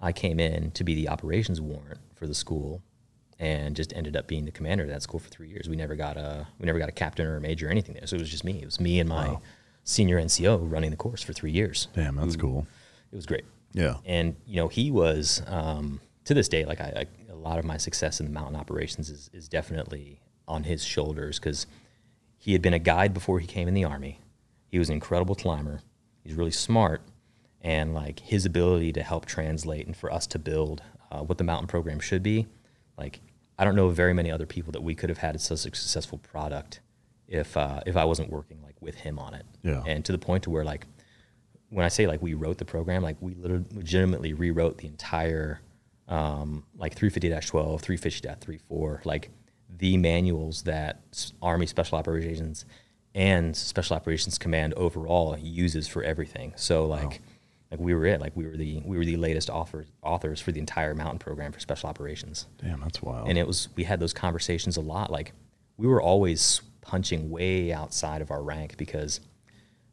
I 0.00 0.12
came 0.12 0.40
in 0.40 0.72
to 0.72 0.84
be 0.84 0.94
the 0.94 1.08
operations 1.08 1.60
warrant 1.60 2.00
for 2.14 2.26
the 2.26 2.34
school, 2.34 2.82
and 3.38 3.76
just 3.76 3.92
ended 3.94 4.16
up 4.16 4.26
being 4.26 4.44
the 4.44 4.50
commander 4.50 4.84
of 4.84 4.90
that 4.90 5.02
school 5.02 5.20
for 5.20 5.28
three 5.28 5.48
years. 5.48 5.68
We 5.68 5.76
never 5.76 5.94
got 5.94 6.16
a 6.16 6.46
we 6.58 6.66
never 6.66 6.78
got 6.78 6.88
a 6.88 6.92
captain 6.92 7.26
or 7.26 7.36
a 7.36 7.40
major 7.40 7.68
or 7.68 7.70
anything 7.70 7.94
there. 7.94 8.06
So 8.06 8.16
it 8.16 8.20
was 8.20 8.30
just 8.30 8.44
me. 8.44 8.60
It 8.60 8.64
was 8.64 8.80
me 8.80 8.98
and 8.98 9.08
my 9.08 9.38
senior 9.84 10.20
NCO 10.20 10.70
running 10.70 10.90
the 10.90 10.96
course 10.96 11.22
for 11.22 11.32
three 11.32 11.52
years. 11.52 11.88
Damn, 11.94 12.16
that's 12.16 12.34
Who- 12.34 12.40
cool. 12.40 12.66
It 13.12 13.16
was 13.16 13.26
great. 13.26 13.44
Yeah. 13.72 13.96
And 14.04 14.36
you 14.46 14.56
know, 14.56 14.68
he 14.68 14.90
was 14.90 15.42
um, 15.46 16.00
to 16.24 16.34
this 16.34 16.48
day 16.48 16.64
like 16.64 16.80
I, 16.80 17.06
I 17.28 17.32
a 17.32 17.36
lot 17.36 17.58
of 17.58 17.64
my 17.64 17.76
success 17.76 18.18
in 18.18 18.26
the 18.26 18.32
mountain 18.32 18.56
operations 18.56 19.10
is, 19.10 19.30
is 19.32 19.48
definitely 19.48 20.20
on 20.48 20.64
his 20.64 20.82
shoulders 20.84 21.38
because 21.38 21.66
he 22.38 22.52
had 22.52 22.62
been 22.62 22.74
a 22.74 22.78
guide 22.78 23.12
before 23.12 23.38
he 23.38 23.46
came 23.46 23.68
in 23.68 23.74
the 23.74 23.84
army. 23.84 24.20
He 24.76 24.78
was 24.78 24.90
an 24.90 24.94
incredible 24.94 25.34
climber. 25.34 25.80
He's 26.22 26.34
really 26.34 26.50
smart, 26.50 27.00
and 27.62 27.94
like 27.94 28.20
his 28.20 28.44
ability 28.44 28.92
to 28.92 29.02
help 29.02 29.24
translate 29.24 29.86
and 29.86 29.96
for 29.96 30.12
us 30.12 30.26
to 30.26 30.38
build 30.38 30.82
uh, 31.10 31.20
what 31.20 31.38
the 31.38 31.44
mountain 31.44 31.66
program 31.66 31.98
should 31.98 32.22
be. 32.22 32.46
Like 32.98 33.20
I 33.58 33.64
don't 33.64 33.74
know 33.74 33.88
very 33.88 34.12
many 34.12 34.30
other 34.30 34.44
people 34.44 34.72
that 34.72 34.82
we 34.82 34.94
could 34.94 35.08
have 35.08 35.16
had 35.16 35.40
such 35.40 35.54
a 35.54 35.60
successful 35.62 36.18
product 36.18 36.80
if 37.26 37.56
uh, 37.56 37.80
if 37.86 37.96
I 37.96 38.04
wasn't 38.04 38.28
working 38.28 38.60
like 38.62 38.74
with 38.82 38.96
him 38.96 39.18
on 39.18 39.32
it. 39.32 39.46
Yeah. 39.62 39.82
And 39.86 40.04
to 40.04 40.12
the 40.12 40.18
point 40.18 40.42
to 40.42 40.50
where 40.50 40.62
like 40.62 40.86
when 41.70 41.86
I 41.86 41.88
say 41.88 42.06
like 42.06 42.20
we 42.20 42.34
wrote 42.34 42.58
the 42.58 42.66
program, 42.66 43.02
like 43.02 43.16
we 43.20 43.32
literally 43.32 43.64
legitimately 43.72 44.34
rewrote 44.34 44.76
the 44.76 44.88
entire 44.88 45.62
um, 46.06 46.64
like 46.76 46.94
350-12, 46.94 47.80
350.34, 47.80 49.06
like 49.06 49.30
the 49.74 49.96
manuals 49.96 50.64
that 50.64 51.00
Army 51.40 51.64
Special 51.64 51.96
Operations 51.96 52.66
and 53.16 53.56
Special 53.56 53.96
Operations 53.96 54.36
Command 54.36 54.74
overall 54.74 55.36
uses 55.38 55.88
for 55.88 56.04
everything. 56.04 56.52
So 56.54 56.84
like 56.86 57.22
like 57.70 57.80
we 57.80 57.94
were 57.94 58.06
it, 58.06 58.20
like 58.20 58.36
we 58.36 58.46
were 58.46 58.56
the 58.56 58.82
we 58.84 58.98
were 58.98 59.04
the 59.04 59.16
latest 59.16 59.48
authors 59.50 59.88
authors 60.02 60.40
for 60.40 60.52
the 60.52 60.60
entire 60.60 60.94
mountain 60.94 61.18
program 61.18 61.50
for 61.50 61.58
Special 61.58 61.88
Operations. 61.88 62.46
Damn, 62.62 62.80
that's 62.80 63.02
wild. 63.02 63.28
And 63.28 63.38
it 63.38 63.46
was 63.46 63.68
we 63.74 63.84
had 63.84 63.98
those 63.98 64.12
conversations 64.12 64.76
a 64.76 64.82
lot. 64.82 65.10
Like 65.10 65.32
we 65.78 65.86
were 65.86 66.00
always 66.00 66.60
punching 66.82 67.30
way 67.30 67.72
outside 67.72 68.20
of 68.20 68.30
our 68.30 68.42
rank 68.42 68.76
because 68.76 69.20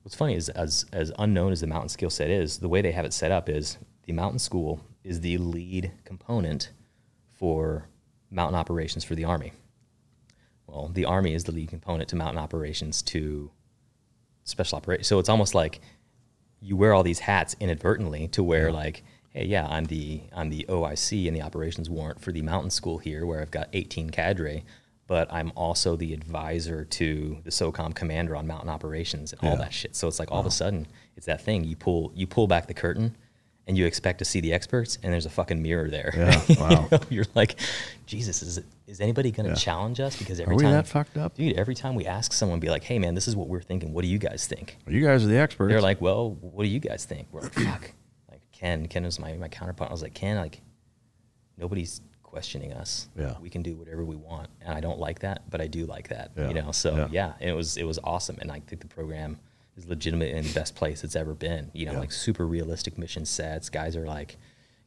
what's 0.04 0.16
funny 0.16 0.36
is 0.36 0.50
as 0.50 0.86
as 0.92 1.14
unknown 1.18 1.54
as 1.54 1.62
the 1.62 1.68
mountain 1.68 1.90
skill 1.90 2.10
set 2.10 2.30
is, 2.30 2.58
the 2.58 2.70
way 2.70 2.82
they 2.82 2.92
have 2.92 3.06
it 3.06 3.14
set 3.14 3.32
up 3.32 3.48
is 3.48 3.78
the 4.04 4.14
mountain 4.14 4.40
school 4.40 4.82
is 5.06 5.22
the 5.22 5.38
lead 5.38 5.92
component 6.04 6.72
for 7.32 7.88
mountain 8.30 8.60
operations 8.60 9.06
for 9.06 9.16
the 9.16 9.24
army. 9.24 9.54
Well, 10.74 10.90
the 10.92 11.06
army 11.06 11.36
is 11.36 11.44
the 11.44 11.52
lead 11.52 11.70
component 11.70 12.10
to 12.10 12.16
mountain 12.16 12.40
operations 12.40 13.04
to 13.04 13.52
special 14.44 14.78
operations. 14.78 15.08
So 15.08 15.20
it's 15.20 15.30
almost 15.30 15.54
like 15.54 15.82
you 16.60 16.76
wear 16.76 16.94
all 16.94 17.04
these 17.04 17.20
hats 17.20 17.56
inadvertently 17.60 18.28
to 18.30 18.44
where 18.44 18.72
like, 18.72 19.04
hey, 19.30 19.46
yeah, 19.46 19.68
I'm 19.68 19.86
the 19.86 20.22
I'm 20.34 20.50
the 20.50 20.66
OIC 20.70 21.28
and 21.28 21.36
the 21.36 21.44
operations 21.44 21.90
warrant 21.90 22.22
for 22.22 22.32
the 22.32 22.42
mountain 22.42 22.72
school 22.72 22.98
here, 22.98 23.26
where 23.26 23.40
I've 23.42 23.52
got 23.52 23.70
18 23.74 24.10
cadre, 24.10 24.66
but 25.06 25.32
I'm 25.32 25.52
also 25.56 25.96
the 25.96 26.12
advisor 26.14 26.86
to 26.86 27.38
the 27.44 27.52
SOCOM 27.52 27.94
commander 27.94 28.36
on 28.36 28.48
mountain 28.48 28.70
operations 28.70 29.34
and 29.34 29.48
all 29.48 29.58
that 29.58 29.74
shit. 29.74 29.96
So 29.96 30.08
it's 30.08 30.20
like 30.20 30.32
all 30.32 30.40
of 30.40 30.46
a 30.48 30.52
sudden 30.52 30.88
it's 31.16 31.28
that 31.28 31.42
thing 31.42 31.64
you 31.66 31.76
pull 31.76 32.12
you 32.16 32.26
pull 32.26 32.48
back 32.48 32.68
the 32.68 32.74
curtain. 32.74 33.16
And 33.66 33.78
you 33.78 33.86
expect 33.86 34.20
to 34.20 34.26
see 34.26 34.42
the 34.42 34.52
experts, 34.52 34.98
and 35.02 35.14
there's 35.14 35.26
a 35.26 35.30
fucking 35.30 35.62
mirror 35.62 35.90
there. 35.90 36.12
Yeah, 36.18 36.42
You 36.50 36.56
wow. 36.60 36.88
know, 36.92 37.00
You're 37.10 37.26
like, 37.34 37.56
Jesus, 38.06 38.44
is 38.44 38.60
is 38.88 39.00
anybody 39.00 39.32
going 39.32 39.46
to 39.46 39.52
Yeah. 39.52 39.56
challenge 39.56 40.02
us? 40.02 40.18
Because 40.18 40.42
every 40.42 40.54
Are 40.54 40.58
we 40.58 40.64
time 40.64 40.74
that 40.74 40.86
fucked 40.88 41.16
up? 41.18 41.36
dude, 41.36 41.56
every 41.58 41.74
time 41.74 41.96
we 41.96 42.06
ask 42.06 42.34
someone, 42.34 42.60
be 42.60 42.70
like, 42.70 42.84
hey 42.84 43.00
man, 43.00 43.16
this 43.16 43.26
is 43.28 43.36
what 43.38 43.48
we're 43.48 43.62
thinking. 43.62 43.94
What 43.94 44.02
do 44.02 44.10
you 44.10 44.18
guys 44.18 44.46
think? 44.48 44.78
you 44.86 45.02
guys 45.02 45.24
are 45.24 45.28
the 45.28 45.38
experts. 45.38 45.72
They're 45.72 45.80
like, 45.82 46.02
well, 46.02 46.32
what 46.42 46.64
do 46.64 46.70
you 46.70 46.80
guys 46.82 47.06
think? 47.06 47.28
We're 47.32 47.42
like, 47.42 47.54
fuck. 47.54 47.92
Like 48.30 48.42
Ken, 48.52 48.86
Ken 48.90 49.04
was 49.06 49.18
my, 49.18 49.32
my 49.38 49.48
counterpart. 49.48 49.90
I 49.90 49.94
was 49.94 50.02
like, 50.02 50.14
Ken, 50.14 50.36
like 50.38 50.60
nobody's 51.58 52.02
questioning 52.22 52.74
us. 52.74 53.08
Yeah. 53.18 53.36
We 53.40 53.50
can 53.50 53.62
do 53.62 53.76
whatever 53.76 54.04
we 54.04 54.16
want. 54.18 54.50
And 54.62 54.74
I 54.74 54.82
don't 54.82 55.00
like 55.00 55.20
that, 55.20 55.50
but 55.50 55.62
I 55.62 55.68
do 55.68 55.86
like 55.86 56.10
that. 56.10 56.32
Yeah. 56.36 56.48
You 56.50 56.54
know, 56.56 56.72
so 56.72 56.96
Yeah. 57.12 57.34
yeah. 57.40 57.50
it 57.50 57.54
was 57.54 57.78
it 57.78 57.84
was 57.86 57.98
awesome. 58.04 58.38
And 58.42 58.52
I 58.52 58.60
think 58.60 58.82
the 58.82 58.88
program 58.88 59.40
is 59.76 59.86
legitimate 59.88 60.30
in 60.36 60.44
the 60.44 60.54
best 60.54 60.76
place 60.76 61.04
it's 61.04 61.16
ever 61.16 61.34
been. 61.34 61.72
You 61.74 61.86
know, 61.88 61.94
Yeah. 61.94 62.00
like 62.00 62.12
super 62.12 62.46
realistic 62.48 62.98
mission 62.98 63.26
sets. 63.26 63.70
Guys 63.70 63.96
are 63.96 64.06
like 64.06 64.38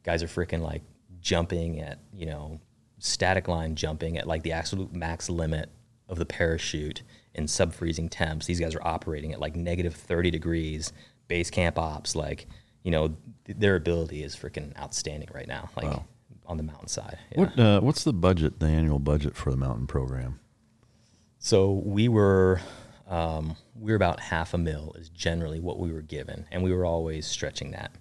guys 0.04 0.22
are 0.22 0.28
freaking 0.28 0.60
like 0.62 0.82
jumping 1.20 1.80
at, 1.80 1.98
you 2.12 2.26
know, 2.26 2.60
static 2.98 3.48
line 3.48 3.74
jumping 3.74 4.16
at 4.16 4.26
like 4.26 4.42
the 4.42 4.52
absolute 4.52 4.92
max 4.94 5.28
limit 5.28 5.68
of 6.08 6.18
the 6.18 6.24
parachute 6.26 7.02
in 7.34 7.48
sub 7.48 7.72
freezing 7.72 8.08
temps. 8.08 8.46
These 8.46 8.60
guys 8.60 8.74
are 8.74 8.86
operating 8.86 9.32
at 9.32 9.40
like 9.40 9.56
negative 9.56 9.94
30 9.94 10.30
degrees, 10.30 10.92
base 11.28 11.50
camp 11.50 11.78
ops. 11.78 12.14
Like, 12.14 12.46
you 12.84 12.92
know, 12.92 13.16
th- 13.44 13.58
their 13.58 13.74
ability 13.74 14.22
is 14.22 14.36
freaking 14.36 14.76
outstanding 14.78 15.28
right 15.34 15.48
now, 15.48 15.68
like 15.76 15.86
Wow. 15.86 16.04
on 16.46 16.56
the 16.56 16.62
mountainside. 16.62 17.18
Yeah. 17.32 17.40
What 17.40 17.58
uh, 17.58 17.80
what's 17.80 18.04
the 18.04 18.12
budget, 18.12 18.60
the 18.60 18.66
annual 18.66 19.00
budget 19.00 19.34
for 19.36 19.50
the 19.50 19.56
mountain 19.56 19.88
program? 19.88 20.38
So 21.40 21.72
we 21.72 22.08
were 22.08 22.60
um, 23.06 23.56
we 23.78 23.92
were 23.92 23.96
about 23.96 24.20
half 24.20 24.52
a 24.54 24.58
mil 24.58 24.94
is 24.98 25.08
generally 25.10 25.60
what 25.60 25.78
we 25.78 25.92
were 25.92 26.02
given, 26.02 26.46
and 26.50 26.62
we 26.62 26.72
were 26.72 26.84
always 26.84 27.26
stretching 27.26 27.70
that. 27.72 27.92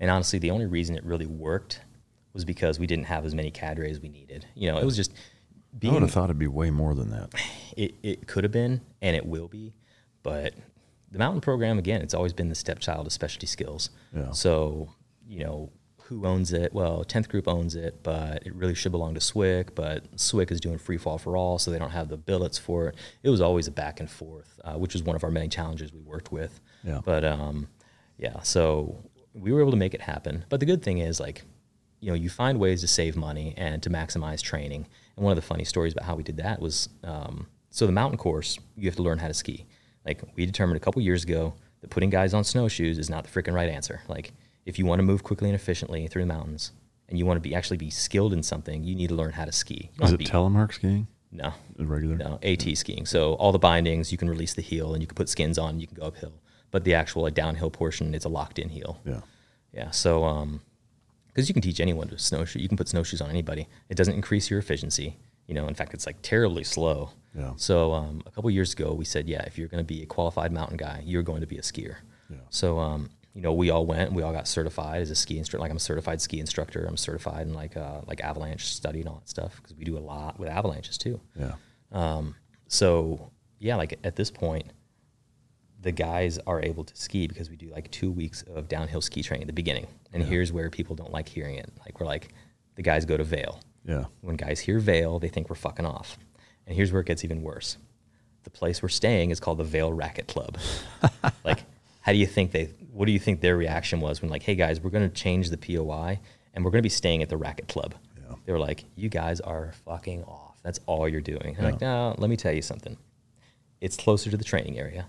And 0.00 0.10
honestly, 0.10 0.38
the 0.38 0.50
only 0.50 0.66
reason 0.66 0.96
it 0.96 1.04
really 1.04 1.26
worked 1.26 1.80
was 2.32 2.44
because 2.44 2.78
we 2.78 2.86
didn't 2.86 3.04
have 3.06 3.24
as 3.24 3.34
many 3.34 3.50
cadre 3.50 3.90
as 3.90 4.00
we 4.00 4.08
needed. 4.08 4.46
You 4.54 4.70
know, 4.70 4.78
it 4.78 4.84
was 4.84 4.96
just 4.96 5.12
I 5.84 5.88
would 5.90 6.02
have 6.02 6.10
thought 6.10 6.24
it'd 6.24 6.38
be 6.38 6.46
way 6.46 6.70
more 6.70 6.94
than 6.94 7.10
that. 7.10 7.30
it, 7.76 7.94
it 8.02 8.26
could 8.26 8.44
have 8.44 8.52
been 8.52 8.80
and 9.00 9.16
it 9.16 9.24
will 9.26 9.48
be 9.48 9.72
but 10.22 10.54
the 11.10 11.18
mountain 11.18 11.40
program 11.40 11.78
again 11.78 12.00
it's 12.02 12.14
always 12.14 12.32
been 12.32 12.48
the 12.48 12.54
stepchild 12.54 13.06
of 13.06 13.12
specialty 13.12 13.46
skills 13.46 13.90
Yeah. 14.14 14.30
so 14.32 14.92
you 15.26 15.44
know 15.44 15.70
who 16.08 16.26
owns 16.26 16.52
it 16.52 16.72
well 16.72 17.04
10th 17.04 17.28
group 17.28 17.46
owns 17.48 17.74
it 17.74 18.00
but 18.02 18.42
it 18.46 18.54
really 18.54 18.74
should 18.74 18.92
belong 18.92 19.14
to 19.14 19.20
swick 19.20 19.74
but 19.74 20.04
swick 20.16 20.50
is 20.50 20.60
doing 20.60 20.78
free 20.78 20.98
fall 20.98 21.18
for 21.18 21.36
all 21.36 21.58
so 21.58 21.70
they 21.70 21.78
don't 21.78 21.90
have 21.90 22.08
the 22.08 22.16
billets 22.16 22.58
for 22.58 22.88
it 22.88 22.96
it 23.22 23.30
was 23.30 23.40
always 23.40 23.66
a 23.66 23.70
back 23.70 24.00
and 24.00 24.10
forth 24.10 24.58
uh, 24.64 24.74
which 24.74 24.92
was 24.94 25.02
one 25.02 25.16
of 25.16 25.24
our 25.24 25.30
many 25.30 25.48
challenges 25.48 25.92
we 25.92 26.00
worked 26.00 26.30
with 26.32 26.60
Yeah. 26.84 27.00
but 27.04 27.24
um, 27.24 27.68
yeah 28.18 28.40
so 28.42 29.02
we 29.34 29.52
were 29.52 29.60
able 29.60 29.70
to 29.70 29.76
make 29.76 29.94
it 29.94 30.00
happen 30.02 30.44
but 30.48 30.60
the 30.60 30.66
good 30.66 30.82
thing 30.82 30.98
is 30.98 31.18
like 31.20 31.42
you 32.04 32.08
know, 32.08 32.14
you 32.16 32.28
find 32.28 32.58
ways 32.58 32.80
to 32.80 32.88
save 32.88 33.14
money 33.14 33.54
and 33.56 33.80
to 33.84 33.88
maximize 33.88 34.42
training. 34.42 34.88
And 35.14 35.24
one 35.24 35.30
of 35.30 35.36
the 35.36 35.46
funny 35.46 35.62
stories 35.62 35.92
about 35.92 36.04
how 36.04 36.16
we 36.16 36.24
did 36.24 36.36
that 36.38 36.60
was, 36.60 36.88
um, 37.04 37.46
so 37.70 37.86
the 37.86 37.92
mountain 37.92 38.18
course, 38.18 38.58
you 38.76 38.86
have 38.88 38.96
to 38.96 39.04
learn 39.04 39.18
how 39.18 39.28
to 39.28 39.34
ski. 39.34 39.66
Like 40.04 40.20
we 40.34 40.44
determined 40.44 40.76
a 40.78 40.80
couple 40.80 41.00
years 41.00 41.22
ago 41.22 41.54
that 41.80 41.90
putting 41.90 42.10
guys 42.10 42.34
on 42.34 42.42
snowshoes 42.42 42.98
is 42.98 43.08
not 43.08 43.22
the 43.22 43.30
freaking 43.30 43.54
right 43.54 43.68
answer. 43.68 44.00
Like 44.08 44.32
if 44.64 44.78
you 44.78 44.86
want 44.86 44.98
to 45.00 45.02
move 45.02 45.22
quickly 45.22 45.48
and 45.48 45.54
efficiently 45.54 46.06
through 46.06 46.22
the 46.22 46.26
mountains, 46.26 46.72
and 47.08 47.18
you 47.18 47.26
want 47.26 47.36
to 47.36 47.40
be 47.40 47.54
actually 47.54 47.76
be 47.76 47.90
skilled 47.90 48.32
in 48.32 48.42
something, 48.42 48.84
you 48.84 48.94
need 48.94 49.08
to 49.08 49.14
learn 49.14 49.32
how 49.32 49.44
to 49.44 49.52
ski. 49.52 49.90
Is 50.00 50.12
it 50.12 50.18
be- 50.18 50.24
telemark 50.24 50.72
skiing? 50.72 51.06
No, 51.34 51.54
regular? 51.78 52.16
no, 52.16 52.38
AT 52.42 52.76
skiing. 52.76 53.06
So 53.06 53.34
all 53.34 53.52
the 53.52 53.58
bindings, 53.58 54.12
you 54.12 54.18
can 54.18 54.28
release 54.28 54.52
the 54.52 54.60
heel, 54.62 54.92
and 54.92 55.02
you 55.02 55.06
can 55.06 55.14
put 55.14 55.28
skins 55.30 55.58
on, 55.58 55.70
and 55.70 55.80
you 55.80 55.86
can 55.86 55.96
go 55.96 56.06
uphill. 56.06 56.34
But 56.70 56.84
the 56.84 56.94
actual 56.94 57.22
like, 57.22 57.34
downhill 57.34 57.70
portion, 57.70 58.14
it's 58.14 58.24
a 58.26 58.28
locked-in 58.28 58.68
heel. 58.68 59.00
Yeah. 59.04 59.20
Yeah. 59.72 59.90
So, 59.90 60.24
um, 60.24 60.60
because 61.28 61.48
you 61.48 61.54
can 61.54 61.62
teach 61.62 61.80
anyone 61.80 62.08
to 62.08 62.18
snowshoe, 62.18 62.58
you 62.58 62.68
can 62.68 62.76
put 62.76 62.88
snowshoes 62.88 63.22
on 63.22 63.30
anybody. 63.30 63.66
It 63.88 63.96
doesn't 63.96 64.12
increase 64.14 64.50
your 64.50 64.58
efficiency. 64.58 65.16
You 65.46 65.54
know, 65.54 65.66
in 65.66 65.74
fact, 65.74 65.94
it's 65.94 66.06
like 66.06 66.16
terribly 66.20 66.64
slow. 66.64 67.10
Yeah. 67.34 67.52
So, 67.56 67.92
um, 67.94 68.22
a 68.26 68.30
couple 68.30 68.50
years 68.50 68.74
ago, 68.74 68.92
we 68.92 69.06
said, 69.06 69.26
yeah, 69.26 69.42
if 69.44 69.56
you're 69.56 69.68
going 69.68 69.82
to 69.82 69.86
be 69.86 70.02
a 70.02 70.06
qualified 70.06 70.52
mountain 70.52 70.76
guy, 70.76 71.02
you're 71.04 71.22
going 71.22 71.40
to 71.40 71.46
be 71.46 71.56
a 71.56 71.62
skier. 71.62 71.96
Yeah. 72.28 72.36
So, 72.50 72.78
um, 72.78 73.08
you 73.34 73.40
know, 73.40 73.52
we 73.52 73.70
all 73.70 73.86
went, 73.86 74.12
we 74.12 74.22
all 74.22 74.32
got 74.32 74.46
certified 74.46 75.00
as 75.02 75.10
a 75.10 75.14
ski 75.14 75.38
instructor. 75.38 75.62
Like 75.62 75.70
I'm 75.70 75.76
a 75.76 75.80
certified 75.80 76.20
ski 76.20 76.38
instructor. 76.38 76.84
I'm 76.86 76.96
certified 76.96 77.46
in 77.46 77.54
like 77.54 77.76
uh, 77.76 78.00
like 78.06 78.20
avalanche 78.20 78.66
study 78.66 79.00
and 79.00 79.08
all 79.08 79.16
that 79.16 79.28
stuff 79.28 79.56
because 79.56 79.74
we 79.76 79.84
do 79.84 79.96
a 79.96 80.00
lot 80.00 80.38
with 80.38 80.48
avalanches 80.48 80.98
too. 80.98 81.20
Yeah. 81.38 81.54
Um, 81.92 82.34
So 82.68 83.30
yeah, 83.58 83.76
like 83.76 83.98
at 84.04 84.16
this 84.16 84.30
point, 84.30 84.70
the 85.80 85.92
guys 85.92 86.38
are 86.46 86.62
able 86.62 86.84
to 86.84 86.96
ski 86.96 87.26
because 87.26 87.50
we 87.50 87.56
do 87.56 87.68
like 87.70 87.90
two 87.90 88.10
weeks 88.10 88.42
of 88.54 88.68
downhill 88.68 89.00
ski 89.00 89.22
training 89.22 89.44
at 89.44 89.46
the 89.48 89.52
beginning. 89.52 89.86
And 90.12 90.22
here's 90.22 90.52
where 90.52 90.70
people 90.70 90.94
don't 90.94 91.10
like 91.12 91.28
hearing 91.28 91.56
it. 91.56 91.70
Like 91.80 91.98
we're 91.98 92.06
like, 92.06 92.28
the 92.76 92.82
guys 92.82 93.04
go 93.04 93.16
to 93.16 93.24
Vail. 93.24 93.60
Yeah. 93.84 94.04
When 94.20 94.36
guys 94.36 94.60
hear 94.60 94.78
Vail, 94.78 95.18
they 95.18 95.28
think 95.28 95.48
we're 95.48 95.56
fucking 95.56 95.84
off. 95.86 96.18
And 96.66 96.76
here's 96.76 96.92
where 96.92 97.00
it 97.00 97.06
gets 97.06 97.24
even 97.24 97.42
worse. 97.42 97.78
The 98.44 98.50
place 98.50 98.82
we're 98.82 98.88
staying 98.90 99.30
is 99.30 99.40
called 99.40 99.58
the 99.58 99.64
Vail 99.64 99.92
Racket 99.92 100.28
Club. 100.28 100.58
like, 101.44 101.64
how 102.02 102.12
do 102.12 102.18
you 102.18 102.26
think 102.26 102.52
they? 102.52 102.74
What 102.92 103.06
do 103.06 103.12
you 103.12 103.18
think 103.18 103.40
their 103.40 103.56
reaction 103.56 104.00
was 104.00 104.20
when 104.20 104.30
like, 104.30 104.42
hey 104.42 104.54
guys, 104.54 104.80
we're 104.80 104.90
going 104.90 105.08
to 105.08 105.14
change 105.14 105.48
the 105.50 105.56
POI 105.56 106.20
and 106.52 106.64
we're 106.64 106.70
going 106.70 106.80
to 106.80 106.82
be 106.82 106.90
staying 106.90 107.22
at 107.22 107.28
the 107.28 107.36
Racket 107.36 107.68
Club? 107.68 107.94
Yeah. 108.16 108.36
They 108.44 108.52
were 108.52 108.58
like, 108.58 108.84
you 108.94 109.08
guys 109.08 109.40
are 109.40 109.72
fucking 109.86 110.24
off. 110.24 110.58
That's 110.62 110.80
all 110.86 111.08
you're 111.08 111.20
doing. 111.20 111.56
I'm 111.58 111.64
like, 111.64 111.80
no, 111.80 112.14
let 112.18 112.28
me 112.28 112.36
tell 112.36 112.52
you 112.52 112.62
something. 112.62 112.96
It's 113.80 113.96
closer 113.96 114.30
to 114.30 114.36
the 114.36 114.44
training 114.44 114.78
area. 114.78 115.06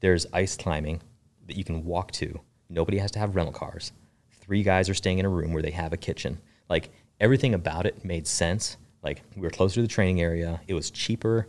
There's 0.00 0.26
ice 0.32 0.56
climbing 0.56 1.02
that 1.46 1.56
you 1.56 1.64
can 1.64 1.84
walk 1.84 2.12
to. 2.12 2.40
Nobody 2.68 2.98
has 2.98 3.10
to 3.12 3.18
have 3.18 3.36
rental 3.36 3.52
cars. 3.52 3.92
Three 4.32 4.62
guys 4.62 4.88
are 4.88 4.94
staying 4.94 5.18
in 5.18 5.24
a 5.24 5.28
room 5.28 5.52
where 5.52 5.62
they 5.62 5.70
have 5.70 5.92
a 5.92 5.96
kitchen. 5.96 6.38
Like 6.68 6.90
everything 7.20 7.54
about 7.54 7.86
it 7.86 8.04
made 8.04 8.26
sense. 8.26 8.76
Like 9.02 9.22
we 9.36 9.42
were 9.42 9.50
closer 9.50 9.76
to 9.76 9.82
the 9.82 9.88
training 9.88 10.20
area. 10.20 10.60
It 10.66 10.74
was 10.74 10.90
cheaper, 10.90 11.48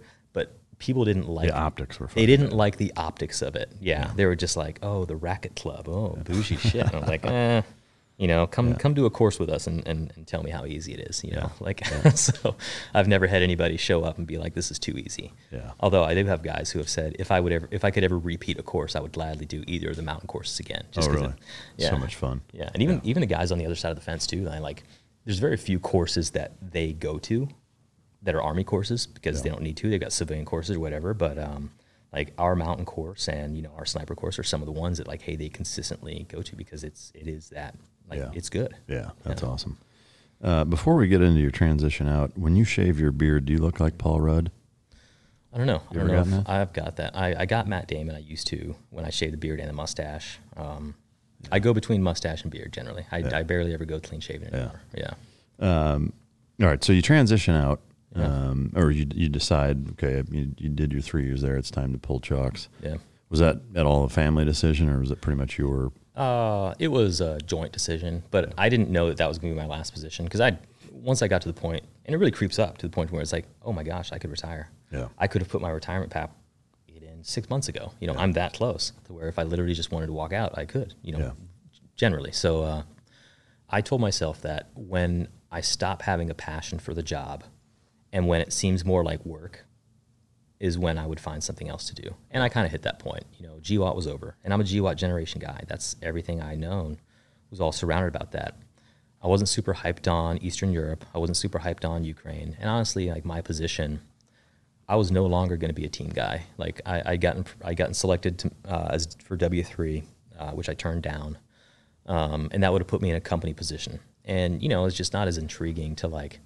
people 0.79 1.05
didn't 1.05 1.27
like 1.29 1.47
The 1.49 1.55
optics 1.57 1.99
were 1.99 2.07
They 2.07 2.25
didn't 2.25 2.51
like 2.53 2.77
the 2.77 2.91
optics 2.97 3.41
of 3.41 3.55
it. 3.55 3.71
Yeah, 3.79 4.11
they 4.15 4.25
were 4.25 4.35
just 4.35 4.57
like, 4.57 4.79
"Oh, 4.81 5.05
the 5.05 5.15
racket 5.15 5.55
club. 5.55 5.87
Oh, 5.87 6.17
bougie 6.23 6.57
shit." 6.57 6.85
And 6.87 6.95
I'm 6.95 7.05
like, 7.05 7.25
"Eh, 7.25 7.61
you 8.17 8.27
know, 8.27 8.47
come 8.47 8.75
come 8.75 8.93
do 8.93 9.05
a 9.05 9.09
course 9.09 9.39
with 9.39 9.49
us 9.49 9.65
and, 9.67 9.85
and, 9.87 10.11
and 10.15 10.27
tell 10.27 10.43
me 10.43 10.49
how 10.51 10.65
easy 10.65 10.93
it 10.93 10.99
is." 11.01 11.23
You 11.23 11.31
know, 11.31 11.51
like 11.59 11.85
so. 12.15 12.55
I've 12.93 13.07
never 13.07 13.27
had 13.27 13.41
anybody 13.43 13.77
show 13.77 14.03
up 14.03 14.17
and 14.17 14.25
be 14.25 14.37
like, 14.37 14.53
"This 14.55 14.71
is 14.71 14.79
too 14.79 14.97
easy." 14.97 15.31
Yeah. 15.51 15.71
Although 15.79 16.03
I 16.03 16.13
do 16.15 16.25
have 16.25 16.41
guys 16.43 16.71
who 16.71 16.79
have 16.79 16.89
said, 16.89 17.15
if 17.19 17.31
I 17.31 17.39
would 17.39 17.51
ever, 17.53 17.67
if 17.71 17.83
I 17.85 17.91
could 17.91 18.03
ever 18.03 18.17
repeat 18.17 18.57
a 18.59 18.63
course, 18.63 18.95
I 18.95 18.99
would 18.99 19.11
gladly 19.13 19.45
do 19.45 19.63
either 19.67 19.89
of 19.89 19.95
the 19.95 20.01
mountain 20.03 20.27
courses 20.27 20.59
again. 20.59 20.83
Oh, 20.87 20.95
'cause 20.95 21.07
really? 21.09 21.33
It, 21.77 21.87
So 21.89 21.97
much 21.97 22.15
fun. 22.15 22.41
Yeah, 22.51 22.69
and 22.73 22.81
even 22.83 22.99
even 23.03 23.21
the 23.21 23.27
guys 23.27 23.51
on 23.51 23.57
the 23.57 23.65
other 23.65 23.75
side 23.75 23.91
of 23.91 23.95
the 23.97 24.03
fence 24.03 24.25
too. 24.27 24.47
I 24.49 24.59
like. 24.59 24.83
there's 25.25 25.39
very 25.39 25.57
few 25.57 25.79
courses 25.79 26.31
that 26.31 26.53
they 26.61 26.91
go 26.93 27.19
to 27.19 27.47
that 28.21 28.35
are 28.35 28.41
army 28.41 28.63
courses 28.63 29.07
because 29.07 29.41
they 29.41 29.49
don't 29.49 29.61
need 29.61 29.77
to. 29.77 29.89
They've 29.89 29.99
got 29.99 30.11
civilian 30.13 30.45
courses 30.45 30.75
or 30.75 30.79
whatever. 30.79 31.13
But 31.13 31.37
um, 31.37 31.71
like 32.11 32.33
our 32.37 32.55
mountain 32.55 32.85
course 32.85 33.27
and 33.27 33.55
you 33.55 33.61
know 33.63 33.71
our 33.77 33.85
sniper 33.85 34.15
course 34.15 34.37
are 34.39 34.43
some 34.43 34.61
of 34.61 34.65
the 34.65 34.71
ones 34.71 34.97
that 34.97 35.07
like 35.07 35.21
hey 35.21 35.35
they 35.35 35.49
consistently 35.49 36.25
go 36.29 36.41
to 36.41 36.55
because 36.55 36.83
it's 36.83 37.11
it 37.15 37.27
is 37.27 37.49
that 37.49 37.75
like 38.09 38.19
Yeah. 38.19 38.31
it's 38.33 38.49
good. 38.49 38.75
Yeah, 38.87 39.11
that's 39.23 39.43
awesome. 39.43 39.77
Uh, 40.41 40.63
before 40.63 40.95
we 40.95 41.07
get 41.07 41.21
into 41.21 41.39
your 41.41 41.51
transition 41.51 42.07
out, 42.07 42.37
when 42.37 42.55
you 42.55 42.63
shave 42.63 42.99
your 42.99 43.11
beard, 43.11 43.45
do 43.45 43.53
you 43.53 43.59
look 43.59 43.79
like 43.79 43.97
Paul 43.97 44.21
Rudd? 44.21 44.51
I 45.53 45.57
don't 45.57 45.67
know. 45.67 45.81
You 45.91 46.01
I 46.01 46.07
don't 46.07 46.29
know? 46.29 46.43
I've 46.45 46.73
got 46.73 46.95
that. 46.97 47.15
I, 47.15 47.35
I 47.39 47.45
got 47.45 47.67
Matt 47.67 47.87
Damon. 47.87 48.15
I 48.15 48.19
used 48.19 48.47
to 48.47 48.75
when 48.91 49.03
I 49.03 49.09
shaved 49.09 49.33
the 49.33 49.37
beard 49.37 49.59
and 49.59 49.67
the 49.67 49.73
mustache. 49.73 50.39
Um, 50.55 50.95
I 51.51 51.59
go 51.59 51.73
between 51.73 52.03
mustache 52.03 52.43
and 52.43 52.51
beard 52.51 52.71
generally. 52.71 53.05
I, 53.11 53.23
I 53.33 53.43
barely 53.43 53.73
ever 53.73 53.83
go 53.85 53.99
clean 53.99 54.21
shaven 54.21 54.53
anymore. 54.53 54.81
Yeah. 54.95 55.13
Um, 55.59 56.13
all 56.61 56.67
right, 56.67 56.83
so 56.83 56.93
you 56.93 57.01
transition 57.01 57.55
out, 57.55 57.81
um, 58.15 58.71
or 58.75 58.91
you 58.91 59.05
you 59.13 59.29
decide, 59.29 59.89
okay, 59.91 60.23
you, 60.31 60.53
you 60.57 60.69
did 60.69 60.91
your 60.91 61.01
three 61.01 61.25
years 61.25 61.41
there. 61.41 61.57
It's 61.57 61.71
time 61.71 61.93
to 61.93 61.99
pull 61.99 62.19
chalks. 62.19 62.69
Yeah. 62.81 62.97
Was 63.29 63.39
that 63.39 63.57
at 63.75 63.85
all 63.85 64.03
a 64.05 64.09
family 64.09 64.43
decision, 64.45 64.89
or 64.89 64.99
was 64.99 65.11
it 65.11 65.21
pretty 65.21 65.37
much 65.37 65.57
your? 65.57 65.91
Uh, 66.15 66.73
it 66.79 66.87
was 66.87 67.21
a 67.21 67.37
joint 67.41 67.71
decision, 67.71 68.23
but 68.31 68.53
I 68.57 68.67
didn't 68.69 68.89
know 68.89 69.07
that 69.07 69.17
that 69.17 69.27
was 69.27 69.37
going 69.37 69.53
to 69.53 69.55
be 69.61 69.67
my 69.67 69.71
last 69.73 69.93
position 69.93 70.25
because 70.25 70.41
I, 70.41 70.57
once 70.91 71.21
I 71.21 71.27
got 71.27 71.41
to 71.43 71.47
the 71.47 71.53
point, 71.53 71.83
and 72.05 72.13
it 72.13 72.17
really 72.17 72.31
creeps 72.31 72.57
up 72.59 72.77
to 72.79 72.87
the 72.87 72.91
point 72.91 73.11
where 73.11 73.21
it's 73.21 73.31
like, 73.31 73.45
oh 73.63 73.71
my 73.71 73.83
gosh, 73.83 74.11
I 74.11 74.17
could 74.17 74.31
retire. 74.31 74.69
Yeah. 74.91 75.07
I 75.17 75.27
could 75.27 75.41
have 75.41 75.49
put 75.49 75.61
my 75.61 75.69
retirement 75.69 76.11
pack 76.11 76.31
in 76.87 77.23
six 77.23 77.49
months 77.49 77.69
ago. 77.69 77.93
You 78.01 78.07
know, 78.07 78.15
I'm 78.17 78.33
that 78.33 78.53
close 78.53 78.91
to 79.05 79.13
where 79.13 79.27
if 79.27 79.37
I 79.39 79.43
literally 79.43 79.75
just 79.75 79.91
wanted 79.91 80.07
to 80.07 80.13
walk 80.13 80.33
out, 80.33 80.57
I 80.57 80.65
could. 80.65 80.95
You 81.03 81.13
know, 81.13 81.19
Yeah. 81.19 81.31
generally. 81.95 82.31
So 82.31 82.63
uh, 82.63 82.83
I 83.69 83.81
told 83.81 84.01
myself 84.01 84.41
that 84.41 84.69
when 84.75 85.27
I 85.51 85.61
stop 85.61 86.01
having 86.01 86.29
a 86.31 86.33
passion 86.33 86.79
for 86.79 86.93
the 86.95 87.03
job, 87.03 87.43
and 88.11 88.27
when 88.27 88.41
it 88.41 88.53
seems 88.53 88.83
more 88.85 89.03
like 89.03 89.25
work, 89.25 89.65
is 90.59 90.77
when 90.77 90.97
I 90.97 91.07
would 91.07 91.19
find 91.19 91.43
something 91.43 91.69
else 91.69 91.85
to 91.85 91.95
do. 91.95 92.15
And 92.31 92.43
I 92.43 92.49
kind 92.49 92.65
of 92.65 92.71
hit 92.71 92.81
that 92.81 92.99
point. 92.99 93.23
You 93.37 93.47
know, 93.47 93.59
GWOT 93.61 93.95
was 93.95 94.07
over, 94.07 94.35
and 94.43 94.53
I'm 94.53 94.61
a 94.61 94.65
GWOT 94.65 94.97
generation 94.97 95.39
guy. 95.39 95.63
That's 95.67 95.95
everything 96.01 96.41
I 96.41 96.55
known 96.55 96.99
was 97.49 97.61
all 97.61 97.71
surrounded 97.71 98.13
about 98.13 98.33
that. 98.33 98.57
I 99.21 99.27
wasn't 99.27 99.49
super 99.49 99.73
hyped 99.73 100.11
on 100.11 100.37
Eastern 100.37 100.71
Europe. 100.71 101.05
I 101.13 101.17
wasn't 101.17 101.37
super 101.37 101.59
hyped 101.59 101.87
on 101.87 102.03
Ukraine. 102.03 102.55
And 102.59 102.69
honestly, 102.69 103.09
like 103.09 103.25
my 103.25 103.41
position, 103.41 104.01
I 104.87 104.95
was 104.95 105.11
no 105.11 105.25
longer 105.25 105.57
going 105.57 105.69
to 105.69 105.75
be 105.75 105.85
a 105.85 105.89
team 105.89 106.09
guy. 106.09 106.43
Like 106.57 106.81
I, 106.85 107.13
I 107.13 107.15
gotten 107.17 107.45
I 107.63 107.73
gotten 107.73 107.93
selected 107.93 108.39
to, 108.39 108.51
uh, 108.65 108.87
as 108.91 109.17
for 109.23 109.35
W 109.35 109.63
three, 109.63 110.03
uh, 110.37 110.51
which 110.51 110.69
I 110.69 110.73
turned 110.73 111.03
down, 111.03 111.37
um, 112.05 112.49
and 112.51 112.63
that 112.63 112.71
would 112.71 112.81
have 112.81 112.87
put 112.87 113.01
me 113.01 113.09
in 113.09 113.15
a 113.15 113.21
company 113.21 113.53
position. 113.53 113.99
And 114.25 114.61
you 114.63 114.69
know, 114.69 114.85
it's 114.85 114.95
just 114.95 115.13
not 115.13 115.27
as 115.27 115.37
intriguing 115.37 115.95
to 115.97 116.07
like 116.07 116.39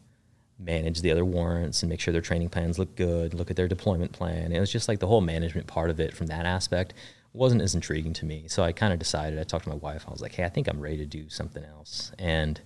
manage 0.59 1.01
the 1.01 1.11
other 1.11 1.25
warrants 1.25 1.81
and 1.83 1.89
make 1.89 1.99
sure 1.99 2.11
their 2.11 2.21
training 2.21 2.49
plans 2.49 2.77
look 2.79 2.95
good, 2.95 3.33
look 3.33 3.49
at 3.49 3.57
their 3.57 3.67
deployment 3.67 4.11
plan. 4.11 4.51
It 4.51 4.59
was 4.59 4.71
just 4.71 4.87
like 4.87 4.99
the 4.99 5.07
whole 5.07 5.21
management 5.21 5.67
part 5.67 5.89
of 5.89 5.99
it 5.99 6.13
from 6.15 6.27
that 6.27 6.45
aspect 6.45 6.93
wasn't 7.33 7.61
as 7.61 7.73
intriguing 7.73 8.13
to 8.13 8.25
me. 8.25 8.45
So 8.47 8.63
I 8.63 8.71
kind 8.71 8.93
of 8.93 8.99
decided, 8.99 9.39
I 9.39 9.43
talked 9.43 9.63
to 9.63 9.69
my 9.69 9.75
wife, 9.75 10.05
I 10.07 10.11
was 10.11 10.21
like, 10.21 10.33
hey, 10.35 10.43
I 10.43 10.49
think 10.49 10.67
I'm 10.67 10.79
ready 10.79 10.97
to 10.97 11.05
do 11.05 11.29
something 11.29 11.63
else. 11.63 12.11
And, 12.19 12.61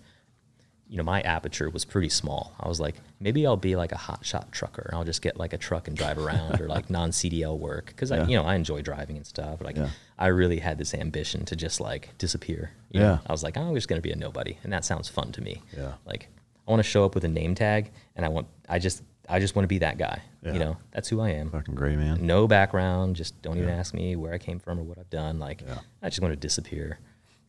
you 0.89 0.97
know, 0.97 1.03
my 1.03 1.21
aperture 1.21 1.69
was 1.69 1.85
pretty 1.85 2.09
small. 2.09 2.53
I 2.59 2.67
was 2.67 2.79
like, 2.79 2.95
maybe 3.21 3.47
I'll 3.47 3.55
be 3.55 3.77
like 3.77 3.93
a 3.93 3.97
hotshot 3.97 4.51
trucker. 4.51 4.89
I'll 4.93 5.05
just 5.05 5.21
get 5.21 5.37
like 5.37 5.53
a 5.53 5.57
truck 5.57 5.87
and 5.87 5.95
drive 5.95 6.17
around 6.17 6.59
or 6.59 6.67
like 6.67 6.89
non 6.89 7.11
CDL 7.11 7.57
work. 7.57 7.93
Cause 7.95 8.11
I, 8.11 8.25
you 8.25 8.35
know, 8.37 8.43
I 8.43 8.55
enjoy 8.55 8.81
driving 8.81 9.15
and 9.15 9.25
stuff. 9.25 9.61
Like 9.61 9.77
Yeah. 9.77 9.89
I 10.19 10.27
really 10.27 10.59
had 10.59 10.77
this 10.77 10.93
ambition 10.93 11.45
to 11.45 11.55
just 11.55 11.79
like 11.79 12.17
disappear. 12.17 12.71
you 12.91 12.99
Yeah. 12.99 13.05
know? 13.07 13.19
I 13.27 13.31
was 13.31 13.43
like, 13.43 13.55
I'm 13.55 13.73
just 13.73 13.87
going 13.87 14.01
to 14.01 14.03
be 14.03 14.11
a 14.11 14.17
nobody. 14.17 14.57
And 14.63 14.73
that 14.73 14.83
sounds 14.83 15.07
fun 15.07 15.31
to 15.33 15.41
me. 15.41 15.61
Yeah. 15.77 15.93
Like 16.05 16.27
I 16.67 16.71
want 16.71 16.79
to 16.83 16.89
show 16.89 17.05
up 17.05 17.15
with 17.15 17.23
a 17.23 17.27
name 17.29 17.55
tag 17.55 17.91
and 18.15 18.25
I 18.25 18.29
want, 18.29 18.47
I 18.67 18.79
just, 18.79 19.03
I 19.29 19.39
just 19.39 19.55
want 19.55 19.63
to 19.63 19.67
be 19.67 19.79
that 19.79 19.97
guy. 19.97 20.21
Yeah. 20.43 20.53
You 20.53 20.59
know, 20.59 20.77
that's 20.91 21.07
who 21.09 21.19
I 21.21 21.29
am. 21.31 21.49
Fucking 21.49 21.75
gray 21.75 21.95
man. 21.95 22.25
No 22.25 22.47
background. 22.47 23.15
Just 23.15 23.41
don't 23.41 23.57
even 23.57 23.69
ask 23.69 23.93
me 23.93 24.15
where 24.15 24.33
I 24.33 24.37
came 24.37 24.59
from 24.59 24.79
or 24.79 24.83
what 24.83 24.97
I've 24.97 25.09
done. 25.09 25.39
Like, 25.39 25.61
Yeah. 25.65 25.79
I 26.01 26.09
just 26.09 26.21
want 26.21 26.31
to 26.33 26.35
disappear 26.37 26.99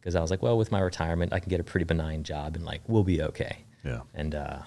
because 0.01 0.15
I 0.17 0.21
was 0.21 0.31
like, 0.31 0.43
well, 0.43 0.57
with 0.59 0.71
my 0.73 0.81
retirement, 0.81 1.33
I 1.33 1.41
can 1.41 1.51
get 1.51 1.61
a 1.61 1.65
pretty 1.65 1.85
benign 1.85 2.23
job 2.23 2.57
and 2.57 2.65
like 2.65 2.81
we'll 2.89 3.05
be 3.05 3.23
okay. 3.23 3.59
Yeah. 3.85 4.01
And 4.15 4.35
uh, 4.35 4.61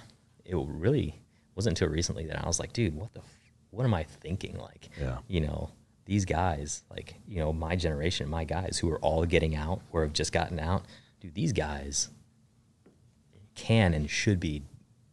it 0.45 0.55
really 0.57 1.21
wasn't 1.55 1.79
until 1.79 1.93
recently 1.93 2.25
that 2.27 2.43
I 2.43 2.47
was 2.47 2.59
like, 2.59 2.73
dude, 2.73 2.95
what 2.95 3.13
the, 3.13 3.19
f- 3.19 3.25
what 3.71 3.83
am 3.85 3.93
I 3.93 4.03
thinking? 4.03 4.57
Like, 4.57 4.89
Yeah. 4.99 5.17
you 5.27 5.41
know, 5.41 5.69
these 6.05 6.25
guys, 6.25 6.83
like, 6.89 7.15
you 7.27 7.37
know, 7.39 7.53
my 7.53 7.75
generation, 7.75 8.29
my 8.29 8.43
guys 8.43 8.77
who 8.79 8.89
are 8.89 8.99
all 8.99 9.25
getting 9.25 9.55
out 9.55 9.81
or 9.91 10.01
have 10.03 10.13
just 10.13 10.31
gotten 10.33 10.59
out, 10.59 10.83
dude, 11.21 11.35
these 11.35 11.53
guys 11.53 12.09
can 13.55 13.93
and 13.93 14.09
should 14.09 14.39
be 14.39 14.63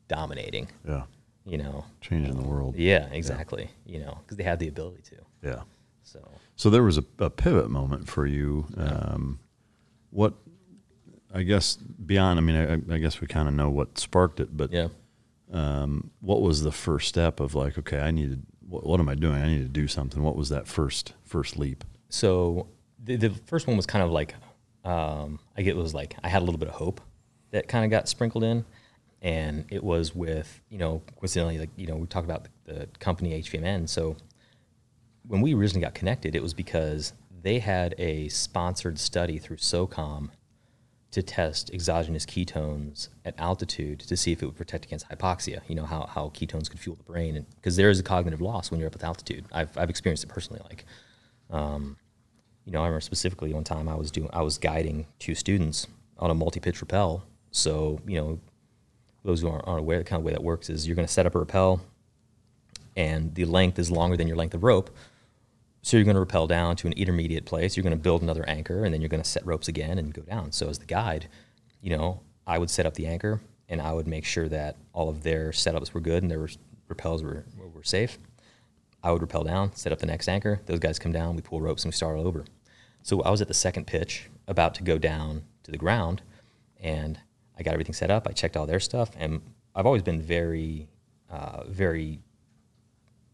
dominating. 0.09 0.69
Yeah. 0.87 1.05
You 1.45 1.57
know, 1.59 1.85
Changing 2.03 2.37
the 2.37 2.47
world. 2.47 2.77
yeah, 2.77 3.09
exactly. 3.11 3.71
You 3.87 4.01
know, 4.01 4.19
because 4.23 4.37
they 4.37 4.45
have 4.45 4.59
the 4.59 4.69
ability 4.69 5.03
to. 5.11 5.17
Yeah. 5.43 5.63
So 6.03 6.21
So 6.57 6.69
there 6.69 6.83
was 6.83 6.99
a, 6.99 7.05
a 7.19 7.31
pivot 7.31 7.71
moment 7.71 8.09
for 8.09 8.27
you. 8.27 8.67
Um, 8.77 9.39
what, 10.11 10.35
I 11.33 11.43
guess, 11.43 11.77
beyond, 11.77 12.39
I 12.39 12.43
mean, 12.43 12.57
I, 12.91 12.95
I 12.95 12.99
guess 12.99 13.21
we 13.21 13.27
kind 13.27 13.49
of 13.49 13.55
know 13.55 13.71
what 13.71 13.99
sparked 13.99 14.41
it, 14.41 14.55
but 14.57 14.73
yeah. 14.73 14.89
um, 15.53 16.11
what 16.21 16.43
was 16.43 16.63
the 16.63 16.73
first 16.73 17.09
step 17.09 17.41
of 17.41 17.55
like, 17.55 17.79
okay, 17.79 18.01
I 18.01 18.11
needed, 18.11 18.43
what, 18.69 18.85
what 18.85 19.01
am 19.01 19.09
I 19.09 19.15
doing? 19.15 19.41
I 19.41 19.47
need 19.49 19.63
to 19.63 19.69
do 19.69 19.89
something. 19.89 20.23
What 20.23 20.37
was 20.37 20.51
that 20.51 20.67
first, 20.67 21.15
first 21.25 21.57
leap? 21.59 21.83
So 22.11 22.67
the, 23.03 23.17
the 23.17 23.31
first 23.31 23.67
one 23.67 23.77
was 23.77 23.87
kind 23.87 24.05
of 24.05 24.11
like, 24.11 24.35
um, 24.85 25.39
I 25.57 25.63
get 25.63 25.71
it 25.71 25.77
was 25.77 25.93
like 25.95 26.17
I 26.23 26.29
had 26.29 26.41
a 26.43 26.45
little 26.45 26.59
bit 26.59 26.69
of 26.69 26.75
hope 26.75 27.01
that 27.51 27.69
kind 27.69 27.85
of 27.85 27.91
got 27.91 28.09
sprinkled 28.09 28.45
in, 28.45 28.65
and 29.23 29.65
it 29.71 29.83
was 29.83 30.15
with 30.15 30.61
you 30.71 30.79
know 30.79 31.03
coincidentally 31.17 31.59
like 31.59 31.71
you 31.77 31.87
know 31.87 31.97
we 31.97 32.07
talked 32.07 32.27
about 32.27 32.49
the, 32.65 32.73
the 32.73 32.87
company 32.99 33.41
HVMN. 33.43 33.89
So 33.89 34.17
when 35.27 35.41
we 35.41 35.55
originally 35.55 35.85
got 35.85 35.95
connected, 35.95 36.35
it 36.35 36.43
was 36.43 36.55
because 36.55 37.13
they 37.43 37.59
had 37.59 37.95
a 37.99 38.29
sponsored 38.29 38.99
study 38.99 39.39
through 39.39 39.59
SOCOM 39.59 40.31
to 41.11 41.23
test 41.23 41.71
exogenous 41.73 42.27
ketones 42.27 43.09
at 43.25 43.35
altitude 43.39 44.01
to 44.01 44.17
see 44.17 44.33
if 44.33 44.43
it 44.43 44.47
would 44.47 44.57
protect 44.57 44.85
against 44.85 45.09
hypoxia. 45.09 45.61
You 45.67 45.75
know 45.75 45.87
how, 45.87 46.07
how 46.07 46.29
ketones 46.29 46.69
could 46.69 46.81
fuel 46.81 46.97
the 46.97 47.03
brain, 47.03 47.37
and 47.37 47.47
because 47.57 47.77
there 47.77 47.91
is 47.91 47.99
a 47.99 48.03
cognitive 48.03 48.41
loss 48.41 48.71
when 48.71 48.81
you're 48.81 48.89
up 48.89 48.95
at 48.95 49.05
altitude. 49.05 49.47
I've 49.53 49.77
I've 49.77 49.91
experienced 49.91 50.25
it 50.25 50.29
personally. 50.29 50.61
Like, 50.65 50.85
um, 51.51 51.97
you 52.65 52.73
know, 52.73 52.81
I 52.81 52.85
remember 52.85 53.01
specifically 53.01 53.55
one 53.55 53.65
time 53.65 53.89
I 53.89 53.95
was 53.95 54.11
doing 54.11 54.29
I 54.33 54.43
was 54.43 54.59
guiding 54.59 55.07
two 55.19 55.35
students 55.35 55.87
on 56.19 56.31
a 56.31 56.35
multi-pitch 56.35 56.83
rappel. 56.83 57.25
So 57.51 58.01
you 58.07 58.21
know, 58.21 58.41
those 59.25 59.41
who 59.41 59.49
aren't, 59.49 59.67
aren't 59.67 59.81
aware, 59.81 59.99
the 59.99 60.05
kind 60.05 60.21
of 60.21 60.25
way 60.25 60.33
that 60.33 60.43
works 60.43 60.71
is 60.71 60.87
you're 60.87 60.97
going 60.97 61.07
to 61.07 61.13
set 61.13 61.27
up 61.27 61.35
a 61.35 61.39
rappel, 61.39 61.81
and 62.97 63.35
the 63.35 63.45
length 63.45 63.79
is 63.79 63.91
longer 63.91 64.17
than 64.17 64.27
your 64.27 64.37
length 64.37 64.55
of 64.55 64.63
rope. 64.63 64.91
So 65.83 65.97
you're 65.97 66.05
going 66.05 66.15
to 66.15 66.21
rappel 66.21 66.47
down 66.47 66.77
to 66.77 66.87
an 66.87 66.93
intermediate 66.95 67.47
place. 67.47 67.77
You're 67.77 67.85
going 67.85 67.97
to 67.97 68.03
build 68.03 68.23
another 68.23 68.45
anchor, 68.49 68.85
and 68.85 68.93
then 68.93 69.01
you're 69.01 69.09
going 69.09 69.23
to 69.23 69.29
set 69.29 69.47
ropes 69.47 69.69
again 69.69 69.99
and 69.99 70.13
go 70.13 70.23
down. 70.23 70.53
So 70.53 70.69
as 70.69 70.79
the 70.79 70.87
guide, 70.87 71.29
you 71.81 71.97
know, 71.97 72.21
I 72.47 72.59
would 72.59 72.71
set 72.71 72.87
up 72.87 72.95
the 72.95 73.07
anchor, 73.07 73.41
and 73.69 73.81
I 73.81 73.93
would 73.93 74.07
make 74.07 74.25
sure 74.25 74.49
that 74.49 74.77
all 74.93 75.09
of 75.09 75.23
their 75.23 75.51
setups 75.51 75.93
were 75.93 76.01
good 76.01 76.23
and 76.23 76.31
their 76.31 76.49
rappels 76.89 77.23
were, 77.23 77.45
were, 77.75 77.85
safe. 77.85 78.19
I 79.03 79.13
would 79.13 79.23
rappel 79.23 79.45
down, 79.45 79.75
set 79.75 79.93
up 79.93 79.99
the 79.99 80.07
next 80.07 80.29
anchor. 80.29 80.61
Those 80.67 80.79
guys 80.79 80.99
come 80.99 81.13
down, 81.13 81.37
we 81.37 81.43
pull 81.43 81.61
ropes, 81.61 81.85
and 81.85 81.93
we 81.93 81.97
start 81.97 82.19
all 82.19 82.27
over. 82.27 82.45
So 83.03 83.23
I 83.23 83.31
was 83.31 83.41
at 83.41 83.49
the 83.49 83.55
second 83.55 83.87
pitch, 83.87 84.29
about 84.49 84.75
to 84.77 84.83
go 84.83 84.99
down 84.99 85.43
to 85.63 85.71
the 85.71 85.79
ground, 85.79 86.23
and 86.81 87.21
I 87.59 87.63
got 87.63 87.73
everything 87.73 87.95
set 87.95 88.11
up. 88.11 88.27
I 88.29 88.33
checked 88.33 88.57
all 88.57 88.67
their 88.67 88.81
stuff, 88.81 89.11
and 89.19 89.41
I've 89.75 89.87
always 89.87 90.03
been 90.03 90.23
very, 90.23 90.89
uh, 91.31 91.65
very 91.67 92.21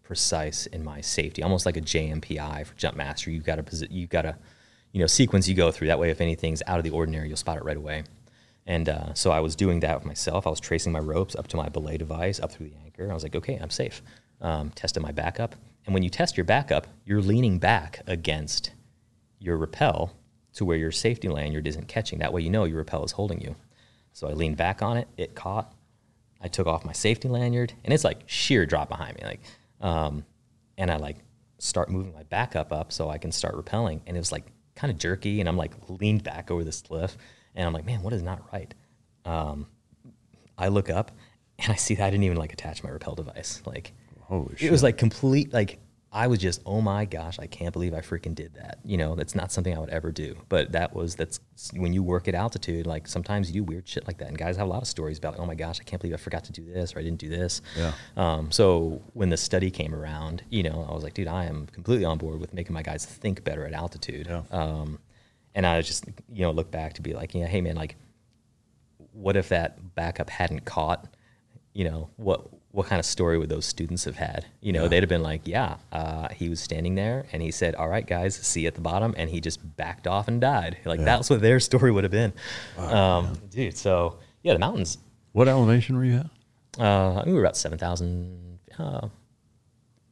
precise 0.03 0.67
in 0.67 0.85
my 0.85 1.01
safety, 1.01 1.43
almost 1.43 1.67
like 1.67 1.77
a 1.77 1.81
JMPI 1.81 2.67
for 2.67 2.75
jump 2.77 2.97
master. 2.97 3.31
You've 3.31 3.45
got 3.45 3.65
to 3.65 3.87
you've 3.91 4.11
got 4.11 4.23
to 4.23 4.37
you 4.93 5.01
know 5.01 5.07
sequence 5.07 5.49
you 5.49 5.55
go 5.55 5.71
through. 5.71 5.89
That 5.89 5.99
way, 5.99 6.11
if 6.11 6.21
anything's 6.21 6.63
out 6.67 6.79
of 6.79 6.85
the 6.85 6.91
ordinary, 6.91 7.29
you'll 7.29 7.37
spot 7.37 7.59
it 7.59 7.65
right 7.65 7.77
away. 7.77 8.05
And 8.67 8.89
uh, 8.89 9.13
so 9.13 9.31
I 9.31 9.41
was 9.41 9.57
doing 9.57 9.81
that 9.81 9.95
with 9.99 10.07
myself. 10.07 10.47
I 10.47 10.51
was 10.51 10.61
tracing 10.61 10.93
my 10.93 10.99
ropes 10.99 11.37
up 11.37 11.49
to 11.49 11.57
my 11.57 11.69
belay 11.69 11.99
device, 11.99 12.41
up 12.41 12.51
through 12.51 12.71
the 12.71 12.77
anchor. 12.83 13.11
I 13.11 13.15
was 13.15 13.23
like, 13.23 13.37
okay, 13.37 13.57
I'm 13.57 13.69
safe. 13.69 14.01
Um, 14.41 14.71
tested 14.71 15.03
my 15.03 15.13
backup, 15.13 15.55
and 15.85 15.93
when 15.93 16.03
you 16.03 16.11
test 16.11 16.37
your 16.37 16.45
backup, 16.45 16.87
you're 17.05 17.21
leaning 17.21 17.59
back 17.59 18.01
against 18.07 18.71
your 19.39 19.57
rappel 19.59 20.15
to 20.55 20.65
where 20.65 20.77
your 20.77 20.93
safety 20.93 21.29
lanyard 21.29 21.67
isn't 21.67 21.89
catching. 21.89 22.21
That 22.21 22.33
way, 22.33 22.43
you 22.43 22.51
know 22.51 22.65
your 22.65 22.79
rappel 22.79 23.05
is 23.05 23.13
holding 23.13 23.41
you. 23.41 23.57
So 24.15 24.29
I 24.29 24.33
leaned 24.33 24.57
back 24.57 24.81
on 24.81 24.97
it. 24.97 25.09
It 25.19 25.35
caught. 25.35 25.75
I 26.41 26.49
took 26.49 26.67
off 26.67 26.85
my 26.85 26.93
safety 26.93 27.29
lanyard, 27.29 27.73
and 27.85 27.93
it's 27.93 28.05
like 28.05 28.23
sheer 28.27 28.65
drop 28.65 28.89
behind 28.89 29.17
me. 29.17 29.25
Like, 29.25 29.41
um, 29.81 30.25
and 30.79 30.91
I 30.91 30.97
like 30.97 31.19
start 31.59 31.91
moving 31.91 32.15
my 32.15 32.23
back 32.23 32.55
up 32.55 32.73
up 32.73 32.93
so 32.93 33.11
I 33.11 33.19
can 33.19 33.33
start 33.33 33.57
rappelling, 33.57 34.01
and 34.07 34.17
it 34.17 34.21
was 34.21 34.33
like 34.33 34.47
kind 34.77 34.91
of 34.91 34.99
jerky, 34.99 35.41
and 35.41 35.49
I'm 35.49 35.57
like 35.57 35.73
leaned 35.89 36.23
back 36.23 36.51
over 36.51 36.63
this 36.63 36.81
cliff, 36.83 37.17
and 37.55 37.67
I'm 37.67 37.73
like, 37.73 37.85
man, 37.85 38.03
what 38.03 38.13
is 38.13 38.23
not 38.23 38.41
right? 38.53 38.73
Um, 39.25 39.67
I 40.57 40.69
look 40.69 40.91
up, 40.91 41.11
and 41.59 41.73
I 41.73 41.77
see 41.77 41.95
that 41.97 42.07
I 42.07 42.11
didn't 42.11 42.25
even 42.25 42.39
like 42.39 42.53
attach 42.53 42.85
my 42.85 42.91
rappel 42.91 43.17
device. 43.17 43.63
Like, 43.67 43.93
Holy 44.21 44.55
it 44.61 44.71
was 44.71 44.83
like 44.83 44.97
complete 44.97 45.53
like 45.53 45.79
I 46.15 46.29
was 46.29 46.39
just, 46.39 46.63
oh 46.65 46.81
my 46.81 47.07
gosh, 47.07 47.41
I 47.41 47.49
can't 47.49 47.73
believe 47.73 47.93
I 47.93 47.99
freaking 47.99 48.37
did 48.37 48.55
that. 48.55 48.79
You 48.85 48.97
know, 48.97 49.17
that's 49.17 49.35
not 49.35 49.51
something 49.51 49.77
I 49.77 49.81
would 49.81 49.91
ever 49.91 50.13
do. 50.13 50.37
But 50.49 50.71
that 50.71 50.95
was 50.95 51.17
that's 51.17 51.41
when 51.75 51.93
you 51.93 52.05
work 52.05 52.29
at 52.29 52.37
altitude. 52.37 52.87
Like 52.87 53.09
sometimes 53.09 53.51
you 53.51 53.63
do 53.63 53.65
weird 53.65 53.89
shit 53.89 54.07
like 54.07 54.19
that, 54.19 54.29
and 54.29 54.39
guys 54.39 54.57
have 54.57 54.69
a 54.69 54.71
lot 54.71 54.83
of 54.83 54.87
stories 54.87 55.19
about, 55.19 55.41
oh 55.41 55.45
my 55.45 55.57
gosh, 55.57 55.81
I 55.81 55.83
can't 55.83 56.01
believe 56.01 56.15
I 56.15 56.19
forgot 56.19 56.45
to 56.45 56.53
do 56.53 56.65
this 56.65 56.95
or 56.95 57.01
I 57.01 57.03
didn't 57.03 57.19
do 57.19 57.29
this. 57.29 57.63
Yeah. 57.77 57.93
Um, 58.17 58.53
so 58.53 59.03
when 59.15 59.29
the 59.29 59.37
study 59.37 59.73
came 59.73 59.93
around, 59.93 60.45
you 60.51 60.63
know, 60.63 60.87
I 60.89 60.95
was 60.95 61.03
like, 61.03 61.15
dude, 61.15 61.27
I 61.27 61.47
am 61.47 61.67
completely 61.67 62.05
on 62.05 62.17
board 62.17 62.39
with 62.39 62.55
making 62.55 62.75
my 62.75 62.83
guys 62.83 63.05
think 63.05 63.43
better 63.43 63.67
at 63.67 63.73
altitude. 63.73 64.29
Yeah. 64.29 64.43
Um, 64.53 65.01
and 65.53 65.67
I 65.67 65.83
just, 65.83 66.05
you 66.33 66.43
know, 66.43 66.53
look 66.53 66.71
back 66.71 66.93
to 66.95 67.03
be 67.03 67.13
like, 67.13 67.35
yeah, 67.35 67.47
hey 67.47 67.61
man, 67.61 67.75
like, 67.75 67.97
what 69.11 69.37
if 69.37 69.49
that 69.49 69.97
backup 69.97 70.31
hadn't 70.31 70.65
caught? 70.65 71.13
You 71.73 71.85
know, 71.85 72.11
what 72.17 72.49
what 72.75 72.87
kind 72.89 72.99
of 72.99 73.07
story 73.07 73.39
would 73.39 73.49
those 73.49 73.65
students 73.65 74.05
have 74.05 74.17
had? 74.17 74.47
You 74.61 74.73
know, 74.73 74.89
they'd 74.89 75.03
have 75.03 75.09
been 75.09 75.23
like, 75.23 75.43
yeah, 75.47 75.77
uh, 75.93 76.29
he 76.31 76.49
was 76.49 76.61
standing 76.61 76.97
there 76.97 77.25
and 77.33 77.41
he 77.41 77.53
said, 77.53 77.77
all 77.77 77.89
right, 77.89 78.05
guys, 78.05 78.35
see 78.35 78.63
you 78.63 78.67
at 78.67 78.75
the 78.75 78.81
bottom. 78.81 79.15
And 79.17 79.31
he 79.31 79.41
just 79.41 79.61
backed 79.77 80.09
off 80.09 80.27
and 80.27 80.41
died. 80.41 80.79
Like, 80.85 80.99
Yeah. 80.99 81.05
that's 81.07 81.31
what 81.31 81.41
their 81.41 81.61
story 81.61 81.93
would 81.93 82.03
have 82.03 82.11
been. 82.11 82.33
um, 82.77 83.35
dude, 83.51 83.77
so 83.79 84.19
yeah, 84.43 84.55
the 84.55 84.59
mountains, 84.59 84.99
What 85.33 85.47
elevation 85.47 85.97
were 85.97 86.05
you 86.05 86.17
at? 86.17 86.27
uh, 86.81 87.13
I 87.13 87.15
think 87.19 87.27
we 87.29 87.33
were 87.35 87.41
about 87.45 87.57
7,000. 87.57 88.59
Uh, 88.77 89.09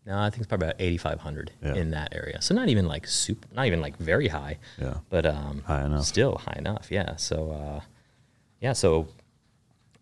no, 0.06 0.18
I 0.18 0.30
think 0.30 0.38
it's 0.42 0.46
probably 0.48 0.68
about 0.68 0.76
8,500 0.80 1.50
Yeah. 1.62 1.74
in 1.74 1.90
that 1.90 2.14
area. 2.14 2.40
So 2.42 2.54
not 2.54 2.68
even 2.68 2.86
like 2.86 3.08
super, 3.08 3.48
not 3.52 3.66
even 3.66 3.80
like 3.80 3.96
very 3.98 4.28
high. 4.28 4.58
Yeah. 4.80 4.98
But 5.10 5.26
um, 5.26 5.62
High 5.66 5.84
enough. 5.84 6.04
Still 6.04 6.36
high 6.36 6.56
enough. 6.58 6.86
Yeah. 6.90 7.16
So, 7.16 7.50
uh, 7.50 7.80
yeah. 8.60 8.72
So 8.72 9.08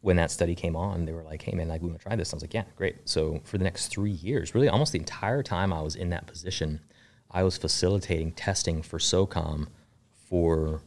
when 0.03 0.17
that 0.17 0.31
study 0.31 0.55
came 0.55 0.77
on, 0.77 1.05
they 1.05 1.13
were 1.13 1.23
like, 1.23 1.43
"Hey, 1.43 1.53
man, 1.53 1.69
like 1.69 1.83
we 1.83 1.89
want 1.89 2.01
to 2.01 2.03
try 2.03 2.17
this." 2.17 2.33
I 2.33 2.37
was 2.37 2.43
like, 2.43 2.55
"Yeah, 2.55 2.65
great." 2.77 3.09
So 3.09 3.41
for 3.45 3.59
the 3.59 3.65
next 3.65 3.89
three 3.89 4.13
years, 4.13 4.55
really 4.55 4.69
almost 4.69 4.93
the 4.93 4.99
entire 4.99 5.43
time 5.43 5.73
I 5.73 5.83
was 5.83 5.97
in 5.97 6.11
that 6.11 6.27
position, 6.27 6.81
I 7.31 7.43
was 7.43 7.57
facilitating 7.57 8.33
testing 8.33 8.83
for 8.83 8.99
SOCOM 8.99 9.69
for 10.29 10.81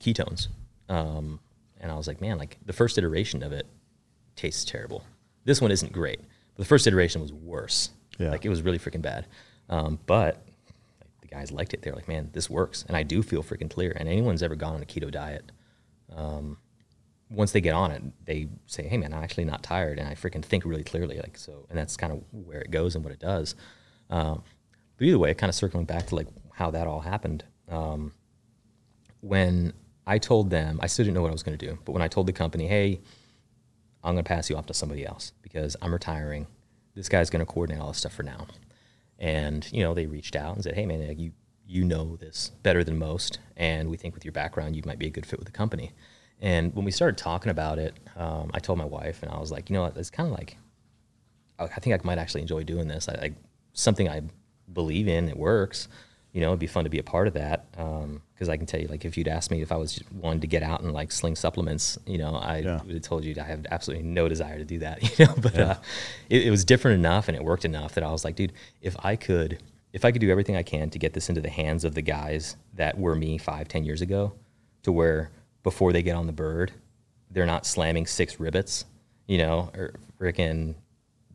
ketones. 0.00 0.48
Um, 0.88 1.40
and 1.80 1.90
I 1.90 1.96
was 1.96 2.06
like, 2.06 2.20
"Man, 2.20 2.38
like 2.38 2.58
the 2.64 2.72
first 2.72 2.98
iteration 2.98 3.42
of 3.42 3.52
it 3.52 3.66
tastes 4.36 4.64
terrible. 4.64 5.04
This 5.44 5.60
one 5.60 5.70
isn't 5.70 5.92
great, 5.92 6.20
but 6.20 6.58
the 6.58 6.64
first 6.64 6.86
iteration 6.86 7.20
was 7.20 7.32
worse. 7.32 7.90
Yeah. 8.18 8.30
Like 8.30 8.44
it 8.44 8.48
was 8.48 8.62
really 8.62 8.78
freaking 8.78 9.02
bad. 9.02 9.26
Um, 9.68 9.98
but 10.06 10.36
like, 11.00 11.10
the 11.20 11.28
guys 11.28 11.50
liked 11.50 11.74
it. 11.74 11.82
They're 11.82 11.94
like, 11.94 12.08
man, 12.08 12.30
this 12.32 12.48
works, 12.48 12.84
and 12.88 12.96
I 12.96 13.02
do 13.02 13.22
feel 13.22 13.42
freaking 13.42 13.70
clear. 13.70 13.92
And 13.96 14.08
anyone's 14.08 14.42
ever 14.42 14.54
gone 14.54 14.74
on 14.74 14.82
a 14.82 14.86
keto 14.86 15.10
diet, 15.10 15.50
um, 16.14 16.58
once 17.32 17.52
they 17.52 17.60
get 17.60 17.74
on 17.74 17.90
it, 17.90 18.02
they 18.24 18.48
say, 18.66 18.86
hey 18.86 18.98
man, 18.98 19.12
I'm 19.12 19.22
actually 19.22 19.44
not 19.44 19.62
tired, 19.62 19.98
and 19.98 20.08
I 20.08 20.14
freaking 20.14 20.44
think 20.44 20.64
really 20.64 20.84
clearly. 20.84 21.16
Like 21.18 21.36
so, 21.38 21.66
and 21.70 21.78
that's 21.78 21.96
kind 21.96 22.12
of 22.12 22.22
where 22.30 22.60
it 22.60 22.70
goes 22.70 22.94
and 22.94 23.04
what 23.04 23.12
it 23.12 23.20
does. 23.20 23.54
Um, 24.10 24.42
but 24.96 25.06
either 25.06 25.18
way, 25.18 25.32
kind 25.34 25.48
of 25.48 25.54
circling 25.54 25.86
back 25.86 26.06
to 26.08 26.14
like 26.14 26.28
how 26.52 26.70
that 26.70 26.86
all 26.86 27.00
happened. 27.00 27.44
Um, 27.68 28.12
when 29.20 29.72
I 30.06 30.18
told 30.18 30.50
them, 30.50 30.80
I 30.82 30.86
still 30.86 31.04
didn't 31.04 31.14
know 31.14 31.22
what 31.22 31.30
I 31.30 31.32
was 31.32 31.42
going 31.42 31.56
to 31.56 31.66
do, 31.66 31.78
but 31.84 31.92
when 31.92 32.02
I 32.02 32.08
told 32.08 32.26
the 32.26 32.32
company, 32.32 32.66
hey, 32.66 33.00
I'm 34.04 34.14
going 34.14 34.24
to 34.24 34.28
pass 34.28 34.50
you 34.50 34.56
off 34.56 34.66
to 34.66 34.74
somebody 34.74 35.06
else 35.06 35.32
because 35.42 35.76
I'm 35.80 35.92
retiring. 35.92 36.46
This 36.94 37.08
guy's 37.08 37.30
going 37.30 37.44
to 37.44 37.50
coordinate 37.50 37.80
all 37.80 37.88
this 37.88 37.98
stuff 37.98 38.12
for 38.12 38.24
now. 38.24 38.46
And, 39.18 39.66
you 39.72 39.82
know, 39.82 39.94
they 39.94 40.06
reached 40.06 40.34
out 40.34 40.56
and 40.56 40.64
said, 40.64 40.74
hey, 40.74 40.84
man, 40.84 41.18
you, 41.18 41.32
you 41.66 41.84
know 41.84 42.16
this 42.16 42.50
better 42.64 42.82
than 42.82 42.98
most. 42.98 43.38
And 43.56 43.88
we 43.88 43.96
think 43.96 44.14
with 44.14 44.24
your 44.24 44.32
background, 44.32 44.74
you 44.74 44.82
might 44.84 44.98
be 44.98 45.06
a 45.06 45.10
good 45.10 45.24
fit 45.24 45.38
with 45.38 45.46
the 45.46 45.52
company. 45.52 45.92
And 46.42 46.74
when 46.74 46.84
we 46.84 46.90
started 46.90 47.16
talking 47.16 47.50
about 47.50 47.78
it, 47.78 47.94
um, 48.16 48.50
I 48.52 48.58
told 48.58 48.78
my 48.78 48.84
wife, 48.84 49.22
and 49.22 49.30
I 49.32 49.38
was 49.38 49.50
like, 49.50 49.70
you 49.70 49.74
know, 49.74 49.82
what, 49.82 49.96
it's 49.96 50.10
kind 50.10 50.28
of 50.30 50.36
like, 50.36 50.58
I 51.58 51.66
think 51.80 51.94
I 51.94 52.04
might 52.04 52.18
actually 52.18 52.40
enjoy 52.42 52.64
doing 52.64 52.88
this. 52.88 53.08
I, 53.08 53.12
I 53.12 53.32
something 53.72 54.08
I 54.08 54.22
believe 54.72 55.06
in. 55.06 55.28
It 55.28 55.36
works. 55.36 55.86
You 56.32 56.40
know, 56.40 56.48
it'd 56.48 56.58
be 56.58 56.66
fun 56.66 56.84
to 56.84 56.90
be 56.90 56.98
a 56.98 57.02
part 57.04 57.28
of 57.28 57.34
that. 57.34 57.70
Because 57.72 58.48
I 58.48 58.56
can 58.56 58.66
tell 58.66 58.80
you, 58.80 58.88
like, 58.88 59.04
if 59.04 59.16
you'd 59.16 59.28
asked 59.28 59.50
me 59.52 59.62
if 59.62 59.70
I 59.70 59.76
was 59.76 60.02
wanted 60.12 60.40
to 60.40 60.46
get 60.48 60.62
out 60.64 60.80
and 60.80 60.92
like 60.92 61.12
sling 61.12 61.36
supplements, 61.36 61.96
you 62.06 62.18
know, 62.18 62.34
I 62.34 62.58
Yeah. 62.58 62.82
would 62.82 62.94
have 62.94 63.02
told 63.02 63.24
you 63.24 63.34
I 63.40 63.44
have 63.44 63.64
absolutely 63.70 64.04
no 64.04 64.28
desire 64.28 64.58
to 64.58 64.64
do 64.64 64.80
that. 64.80 65.00
You 65.18 65.26
know, 65.26 65.34
but 65.38 65.56
uh, 65.58 65.76
it, 66.28 66.46
it 66.48 66.50
was 66.50 66.64
different 66.64 66.98
enough 66.98 67.28
and 67.28 67.36
it 67.36 67.44
worked 67.44 67.64
enough 67.64 67.94
that 67.94 68.02
I 68.02 68.10
was 68.10 68.24
like, 68.24 68.34
dude, 68.34 68.52
if 68.80 68.96
I 69.04 69.14
could, 69.14 69.58
if 69.92 70.04
I 70.04 70.10
could 70.10 70.20
do 70.22 70.30
everything 70.30 70.56
I 70.56 70.62
can 70.64 70.90
to 70.90 70.98
get 70.98 71.12
this 71.12 71.28
into 71.28 71.40
the 71.42 71.50
hands 71.50 71.84
of 71.84 71.94
the 71.94 72.02
guys 72.02 72.56
that 72.74 72.98
were 72.98 73.14
me 73.14 73.38
five, 73.38 73.68
ten 73.68 73.84
years 73.84 74.00
ago, 74.00 74.32
to 74.82 74.90
where 74.90 75.30
before 75.62 75.92
they 75.92 76.02
get 76.02 76.16
on 76.16 76.26
the 76.26 76.32
bird, 76.32 76.72
they're 77.30 77.46
not 77.46 77.66
slamming 77.66 78.06
six 78.06 78.38
Rip 78.38 78.54
Its, 78.54 78.84
you 79.26 79.38
know, 79.38 79.70
or 79.74 79.94
freaking 80.20 80.74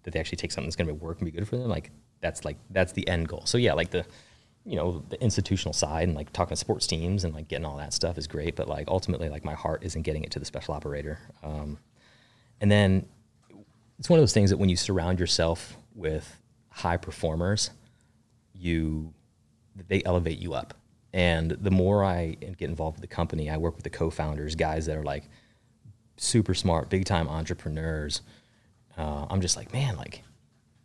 that 0.04 0.12
they 0.12 0.20
actually 0.20 0.38
take 0.38 0.52
something 0.52 0.68
that's 0.68 0.76
going 0.76 0.88
to 0.88 0.94
work 0.94 1.20
and 1.20 1.26
be 1.26 1.38
good 1.38 1.48
for 1.48 1.58
them. 1.58 1.70
Like 1.70 1.92
that's 2.22 2.46
like 2.46 2.58
that's 2.70 2.94
the 2.94 3.08
end 3.08 3.28
goal. 3.28 3.44
So 3.46 3.58
yeah, 3.58 3.74
like 3.74 3.92
the 3.92 4.06
you 4.66 4.76
know 4.76 5.04
the 5.10 5.22
institutional 5.22 5.74
side 5.74 6.08
and 6.08 6.16
like 6.16 6.32
talking 6.34 6.56
to 6.56 6.60
sports 6.60 6.88
teams 6.88 7.24
and 7.24 7.34
like 7.34 7.48
getting 7.48 7.66
all 7.66 7.78
that 7.78 7.94
stuff 7.94 8.18
is 8.18 8.28
great. 8.28 8.56
But 8.56 8.68
like 8.68 8.88
ultimately, 8.88 9.30
like 9.30 9.46
my 9.46 9.54
heart 9.54 9.84
isn't 9.84 10.02
getting 10.02 10.24
it 10.24 10.32
to 10.32 10.40
the 10.40 10.46
special 10.46 10.74
operator. 10.74 11.20
Um, 11.44 11.78
and 12.60 12.72
then 12.72 13.08
it's 14.00 14.10
one 14.10 14.20
of 14.20 14.22
those 14.22 14.34
things 14.34 14.50
that 14.50 14.58
when 14.58 14.70
you 14.70 14.76
surround 14.76 15.20
yourself 15.20 15.78
with 15.96 16.40
high 16.70 16.98
performers, 16.98 17.72
you 18.54 19.14
they 19.88 20.02
elevate 20.06 20.40
you 20.40 20.54
up. 20.54 20.74
And 21.18 21.50
the 21.50 21.72
more 21.72 22.06
I 22.06 22.38
get 22.40 22.70
involved 22.70 22.98
with 22.98 23.10
the 23.10 23.16
company, 23.16 23.50
I 23.50 23.58
work 23.58 23.76
with 23.76 23.84
the 23.84 23.90
co-founders, 23.90 24.54
guys 24.54 24.86
that 24.86 24.96
are 24.96 25.04
like 25.04 25.28
super 26.16 26.54
smart, 26.54 26.92
big 26.92 27.06
time 27.06 27.28
entrepreneurs. 27.28 28.22
Uh, 28.96 29.26
I'm 29.28 29.42
just 29.42 29.58
like, 29.58 29.74
man, 29.74 29.98
like 29.98 30.22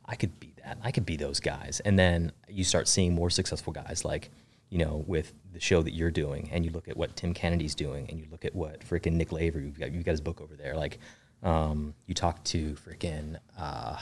I 0.06 0.16
could 0.16 0.40
be 0.40 0.54
that. 0.64 0.78
I 0.82 0.90
could 0.90 1.04
be 1.04 1.16
those 1.16 1.38
guys. 1.38 1.82
And 1.84 1.98
then 1.98 2.32
you 2.48 2.64
start 2.64 2.88
seeing 2.88 3.14
more 3.14 3.28
successful 3.28 3.74
guys 3.74 4.06
like, 4.06 4.30
you 4.70 4.78
know, 4.78 5.04
with 5.06 5.34
the 5.52 5.60
show 5.60 5.82
that 5.82 5.92
you're 5.92 6.10
doing, 6.10 6.48
and 6.50 6.64
you 6.64 6.70
look 6.70 6.88
at 6.88 6.96
what 6.96 7.14
Tim 7.14 7.34
Kennedy's 7.34 7.74
doing, 7.74 8.06
and 8.08 8.18
you 8.18 8.24
look 8.30 8.46
at 8.46 8.54
what 8.54 8.80
freaking 8.80 9.12
Nick 9.12 9.32
Lavery, 9.32 9.66
you've 9.66 9.78
got, 9.78 9.92
you've 9.92 10.06
got 10.06 10.12
his 10.12 10.22
book 10.22 10.40
over 10.40 10.56
there. 10.56 10.74
Like, 10.74 10.98
um, 11.42 11.92
you 12.06 12.14
talk 12.14 12.42
to 12.44 12.74
freaking, 12.76 13.36
uh, 13.58 13.98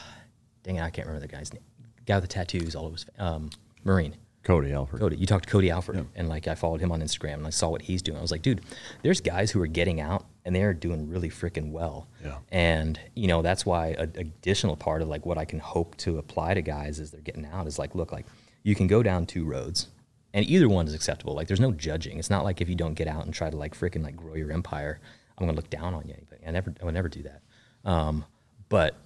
dang 0.63 0.77
it, 0.77 0.83
I 0.83 0.91
can't 0.91 1.09
remember 1.09 1.27
the 1.27 1.33
guy's 1.33 1.53
name. 1.53 1.65
Guy 2.07 2.15
with 2.15 2.23
the 2.23 2.29
tattoos 2.29 2.77
all 2.77 2.85
over 2.85 2.93
his, 2.93 3.07
um, 3.19 3.51
Marine. 3.83 4.15
Cody 4.43 4.73
Alford. 4.73 5.01
Cody. 5.01 5.17
You 5.17 5.27
talked 5.27 5.45
to 5.45 5.51
Cody 5.51 5.71
Alford, 5.71 6.07
and 6.15 6.29
like 6.29 6.49
I 6.49 6.55
followed 6.55 6.81
him 6.81 6.91
on 6.93 7.03
Instagram, 7.03 7.35
and 7.35 7.47
I 7.47 7.51
saw 7.51 7.69
what 7.69 7.83
he's 7.83 8.01
doing. 8.01 8.17
I 8.17 8.23
was 8.23 8.31
like, 8.31 8.43
dude, 8.43 8.63
there's 9.03 9.21
guys 9.21 9.51
who 9.51 9.61
are 9.61 9.67
getting 9.67 10.01
out, 10.01 10.25
and 10.45 10.57
they're 10.57 10.73
doing 10.73 11.09
really 11.09 11.29
freaking 11.29 11.73
well. 11.73 12.09
Yeah. 12.25 12.39
And 12.51 12.99
you 13.15 13.29
know 13.29 13.43
that's 13.43 13.67
why 13.67 13.89
an 13.99 14.13
additional 14.17 14.77
part 14.77 15.03
of 15.03 15.09
like 15.09 15.27
what 15.27 15.37
I 15.37 15.45
can 15.45 15.59
hope 15.59 15.97
to 15.99 16.19
apply 16.19 16.55
to 16.55 16.63
guys 16.63 17.01
as 17.01 17.11
they're 17.11 17.21
getting 17.21 17.45
out 17.47 17.67
is 17.67 17.79
like, 17.79 17.95
look, 17.95 18.13
like 18.13 18.27
you 18.63 18.75
can 18.75 18.87
go 18.87 19.03
down 19.03 19.27
two 19.27 19.45
roads, 19.45 19.89
and 20.33 20.47
either 20.47 20.69
one 20.69 20.87
is 20.87 20.95
acceptable. 20.95 21.35
Like 21.35 21.47
there's 21.47 21.61
no 21.61 21.73
judging. 21.73 22.19
It's 22.19 22.31
not 22.31 22.45
like 22.45 22.63
if 22.63 22.69
you 22.69 22.75
don't 22.75 22.95
get 22.95 23.09
out 23.09 23.27
and 23.27 23.35
try 23.35 23.51
to 23.51 23.57
like 23.57 23.79
freaking 23.79 24.03
like 24.03 24.17
grow 24.17 24.35
your 24.35 24.53
empire, 24.53 25.01
I'm 25.37 25.47
gonna 25.47 25.57
look 25.57 25.71
down 25.71 25.93
on 25.93 26.09
you. 26.09 26.17
But 26.31 26.39
I 26.47 26.51
never, 26.51 26.75
I 26.81 26.85
would 26.87 26.95
never 26.95 27.09
do 27.11 27.23
that. 27.25 27.43
Um, 27.85 28.25
but 28.71 28.97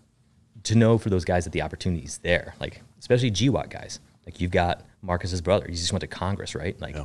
to 0.62 0.76
know 0.76 0.96
for 0.96 1.10
those 1.10 1.24
guys 1.24 1.44
that 1.44 1.50
the 1.50 1.62
opportunity 1.62 2.04
is 2.04 2.18
there, 2.18 2.54
like 2.60 2.82
especially 3.00 3.32
GWOT 3.32 3.68
guys. 3.68 3.98
Like 4.26 4.40
you've 4.40 4.50
got 4.50 4.82
Marcus's 5.04 5.40
brother. 5.40 5.66
He 5.68 5.74
just 5.74 5.92
went 5.92 6.00
to 6.00 6.06
Congress, 6.06 6.54
right? 6.54 6.80
Like 6.80 6.96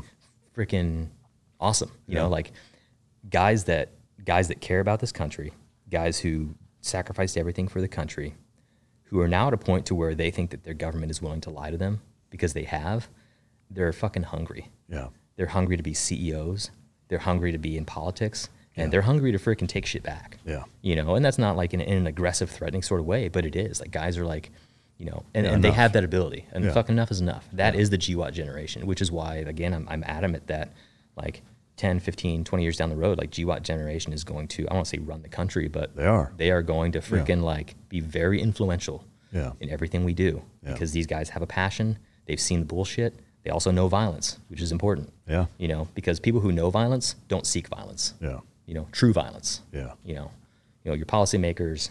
freaking 0.56 1.10
awesome. 1.60 1.92
You 2.08 2.16
know, 2.16 2.30
like 2.30 2.52
guys 3.30 3.66
that 3.66 3.92
guys 4.24 4.48
that 4.48 4.62
care 4.62 4.80
about 4.80 5.00
this 5.00 5.12
country, 5.12 5.52
guys 5.90 6.20
who 6.20 6.56
sacrificed 6.82 7.38
everything 7.38 7.68
for 7.68 7.82
the 7.82 7.88
country, 7.88 8.36
who 9.04 9.20
are 9.20 9.28
now 9.28 9.48
at 9.48 9.54
a 9.54 9.58
point 9.58 9.86
to 9.88 9.96
where 9.96 10.16
they 10.16 10.32
think 10.32 10.52
that 10.52 10.64
their 10.64 10.74
government 10.74 11.12
is 11.12 11.22
willing 11.22 11.42
to 11.42 11.50
lie 11.50 11.72
to 11.72 11.78
them 11.78 12.02
because 12.30 12.54
they 12.54 12.64
have. 12.64 13.10
They're 13.70 13.94
fucking 13.94 14.24
hungry. 14.24 14.70
Yeah. 14.88 15.10
They're 15.36 15.48
hungry 15.48 15.78
to 15.78 15.84
be 15.84 15.94
CEOs. 15.94 16.72
They're 17.08 17.20
hungry 17.20 17.52
to 17.52 17.58
be 17.58 17.78
in 17.78 17.86
politics, 17.86 18.50
and 18.76 18.92
they're 18.94 19.02
hungry 19.02 19.32
to 19.32 19.38
freaking 19.38 19.68
take 19.68 19.86
shit 19.86 20.04
back. 20.04 20.38
Yeah. 20.46 20.64
You 20.82 20.96
know, 20.96 21.16
and 21.16 21.24
that's 21.24 21.38
not 21.38 21.56
like 21.56 21.74
in, 21.74 21.82
in 21.82 21.98
an 21.98 22.08
aggressive, 22.08 22.50
threatening 22.50 22.82
sort 22.82 23.00
of 23.00 23.06
way, 23.06 23.28
but 23.28 23.46
it 23.46 23.56
is. 23.56 23.80
Like 23.80 23.92
guys 23.92 24.18
are 24.18 24.26
like, 24.26 24.52
you 25.00 25.06
know, 25.08 25.24
and, 25.34 25.46
Yeah, 25.46 25.54
and 25.54 25.64
they 25.64 25.72
have 25.72 25.94
that 25.94 26.04
ability, 26.04 26.46
and 26.52 26.66
Yeah. 26.66 26.72
fucking 26.74 26.94
enough 26.94 27.10
is 27.10 27.22
enough. 27.22 27.48
That 27.54 27.74
is 27.74 27.90
the 27.90 27.98
GWOT 27.98 28.34
generation, 28.34 28.86
which 28.86 29.02
is 29.02 29.12
why, 29.12 29.38
again, 29.38 29.74
I'm, 29.74 29.88
I'm 29.90 30.04
adamant 30.06 30.46
that 30.48 30.74
like 31.16 31.42
10, 31.78 32.00
15, 32.02 32.44
20 32.44 32.64
years 32.64 32.76
down 32.78 32.90
the 32.90 32.96
road, 32.98 33.18
like 33.18 33.32
GWOT 33.32 33.64
generation 33.64 34.12
is 34.14 34.24
going 34.26 34.48
to, 34.50 34.68
I 34.68 34.74
won't 34.76 34.88
say 34.88 34.98
run 35.00 35.22
the 35.24 35.30
country, 35.30 35.68
but 35.70 35.96
They 35.96 36.06
are. 36.06 36.34
They 36.38 36.52
are 36.52 36.62
going 36.62 36.92
to 36.92 37.00
freaking 37.00 37.42
like 37.42 37.76
be 37.88 38.02
very 38.02 38.42
influential 38.42 39.06
Yeah. 39.32 39.54
in 39.62 39.70
everything 39.70 40.04
we 40.04 40.14
do 40.14 40.42
Yeah. 40.64 40.74
because 40.74 40.92
these 40.92 41.08
guys 41.08 41.30
have 41.30 41.42
a 41.42 41.48
passion. 41.48 41.98
They've 42.26 42.40
seen 42.40 42.60
the 42.60 42.66
bullshit. 42.66 43.16
They 43.44 43.52
also 43.52 43.72
know 43.72 43.88
violence, 43.88 44.38
which 44.50 44.62
is 44.62 44.74
important. 44.74 45.14
Yeah. 45.26 45.46
You 45.58 45.70
know, 45.70 45.88
because 45.96 46.20
people 46.20 46.42
who 46.42 46.52
know 46.52 46.70
violence 46.70 47.16
don't 47.30 47.48
seek 47.48 47.70
violence. 47.70 48.14
Yeah. 48.20 48.40
You 48.66 48.74
know, 48.74 48.88
true 48.92 49.14
violence. 49.14 49.62
Yeah. 49.72 49.94
You 50.04 50.16
know, 50.16 50.32
you 50.84 50.92
know, 50.92 50.96
your 50.96 51.06
policymakers, 51.06 51.90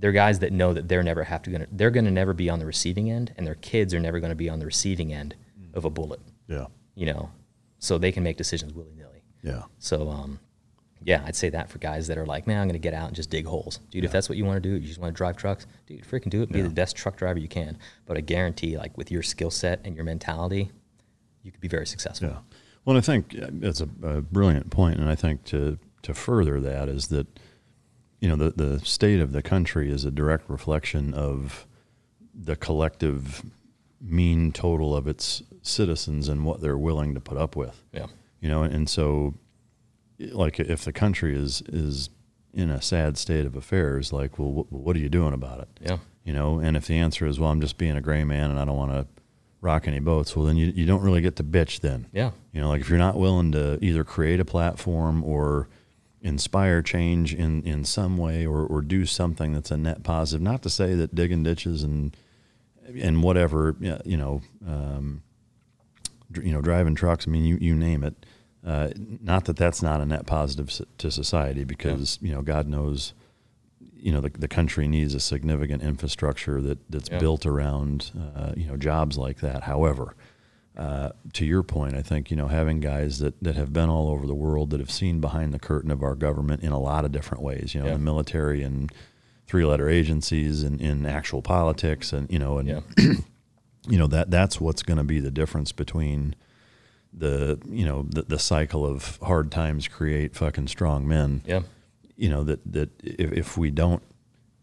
they're 0.00 0.12
guys 0.12 0.40
that 0.40 0.52
know 0.52 0.72
that 0.72 0.88
they're 0.88 1.02
never 1.04 1.22
have 1.24 1.42
to 1.42 1.50
gonna 1.50 1.66
they're 1.70 1.90
gonna 1.90 2.10
never 2.10 2.32
be 2.34 2.50
on 2.50 2.58
the 2.58 2.66
receiving 2.66 3.10
end 3.10 3.32
and 3.36 3.46
their 3.46 3.54
kids 3.54 3.94
are 3.94 4.00
never 4.00 4.18
gonna 4.18 4.34
be 4.34 4.48
on 4.48 4.58
the 4.58 4.66
receiving 4.66 5.12
end 5.12 5.34
of 5.74 5.84
a 5.84 5.90
bullet. 5.90 6.20
Yeah. 6.48 6.66
You 6.94 7.06
know. 7.06 7.30
So 7.78 7.96
they 7.98 8.10
can 8.12 8.22
make 8.24 8.36
decisions 8.36 8.74
willy 8.74 8.92
nilly. 8.96 9.22
Yeah. 9.42 9.62
So 9.78 10.08
um 10.10 10.40
yeah, 11.02 11.22
I'd 11.24 11.36
say 11.36 11.48
that 11.50 11.70
for 11.70 11.78
guys 11.78 12.08
that 12.08 12.18
are 12.18 12.26
like, 12.26 12.46
man, 12.46 12.60
I'm 12.60 12.66
going 12.68 12.74
to 12.74 12.78
get 12.78 12.92
out 12.92 13.06
and 13.06 13.16
just 13.16 13.30
dig 13.30 13.46
holes, 13.46 13.80
dude. 13.90 14.04
If 14.04 14.12
that's 14.12 14.28
what 14.28 14.36
you 14.36 14.44
want 14.44 14.62
to 14.62 14.68
do, 14.68 14.74
you 14.74 14.86
just 14.86 15.00
want 15.00 15.14
to 15.14 15.16
drive 15.16 15.34
trucks, 15.34 15.66
dude. 15.86 16.02
Freaking 16.02 16.28
do 16.28 16.42
it. 16.42 16.52
Be 16.52 16.58
Yeah. 16.58 16.64
the 16.64 16.70
best 16.70 16.94
truck 16.94 17.16
driver 17.16 17.38
you 17.38 17.48
can. 17.48 17.78
But 18.04 18.18
I 18.18 18.20
guarantee, 18.20 18.76
like 18.76 18.98
with 18.98 19.10
your 19.10 19.22
skill 19.22 19.50
set 19.50 19.80
and 19.84 19.96
your 19.96 20.04
mentality, 20.04 20.70
you 21.42 21.52
could 21.52 21.60
be 21.62 21.68
very 21.68 21.86
successful. 21.86 22.28
Yeah. 22.28 22.38
Well, 22.84 22.98
I 22.98 23.00
think 23.00 23.34
that's 23.34 23.80
a, 23.80 23.88
a 24.02 24.20
brilliant 24.20 24.68
point, 24.68 24.98
and 25.00 25.08
I 25.08 25.14
think 25.14 25.44
to 25.44 25.78
to 26.02 26.12
further 26.12 26.60
that 26.60 26.90
is 26.90 27.06
that 27.08 27.26
you 28.20 28.28
know 28.28 28.36
the 28.36 28.50
the 28.50 28.80
state 28.84 29.20
of 29.20 29.32
the 29.32 29.42
country 29.42 29.90
is 29.90 30.04
a 30.04 30.10
direct 30.10 30.48
reflection 30.48 31.12
of 31.14 31.66
the 32.34 32.56
collective 32.56 33.42
mean 34.00 34.52
total 34.52 34.96
of 34.96 35.06
its 35.06 35.42
citizens 35.62 36.28
and 36.28 36.44
what 36.44 36.60
they're 36.60 36.78
willing 36.78 37.14
to 37.14 37.20
put 37.20 37.36
up 37.36 37.56
with. 37.56 37.82
Yeah. 37.92 38.06
You 38.40 38.48
know, 38.48 38.62
and 38.62 38.88
so 38.88 39.34
like 40.18 40.60
if 40.60 40.84
the 40.84 40.92
country 40.92 41.36
is 41.36 41.62
is 41.68 42.10
in 42.52 42.70
a 42.70 42.82
sad 42.82 43.16
state 43.16 43.46
of 43.46 43.54
affairs, 43.54 44.12
like, 44.12 44.38
well, 44.38 44.50
what, 44.52 44.72
what 44.72 44.96
are 44.96 44.98
you 44.98 45.08
doing 45.08 45.32
about 45.32 45.60
it? 45.60 45.68
Yeah. 45.80 45.98
You 46.24 46.32
know, 46.32 46.58
and 46.58 46.76
if 46.76 46.86
the 46.86 46.96
answer 46.96 47.26
is, 47.26 47.38
well, 47.38 47.50
I'm 47.50 47.60
just 47.60 47.78
being 47.78 47.96
a 47.96 48.00
gray 48.00 48.24
man 48.24 48.50
and 48.50 48.58
I 48.58 48.64
don't 48.64 48.76
want 48.76 48.92
to 48.92 49.06
rock 49.60 49.86
any 49.86 50.00
boats, 50.00 50.34
well, 50.34 50.46
then 50.46 50.56
you, 50.56 50.72
you 50.74 50.84
don't 50.84 51.02
really 51.02 51.20
get 51.20 51.36
to 51.36 51.44
bitch 51.44 51.80
then. 51.80 52.08
Yeah. 52.12 52.30
You 52.52 52.60
know, 52.60 52.68
like 52.68 52.80
if 52.80 52.88
you're 52.88 52.98
not 52.98 53.16
willing 53.16 53.52
to 53.52 53.78
either 53.82 54.04
create 54.04 54.40
a 54.40 54.44
platform 54.44 55.22
or 55.22 55.68
inspire 56.22 56.82
change 56.82 57.34
in, 57.34 57.62
in 57.64 57.84
some 57.84 58.16
way 58.18 58.46
or, 58.46 58.60
or 58.66 58.82
do 58.82 59.06
something 59.06 59.52
that's 59.52 59.70
a 59.70 59.76
net 59.76 60.02
positive, 60.02 60.42
not 60.42 60.62
to 60.62 60.70
say 60.70 60.94
that 60.94 61.14
digging 61.14 61.42
ditches 61.42 61.82
and, 61.82 62.14
and 62.94 63.22
whatever, 63.22 63.74
you 64.04 64.16
know, 64.16 64.42
um, 64.66 65.22
you 66.42 66.52
know, 66.52 66.60
driving 66.60 66.94
trucks, 66.94 67.26
I 67.26 67.30
mean, 67.30 67.44
you, 67.44 67.56
you 67.60 67.74
name 67.74 68.04
it. 68.04 68.14
Uh, 68.64 68.90
not 69.22 69.46
that 69.46 69.56
that's 69.56 69.82
not 69.82 70.00
a 70.02 70.06
net 70.06 70.26
positive 70.26 70.70
to 70.98 71.10
society 71.10 71.64
because, 71.64 72.18
you 72.20 72.30
know, 72.32 72.42
God 72.42 72.68
knows, 72.68 73.14
you 73.96 74.12
know, 74.12 74.20
the, 74.20 74.28
the 74.28 74.48
country 74.48 74.86
needs 74.86 75.14
a 75.14 75.20
significant 75.20 75.82
infrastructure 75.82 76.60
that, 76.60 76.78
that's 76.90 77.08
Yeah. 77.08 77.18
built 77.18 77.46
around, 77.46 78.10
uh, 78.36 78.52
you 78.56 78.66
know, 78.66 78.76
jobs 78.76 79.16
like 79.16 79.40
that. 79.40 79.62
However, 79.62 80.14
uh, 80.80 81.10
to 81.34 81.44
your 81.44 81.62
point, 81.62 81.94
I 81.94 82.00
think, 82.02 82.30
you 82.30 82.36
know, 82.38 82.48
having 82.48 82.80
guys 82.80 83.18
that, 83.18 83.34
that 83.44 83.54
have 83.54 83.70
been 83.72 83.90
all 83.90 84.08
over 84.08 84.26
the 84.26 84.34
world 84.34 84.70
that 84.70 84.80
have 84.80 84.90
seen 84.90 85.20
behind 85.20 85.52
the 85.52 85.58
curtain 85.58 85.90
of 85.90 86.02
our 86.02 86.14
government 86.14 86.62
in 86.62 86.72
a 86.72 86.80
lot 86.80 87.04
of 87.04 87.12
different 87.12 87.44
ways, 87.44 87.74
you 87.74 87.80
know, 87.80 87.86
Yeah. 87.88 87.92
the 87.92 87.98
military 87.98 88.62
and 88.62 88.90
three 89.46 89.64
letter 89.66 89.88
agencies 89.90 90.62
and 90.62 90.80
in 90.80 91.04
actual 91.04 91.42
politics 91.42 92.12
and, 92.14 92.30
you 92.32 92.38
know, 92.38 92.56
and, 92.58 92.68
Yeah. 92.68 92.80
you 93.88 93.98
know, 93.98 94.06
that 94.06 94.30
that's 94.30 94.58
what's 94.60 94.82
going 94.82 94.96
to 94.96 95.04
be 95.04 95.20
the 95.20 95.30
difference 95.30 95.70
between 95.70 96.34
the, 97.12 97.60
you 97.68 97.84
know, 97.84 98.06
the, 98.08 98.22
the 98.22 98.38
cycle 98.38 98.86
of 98.86 99.18
hard 99.22 99.50
times 99.50 99.86
create 99.86 100.34
fucking 100.34 100.68
strong 100.68 101.06
men 101.06 101.42
Yeah. 101.46 101.60
you 102.16 102.28
know 102.30 102.44
that 102.44 102.60
that 102.72 102.90
if, 103.02 103.32
if 103.32 103.58
we 103.58 103.70
don't 103.70 104.02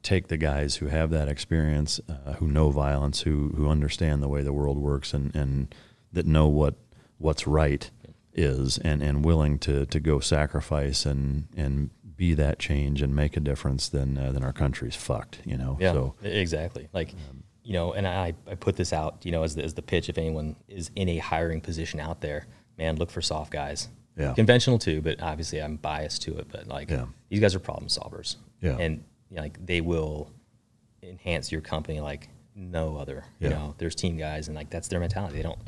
take 0.03 0.30
the 0.30 0.38
guys 0.38 0.77
who 0.77 0.88
have 0.88 1.10
that 1.11 1.27
experience, 1.27 1.99
uh, 2.10 2.34
who 2.34 2.48
know 2.48 2.69
violence, 2.69 3.22
who 3.22 3.49
who 3.57 3.68
understand 3.69 4.23
the 4.23 4.27
way 4.30 4.41
the 4.41 4.53
world 4.53 4.77
works, 4.77 5.14
and 5.14 5.35
and 5.35 5.76
that 6.13 6.25
know 6.25 6.47
what 6.47 6.75
what's 7.17 7.47
right 7.47 7.89
is, 8.34 8.77
and 8.79 9.01
and 9.01 9.25
willing 9.25 9.57
to 9.59 9.85
to 9.88 9.99
go 9.99 10.19
sacrifice 10.19 11.05
and 11.05 11.47
and 11.55 11.89
be 12.15 12.34
that 12.34 12.57
change 12.59 13.01
and 13.01 13.15
make 13.15 13.38
a 13.38 13.39
difference, 13.39 13.89
then 13.89 14.17
uh, 14.17 14.31
then 14.31 14.43
our 14.43 14.53
country's 14.53 14.95
fucked. 14.95 15.39
You 15.45 15.57
know. 15.57 15.77
Yeah, 15.79 15.93
So 15.93 16.15
exactly. 16.23 16.88
Like, 16.93 17.13
you 17.63 17.73
know, 17.73 17.93
and 17.93 18.07
I, 18.07 18.34
I 18.49 18.55
put 18.55 18.75
this 18.75 18.91
out, 18.93 19.23
you 19.23 19.31
know, 19.31 19.43
as 19.43 19.53
the, 19.55 19.63
as 19.63 19.73
the 19.75 19.81
pitch. 19.84 20.09
If 20.09 20.17
anyone 20.17 20.55
is 20.67 20.89
in 20.95 21.09
a 21.09 21.17
hiring 21.17 21.61
position 21.61 21.99
out 21.99 22.21
there, 22.21 22.47
man, 22.77 22.95
look 22.95 23.11
for 23.11 23.21
SOF 23.21 23.49
guys. 23.51 23.89
Yeah. 24.17 24.34
Conventional 24.34 24.79
too, 24.79 25.01
but 25.01 25.21
obviously 25.21 25.61
I'm 25.61 25.75
biased 25.75 26.23
to 26.23 26.38
it. 26.39 26.47
But 26.49 26.67
like, 26.67 26.89
Yeah. 26.89 27.05
these 27.29 27.39
guys 27.39 27.53
are 27.53 27.59
problem 27.59 27.88
solvers. 27.88 28.38
Yeah. 28.61 28.77
And 28.79 29.03
you 29.29 29.35
know, 29.35 29.43
like 29.43 29.63
they 29.63 29.81
will 29.81 30.31
enhance 31.03 31.51
your 31.51 31.61
company 31.61 31.99
like 32.01 32.29
no 32.55 32.97
other. 32.97 33.25
You 33.39 33.49
know, 33.49 33.75
there's 33.77 33.93
team 33.93 34.17
guys, 34.17 34.47
and 34.47 34.55
like 34.55 34.69
that's 34.71 34.88
their 34.88 34.99
mentality. 34.99 35.35
They 35.38 35.43
don't. 35.43 35.59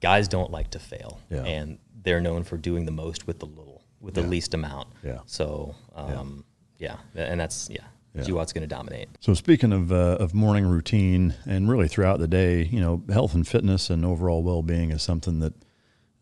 Guys 0.00 0.28
don't 0.28 0.50
like 0.50 0.70
to 0.70 0.78
fail, 0.78 1.20
Yeah. 1.30 1.42
and 1.44 1.78
they're 2.02 2.20
known 2.20 2.44
for 2.44 2.56
doing 2.56 2.84
the 2.84 2.92
most 2.92 3.26
with 3.26 3.40
the 3.40 3.46
little, 3.46 3.82
with 4.00 4.14
the 4.14 4.22
Yeah. 4.22 4.28
least 4.28 4.54
amount. 4.54 4.88
Yeah. 5.04 5.20
So, 5.26 5.74
um, 5.94 6.44
yeah. 6.78 6.96
and 7.14 7.40
that's 7.40 7.68
yeah. 7.70 7.84
Yeah. 8.14 8.22
GWOT's 8.22 8.52
going 8.52 8.62
to 8.62 8.74
dominate. 8.74 9.08
So 9.20 9.34
speaking 9.34 9.72
of 9.72 9.92
uh, 9.92 10.16
of 10.18 10.34
morning 10.34 10.66
routine 10.66 11.34
and 11.46 11.68
really 11.68 11.88
throughout 11.88 12.18
the 12.18 12.26
day, 12.26 12.64
you 12.64 12.80
know, 12.80 13.02
health 13.10 13.34
and 13.34 13.46
fitness 13.46 13.90
and 13.90 14.04
overall 14.04 14.42
well 14.42 14.62
being 14.62 14.90
is 14.90 15.02
something 15.02 15.40
that 15.40 15.52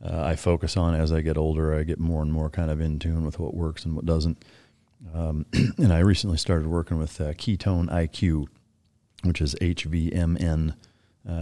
uh, 0.04 0.22
I 0.24 0.36
focus 0.36 0.76
on 0.76 0.94
as 0.94 1.12
I 1.12 1.20
get 1.22 1.38
older. 1.38 1.74
I 1.74 1.84
get 1.84 1.98
more 2.00 2.22
and 2.22 2.32
more 2.32 2.50
kind 2.50 2.70
of 2.70 2.80
in 2.80 2.98
tune 2.98 3.24
with 3.24 3.38
what 3.38 3.54
works 3.54 3.84
and 3.84 3.94
what 3.94 4.04
doesn't. 4.04 4.44
Um, 5.14 5.46
and 5.78 5.92
I 5.92 6.00
recently 6.00 6.36
started 6.38 6.66
working 6.66 6.98
with 6.98 7.18
uh, 7.20 7.32
Ketone 7.34 7.88
IQ, 7.88 8.46
which 9.22 9.40
is 9.40 9.54
hvmn. 9.60 10.74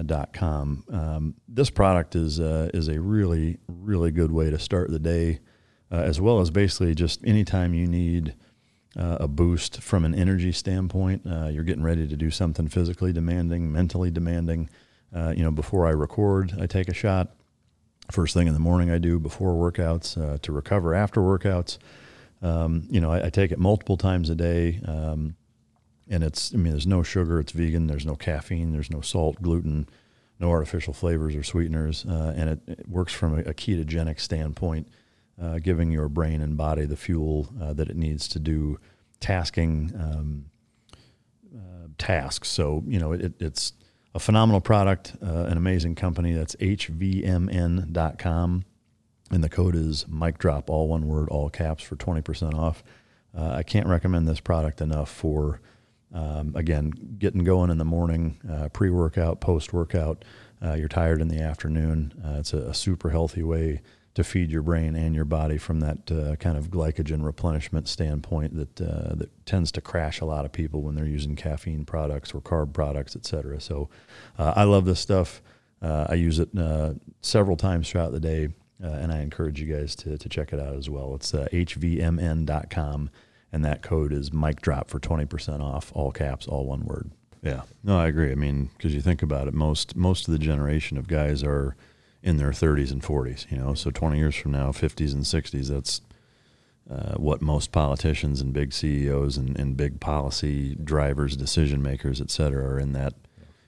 Dot 0.07 0.33
com. 0.33 0.85
Um, 0.91 1.35
this 1.47 1.69
product 1.69 2.17
is 2.17 2.41
uh, 2.41 2.71
is 2.73 2.89
a 2.89 2.99
really 2.99 3.59
really 3.69 4.11
good 4.11 4.33
way 4.33 4.49
to 4.49 4.59
start 4.59 4.91
the 4.91 4.99
day, 4.99 5.41
uh, 5.93 5.97
as 5.97 6.19
well 6.21 6.41
as 6.41 6.51
basically 6.51 6.95
just 6.95 7.21
anytime 7.23 7.75
you 7.75 7.87
need 7.87 8.35
uh, 8.97 9.19
a 9.21 9.29
boost 9.29 9.83
from 9.83 10.07
an 10.07 10.15
energy 10.15 10.53
standpoint. 10.53 11.27
Uh, 11.27 11.49
you're 11.49 11.65
getting 11.65 11.83
ready 11.83 12.09
to 12.09 12.17
do 12.17 12.31
something 12.31 12.67
physically 12.67 13.13
demanding, 13.13 13.71
mentally 13.71 14.11
demanding. 14.11 14.71
Uh, 15.15 15.35
you 15.37 15.43
know, 15.43 15.51
before 15.51 15.87
I 15.87 15.91
record, 15.91 16.55
I 16.59 16.67
take 16.67 16.89
a 16.89 16.95
shot. 16.95 17.37
First 18.11 18.33
thing 18.33 18.49
in 18.49 18.55
the 18.55 18.61
morning, 18.61 18.91
I 18.91 18.99
do 18.99 19.19
before 19.21 19.53
workouts 19.53 20.17
uh, 20.17 20.39
to 20.39 20.53
recover 20.53 20.95
after 20.95 21.21
workouts. 21.21 21.77
Um, 22.41 22.87
you 22.91 23.01
know, 23.01 23.13
I, 23.13 23.27
I 23.27 23.31
take 23.31 23.53
it 23.53 23.59
multiple 23.59 23.97
times 23.99 24.31
a 24.31 24.35
day. 24.35 24.81
Um, 24.87 25.37
and 26.09 26.23
it's, 26.23 26.53
I 26.53 26.57
mean, 26.57 26.73
there's 26.73 26.87
no 26.87 27.03
sugar, 27.03 27.41
it's 27.41 27.53
vegan, 27.53 27.87
there's 27.87 28.07
no 28.07 28.17
caffeine, 28.17 28.73
there's 28.73 28.91
no 28.91 29.01
salt, 29.01 29.41
gluten, 29.41 29.89
no 30.39 30.51
artificial 30.51 30.93
flavors 30.93 31.35
or 31.35 31.43
sweeteners. 31.43 32.05
Uh, 32.05 32.35
and 32.37 32.51
it, 32.51 32.61
it 32.67 32.89
works 32.89 33.13
from 33.13 33.39
a, 33.39 33.43
a 33.43 33.55
ketogenic 33.55 34.21
standpoint, 34.21 34.89
uh, 35.41 35.59
giving 35.59 35.91
your 35.91 36.09
brain 36.09 36.41
and 36.41 36.57
body 36.57 36.85
the 36.85 36.97
fuel 36.97 37.49
uh, 37.61 37.73
that 37.73 37.89
it 37.89 37.97
needs 37.97 38.29
to 38.29 38.39
do 38.39 38.79
tasking 39.21 39.93
um, 39.99 40.47
uh, 41.57 41.89
tasks. 41.99 42.49
So, 42.49 42.83
you 42.87 42.99
know, 42.99 43.13
it, 43.13 43.33
it's 43.41 43.73
a 44.15 44.19
phenomenal 44.19 44.61
product, 44.61 45.17
uh, 45.23 45.45
an 45.45 45.57
amazing 45.57 45.95
company. 45.95 46.33
That's 46.33 46.55
hvmn.com. 46.57 47.85
And 49.31 49.43
the 49.43 49.49
code 49.49 49.75
is 49.75 50.05
Mike 50.07 50.37
Drop, 50.39 50.69
all 50.69 50.89
one 50.89 51.09
word, 51.09 51.31
all 51.31 51.49
caps 51.49 51.83
for 51.83 51.97
20% 51.97 52.55
off. 52.55 52.85
Uh, 53.37 53.53
I 53.53 53.63
can't 53.63 53.87
recommend 53.89 54.29
this 54.29 54.39
product 54.39 54.81
enough 54.81 55.11
for, 55.11 55.61
um, 56.15 56.53
again, 56.55 56.93
getting 57.19 57.43
going 57.43 57.71
in 57.71 57.79
the 57.79 57.85
morning, 57.85 58.39
uh, 58.51 58.69
pre 58.69 58.89
workout, 58.89 59.41
post 59.41 59.73
workout. 59.73 60.25
Uh, 60.65 60.75
you're 60.75 60.89
tired 60.89 61.21
in 61.21 61.29
the 61.29 61.41
afternoon. 61.41 62.15
Uh, 62.25 62.39
it's 62.39 62.55
a, 62.55 62.59
a 62.59 62.75
super 62.75 63.11
healthy 63.11 63.43
way 63.43 63.83
to 64.15 64.23
feed 64.23 64.49
your 64.49 64.63
brain 64.63 64.95
and 64.95 65.13
your 65.15 65.25
body 65.25 65.59
from 65.59 65.81
that 65.81 66.11
uh, 66.13 66.37
kind 66.37 66.57
of 66.57 66.71
glycogen 66.71 67.25
replenishment 67.25 67.89
standpoint 67.89 68.55
that 68.55 68.81
uh, 68.81 69.15
that 69.17 69.45
tends 69.45 69.73
to 69.73 69.81
crash 69.81 70.21
a 70.21 70.25
lot 70.25 70.45
of 70.45 70.53
people 70.53 70.83
when 70.83 70.95
they're 70.95 71.05
using 71.05 71.35
caffeine 71.35 71.85
products 71.85 72.33
or 72.33 72.41
carb 72.41 72.73
products, 72.73 73.17
et 73.17 73.27
cetera. 73.27 73.61
So 73.61 73.89
uh, 74.39 74.55
I 74.55 74.63
love 74.63 74.85
this 74.85 75.01
stuff. 75.01 75.43
I 75.83 76.15
use 76.15 76.39
it 76.39 76.49
several 77.21 77.59
times 77.59 77.91
throughout 77.91 78.13
the 78.13 78.21
day, 78.21 78.49
and 78.81 79.13
I 79.13 79.21
encourage 79.21 79.61
you 79.61 79.71
guys 79.71 79.95
to, 79.97 80.17
to 80.17 80.29
check 80.31 80.55
it 80.55 80.59
out 80.59 80.75
as 80.75 80.89
well. 80.89 81.15
It's 81.15 81.33
hvmn.com, 81.33 83.11
and 83.55 83.65
that 83.65 83.83
code 83.83 84.13
is 84.13 84.33
Mike 84.33 84.61
Drop 84.61 84.91
for 84.91 84.99
20% 84.99 85.61
off, 85.61 85.93
all 85.95 86.11
caps, 86.11 86.49
all 86.49 86.67
one 86.67 86.85
word. 86.85 87.13
Yeah, 87.41 87.63
no, 87.85 87.97
I 87.97 88.09
agree. 88.09 88.33
I 88.33 88.35
mean, 88.35 88.71
because 88.77 88.97
you 88.97 89.01
think 89.01 89.23
about 89.23 89.47
it, 89.47 89.55
most 89.55 89.95
most 89.95 90.27
of 90.27 90.33
the 90.33 90.41
generation 90.41 90.99
of 90.99 91.07
guys 91.07 91.45
are 91.45 91.77
in 92.21 92.37
their 92.37 92.51
30s 92.51 92.91
and 92.91 93.01
40s. 93.01 93.49
You 93.53 93.59
know, 93.59 93.75
so 93.75 93.91
20 93.91 94.19
years 94.19 94.35
from 94.35 94.51
now, 94.51 94.73
50s 94.73 95.13
and 95.13 95.23
60s. 95.23 95.69
That's 95.69 96.01
uh, 96.91 97.15
what 97.15 97.43
most 97.43 97.71
politicians 97.71 98.41
and 98.41 98.53
big 98.53 98.73
CEOs 98.73 99.37
and, 99.37 99.57
and 99.57 99.77
big 99.77 100.01
policy 100.01 100.75
drivers, 100.75 101.37
decision 101.37 101.81
makers, 101.81 102.21
et 102.21 102.31
cetera, 102.31 102.65
are 102.65 102.81
in 102.81 102.93
that 102.95 103.15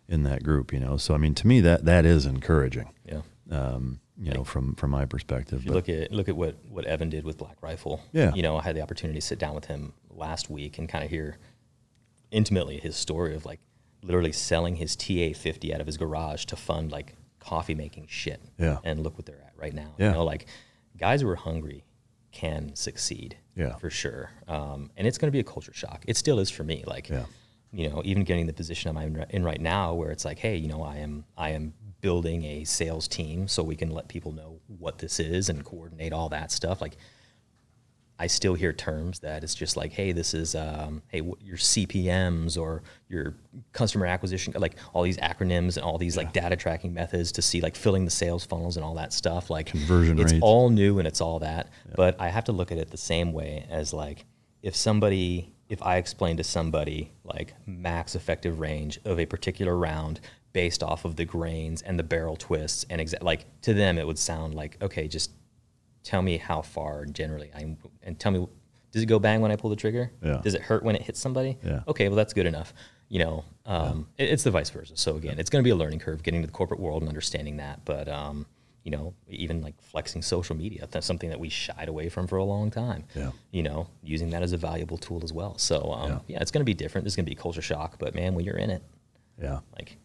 in 0.09 0.25
that 0.25 0.43
group. 0.43 0.73
You 0.73 0.81
know, 0.81 0.97
so 0.97 1.15
I 1.15 1.19
mean, 1.19 1.35
to 1.35 1.47
me, 1.47 1.61
that 1.61 1.85
that 1.85 2.05
is 2.05 2.27
encouraging. 2.27 2.91
Yeah. 3.05 3.21
Um, 3.53 4.01
you 4.19 4.33
know, 4.33 4.45
from 4.45 4.75
from 4.77 4.91
my 4.91 5.05
perspective. 5.05 5.61
If 5.61 5.67
you 5.67 5.73
look 5.73 5.89
at 5.89 6.11
look 6.13 6.29
at 6.29 6.37
what 6.37 6.57
what 6.69 6.85
Evan 6.87 7.11
did 7.11 7.25
with 7.25 7.37
Black 7.39 7.57
Rifle. 7.63 8.01
Yeah. 8.13 8.33
You 8.35 8.43
know, 8.43 8.57
I 8.57 8.63
had 8.63 8.75
the 8.77 8.81
opportunity 8.83 9.21
to 9.21 9.27
sit 9.27 9.39
down 9.39 9.55
with 9.55 9.67
him 9.67 9.93
last 10.11 10.49
week 10.51 10.79
and 10.79 10.89
kind 10.89 11.05
of 11.05 11.11
hear 11.11 11.39
intimately 12.31 12.79
his 12.79 12.97
story 12.97 13.35
of 13.35 13.45
like 13.45 13.61
literally 14.03 14.33
selling 14.33 14.77
his 14.77 14.97
TA 14.97 15.33
fifty 15.35 15.75
out 15.75 15.81
of 15.81 15.87
his 15.87 15.97
garage 15.97 16.45
to 16.47 16.57
fund 16.57 16.93
like 16.93 17.15
coffee 17.41 17.75
making 17.75 18.07
shit. 18.09 18.41
Yeah. 18.59 18.79
And 18.85 19.03
look 19.03 19.17
what 19.17 19.27
they're 19.27 19.43
at 19.43 19.53
right 19.57 19.75
now. 19.75 19.95
Yeah. 19.99 20.09
You 20.09 20.13
know, 20.15 20.25
like 20.25 20.47
guys 20.97 21.21
who 21.21 21.29
are 21.29 21.37
hungry 21.37 21.85
can 22.33 22.75
succeed. 22.75 23.37
Yeah. 23.55 23.77
For 23.77 23.89
sure. 23.91 24.31
Um, 24.49 24.91
and 24.97 25.07
it's 25.07 25.17
going 25.19 25.29
to 25.29 25.33
be 25.33 25.41
a 25.41 25.45
culture 25.45 25.73
shock. 25.73 26.05
It 26.07 26.17
still 26.19 26.39
is 26.39 26.51
for 26.51 26.63
me. 26.65 26.85
Like, 26.87 27.09
Yeah. 27.09 27.25
you 27.73 27.89
know, 27.89 28.03
even 28.05 28.25
getting 28.25 28.47
the 28.47 28.53
position 28.53 28.95
I'm 28.97 29.17
in 29.31 29.45
right 29.45 29.61
now, 29.61 29.95
where 29.95 30.11
it's 30.11 30.27
like, 30.27 30.39
hey, 30.39 30.57
you 30.57 30.69
know, 30.69 30.83
I 30.83 30.97
am 30.97 31.25
I 31.39 31.51
am 31.51 31.73
building 32.07 32.45
a 32.45 32.63
sales 32.63 33.09
team 33.09 33.49
so 33.49 33.65
we 33.65 33.75
can 33.75 33.91
let 33.91 34.07
people 34.07 34.31
know 34.31 34.61
what 34.79 34.99
this 34.99 35.19
is 35.19 35.49
and 35.49 35.65
coordinate 35.65 36.13
all 36.13 36.29
that 36.29 36.53
stuff. 36.53 36.81
Like, 36.81 36.97
I 38.17 38.29
still 38.29 38.55
hear 38.55 38.73
terms 38.73 39.19
that 39.19 39.43
it's 39.43 39.57
just 39.57 39.77
like, 39.77 39.91
hey, 39.91 40.13
this 40.13 40.33
is, 40.33 40.55
um, 40.55 41.03
hey, 41.09 41.23
your 41.41 41.57
CPMS 41.57 42.57
or 42.57 42.85
your 43.09 43.35
customer 43.73 44.07
acquisition, 44.07 44.55
like 44.57 44.77
all 44.93 45.03
these 45.03 45.17
acronyms 45.17 45.77
and 45.77 45.85
all 45.85 45.99
these 45.99 46.17
like 46.17 46.33
data 46.33 46.55
tracking 46.55 46.95
methods 46.95 47.33
to 47.33 47.43
see 47.43 47.61
like 47.61 47.75
filling 47.75 48.05
the 48.05 48.11
sales 48.13 48.47
funnels 48.47 48.77
and 48.77 48.85
all 48.87 48.95
that 48.95 49.13
stuff. 49.13 49.51
Like 49.51 49.67
Conversion 49.67 50.17
it's 50.21 50.33
rates. 50.33 50.45
all 50.45 50.71
new 50.71 51.01
and 51.01 51.09
it's 51.09 51.21
all 51.21 51.41
that. 51.41 51.71
But 51.97 52.21
I 52.21 52.29
have 52.29 52.45
to 52.45 52.53
look 52.53 52.71
at 52.71 52.79
it 52.79 52.93
the 52.93 52.97
same 52.97 53.33
way 53.33 53.67
as 53.69 53.93
like 53.93 54.27
if 54.63 54.77
somebody, 54.77 55.53
if 55.69 55.83
I 55.83 55.97
explain 55.97 56.37
to 56.37 56.45
somebody 56.45 57.11
like 57.25 57.55
max 57.67 58.15
effective 58.15 58.61
range 58.61 59.01
of 59.05 59.19
a 59.19 59.27
particular 59.27 59.77
round 59.77 60.21
based 60.57 60.83
off 60.83 61.05
of 61.05 61.17
the 61.17 61.25
grains 61.27 61.83
and 61.83 61.99
the 61.99 62.03
barrel 62.03 62.35
twists 62.35 62.87
and 62.89 62.99
exa- 62.99 63.23
like 63.23 63.45
to 63.61 63.75
them 63.75 63.99
it 63.99 64.07
would 64.07 64.19
sound 64.19 64.55
like 64.55 64.73
okay, 64.81 65.07
just 65.07 65.31
tell 66.03 66.23
me 66.23 66.39
how 66.39 66.63
far 66.63 67.05
generally 67.05 67.51
I'm 67.55 67.77
and 68.03 68.19
tell 68.19 68.33
me 68.33 68.49
does 68.93 69.03
it 69.03 69.07
go 69.07 69.19
bang 69.19 69.43
when 69.43 69.53
I 69.53 69.57
pull 69.57 69.69
the 69.69 69.77
trigger? 69.77 70.11
Yeah. 70.25 70.41
Does 70.43 70.55
it 70.55 70.63
hurt 70.63 70.83
when 70.83 70.97
it 70.97 71.03
hits 71.03 71.21
somebody? 71.21 71.59
Yeah. 71.63 71.83
Okay, 71.87 72.09
well 72.09 72.17
that's 72.17 72.33
good 72.33 72.47
enough. 72.47 72.73
You 73.11 73.19
know, 73.25 73.45
um, 73.67 74.09
it- 74.17 74.31
it's 74.31 74.45
the 74.45 74.51
vice 74.51 74.71
versa. 74.71 74.97
So 74.97 75.17
again, 75.17 75.39
it's 75.39 75.51
going 75.51 75.63
to 75.63 75.65
be 75.71 75.75
a 75.77 75.77
learning 75.77 75.99
curve 75.99 76.23
getting 76.23 76.41
to 76.41 76.47
the 76.47 76.53
corporate 76.61 76.81
world 76.81 77.03
and 77.03 77.09
understanding 77.11 77.59
that. 77.59 77.85
But 77.85 78.09
um, 78.09 78.47
you 78.85 78.91
know, 78.93 79.13
even 79.29 79.61
like 79.61 79.75
flexing 79.83 80.23
social 80.23 80.57
media, 80.57 80.89
that's 80.91 81.07
something 81.07 81.29
that 81.29 81.39
we 81.39 81.51
shied 81.51 81.89
away 81.89 82.09
from 82.09 82.27
for 82.27 82.37
a 82.39 82.45
long 82.45 82.71
time. 82.71 83.05
Yeah. 83.15 83.33
You 83.51 83.63
know, 83.65 83.89
using 84.03 84.31
that 84.31 84.43
as 84.43 84.53
a 84.55 84.57
valuable 84.57 84.97
tool 84.97 85.21
as 85.23 85.33
well. 85.35 85.59
So 85.59 85.93
um, 85.93 86.09
Yeah. 86.11 86.19
yeah. 86.29 86.41
it's 86.41 86.51
going 86.51 86.63
to 86.65 86.71
be 86.73 86.79
different. 86.83 87.05
There's 87.05 87.17
going 87.17 87.27
to 87.27 87.31
be 87.31 87.35
culture 87.47 87.63
shock, 87.63 87.99
but 87.99 88.15
man, 88.15 88.35
when 88.35 88.45
you're 88.47 88.57
in 88.67 88.71
it, 88.71 88.83
Yeah. 89.43 89.59
like 89.77 89.99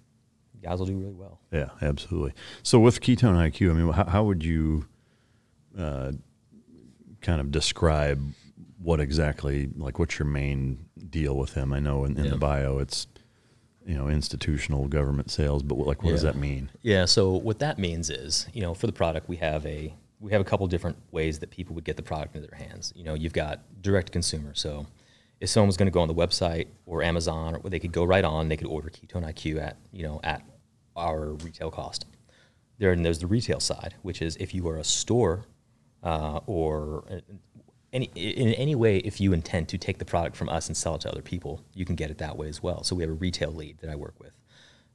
guys 0.61 0.79
will 0.79 0.85
do 0.85 0.97
really 0.97 1.13
well. 1.13 1.39
Yeah, 1.51 1.69
absolutely. 1.81 2.33
So 2.63 2.79
with 2.79 3.01
ketone 3.01 3.35
IQ, 3.35 3.71
I 3.71 3.73
mean, 3.73 3.91
how, 3.93 4.05
how 4.05 4.23
would 4.23 4.43
you 4.43 4.85
uh, 5.77 6.11
kind 7.21 7.41
of 7.41 7.51
describe 7.51 8.21
what 8.81 8.99
exactly, 8.99 9.69
like, 9.75 9.99
what's 9.99 10.17
your 10.19 10.27
main 10.27 10.85
deal 11.09 11.38
with 11.38 11.53
him? 11.53 11.71
I 11.73 11.79
know 11.79 12.05
in, 12.05 12.17
in 12.17 12.25
Yeah. 12.25 12.31
the 12.31 12.38
bio 12.38 12.79
it's, 12.79 13.07
you 13.85 13.95
know, 13.95 14.07
institutional 14.07 14.88
government 14.88 15.31
sales, 15.31 15.63
but 15.63 15.75
what, 15.75 15.88
like, 15.88 16.03
what 16.03 16.11
does 16.11 16.21
that 16.21 16.35
mean? 16.35 16.69
Yeah. 16.81 17.05
So 17.05 17.31
what 17.31 17.59
that 17.59 17.79
means 17.79 18.09
is, 18.09 18.47
you 18.53 18.61
know, 18.61 18.73
for 18.73 18.88
the 18.88 18.93
product, 18.93 19.27
we 19.27 19.38
have 19.38 19.65
a 19.65 19.93
we 20.19 20.31
have 20.31 20.41
a 20.41 20.43
couple 20.43 20.67
different 20.67 20.97
ways 21.11 21.39
that 21.39 21.49
people 21.49 21.73
would 21.73 21.83
get 21.83 21.95
the 21.97 22.03
product 22.03 22.35
into 22.35 22.47
their 22.47 22.59
hands. 22.59 22.93
You 22.95 23.03
know, 23.03 23.15
you've 23.15 23.33
got 23.33 23.61
direct 23.81 24.11
consumer. 24.11 24.53
So 24.53 24.85
if 25.39 25.49
someone 25.49 25.65
was 25.65 25.77
going 25.77 25.88
to 25.88 25.91
go 25.91 25.99
on 26.01 26.07
the 26.07 26.13
website 26.13 26.67
or 26.85 27.01
Amazon, 27.01 27.55
or 27.63 27.69
they 27.71 27.79
could 27.79 27.91
go 27.91 28.03
right 28.03 28.23
on, 28.23 28.47
they 28.47 28.55
could 28.55 28.67
order 28.67 28.91
Ketone 28.91 29.23
IQ 29.33 29.59
at 29.59 29.77
you 29.91 30.03
know 30.03 30.19
at 30.23 30.43
our 30.95 31.34
retail 31.34 31.72
cost. 31.72 32.05
There 32.77 32.91
and 32.91 33.05
there's 33.05 33.19
the 33.19 33.27
retail 33.27 33.59
side, 33.59 33.95
which 34.01 34.22
is 34.22 34.35
if 34.38 34.53
you 34.53 34.68
are 34.68 34.77
a 34.77 34.84
store 34.84 35.45
uh, 36.03 36.39
or 36.47 37.03
uh, 37.09 37.19
any 37.93 38.05
in 38.15 38.53
any 38.53 38.76
way, 38.76 38.97
if 38.97 39.22
you 39.22 39.34
intend 39.34 39.68
to 39.69 39.77
take 39.77 39.99
the 39.99 40.05
product 40.05 40.35
from 40.35 40.49
us 40.49 40.68
and 40.68 40.76
sell 40.76 40.95
it 40.95 41.01
to 41.01 41.11
other 41.11 41.22
people, 41.22 41.63
you 41.73 41.85
can 41.85 41.95
get 41.95 42.09
it 42.09 42.18
that 42.18 42.38
way 42.38 42.47
as 42.47 42.63
well. 42.63 42.84
So 42.84 42.95
we 42.95 43.03
have 43.03 43.11
a 43.11 43.15
retail 43.15 43.51
lead 43.51 43.77
that 43.80 43.89
I 43.89 43.95
work 43.95 44.15
with. 44.19 44.34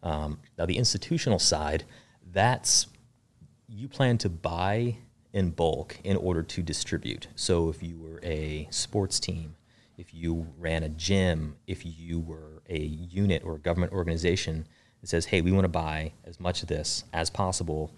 Um, 0.02 0.39
now 0.59 0.66
the 0.66 0.78
institutional 0.78 1.39
side, 1.39 1.85
that's 2.32 2.86
you 3.68 3.89
plan 3.89 4.18
to 4.18 4.28
buy 4.28 4.97
in 5.32 5.51
bulk 5.51 5.98
in 6.02 6.16
order 6.16 6.43
to 6.43 6.62
distribute. 6.62 7.28
So 7.35 7.68
if 7.68 7.82
you 7.82 7.98
were 7.98 8.20
a 8.23 8.68
sports 8.70 9.20
team, 9.20 9.56
if 9.98 10.14
you 10.14 10.47
ran 10.59 10.82
a 10.82 10.89
gym, 10.89 11.56
if 11.66 11.85
you 11.85 12.20
were 12.20 12.62
a 12.68 12.78
unit 12.78 13.43
or 13.44 13.56
a 13.56 13.59
government 13.59 13.93
organization 13.93 14.66
that 15.01 15.09
says, 15.09 15.27
"Hey, 15.27 15.40
we 15.40 15.52
want 15.52 15.64
to 15.64 15.68
buy 15.68 16.12
as 16.24 16.39
much 16.40 16.62
of 16.62 16.68
this 16.68 17.05
as 17.12 17.31
possible." 17.31 17.90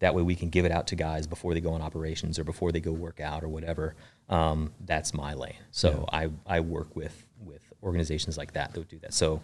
That 0.00 0.14
way, 0.14 0.22
we 0.22 0.34
can 0.34 0.50
give 0.50 0.64
it 0.64 0.72
out 0.72 0.86
to 0.88 0.96
guys 0.96 1.26
before 1.26 1.54
they 1.54 1.60
go 1.60 1.72
on 1.72 1.80
operations 1.80 2.38
or 2.38 2.44
before 2.44 2.72
they 2.72 2.80
go 2.80 2.92
work 2.92 3.20
out 3.20 3.42
or 3.44 3.48
whatever. 3.48 3.94
Um, 4.28 4.72
that's 4.84 5.14
my 5.14 5.34
lane. 5.34 5.54
So 5.70 6.06
I, 6.12 6.30
I 6.46 6.60
work 6.60 6.94
with 6.94 7.24
with 7.40 7.62
organizations 7.82 8.36
like 8.36 8.52
that 8.54 8.72
that 8.72 8.78
would 8.80 8.88
do 8.88 8.98
that. 9.00 9.14
So 9.14 9.40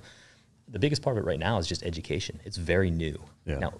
the 0.69 0.79
biggest 0.79 1.03
part 1.03 1.17
of 1.17 1.25
it 1.25 1.27
right 1.27 1.39
now 1.39 1.59
is 1.59 1.67
just 1.67 1.83
education. 1.83 2.41
It's 2.45 2.57
very 2.57 2.91
new. 2.91 3.21
Yeah. 3.45 3.59
Now, 3.59 3.73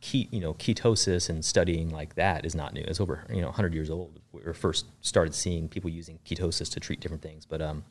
ke- 0.00 0.30
you 0.32 0.40
know, 0.40 0.54
ketosis 0.54 1.28
and 1.28 1.44
studying 1.44 1.90
like 1.90 2.14
that 2.14 2.44
is 2.44 2.54
not 2.54 2.72
new. 2.74 2.82
It's 2.86 3.00
over, 3.00 3.24
you 3.30 3.40
know, 3.40 3.48
100 3.48 3.74
years 3.74 3.90
old. 3.90 4.20
We 4.32 4.40
first 4.52 4.86
started 5.00 5.34
seeing 5.34 5.68
people 5.68 5.90
using 5.90 6.18
ketosis 6.24 6.70
to 6.72 6.80
treat 6.80 7.00
different 7.00 7.22
things, 7.22 7.44
but 7.46 7.60
um, 7.60 7.84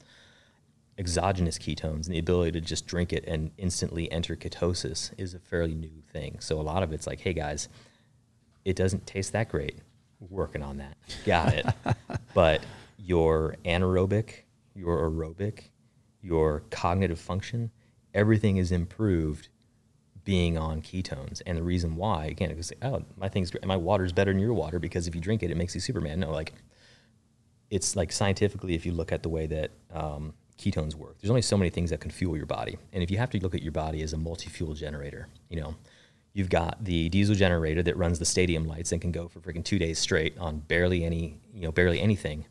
exogenous 0.98 1.58
ketones 1.58 2.06
and 2.06 2.16
the 2.16 2.20
ability 2.20 2.52
to 2.52 2.62
just 2.62 2.88
drink 2.88 3.14
it 3.14 3.24
and 3.28 3.52
instantly 3.58 4.12
enter 4.12 4.36
ketosis 4.36 5.12
is 5.18 5.34
a 5.34 5.40
fairly 5.40 5.76
new 5.76 6.02
thing. 6.12 6.38
So 6.40 6.60
a 6.60 6.64
lot 6.64 6.84
of 6.84 6.92
it's 6.92 7.06
like, 7.06 7.22
hey 7.22 7.34
guys, 7.34 7.70
it 8.66 8.76
doesn't 8.76 9.06
taste 9.06 9.32
that 9.34 9.50
great. 9.50 9.80
We're 10.20 10.44
working 10.44 10.64
on 10.64 10.78
that. 10.78 10.98
Got 11.26 11.54
it. 11.54 11.66
but 12.34 12.62
your 12.98 13.56
anaerobic, 13.64 14.44
your 14.74 15.10
aerobic, 15.10 15.70
your 16.22 16.64
cognitive 16.72 17.20
function, 17.20 17.72
everything 18.14 18.58
is 18.58 18.72
improved 18.72 19.50
being 20.24 20.58
on 20.58 20.82
ketones. 20.82 21.42
And 21.46 21.58
the 21.58 21.64
reason 21.64 21.96
why, 21.96 22.26
again, 22.26 22.50
because 22.50 22.74
oh, 22.82 23.04
my 23.16 23.30
thing's 23.30 23.52
great. 23.52 23.66
my 23.66 23.78
water's 23.78 24.12
better 24.12 24.34
than 24.34 24.42
your 24.42 24.54
water 24.54 24.80
because 24.80 25.08
if 25.08 25.16
you 25.16 25.22
drink 25.22 25.44
it, 25.44 25.52
it 25.52 25.58
makes 25.58 25.74
you 25.76 25.80
Superman. 25.80 26.20
No, 26.20 26.32
like 26.32 26.54
it's 27.70 27.96
like 27.96 28.12
scientifically, 28.12 28.74
if 28.74 28.86
you 28.86 28.92
look 28.92 29.12
at 29.12 29.24
the 29.24 29.30
way 29.30 29.48
that 29.48 29.72
um, 29.94 30.34
ketones 30.58 30.96
work, 30.96 31.18
there's 31.20 31.30
only 31.30 31.42
so 31.42 31.58
many 31.58 31.70
things 31.70 31.90
that 31.90 32.00
can 32.00 32.12
fuel 32.12 32.36
your 32.36 32.46
body. 32.46 32.78
And 32.94 33.04
if 33.04 33.12
you 33.12 33.18
have 33.18 33.30
to 33.32 33.40
look 33.40 33.56
at 33.56 33.62
your 33.62 33.72
body 33.72 34.02
as 34.02 34.14
a 34.14 34.18
multi-fuel 34.18 34.74
generator, 34.74 35.28
you 35.50 35.60
know, 35.60 35.76
you've 36.34 36.50
got 36.50 36.84
the 36.84 37.10
diesel 37.10 37.36
generator 37.36 37.82
that 37.84 37.98
runs 37.98 38.20
the 38.20 38.26
stadium 38.26 38.68
lights 38.68 38.92
and 38.92 39.02
can 39.02 39.12
go 39.12 39.28
for 39.28 39.40
freaking 39.40 39.64
two 39.64 39.80
days 39.80 40.00
straight 40.00 40.38
on 40.38 40.60
barely 40.60 41.04
any, 41.04 41.40
you 41.54 41.62
know, 41.62 41.72
barely 41.72 42.00
anything. 42.00 42.46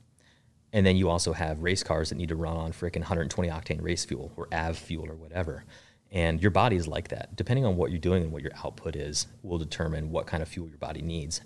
And 0.72 0.84
then 0.84 0.96
you 0.96 1.08
also 1.08 1.32
have 1.32 1.62
race 1.62 1.82
cars 1.82 2.08
that 2.10 2.16
need 2.16 2.28
to 2.28 2.36
run 2.36 2.56
on 2.56 2.72
freaking 2.72 2.96
120 2.96 3.48
octane 3.48 3.82
race 3.82 4.04
fuel 4.04 4.32
or 4.36 4.48
AV 4.52 4.76
fuel 4.76 5.08
or 5.10 5.14
whatever. 5.14 5.64
And 6.10 6.40
your 6.40 6.50
body 6.50 6.76
is 6.76 6.86
like 6.86 7.08
that. 7.08 7.36
Depending 7.36 7.64
on 7.64 7.76
what 7.76 7.90
you're 7.90 8.00
doing 8.00 8.22
and 8.22 8.32
what 8.32 8.42
your 8.42 8.52
output 8.64 8.96
is, 8.96 9.26
will 9.42 9.58
determine 9.58 10.10
what 10.10 10.26
kind 10.26 10.42
of 10.42 10.48
fuel 10.48 10.68
your 10.68 10.78
body 10.78 11.02
needs. 11.02 11.40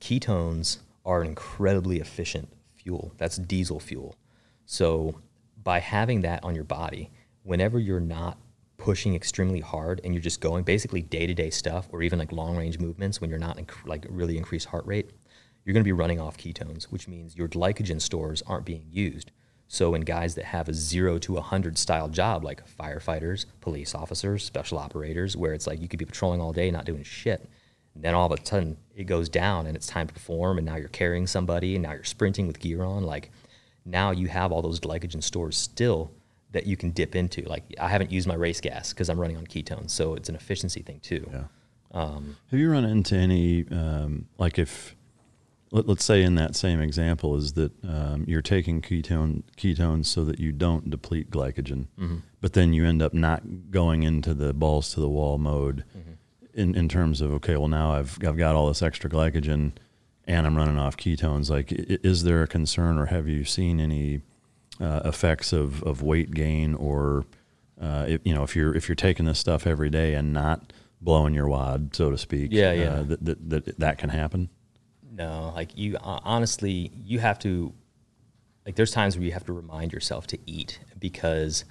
Ketones 0.00 0.78
are 1.04 1.22
an 1.22 1.28
incredibly 1.28 2.00
efficient 2.00 2.48
fuel. 2.74 3.12
That's 3.16 3.36
diesel 3.36 3.80
fuel. 3.80 4.16
So 4.64 5.20
by 5.66 5.80
having 5.80 6.20
that 6.20 6.44
on 6.44 6.54
your 6.54 6.62
body, 6.62 7.10
whenever 7.42 7.80
you're 7.80 7.98
not 7.98 8.38
pushing 8.76 9.16
extremely 9.16 9.58
hard 9.58 10.00
and 10.04 10.14
you're 10.14 10.22
just 10.22 10.40
going 10.40 10.62
basically 10.62 11.02
day-to-day 11.02 11.50
stuff 11.50 11.88
or 11.90 12.02
even 12.02 12.20
like 12.20 12.30
long-range 12.30 12.78
movements 12.78 13.20
when 13.20 13.28
you're 13.28 13.38
not 13.40 13.56
inc- 13.56 13.84
like 13.84 14.06
really 14.08 14.36
increased 14.36 14.68
heart 14.68 14.86
rate, 14.86 15.10
you're 15.64 15.72
going 15.72 15.82
to 15.82 15.88
be 15.88 15.90
running 15.90 16.20
off 16.20 16.38
ketones, 16.38 16.84
which 16.84 17.08
means 17.08 17.34
your 17.34 17.48
glycogen 17.48 18.00
stores 18.00 18.44
aren't 18.46 18.64
being 18.64 18.86
used. 18.92 19.32
So 19.66 19.96
in 19.96 20.02
guys 20.02 20.36
that 20.36 20.44
have 20.44 20.68
a 20.68 20.72
0 20.72 21.18
to 21.18 21.32
100 21.32 21.76
style 21.76 22.08
job 22.08 22.44
like 22.44 22.62
firefighters, 22.78 23.46
police 23.60 23.92
officers, 23.92 24.44
special 24.44 24.78
operators 24.78 25.36
where 25.36 25.52
it's 25.52 25.66
like 25.66 25.80
you 25.80 25.88
could 25.88 25.98
be 25.98 26.04
patrolling 26.04 26.40
all 26.40 26.52
day 26.52 26.70
not 26.70 26.84
doing 26.84 27.02
shit. 27.02 27.44
And 27.96 28.04
then 28.04 28.14
all 28.14 28.32
of 28.32 28.38
a 28.38 28.46
sudden 28.46 28.76
it 28.94 29.08
goes 29.08 29.28
down 29.28 29.66
and 29.66 29.76
it's 29.76 29.88
time 29.88 30.06
to 30.06 30.14
perform 30.14 30.58
and 30.58 30.64
now 30.64 30.76
you're 30.76 30.86
carrying 30.90 31.26
somebody 31.26 31.74
and 31.74 31.82
now 31.82 31.94
you're 31.94 32.04
sprinting 32.04 32.46
with 32.46 32.60
gear 32.60 32.84
on 32.84 33.02
like 33.02 33.32
now 33.86 34.10
you 34.10 34.26
have 34.28 34.52
all 34.52 34.60
those 34.60 34.80
glycogen 34.80 35.22
stores 35.22 35.56
still 35.56 36.10
that 36.52 36.66
you 36.66 36.76
can 36.76 36.90
dip 36.90 37.14
into. 37.16 37.42
Like 37.42 37.62
I 37.80 37.88
haven't 37.88 38.10
used 38.12 38.26
my 38.28 38.34
race 38.34 38.60
gas 38.60 38.92
because 38.92 39.08
I'm 39.08 39.18
running 39.20 39.36
on 39.38 39.46
ketones, 39.46 39.90
so 39.90 40.14
it's 40.14 40.28
an 40.28 40.34
efficiency 40.34 40.82
thing 40.82 41.00
too. 41.00 41.26
Yeah. 41.32 41.44
Um, 41.92 42.36
Have 42.50 42.60
you 42.60 42.70
run 42.70 42.84
into 42.84 43.14
any, 43.16 43.64
um, 43.70 44.26
like 44.38 44.58
if, 44.58 44.94
let, 45.70 45.86
let's 45.88 46.04
say 46.04 46.22
in 46.22 46.34
that 46.34 46.54
same 46.56 46.80
example 46.80 47.36
is 47.36 47.52
that 47.54 47.72
um, 47.84 48.24
you're 48.26 48.42
taking 48.42 48.82
ketone 48.82 49.44
ketones 49.56 50.06
so 50.06 50.24
that 50.24 50.38
you 50.38 50.52
don't 50.52 50.90
deplete 50.90 51.30
glycogen, 51.30 51.86
Mhm. 51.98 52.22
but 52.40 52.52
then 52.54 52.72
you 52.72 52.84
end 52.84 53.00
up 53.02 53.14
not 53.14 53.70
going 53.70 54.02
into 54.02 54.34
the 54.34 54.52
balls 54.52 54.92
to 54.94 55.00
the 55.00 55.08
wall 55.08 55.38
mode 55.38 55.84
in, 56.54 56.74
in 56.74 56.88
terms 56.88 57.20
of, 57.20 57.32
okay, 57.32 57.56
well 57.56 57.68
now 57.68 57.92
I've, 57.92 58.18
I've 58.26 58.36
got 58.36 58.54
all 58.56 58.68
this 58.68 58.82
extra 58.82 59.08
glycogen 59.08 59.72
and 60.26 60.46
I'm 60.46 60.56
running 60.56 60.78
off 60.78 60.96
ketones. 60.96 61.50
Like, 61.50 61.72
is 61.72 62.22
there 62.24 62.42
a 62.42 62.46
concern 62.48 62.98
or 62.98 63.06
have 63.06 63.28
you 63.28 63.44
seen 63.44 63.80
any 63.80 64.22
uh, 64.80 65.02
effects 65.04 65.52
of, 65.52 65.82
of 65.82 66.02
weight 66.02 66.32
gain 66.32 66.74
or, 66.74 67.24
uh, 67.80 68.06
if, 68.08 68.20
you 68.24 68.34
know, 68.34 68.42
if 68.42 68.56
you're, 68.56 68.74
if 68.74 68.88
you're 68.88 68.96
taking 68.96 69.24
this 69.26 69.38
stuff 69.38 69.66
every 69.66 69.90
day 69.90 70.14
and 70.14 70.32
not 70.32 70.72
blowing 71.00 71.34
your 71.34 71.48
wad, 71.48 71.94
so 71.94 72.10
to 72.10 72.18
speak, 72.18 72.50
Yeah, 72.52 72.72
yeah. 72.72 72.84
uh, 72.90 73.02
that, 73.04 73.24
that, 73.24 73.50
that, 73.50 73.78
that 73.78 73.98
can 73.98 74.10
happen? 74.10 74.48
No, 75.16 75.52
like 75.54 75.76
you 75.78 75.96
uh, 75.96 76.20
honestly, 76.24 76.90
you 77.02 77.20
have 77.20 77.38
to 77.38 77.72
like 78.66 78.76
there's 78.76 78.90
times 78.90 79.16
where 79.16 79.24
you 79.24 79.32
have 79.32 79.46
to 79.46 79.52
remind 79.54 79.92
yourself 79.92 80.26
to 80.26 80.38
eat 80.44 80.78
because 80.98 81.64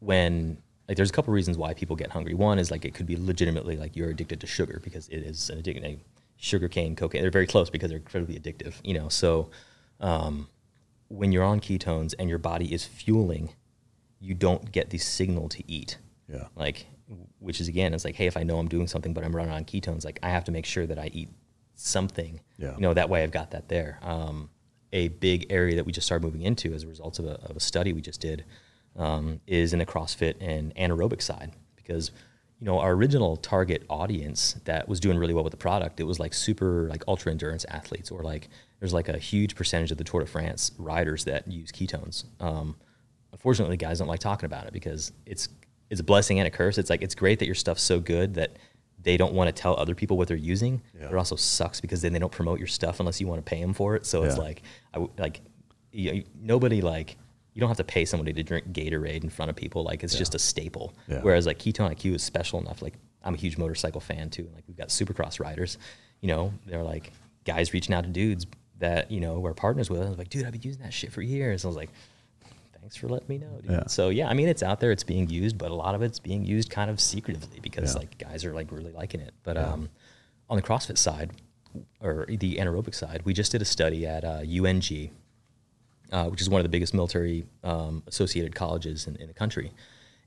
when 0.00 0.58
like 0.88 0.98
there's 0.98 1.08
a 1.08 1.12
couple 1.12 1.32
reasons 1.32 1.56
why 1.56 1.72
people 1.72 1.96
get 1.96 2.10
hungry. 2.10 2.34
One 2.34 2.58
is 2.58 2.70
like 2.70 2.84
it 2.84 2.92
could 2.92 3.06
be 3.06 3.16
legitimately 3.16 3.76
like 3.78 3.96
you're 3.96 4.10
addicted 4.10 4.40
to 4.40 4.46
sugar 4.46 4.78
because 4.84 5.08
it 5.08 5.20
is 5.20 5.48
an 5.48 5.58
addiction. 5.58 6.02
Like, 6.42 6.48
sugar 6.48 6.68
cane, 6.68 6.96
cocaine, 6.96 7.22
they're 7.22 7.30
very 7.30 7.46
close 7.46 7.70
because 7.70 7.90
they're 7.90 7.98
incredibly 7.98 8.38
addictive, 8.38 8.74
you 8.82 8.94
know. 8.94 9.08
So 9.08 9.50
um, 10.00 10.48
when 11.08 11.32
you're 11.32 11.44
on 11.44 11.60
ketones 11.60 12.14
and 12.18 12.28
your 12.28 12.38
body 12.38 12.72
is 12.72 12.84
fueling, 12.84 13.54
you 14.20 14.34
don't 14.34 14.72
get 14.72 14.90
the 14.90 14.98
signal 14.98 15.48
to 15.50 15.62
eat. 15.70 15.98
Yeah. 16.28 16.48
Like 16.56 16.86
which 17.40 17.60
is 17.60 17.68
again, 17.68 17.92
it's 17.92 18.04
like, 18.04 18.14
hey, 18.14 18.26
if 18.26 18.36
I 18.36 18.42
know 18.42 18.58
I'm 18.58 18.68
doing 18.68 18.86
something 18.86 19.12
but 19.12 19.24
I'm 19.24 19.34
running 19.34 19.52
on 19.52 19.64
ketones, 19.64 20.04
like 20.04 20.18
I 20.22 20.30
have 20.30 20.44
to 20.44 20.52
make 20.52 20.66
sure 20.66 20.86
that 20.86 20.98
I 20.98 21.10
eat 21.12 21.28
something. 21.74 22.40
Yeah. 22.58 22.74
You 22.74 22.80
know, 22.80 22.94
that 22.94 23.08
way 23.08 23.22
I've 23.22 23.32
got 23.32 23.50
that 23.50 23.68
there. 23.68 23.98
Um, 24.02 24.50
a 24.92 25.08
big 25.08 25.46
area 25.50 25.76
that 25.76 25.84
we 25.84 25.92
just 25.92 26.06
started 26.06 26.24
moving 26.24 26.42
into 26.42 26.72
as 26.74 26.84
a 26.84 26.86
result 26.86 27.18
of 27.18 27.26
a, 27.26 27.40
of 27.42 27.56
a 27.56 27.60
study 27.60 27.92
we 27.92 28.00
just 28.00 28.20
did 28.20 28.44
um, 28.96 29.40
is 29.46 29.72
in 29.72 29.78
the 29.78 29.86
CrossFit 29.86 30.34
and 30.40 30.74
anaerobic 30.76 31.22
side 31.22 31.52
because 31.76 32.10
you 32.62 32.66
know 32.66 32.78
our 32.78 32.92
original 32.92 33.36
target 33.36 33.82
audience 33.90 34.54
that 34.66 34.88
was 34.88 35.00
doing 35.00 35.18
really 35.18 35.34
well 35.34 35.42
with 35.42 35.50
the 35.50 35.56
product 35.56 35.98
it 35.98 36.04
was 36.04 36.20
like 36.20 36.32
super 36.32 36.86
like 36.88 37.02
ultra 37.08 37.32
endurance 37.32 37.64
athletes 37.68 38.08
or 38.12 38.22
like 38.22 38.48
there's 38.78 38.94
like 38.94 39.08
a 39.08 39.18
huge 39.18 39.56
percentage 39.56 39.90
of 39.90 39.98
the 39.98 40.04
Tour 40.04 40.20
de 40.20 40.26
France 40.26 40.70
riders 40.78 41.24
that 41.24 41.46
use 41.48 41.70
ketones. 41.72 42.24
Um, 42.40 42.76
unfortunately, 43.32 43.76
guys 43.76 43.98
don't 43.98 44.08
like 44.08 44.20
talking 44.20 44.46
about 44.46 44.66
it 44.66 44.72
because 44.72 45.12
it's 45.26 45.48
it's 45.90 46.00
a 46.00 46.04
blessing 46.04 46.38
and 46.40 46.46
a 46.48 46.50
curse. 46.50 46.78
It's 46.78 46.90
like 46.90 47.02
it's 47.02 47.14
great 47.14 47.38
that 47.40 47.46
your 47.46 47.54
stuff's 47.54 47.82
so 47.82 48.00
good 48.00 48.34
that 48.34 48.56
they 49.00 49.16
don't 49.16 49.34
want 49.34 49.48
to 49.54 49.62
tell 49.62 49.76
other 49.78 49.94
people 49.94 50.16
what 50.16 50.28
they're 50.28 50.36
using. 50.36 50.82
Yeah. 50.98 51.08
It 51.08 51.14
also 51.14 51.36
sucks 51.36 51.80
because 51.80 52.02
then 52.02 52.12
they 52.12 52.18
don't 52.18 52.32
promote 52.32 52.58
your 52.58 52.68
stuff 52.68 52.98
unless 53.00 53.20
you 53.20 53.26
want 53.28 53.44
to 53.44 53.48
pay 53.48 53.60
them 53.60 53.72
for 53.72 53.94
it. 53.96 54.06
So 54.06 54.22
it's 54.24 54.36
like 54.38 54.62
I 54.94 54.98
w- 54.98 55.12
like 55.18 55.40
you, 55.92 56.12
you- 56.12 56.24
nobody 56.40 56.80
like 56.80 57.16
you 57.54 57.60
don't 57.60 57.68
have 57.68 57.76
to 57.76 57.84
pay 57.84 58.04
somebody 58.04 58.32
to 58.32 58.42
drink 58.42 58.72
Gatorade 58.72 59.22
in 59.24 59.30
front 59.30 59.50
of 59.50 59.56
people. 59.56 59.82
Like 59.84 60.02
it's 60.02 60.16
just 60.16 60.34
a 60.34 60.38
staple. 60.38 60.94
Yeah. 61.08 61.20
Whereas 61.20 61.46
like 61.46 61.58
Ketone 61.58 61.90
IQ 61.94 62.14
is 62.14 62.22
special 62.22 62.60
enough. 62.60 62.80
Like 62.82 62.94
I'm 63.22 63.34
a 63.34 63.36
huge 63.36 63.58
motorcycle 63.58 64.00
fan 64.00 64.30
too. 64.30 64.48
Like 64.54 64.64
we've 64.66 64.76
got 64.76 64.88
Supercross 64.88 65.38
riders. 65.40 65.78
You 66.20 66.28
know, 66.28 66.52
they're 66.66 66.82
like 66.82 67.12
guys 67.44 67.72
reaching 67.74 67.94
out 67.94 68.04
to 68.04 68.10
dudes 68.10 68.46
that 68.78 69.10
you 69.10 69.20
know 69.20 69.38
we're 69.38 69.54
partners 69.54 69.90
with. 69.90 70.00
I 70.02 70.08
was 70.08 70.18
like, 70.18 70.28
dude, 70.30 70.44
I've 70.46 70.52
been 70.52 70.62
using 70.62 70.82
that 70.82 70.92
shit 70.94 71.12
for 71.12 71.20
years. 71.22 71.64
I 71.64 71.68
was 71.68 71.76
like, 71.76 71.90
thanks 72.80 72.96
for 72.96 73.08
letting 73.08 73.28
me 73.28 73.38
know, 73.38 73.60
dude. 73.62 73.70
Yeah. 73.70 73.86
So 73.86 74.08
yeah, 74.08 74.28
I 74.28 74.34
mean, 74.34 74.48
it's 74.48 74.62
out 74.62 74.80
there, 74.80 74.90
it's 74.90 75.04
being 75.04 75.28
used, 75.28 75.58
but 75.58 75.70
a 75.70 75.74
lot 75.74 75.94
of 75.94 76.02
it's 76.02 76.18
being 76.18 76.44
used 76.44 76.70
kind 76.70 76.90
of 76.90 77.00
secretively 77.00 77.60
because 77.60 77.94
Yeah. 77.94 78.00
like 78.00 78.18
guys 78.18 78.44
are 78.44 78.54
like 78.54 78.72
really 78.72 78.92
liking 78.92 79.20
it. 79.20 79.34
But 79.42 79.56
um, 79.56 79.88
on 80.48 80.56
the 80.56 80.62
CrossFit 80.62 80.98
side 80.98 81.30
or 82.00 82.26
the 82.28 82.56
anaerobic 82.56 82.94
side, 82.94 83.22
we 83.24 83.32
just 83.34 83.52
did 83.52 83.62
a 83.62 83.64
study 83.64 84.06
at 84.06 84.24
uh, 84.24 84.40
UNG, 84.42 85.10
uh, 86.12 86.26
which 86.26 86.40
is 86.40 86.48
one 86.48 86.60
of 86.60 86.64
the 86.64 86.68
biggest 86.68 86.94
military 86.94 87.44
um, 87.64 88.02
associated 88.06 88.54
colleges 88.54 89.06
in, 89.06 89.16
in 89.16 89.26
the 89.26 89.34
country. 89.34 89.72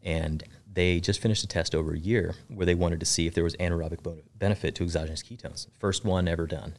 And 0.03 0.43
they 0.71 0.99
just 0.99 1.21
finished 1.21 1.43
a 1.43 1.47
test 1.47 1.73
over 1.73 1.93
a 1.93 1.97
year 1.97 2.35
where 2.47 2.65
they 2.65 2.75
wanted 2.75 2.99
to 2.99 3.05
see 3.05 3.27
if 3.27 3.33
there 3.33 3.43
was 3.43 3.55
anaerobic 3.55 4.23
benefit 4.37 4.75
to 4.75 4.83
exogenous 4.83 5.23
ketones. 5.23 5.67
First 5.79 6.03
one 6.03 6.27
ever 6.27 6.47
done. 6.47 6.75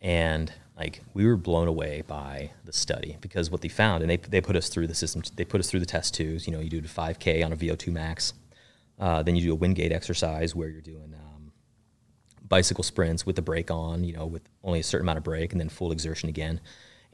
And 0.00 0.52
like 0.76 1.02
we 1.14 1.26
were 1.26 1.36
blown 1.36 1.68
away 1.68 2.02
by 2.06 2.50
the 2.64 2.72
study 2.72 3.16
because 3.20 3.50
what 3.50 3.60
they 3.60 3.68
found, 3.68 4.02
and 4.02 4.10
they, 4.10 4.16
they 4.16 4.40
put 4.40 4.56
us 4.56 4.68
through 4.68 4.86
the 4.86 4.94
system, 4.94 5.22
they 5.34 5.44
put 5.44 5.60
us 5.60 5.70
through 5.70 5.80
the 5.80 5.86
test 5.86 6.14
twos. 6.14 6.46
You 6.46 6.52
know, 6.52 6.60
you 6.60 6.70
do 6.70 6.80
the 6.80 6.88
5K 6.88 7.44
on 7.44 7.52
a 7.52 7.56
VO2 7.56 7.92
max. 7.92 8.32
Uh, 8.98 9.22
then 9.22 9.36
you 9.36 9.42
do 9.42 9.52
a 9.52 9.56
Wingate 9.56 9.92
exercise 9.92 10.54
where 10.54 10.68
you're 10.68 10.80
doing 10.80 11.14
um, 11.14 11.52
bicycle 12.48 12.84
sprints 12.84 13.26
with 13.26 13.36
the 13.36 13.42
brake 13.42 13.70
on, 13.70 14.04
you 14.04 14.14
know, 14.14 14.26
with 14.26 14.48
only 14.62 14.80
a 14.80 14.82
certain 14.82 15.04
amount 15.04 15.18
of 15.18 15.24
brake 15.24 15.52
and 15.52 15.60
then 15.60 15.68
full 15.68 15.92
exertion 15.92 16.28
again. 16.28 16.60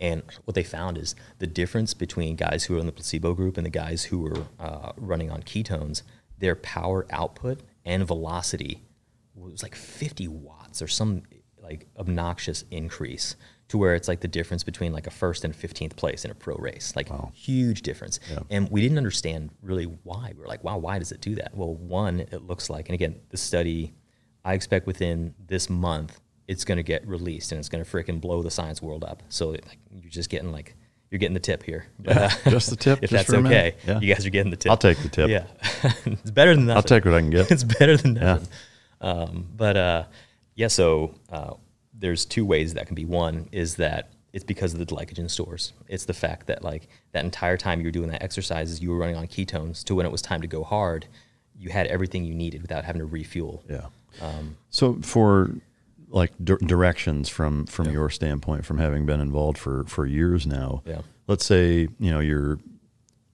And 0.03 0.23
what 0.45 0.57
they 0.57 0.65
found 0.65 0.99
is 0.99 1.15
the 1.39 1.47
difference 1.47 1.95
between 1.95 2.35
guys 2.35 2.65
who 2.65 2.75
were 2.75 2.81
in 2.81 2.87
the 2.87 2.93
placebo 2.93 3.35
group 3.35 3.57
and 3.57 3.65
the 3.65 3.71
guys 3.71 4.03
who 4.05 4.19
were 4.19 4.47
uh, 4.59 4.91
running 4.97 5.31
on 5.31 5.45
ketones, 5.45 6.03
their 6.39 6.57
power 6.57 7.07
output 7.11 7.61
and 7.85 8.05
velocity 8.05 8.83
was 9.37 9.63
like 9.63 9.77
50 9.77 10.27
watts 10.27 10.83
or 10.83 10.89
some 10.89 11.23
like 11.63 11.87
obnoxious 11.97 12.65
increase 12.73 13.37
to 13.69 13.79
where 13.79 13.95
it's 13.95 14.09
like 14.09 14.21
the 14.21 14.29
difference 14.29 14.65
between 14.65 14.93
like 14.93 15.07
a 15.07 15.11
first 15.11 15.45
and 15.45 15.55
15th 15.55 15.95
place 15.95 16.25
in 16.25 16.33
a 16.33 16.35
pro 16.35 16.57
race 16.57 16.95
like 16.97 17.09
huge 17.33 17.83
difference. 17.83 18.19
And 18.51 18.69
we 18.71 18.81
didn't 18.81 18.99
understand 18.99 19.51
really 19.63 19.85
why. 19.85 20.33
We 20.35 20.41
were 20.41 20.49
like 20.49 20.65
wow 20.65 20.79
why 20.79 20.99
does 20.99 21.13
it 21.13 21.21
do 21.21 21.37
that? 21.37 21.57
Well 21.57 21.77
one 21.77 22.21
it 22.21 22.43
looks 22.43 22.69
like 22.69 22.89
and 22.89 22.95
again 22.95 23.21
the 23.31 23.37
study 23.37 23.95
i 24.45 24.55
expect 24.55 24.89
within 24.89 25.35
this 25.47 25.71
month 25.71 26.21
it's 26.53 26.65
going 26.65 26.77
to 26.77 26.83
get 26.95 27.07
released 27.07 27.53
and 27.53 27.59
it's 27.59 27.69
going 27.69 27.83
to 27.85 27.91
freaking 27.91 28.21
blow 28.21 28.43
the 28.43 28.51
science 28.51 28.81
world 28.83 29.03
up 29.05 29.23
so 29.29 29.51
like 29.51 29.79
you're 30.01 30.11
just 30.21 30.31
getting 30.31 30.53
like 30.53 30.75
you're 31.11 31.19
getting 31.19 31.35
the 31.35 31.41
tip 31.51 31.63
here 31.63 31.83
But, 31.99 32.17
Yeah, 32.17 32.51
just 32.51 32.71
the 32.71 32.77
tip, 32.77 32.99
if 33.03 33.11
that's 33.11 33.33
okay 33.33 33.75
Yeah. 33.87 33.99
you 34.01 34.15
guys 34.15 34.25
are 34.27 34.31
getting 34.31 34.51
the 34.51 34.57
tip 34.63 34.71
I'll 34.71 34.77
take 34.89 34.99
the 34.99 35.09
tip. 35.09 35.29
yeah 35.31 35.45
it's 36.07 36.31
better 36.31 36.55
than 36.55 36.67
nothing 36.67 36.77
I'll 36.79 36.83
take 36.95 37.05
what 37.05 37.15
I 37.15 37.21
can 37.21 37.31
get. 37.31 37.51
it's 37.55 37.65
better 37.65 37.97
than 37.97 38.17
Yeah. 38.17 38.39
Um, 39.01 39.49
but 39.57 39.77
uh, 39.77 40.05
yeah, 40.55 40.69
so 40.69 41.15
uh, 41.31 41.55
there's 41.93 42.25
two 42.25 42.45
ways 42.47 42.75
that 42.75 42.87
can 42.87 42.95
be. 42.95 43.05
One 43.05 43.49
is 43.53 43.75
that 43.77 44.11
it's 44.33 44.45
because 44.45 44.73
of 44.75 44.79
the 44.79 44.87
glycogen 44.87 45.29
stores. 45.29 45.73
It's 45.89 46.05
the 46.05 46.15
fact 46.15 46.47
that 46.47 46.63
like 46.63 46.89
that 47.13 47.25
entire 47.25 47.57
time 47.57 47.81
you 47.81 47.87
were 47.87 47.91
doing 47.99 48.11
that 48.11 48.23
exercises, 48.23 48.81
you 48.81 48.91
were 48.91 48.97
running 48.99 49.17
on 49.17 49.27
ketones. 49.27 49.83
To 49.85 49.95
when 49.97 50.07
it 50.07 50.13
was 50.13 50.23
time 50.23 50.41
to 50.43 50.47
go 50.47 50.63
hard, 50.63 51.07
you 51.59 51.71
had 51.71 51.87
everything 51.89 52.25
you 52.25 52.35
needed 52.35 52.63
without 52.63 52.85
having 52.85 53.01
to 53.01 53.07
refuel. 53.07 53.63
Yeah. 53.69 53.87
Um, 54.21 54.57
So 54.71 54.99
for 55.03 55.51
like 56.13 56.31
dir- 56.43 56.59
directions 56.59 57.29
from 57.29 57.67
from 57.67 57.91
your 57.91 58.09
standpoint, 58.11 58.65
from 58.65 58.79
having 58.79 59.07
been 59.07 59.21
involved 59.21 59.59
for 59.59 59.85
for 59.85 60.07
years 60.07 60.47
now, 60.47 60.83
Yeah. 60.87 61.01
let's 61.27 61.45
say 61.45 61.89
you 61.99 62.11
know 62.11 62.21
you're 62.21 62.59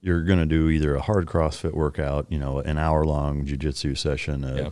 you're 0.01 0.23
going 0.23 0.39
to 0.39 0.45
do 0.45 0.69
either 0.69 0.95
a 0.95 1.01
hard 1.01 1.25
CrossFit 1.27 1.73
workout, 1.73 2.25
you 2.31 2.39
know, 2.39 2.59
an 2.59 2.77
hour 2.77 3.03
long 3.05 3.45
jujitsu 3.45 3.97
session, 3.97 4.45
a, 4.45 4.55
Yeah. 4.55 4.69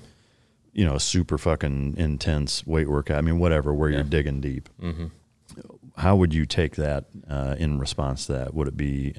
you 0.72 0.86
know, 0.86 0.96
a 0.96 1.00
super 1.02 1.38
fucking 1.38 1.96
intense 1.98 2.66
weight 2.66 2.90
workout. 2.90 3.18
I 3.18 3.22
mean, 3.22 3.38
whatever, 3.38 3.74
where 3.74 3.90
you're 3.90 4.04
digging 4.04 4.40
deep. 4.40 4.70
Mhm. 4.82 5.12
How 5.98 6.16
would 6.16 6.34
you 6.34 6.46
take 6.46 6.76
that 6.78 7.06
uh, 7.30 7.56
in 7.60 7.78
response 7.78 8.26
to 8.28 8.34
that? 8.34 8.54
Would 8.54 8.70
it 8.70 8.78
be 8.78 9.16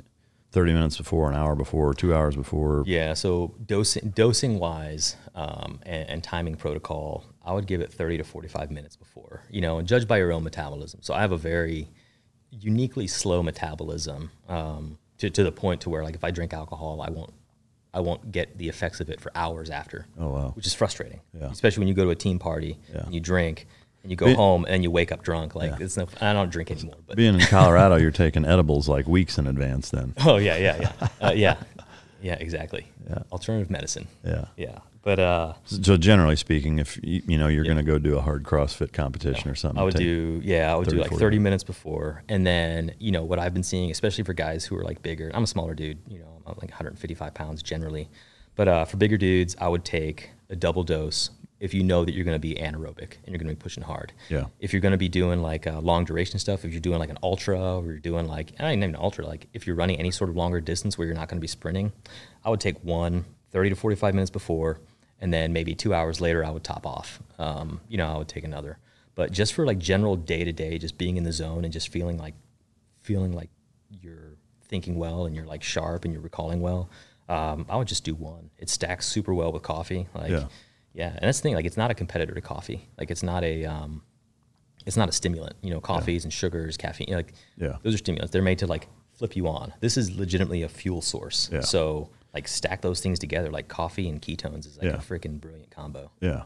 30 0.53 0.73
minutes 0.73 0.97
before, 0.97 1.29
an 1.29 1.37
hour 1.37 1.55
before, 1.55 1.93
two 1.93 2.15
hours 2.15 2.35
before? 2.37 2.85
Yeah, 2.87 3.13
so 3.13 3.55
dosing 3.67 4.09
dosing 4.15 4.59
wise 4.59 5.15
um, 5.35 5.81
and, 5.85 6.09
and 6.09 6.25
timing 6.25 6.55
protocol, 6.55 7.25
I 7.49 7.53
would 7.55 7.67
give 7.67 7.81
it 7.81 7.91
30 7.91 8.19
to 8.19 8.25
45 8.25 8.71
minutes 8.71 8.95
before, 8.95 9.41
you 9.51 9.63
know, 9.63 9.79
and 9.79 9.89
judge 9.89 10.07
by 10.07 10.19
your 10.19 10.33
own 10.33 10.45
metabolism. 10.45 11.01
So 11.03 11.15
I 11.15 11.23
have 11.23 11.33
a 11.33 11.37
very 11.39 11.89
uniquely 12.51 13.07
slow 13.07 13.43
metabolism 13.43 14.31
um, 14.49 14.99
to, 15.19 15.31
to 15.31 15.43
the 15.45 15.53
point 15.53 15.81
to 15.83 15.91
where 15.91 16.05
like 16.05 16.15
if 16.15 16.25
I 16.25 16.31
drink 16.31 16.53
alcohol, 16.53 17.01
I 17.01 17.11
won't 17.11 17.33
I 17.95 18.01
won't 18.01 18.31
get 18.31 18.59
the 18.59 18.69
effects 18.69 19.01
of 19.01 19.09
it 19.09 19.19
for 19.19 19.33
hours 19.35 19.71
after. 19.71 20.07
Oh, 20.21 20.29
wow. 20.29 20.53
Which 20.55 20.67
is 20.67 20.75
frustrating. 20.75 21.21
Yeah. 21.33 21.47
Especially 21.51 21.81
when 21.81 21.89
you 21.89 21.95
go 21.95 22.05
to 22.05 22.11
a 22.11 22.15
team 22.15 22.39
party 22.39 22.79
Yeah. 22.95 23.05
and 23.07 23.15
you 23.15 23.21
drink 23.21 23.67
and 24.03 24.11
you 24.13 24.17
go 24.17 24.27
Be- 24.27 24.35
home 24.35 24.67
and 24.69 24.83
you 24.83 24.91
wake 24.91 25.11
up 25.11 25.23
drunk. 25.23 25.55
Like 25.55 25.71
Yeah. 25.71 25.85
it's 25.87 25.97
no 25.97 26.07
I 26.21 26.35
don't 26.35 26.51
drink 26.51 26.71
anymore. 26.71 26.97
But 27.07 27.17
Being 27.17 27.35
in 27.35 27.41
Colorado, 27.41 27.97
you're 27.97 28.11
taking 28.11 28.45
edibles 28.45 28.89
like 28.91 29.07
weeks 29.09 29.39
in 29.39 29.47
advance 29.47 29.89
then. 29.91 30.13
Oh 30.25 30.37
yeah, 30.37 30.57
yeah, 30.59 30.77
yeah, 30.83 31.09
uh, 31.29 31.33
yeah, 31.35 31.57
yeah, 32.21 32.35
exactly. 32.35 32.87
Yeah. 33.09 33.21
Alternative 33.33 33.71
medicine. 33.71 34.07
Yeah. 34.23 34.45
yeah. 34.59 34.79
But 35.09 35.21
uh, 35.21 35.55
So 35.65 35.97
generally 35.97 36.37
speaking, 36.37 36.79
if 36.79 37.01
you, 37.03 37.23
you 37.27 37.39
know 37.39 37.49
you're 37.49 37.65
Yeah. 37.65 37.73
going 37.73 37.83
to 37.87 37.91
go 37.93 37.99
do 37.99 38.19
a 38.19 38.21
hard 38.21 38.43
CrossFit 38.45 38.93
competition 38.93 39.51
or 39.51 39.55
something, 39.55 39.81
I 39.81 39.83
would 39.83 39.95
do 39.95 40.39
yeah, 40.45 40.71
I 40.71 40.77
would 40.77 40.85
30, 40.85 40.97
do 40.97 41.01
like 41.01 41.09
40 41.09 41.25
30 41.25 41.39
minutes 41.39 41.65
before, 41.65 42.23
and 42.29 42.47
then 42.47 42.93
you 42.99 43.11
know 43.11 43.25
what 43.25 43.39
I've 43.39 43.55
been 43.55 43.63
seeing, 43.63 43.91
especially 43.91 44.25
for 44.25 44.35
guys 44.35 44.67
who 44.67 44.77
are 44.77 44.85
like 44.85 45.01
bigger. 45.01 45.31
I'm 45.33 45.45
a 45.45 45.47
smaller 45.47 45.75
dude, 45.75 45.97
you 46.09 46.19
know, 46.19 46.43
I'm 46.47 46.57
like 46.61 46.69
155 46.69 47.33
pounds 47.33 47.63
generally, 47.63 48.11
but 48.55 48.69
uh, 48.69 48.85
for 48.85 48.99
bigger 48.99 49.17
dudes, 49.17 49.57
I 49.59 49.69
would 49.69 49.83
take 49.83 50.29
a 50.51 50.57
double 50.57 50.85
dose 50.85 51.31
if 51.59 51.73
you 51.73 51.85
know 51.85 52.05
that 52.05 52.13
you're 52.13 52.27
going 52.27 52.35
to 52.35 52.39
be 52.39 52.57
anaerobic 52.57 53.17
and 53.25 53.29
you're 53.29 53.39
going 53.39 53.49
to 53.49 53.55
be 53.55 53.63
pushing 53.63 53.85
hard. 53.85 54.13
Yeah. 54.29 54.45
If 54.61 54.75
you're 54.75 54.83
going 54.83 54.93
to 54.93 54.99
be 54.99 55.09
doing 55.09 55.41
like 55.41 55.67
uh, 55.67 55.81
long 55.81 56.05
duration 56.05 56.39
stuff, 56.39 56.67
if 56.67 56.73
you're 56.73 56.83
doing 56.83 56.99
like 56.99 57.09
an 57.09 57.19
ultra 57.23 57.79
or 57.79 57.85
you're 57.87 57.99
doing 57.99 58.29
like 58.29 58.53
I 58.59 58.65
don't 58.65 58.73
even 58.75 58.95
ultra, 58.95 59.27
like 59.27 59.47
if 59.55 59.67
you're 59.67 59.75
running 59.75 59.97
any 59.97 60.11
sort 60.11 60.29
of 60.29 60.37
longer 60.37 60.61
distance 60.61 60.99
where 60.99 61.07
you're 61.07 61.17
not 61.17 61.31
going 61.31 61.39
to 61.39 61.41
be 61.41 61.49
sprinting, 61.49 61.93
I 62.45 62.51
would 62.51 62.61
take 62.61 62.85
one 62.85 63.25
30 63.51 63.71
to 63.71 63.77
45 63.77 64.15
minutes 64.15 64.31
before, 64.31 64.81
and 65.21 65.33
then 65.33 65.53
maybe 65.53 65.75
two 65.75 65.93
hours 65.95 66.21
later 66.21 66.45
I 66.45 66.51
would 66.51 66.65
top 66.65 66.87
off. 66.87 67.21
Um, 67.39 67.81
you 67.89 67.97
know, 67.99 68.13
I 68.13 68.19
would 68.19 68.29
take 68.29 68.45
another. 68.45 68.79
But 69.15 69.33
just 69.33 69.53
for 69.53 69.67
like 69.67 69.79
general 69.79 70.17
day 70.17 70.45
to 70.45 70.53
day, 70.53 70.79
just 70.79 70.97
being 70.97 71.17
in 71.17 71.25
the 71.25 71.33
zone 71.33 71.65
and 71.65 71.73
just 71.73 71.89
feeling 71.89 72.19
like 72.19 72.35
feeling 73.01 73.33
like 73.33 73.51
you're 73.91 74.37
thinking 74.69 74.97
well 74.97 75.27
and 75.27 75.35
you're 75.35 75.47
like 75.47 75.63
sharp 75.63 76.05
and 76.05 76.13
you're 76.15 76.23
recalling 76.23 76.61
well, 76.61 76.89
um, 77.29 77.67
I 77.69 77.77
would 77.77 77.89
just 77.89 78.05
do 78.05 78.15
one. 78.15 78.51
It 78.59 78.69
stacks 78.71 79.07
super 79.07 79.35
well 79.35 79.51
with 79.53 79.63
coffee. 79.63 80.07
Like, 80.15 80.31
Yeah. 80.31 80.47
yeah. 80.95 81.09
And 81.11 81.23
that's 81.23 81.39
the 81.39 81.43
thing. 81.43 81.55
Like, 81.55 81.65
it's 81.65 81.77
not 81.77 81.91
a 81.91 81.95
competitor 81.95 82.35
to 82.35 82.41
coffee. 82.41 82.89
Like, 82.99 83.11
it's 83.11 83.23
not 83.23 83.43
a, 83.45 83.65
um, 83.65 84.03
it's 84.87 84.97
not 84.97 85.09
a 85.09 85.13
stimulant. 85.13 85.57
You 85.63 85.71
know, 85.71 85.81
coffees 85.81 86.25
and 86.25 86.33
sugars, 86.33 86.77
caffeine. 86.77 87.09
Like, 87.11 87.33
Yeah. 87.57 87.77
those 87.83 87.95
are 87.95 87.99
stimulants. 87.99 88.31
They're 88.33 88.43
made 88.43 88.59
to 88.61 88.67
like 88.67 88.89
flip 89.15 89.35
you 89.37 89.49
on. 89.49 89.73
This 89.81 89.97
is 89.97 90.17
legitimately 90.17 90.63
a 90.63 90.69
fuel 90.69 91.03
source. 91.03 91.51
Yeah. 91.53 91.61
So 91.61 92.09
like 92.35 92.47
stack 92.49 92.81
those 92.83 93.01
things 93.01 93.19
together. 93.19 93.51
Like 93.51 93.69
coffee 93.69 94.09
and 94.09 94.21
ketones 94.21 94.67
is 94.67 94.77
like 94.77 94.87
Yeah. 94.87 94.97
a 94.97 94.99
freaking 94.99 95.41
brilliant 95.41 95.71
combo. 95.71 96.11
Yeah. 96.21 96.45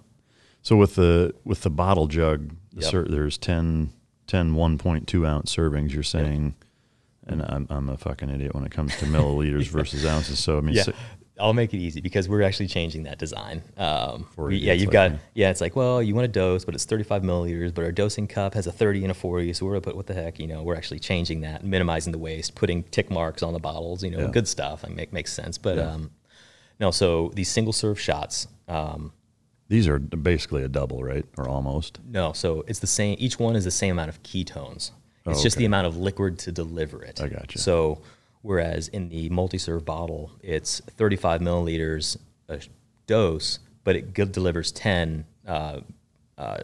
So 0.63 0.77
with 0.77 0.95
the 0.95 1.35
with 1.45 1.63
the 1.63 1.71
bottle 1.71 2.07
jug, 2.07 2.55
the 2.73 2.83
Yep. 2.83 2.91
cer- 2.91 3.09
there's 3.09 3.37
10, 3.39 3.93
10 4.27 4.55
1.2 4.55 5.27
ounce 5.27 5.55
servings. 5.55 5.93
You're 5.93 6.03
saying, 6.05 6.55
and 7.27 7.43
I'm 7.43 7.67
I'm 7.69 7.89
a 7.89 7.97
fucking 7.97 8.31
idiot 8.31 8.55
when 8.55 8.65
it 8.65 8.71
comes 8.71 8.97
to 8.99 9.07
milliliters 9.07 9.67
versus 9.69 10.07
ounces. 10.07 10.39
So 10.39 10.59
I 10.59 10.61
mean, 10.61 10.75
Yeah. 10.77 10.85
si- 10.85 10.93
I'll 11.43 11.53
make 11.53 11.75
it 11.75 11.79
easy 11.79 12.01
because 12.01 12.29
we're 12.29 12.43
actually 12.43 12.69
changing 12.69 13.03
that 13.03 13.19
design. 13.19 13.63
Um, 13.77 14.27
For 14.35 14.47
we- 14.47 14.57
idiots 14.57 14.67
yeah, 14.67 14.73
you've 14.75 14.87
like 14.95 15.13
got 15.13 15.21
yeah. 15.35 15.51
It's 15.51 15.61
like 15.61 15.75
well, 15.77 16.03
you 16.03 16.15
want 16.15 16.25
a 16.25 16.29
dose, 16.29 16.65
but 16.65 16.75
it's 16.75 16.85
35 16.85 17.23
milliliters. 17.23 17.75
But 17.75 17.85
our 17.85 17.93
dosing 17.93 18.27
cup 18.29 18.55
has 18.55 18.67
a 18.67 18.73
30 18.73 19.03
and 19.03 19.11
a 19.11 19.15
40, 19.15 19.53
so 19.53 19.67
we're 19.67 19.73
gonna 19.73 19.81
put 19.83 19.97
what 19.97 20.07
the 20.07 20.15
heck, 20.15 20.39
you 20.39 20.47
know? 20.47 20.63
We're 20.63 20.77
actually 20.77 21.01
changing 21.01 21.41
that, 21.43 21.65
minimizing 21.65 22.13
the 22.13 22.19
waste, 22.19 22.55
putting 22.55 22.85
tick 22.85 23.11
marks 23.11 23.43
on 23.43 23.53
the 23.53 23.59
bottles, 23.59 24.03
you 24.05 24.11
know, 24.11 24.21
Yeah. 24.21 24.27
good 24.31 24.47
stuff. 24.49 24.85
Like 24.85 24.95
make 24.95 25.13
makes 25.13 25.33
sense. 25.33 25.59
But 25.59 25.77
Yeah. 25.77 25.91
um, 25.93 26.11
no, 26.81 26.91
so 26.91 27.33
these 27.35 27.51
single 27.51 27.73
serve 27.73 27.99
shots. 28.01 28.47
Um, 28.69 29.13
these 29.69 29.89
are 29.89 29.99
basically 29.99 30.63
a 30.63 30.69
double, 30.69 31.03
right, 31.03 31.25
or 31.39 31.49
almost. 31.49 31.99
no, 32.09 32.33
so 32.33 32.63
it's 32.69 32.79
the 32.81 32.87
same. 32.87 33.17
Each 33.19 33.39
one 33.39 33.57
is 33.57 33.65
the 33.65 33.71
same 33.71 33.93
amount 33.93 34.11
of 34.11 34.23
ketones, 34.23 34.91
It's 35.27 35.39
Oh, 35.41 35.43
just 35.43 35.57
the 35.57 35.65
amount 35.65 35.87
of 35.87 35.97
liquid 35.97 36.39
to 36.41 36.53
deliver 36.53 37.03
it. 37.05 37.21
I 37.21 37.29
got 37.29 37.41
gotcha. 37.43 37.59
So, 37.59 37.99
whereas 38.43 38.89
in 38.89 39.09
the 39.09 39.29
multi-serve 39.31 39.85
bottle, 39.85 40.31
it's 40.43 40.81
35 40.81 41.41
milliliters 41.41 42.17
a 42.49 42.61
dose, 43.07 43.59
but 43.85 43.97
it 43.97 44.13
delivers 44.33 44.71
10 44.73 45.25
uh, 45.47 45.81
uh, 46.39 46.59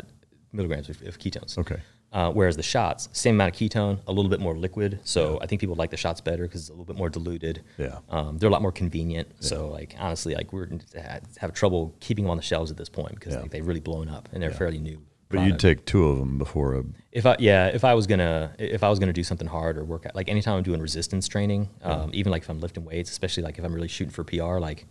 milligrams 0.52 0.88
of, 0.88 1.00
of 1.02 1.18
ketones. 1.18 1.56
Okay. 1.58 1.80
Uh, 2.10 2.32
whereas 2.32 2.56
the 2.56 2.62
shots, 2.62 3.08
same 3.12 3.34
amount 3.34 3.54
of 3.54 3.60
ketone, 3.60 3.98
a 4.06 4.12
little 4.12 4.30
bit 4.30 4.40
more 4.40 4.56
liquid. 4.56 4.98
So 5.04 5.38
I 5.42 5.46
think 5.46 5.60
people 5.60 5.76
like 5.76 5.90
the 5.90 5.96
shots 5.98 6.22
better 6.22 6.44
because 6.44 6.62
it's 6.62 6.70
a 6.70 6.72
little 6.72 6.86
bit 6.86 6.96
more 6.96 7.10
diluted. 7.10 7.62
Yeah. 7.76 7.98
Um, 8.08 8.38
they're 8.38 8.48
a 8.48 8.52
lot 8.52 8.62
more 8.62 8.72
convenient. 8.72 9.28
So 9.44 9.68
like 9.68 9.94
honestly, 9.98 10.34
like 10.34 10.50
we're 10.52 10.70
ha- 10.96 11.18
have 11.36 11.52
trouble 11.52 11.94
keeping 12.00 12.24
them 12.24 12.30
on 12.30 12.38
the 12.38 12.42
shelves 12.42 12.70
at 12.70 12.78
this 12.78 12.88
point 12.88 13.14
because 13.14 13.34
Yeah. 13.34 13.40
like, 13.42 13.50
they've 13.50 13.66
really 13.66 13.80
blown 13.80 14.08
up 14.08 14.28
and 14.32 14.42
they're 14.42 14.50
fairly 14.50 14.78
new. 14.78 15.02
But 15.30 15.40
you'd 15.46 15.58
take 15.58 15.84
two 15.84 16.06
of 16.08 16.18
them 16.18 16.38
before 16.38 16.74
a. 16.74 16.84
If 17.12 17.26
I 17.26 17.36
yeah, 17.38 17.66
if 17.68 17.84
I 17.84 17.94
was 17.94 18.06
gonna 18.06 18.52
if 18.58 18.82
I 18.82 18.88
was 18.88 18.98
gonna 18.98 19.12
do 19.12 19.22
something 19.24 19.46
hard 19.48 19.76
or 19.76 19.84
work 19.84 20.06
out 20.06 20.14
like 20.14 20.28
anytime 20.28 20.56
I'm 20.56 20.62
doing 20.62 20.80
resistance 20.80 21.28
training, 21.28 21.68
um, 21.82 22.10
even 22.14 22.32
like 22.32 22.42
if 22.42 22.48
I'm 22.48 22.60
lifting 22.60 22.84
weights, 22.84 23.10
especially 23.10 23.42
like 23.42 23.58
if 23.58 23.64
I'm 23.64 23.72
really 23.74 23.88
shooting 23.88 24.12
for 24.12 24.24
PR, 24.24 24.58
like 24.58 24.86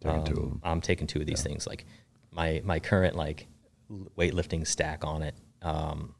Taking 0.00 0.24
two 0.24 0.32
of 0.32 0.38
um. 0.44 0.60
I'm 0.64 0.80
taking 0.80 1.06
two 1.06 1.20
of 1.20 1.26
these 1.26 1.42
things. 1.42 1.66
Like 1.66 1.84
my 2.32 2.60
my 2.64 2.80
current 2.80 3.16
like 3.16 3.46
weightlifting 4.16 4.66
stack 4.66 5.04
on 5.04 5.22
it 5.22 5.34
um, 5.62 6.14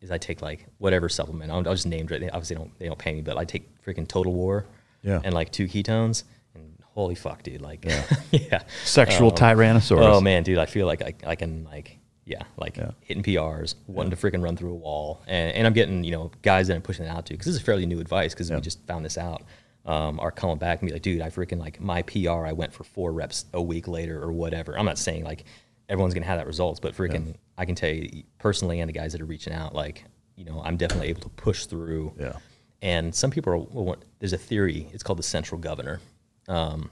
is 0.00 0.10
I 0.10 0.18
take 0.18 0.42
like 0.42 0.66
whatever 0.78 1.08
supplement. 1.08 1.50
I'll, 1.50 1.58
I'll 1.58 1.74
just 1.74 1.86
name 1.86 2.06
it. 2.10 2.18
They 2.20 2.30
Obviously, 2.30 2.56
don't 2.56 2.76
they 2.78 2.86
don't 2.86 2.98
pay 2.98 3.14
me, 3.14 3.20
but 3.20 3.36
I 3.36 3.44
take 3.44 3.68
freaking 3.84 4.08
Total 4.08 4.32
War 4.32 4.66
Yeah. 5.02 5.20
and 5.22 5.34
like 5.34 5.52
two 5.52 5.66
ketones. 5.66 6.24
And 6.54 6.76
holy 6.94 7.14
fuck, 7.14 7.42
dude! 7.42 7.60
Like 7.60 7.84
yeah, 8.32 8.62
Sexual 8.84 9.28
Um, 9.30 9.36
Tyrannosaurus. 9.36 10.14
Oh 10.14 10.20
man, 10.20 10.42
dude, 10.42 10.58
I 10.58 10.66
feel 10.66 10.86
like 10.86 11.02
I, 11.02 11.14
I 11.26 11.36
can 11.36 11.64
like 11.64 11.98
yeah, 12.30 12.44
like 12.56 12.76
Yeah. 12.76 12.92
hitting 13.00 13.22
PRs, 13.22 13.74
wanting 13.86 14.10
to 14.10 14.16
freaking 14.16 14.42
run 14.42 14.56
through 14.56 14.72
a 14.72 14.76
wall, 14.76 15.20
and, 15.26 15.54
and 15.54 15.66
I'm 15.66 15.72
getting 15.74 16.04
you 16.04 16.12
know 16.12 16.30
guys 16.42 16.68
that 16.68 16.76
I'm 16.76 16.82
pushing 16.82 17.04
it 17.04 17.08
out 17.08 17.26
to 17.26 17.34
because 17.34 17.46
this 17.46 17.56
is 17.56 17.60
fairly 17.60 17.84
new 17.84 18.00
advice 18.00 18.32
because 18.32 18.48
Yeah. 18.48 18.56
we 18.56 18.62
just 18.62 18.82
found 18.86 19.04
this 19.04 19.18
out. 19.18 19.42
Um, 19.86 20.20
are 20.20 20.30
coming 20.30 20.58
back 20.58 20.80
and 20.80 20.88
be 20.88 20.92
like, 20.92 21.02
dude, 21.02 21.22
I 21.22 21.30
freaking 21.30 21.58
like 21.58 21.80
my 21.80 22.02
PR. 22.02 22.44
I 22.46 22.52
went 22.52 22.72
for 22.72 22.84
four 22.84 23.12
reps 23.12 23.46
a 23.54 23.62
week 23.62 23.88
later 23.88 24.22
or 24.22 24.30
whatever. 24.30 24.78
I'm 24.78 24.84
not 24.84 24.98
saying 24.98 25.24
like 25.24 25.44
everyone's 25.88 26.12
gonna 26.14 26.26
have 26.26 26.38
that 26.38 26.46
results, 26.46 26.78
but 26.80 26.94
freaking 26.94 27.34
I 27.58 27.64
can 27.64 27.74
tell 27.74 27.90
you 27.90 28.22
personally 28.38 28.80
and 28.80 28.88
the 28.88 28.92
guys 28.92 29.12
that 29.12 29.20
are 29.20 29.26
reaching 29.26 29.52
out, 29.52 29.74
like 29.74 30.04
you 30.36 30.44
know, 30.44 30.62
I'm 30.64 30.76
definitely 30.76 31.08
able 31.08 31.22
to 31.22 31.28
push 31.30 31.66
through. 31.66 32.12
Yeah. 32.18 32.34
And 32.82 33.14
some 33.14 33.30
people 33.30 33.68
are, 33.90 33.96
there's 34.20 34.32
a 34.32 34.38
theory, 34.38 34.86
it's 34.92 35.02
called 35.02 35.18
the 35.18 35.22
central 35.22 35.60
governor. 35.60 36.00
Um, 36.48 36.90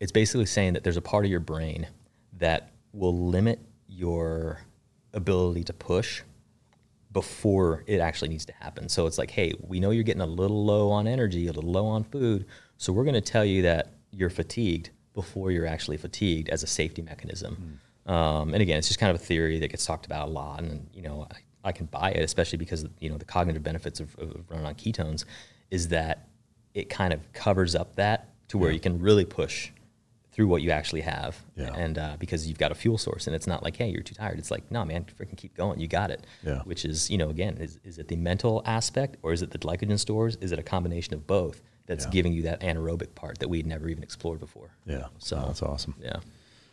it's 0.00 0.10
basically 0.12 0.46
saying 0.46 0.72
that 0.72 0.82
there's 0.82 0.96
a 0.96 1.00
part 1.02 1.24
of 1.24 1.30
your 1.30 1.38
brain 1.40 1.86
that 2.38 2.70
will 2.92 3.16
limit 3.28 3.60
your 3.96 4.60
ability 5.12 5.64
to 5.64 5.72
push 5.72 6.22
before 7.12 7.84
it 7.86 8.00
actually 8.00 8.28
needs 8.28 8.44
to 8.44 8.52
happen. 8.52 8.88
So 8.88 9.06
it's 9.06 9.18
like, 9.18 9.30
hey, 9.30 9.52
we 9.60 9.78
know 9.78 9.90
you're 9.90 10.02
getting 10.02 10.22
a 10.22 10.26
little 10.26 10.64
low 10.64 10.90
on 10.90 11.06
energy, 11.06 11.46
a 11.46 11.52
little 11.52 11.70
low 11.70 11.86
on 11.86 12.02
food. 12.02 12.46
So 12.76 12.92
we're 12.92 13.04
going 13.04 13.14
to 13.14 13.20
tell 13.20 13.44
you 13.44 13.62
that 13.62 13.92
you're 14.10 14.30
fatigued 14.30 14.90
before 15.14 15.52
you're 15.52 15.66
actually 15.66 15.96
fatigued 15.96 16.48
as 16.48 16.64
a 16.64 16.66
safety 16.66 17.02
mechanism. 17.02 17.80
Um, 18.06 18.52
and 18.52 18.60
again, 18.60 18.78
it's 18.78 18.88
just 18.88 18.98
kind 18.98 19.14
of 19.14 19.16
a 19.22 19.24
theory 19.24 19.60
that 19.60 19.68
gets 19.68 19.86
talked 19.86 20.06
about 20.06 20.28
a 20.28 20.30
lot. 20.30 20.62
And, 20.62 20.88
you 20.92 21.02
know, 21.02 21.28
I, 21.30 21.68
I 21.68 21.72
can 21.72 21.86
buy 21.86 22.10
it, 22.10 22.22
especially 22.22 22.58
because, 22.58 22.84
you 22.98 23.08
know, 23.08 23.16
the 23.16 23.24
cognitive 23.24 23.62
benefits 23.62 24.00
of, 24.00 24.14
of 24.18 24.44
running 24.50 24.66
on 24.66 24.74
ketones 24.74 25.24
is 25.70 25.88
that 25.88 26.28
it 26.74 26.90
kind 26.90 27.12
of 27.12 27.32
covers 27.32 27.76
up 27.76 27.94
that 27.94 28.30
to 28.48 28.58
where 28.58 28.72
you 28.72 28.80
can 28.80 28.98
really 28.98 29.24
push 29.24 29.70
through 30.34 30.48
what 30.48 30.60
you 30.62 30.70
actually 30.70 31.02
have. 31.02 31.36
Yeah. 31.56 31.72
And 31.74 31.96
uh, 31.96 32.16
because 32.18 32.46
you've 32.46 32.58
got 32.58 32.72
a 32.72 32.74
fuel 32.74 32.98
source 32.98 33.26
and 33.28 33.36
it's 33.36 33.46
not 33.46 33.62
like, 33.62 33.76
hey, 33.76 33.88
you're 33.88 34.02
too 34.02 34.14
tired. 34.16 34.38
It's 34.38 34.50
like, 34.50 34.68
no, 34.70 34.84
man, 34.84 35.06
freaking 35.18 35.36
keep 35.36 35.56
going. 35.56 35.78
You 35.78 35.86
got 35.86 36.10
it. 36.10 36.26
Yeah. 36.44 36.60
Which 36.64 36.84
is, 36.84 37.08
you 37.08 37.16
know, 37.18 37.30
again, 37.30 37.56
is, 37.58 37.78
is 37.84 37.98
it 37.98 38.08
the 38.08 38.16
mental 38.16 38.60
aspect 38.66 39.16
or 39.22 39.32
is 39.32 39.42
it 39.42 39.52
the 39.52 39.58
glycogen 39.58 39.98
stores? 39.98 40.36
Is 40.40 40.50
it 40.50 40.58
a 40.58 40.62
combination 40.62 41.14
of 41.14 41.24
both 41.26 41.62
that's 41.86 42.04
Yeah. 42.06 42.10
giving 42.10 42.32
you 42.32 42.42
that 42.42 42.60
anaerobic 42.62 43.14
part 43.14 43.38
that 43.38 43.48
we'd 43.48 43.64
never 43.66 43.88
even 43.88 44.02
explored 44.02 44.40
before? 44.40 44.70
Yeah. 44.86 45.06
So 45.18 45.36
Oh, 45.40 45.46
that's 45.46 45.62
awesome. 45.62 45.94
Yeah. 46.02 46.16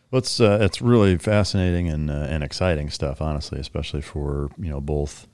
Well, 0.09 0.17
it's 0.19 0.41
uh, 0.41 0.57
it's 0.59 0.81
really 0.81 1.17
fascinating 1.17 1.87
and 1.87 2.09
uh, 2.09 2.13
and 2.29 2.43
exciting 2.43 2.89
stuff, 2.89 3.21
honestly, 3.21 3.59
especially 3.59 4.01
for 4.01 4.49
you 4.57 4.69
know 4.69 4.81
both 4.81 5.25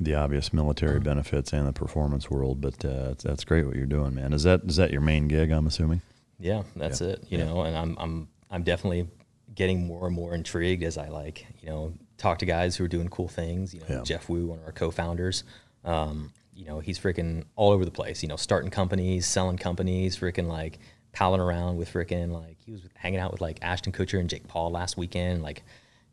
the 0.00 0.14
obvious 0.14 0.52
military 0.52 1.00
benefits 1.00 1.52
and 1.52 1.66
the 1.66 1.72
performance 1.72 2.28
world. 2.28 2.60
But 2.60 2.84
uh, 2.84 3.14
that's 3.22 3.44
great 3.44 3.66
what 3.66 3.74
you're 3.76 3.86
doing, 3.86 4.14
man. 4.14 4.32
Is 4.34 4.42
that 4.42 4.62
is 4.66 4.76
that 4.76 4.90
your 4.90 5.00
main 5.00 5.28
gig? 5.28 5.50
I'm 5.50 5.66
assuming. 5.66 6.02
Yeah, 6.42 6.62
that's 6.76 7.00
Yeah. 7.00 7.08
it. 7.08 7.24
You 7.28 7.38
Yeah. 7.38 7.44
know, 7.44 7.62
and 7.62 7.76
I'm 7.76 7.96
I'm 7.98 8.28
I'm 8.50 8.62
definitely 8.62 9.08
getting 9.54 9.86
more 9.86 10.06
and 10.06 10.14
more 10.16 10.34
intrigued 10.34 10.82
as 10.82 10.98
I 10.98 11.08
like, 11.08 11.46
you 11.60 11.68
know, 11.68 11.92
talk 12.18 12.38
to 12.40 12.46
guys 12.46 12.76
who 12.76 12.84
are 12.84 12.88
doing 12.88 13.08
cool 13.08 13.28
things. 13.28 13.72
You 13.74 13.80
know, 13.80 13.86
Yeah. 13.88 14.02
Geoff 14.02 14.28
Woo, 14.28 14.46
one 14.46 14.58
of 14.58 14.64
our 14.64 14.72
co-founders. 14.72 15.44
Um, 15.84 16.32
you 16.54 16.64
know, 16.66 16.80
he's 16.80 16.98
freaking 16.98 17.44
all 17.56 17.70
over 17.72 17.84
the 17.84 17.90
place. 17.90 18.22
You 18.22 18.28
know, 18.28 18.36
starting 18.36 18.70
companies, 18.70 19.26
selling 19.26 19.56
companies, 19.58 20.16
freaking 20.18 20.48
like 20.48 20.78
palling 21.12 21.40
around 21.40 21.76
with 21.76 21.92
freaking 21.92 22.30
like 22.32 22.56
he 22.64 22.72
was 22.72 22.82
hanging 22.94 23.20
out 23.20 23.32
with 23.32 23.40
like 23.40 23.58
Ashton 23.62 23.92
Kutcher 23.92 24.18
and 24.18 24.28
Jake 24.28 24.48
Paul 24.48 24.70
last 24.70 24.96
weekend. 24.96 25.42
Like, 25.42 25.62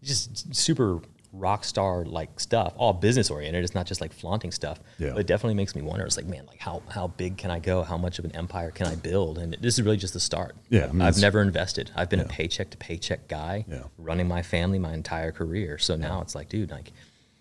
just 0.03 0.55
super 0.55 1.01
rock 1.31 1.63
star 1.63 2.05
like 2.05 2.39
stuff, 2.39 2.73
all 2.77 2.91
business 2.93 3.29
oriented. 3.29 3.63
It's 3.63 3.75
not 3.75 3.85
just 3.85 4.01
like 4.01 4.11
flaunting 4.13 4.51
stuff. 4.51 4.79
Yeah. 4.97 5.11
But 5.11 5.19
it 5.19 5.27
definitely 5.27 5.53
makes 5.55 5.75
me 5.75 5.81
wonder. 5.81 6.05
It's 6.05 6.17
like, 6.17 6.25
man, 6.25 6.45
like 6.47 6.59
how 6.59 6.81
how 6.89 7.07
big 7.07 7.37
can 7.37 7.51
I 7.51 7.59
go? 7.59 7.83
How 7.83 7.97
much 7.97 8.17
of 8.19 8.25
an 8.25 8.35
empire 8.35 8.71
can 8.71 8.87
I 8.87 8.95
build? 8.95 9.37
And 9.37 9.53
this 9.61 9.75
is 9.77 9.83
really 9.85 9.97
just 9.97 10.13
the 10.13 10.19
start. 10.19 10.55
Yeah, 10.69 10.85
I 10.85 10.87
mean, 10.87 11.01
it's- 11.01 11.21
never 11.21 11.41
invested. 11.41 11.91
I've 11.95 12.09
been 12.09 12.19
a 12.19 12.25
paycheck 12.25 12.71
to 12.71 12.77
paycheck 12.77 13.27
guy, 13.27 13.65
Yeah. 13.69 13.83
running 13.97 14.27
my 14.27 14.41
family 14.41 14.79
my 14.79 14.93
entire 14.93 15.31
career. 15.31 15.77
So 15.77 15.95
now 15.95 16.21
it's 16.21 16.33
like, 16.35 16.49
dude, 16.49 16.71
like 16.71 16.91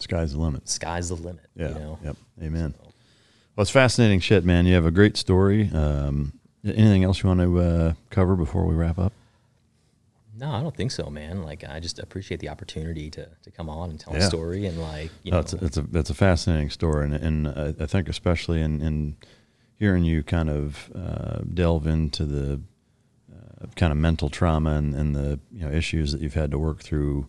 Sky's 0.00 0.32
the 0.32 0.38
limit. 0.38 0.68
sky's 0.68 1.08
the 1.08 1.16
limit. 1.16 1.44
Yeah. 1.56 1.68
You 1.70 1.74
know? 1.74 1.98
Yep. 2.04 2.16
Amen. 2.42 2.74
Well, 3.56 3.62
it's 3.62 3.70
fascinating 3.70 4.20
shit, 4.20 4.44
man. 4.44 4.66
You 4.66 4.74
have 4.74 4.86
a 4.86 4.90
great 4.92 5.16
story. 5.16 5.68
Um, 5.72 6.34
anything 6.64 7.02
else 7.04 7.22
you 7.22 7.28
want 7.28 7.40
to 7.40 7.58
uh, 7.60 7.92
cover 8.10 8.36
before 8.36 8.64
we 8.66 8.74
wrap 8.74 8.98
up? 8.98 9.12
No, 10.38 10.50
I 10.50 10.60
don't 10.62 10.76
think 10.76 10.90
so, 10.90 11.10
man. 11.10 11.42
Like 11.42 11.64
I 11.68 11.80
just 11.80 11.98
appreciate 11.98 12.40
the 12.40 12.48
opportunity 12.48 13.10
to, 13.10 13.28
to 13.42 13.50
come 13.50 13.68
on 13.68 13.90
and 13.90 13.98
tell 13.98 14.12
Yeah. 14.14 14.20
a 14.20 14.26
story 14.26 14.66
and 14.66 14.80
like 14.80 15.10
you 15.24 15.30
No, 15.32 15.38
know 15.38 15.40
it's 15.40 15.52
a, 15.52 15.64
it's 15.64 15.76
a 15.76 15.86
it's 15.94 16.10
a 16.10 16.14
fascinating 16.14 16.70
story, 16.70 17.06
and, 17.06 17.14
and 17.14 17.48
I, 17.48 17.74
I 17.84 17.86
think 17.86 18.08
especially 18.08 18.60
in, 18.62 18.80
in 18.80 19.16
hearing 19.78 20.04
you 20.04 20.22
kind 20.22 20.48
of 20.48 20.90
uh, 20.94 21.40
delve 21.52 21.86
into 21.86 22.24
the 22.24 22.60
uh, 23.32 23.66
kind 23.76 23.90
of 23.92 23.98
mental 23.98 24.28
trauma 24.28 24.72
and, 24.72 24.94
and 24.94 25.14
the 25.16 25.40
you 25.52 25.64
know 25.64 25.70
issues 25.72 26.12
that 26.12 26.20
you've 26.20 26.34
had 26.34 26.50
to 26.52 26.58
work 26.58 26.82
through 26.82 27.28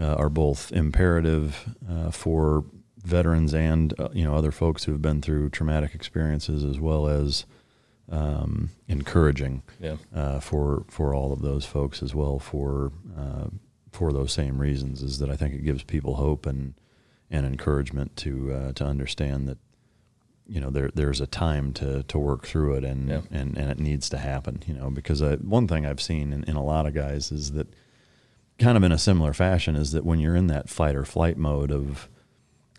uh, 0.00 0.14
are 0.14 0.28
both 0.28 0.70
imperative 0.72 1.74
uh, 1.90 2.10
for 2.10 2.64
veterans 3.04 3.54
and 3.54 3.98
uh, 3.98 4.08
you 4.12 4.22
know 4.24 4.34
other 4.34 4.52
folks 4.52 4.84
who 4.84 4.92
have 4.92 5.02
been 5.02 5.20
through 5.22 5.48
traumatic 5.50 5.94
experiences 5.94 6.62
as 6.64 6.78
well 6.78 7.08
as 7.08 7.46
um, 8.10 8.70
encouraging 8.88 9.62
Yeah. 9.80 9.96
uh, 10.14 10.40
for 10.40 10.84
for 10.88 11.14
all 11.14 11.32
of 11.32 11.42
those 11.42 11.64
folks 11.66 12.02
as 12.02 12.14
well 12.14 12.38
for 12.38 12.92
uh, 13.16 13.48
for 13.92 14.12
those 14.12 14.32
same 14.32 14.58
reasons 14.60 15.02
is 15.02 15.18
that 15.18 15.30
I 15.30 15.36
think 15.36 15.54
it 15.54 15.64
gives 15.64 15.82
people 15.82 16.14
hope 16.16 16.46
and 16.46 16.74
and 17.30 17.44
encouragement 17.46 18.16
to 18.16 18.52
uh, 18.52 18.72
to 18.72 18.84
understand 18.86 19.46
that 19.48 19.58
you 20.46 20.60
know 20.60 20.70
there 20.70 20.90
there's 20.94 21.20
a 21.20 21.26
time 21.26 21.72
to 21.74 22.02
to 22.04 22.18
work 22.18 22.46
through 22.46 22.74
it 22.76 22.84
and 22.84 23.08
Yeah. 23.08 23.20
and 23.30 23.56
and 23.58 23.70
it 23.70 23.78
needs 23.78 24.08
to 24.10 24.18
happen 24.18 24.62
you 24.66 24.74
know 24.74 24.88
because 24.90 25.20
I, 25.22 25.34
one 25.36 25.68
thing 25.68 25.84
I've 25.84 26.00
seen 26.00 26.32
in, 26.32 26.44
in 26.44 26.56
a 26.56 26.64
lot 26.64 26.86
of 26.86 26.94
guys 26.94 27.30
is 27.30 27.52
that 27.52 27.68
kind 28.58 28.76
of 28.76 28.82
in 28.82 28.90
a 28.92 28.98
similar 28.98 29.32
fashion 29.34 29.76
is 29.76 29.92
that 29.92 30.04
when 30.04 30.18
you're 30.18 30.34
in 30.34 30.46
that 30.48 30.68
fight 30.70 30.96
or 30.96 31.04
flight 31.04 31.36
mode 31.36 31.70
of 31.70 32.08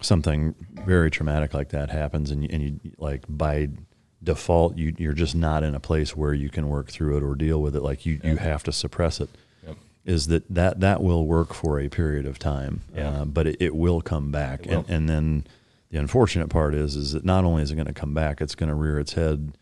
something 0.02 0.56
very 0.86 1.12
traumatic 1.12 1.54
like 1.54 1.70
that 1.70 1.90
happens 1.90 2.32
and 2.32 2.44
you, 2.44 2.50
and 2.52 2.64
you 2.64 2.80
like 2.98 3.24
by 3.30 3.68
default 4.24 4.78
you 4.78 4.94
you're 4.98 5.14
just 5.14 5.34
not 5.36 5.64
in 5.64 5.74
a 5.76 5.80
place 5.80 6.16
where 6.16 6.34
you 6.34 6.50
can 6.50 6.68
work 6.68 6.90
through 6.90 7.16
it 7.18 7.24
or 7.24 7.36
deal 7.36 7.62
with 7.62 7.76
it 7.76 7.82
like 7.82 8.06
you 8.06 8.20
you 8.24 8.36
have 8.36 8.64
to 8.64 8.72
suppress 8.72 9.22
it 9.22 9.30
Yep. 9.66 9.78
is 10.06 10.28
that 10.28 10.44
that 10.54 10.80
that 10.82 11.02
will 11.02 11.26
work 11.26 11.54
for 11.54 11.80
a 11.80 11.88
period 11.88 12.26
of 12.26 12.38
time 12.38 12.82
Yeah. 12.94 13.22
uh, 13.22 13.26
but 13.26 13.48
it, 13.48 13.58
it 13.62 13.76
will 13.76 14.02
come 14.02 14.30
back 14.32 14.66
will. 14.66 14.80
And, 14.80 14.90
and 14.90 15.10
then 15.10 15.48
the 15.90 16.00
unfortunate 16.00 16.50
part 16.50 16.76
is 16.76 16.96
is 16.98 17.14
that 17.14 17.24
not 17.24 17.46
only 17.46 17.64
is 17.64 17.72
it 17.72 17.76
going 17.76 17.88
to 17.88 17.94
come 17.94 18.14
back 18.14 18.42
it's 18.42 18.56
going 18.56 18.68
to 18.70 18.76
rear 18.76 19.00
its 19.00 19.14
head 19.14 19.54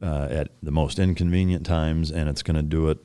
uh, 0.00 0.28
at 0.30 0.48
the 0.62 0.70
most 0.70 0.98
inconvenient 1.00 1.66
times 1.66 2.12
and 2.12 2.28
it's 2.28 2.42
going 2.42 2.56
to 2.56 2.62
do 2.62 2.88
it 2.90 2.98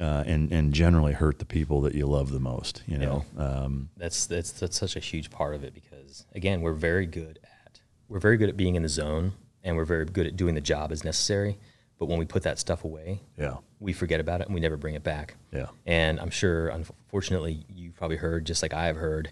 uh, 0.00 0.22
and 0.26 0.52
and 0.52 0.72
generally 0.74 1.12
hurt 1.14 1.38
the 1.40 1.44
people 1.44 1.80
that 1.80 1.94
you 1.96 2.06
love 2.06 2.30
the 2.30 2.38
most 2.38 2.82
you 2.86 2.98
know 2.98 3.24
um, 3.36 3.88
that's 3.96 4.26
that's 4.26 4.52
that's 4.52 4.78
such 4.78 4.94
a 4.94 5.00
huge 5.00 5.28
part 5.30 5.54
of 5.56 5.64
it 5.64 5.74
because 5.74 6.24
again 6.36 6.60
we're 6.60 6.72
very 6.74 7.06
good 7.06 7.40
at 7.42 7.80
we're 8.08 8.20
very 8.20 8.36
good 8.36 8.48
at 8.48 8.56
being 8.56 8.76
in 8.76 8.82
the 8.82 8.88
zone 8.88 9.32
and 9.66 9.76
we're 9.76 9.84
very 9.84 10.04
good 10.06 10.26
at 10.26 10.36
doing 10.36 10.54
the 10.54 10.60
job 10.62 10.90
as 10.92 11.04
necessary 11.04 11.58
but 11.98 12.06
when 12.06 12.18
we 12.18 12.24
put 12.24 12.42
that 12.44 12.58
stuff 12.58 12.84
away 12.84 13.20
yeah 13.36 13.56
we 13.80 13.92
forget 13.92 14.20
about 14.20 14.40
it 14.40 14.46
and 14.46 14.54
we 14.54 14.60
never 14.60 14.76
bring 14.78 14.94
it 14.94 15.02
back 15.02 15.34
Yeah. 15.52 15.66
and 15.84 16.18
i'm 16.20 16.30
sure 16.30 16.68
unfortunately 16.68 17.64
you've 17.68 17.94
probably 17.96 18.16
heard 18.16 18.46
just 18.46 18.62
like 18.62 18.72
i 18.72 18.86
have 18.86 18.96
heard 18.96 19.30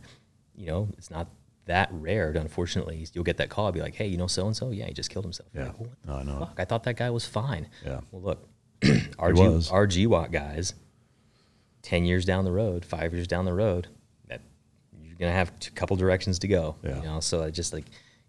you 0.55 0.67
know 0.67 0.89
it's 0.99 1.11
not 1.11 1.29
that 1.67 1.89
rare 1.93 2.33
to 2.35 2.41
unfortunately 2.41 3.07
you'll 3.15 3.25
get 3.25 3.39
that 3.39 3.49
call 3.49 3.73
be 3.73 3.81
like 3.81 3.95
hey 3.95 4.07
you 4.07 4.19
know 4.19 4.27
so 4.27 4.47
and 4.47 4.55
so 4.55 4.71
yeah 4.71 4.85
he 4.87 4.93
just 4.93 5.09
killed 5.09 5.25
himself 5.25 5.49
Yeah. 5.55 5.67
like, 5.69 5.77
No, 6.07 6.15
I 6.17 6.23
know. 6.23 6.39
fuck? 6.41 6.55
i 6.59 6.65
thought 6.67 6.83
that 6.85 6.97
guy 6.97 7.09
was 7.11 7.25
fine 7.25 7.69
Yeah. 7.87 8.01
well 8.13 8.23
look 8.23 8.49
our, 9.19 9.31
He 9.33 9.37
G, 9.41 9.49
was. 9.49 9.71
our 9.71 9.87
GWOT 9.87 10.31
guys 10.31 10.75
10 11.83 12.05
years 12.07 12.25
down 12.25 12.45
the 12.45 12.53
road, 12.53 12.85
five 12.85 13.13
years 13.13 13.27
down 13.27 13.45
the 13.45 13.53
road, 13.53 13.89
that 14.29 14.41
you're 15.03 15.17
going 15.17 15.31
to 15.31 15.37
have 15.37 15.53
a 15.67 15.71
couple 15.73 15.97
directions 15.97 16.39
to 16.41 16.49
go. 16.49 16.77
Yeah. 16.83 16.97
You 16.97 17.03
know, 17.05 17.21
so 17.21 17.43
I 17.43 17.51
just 17.51 17.73
like, 17.75 17.85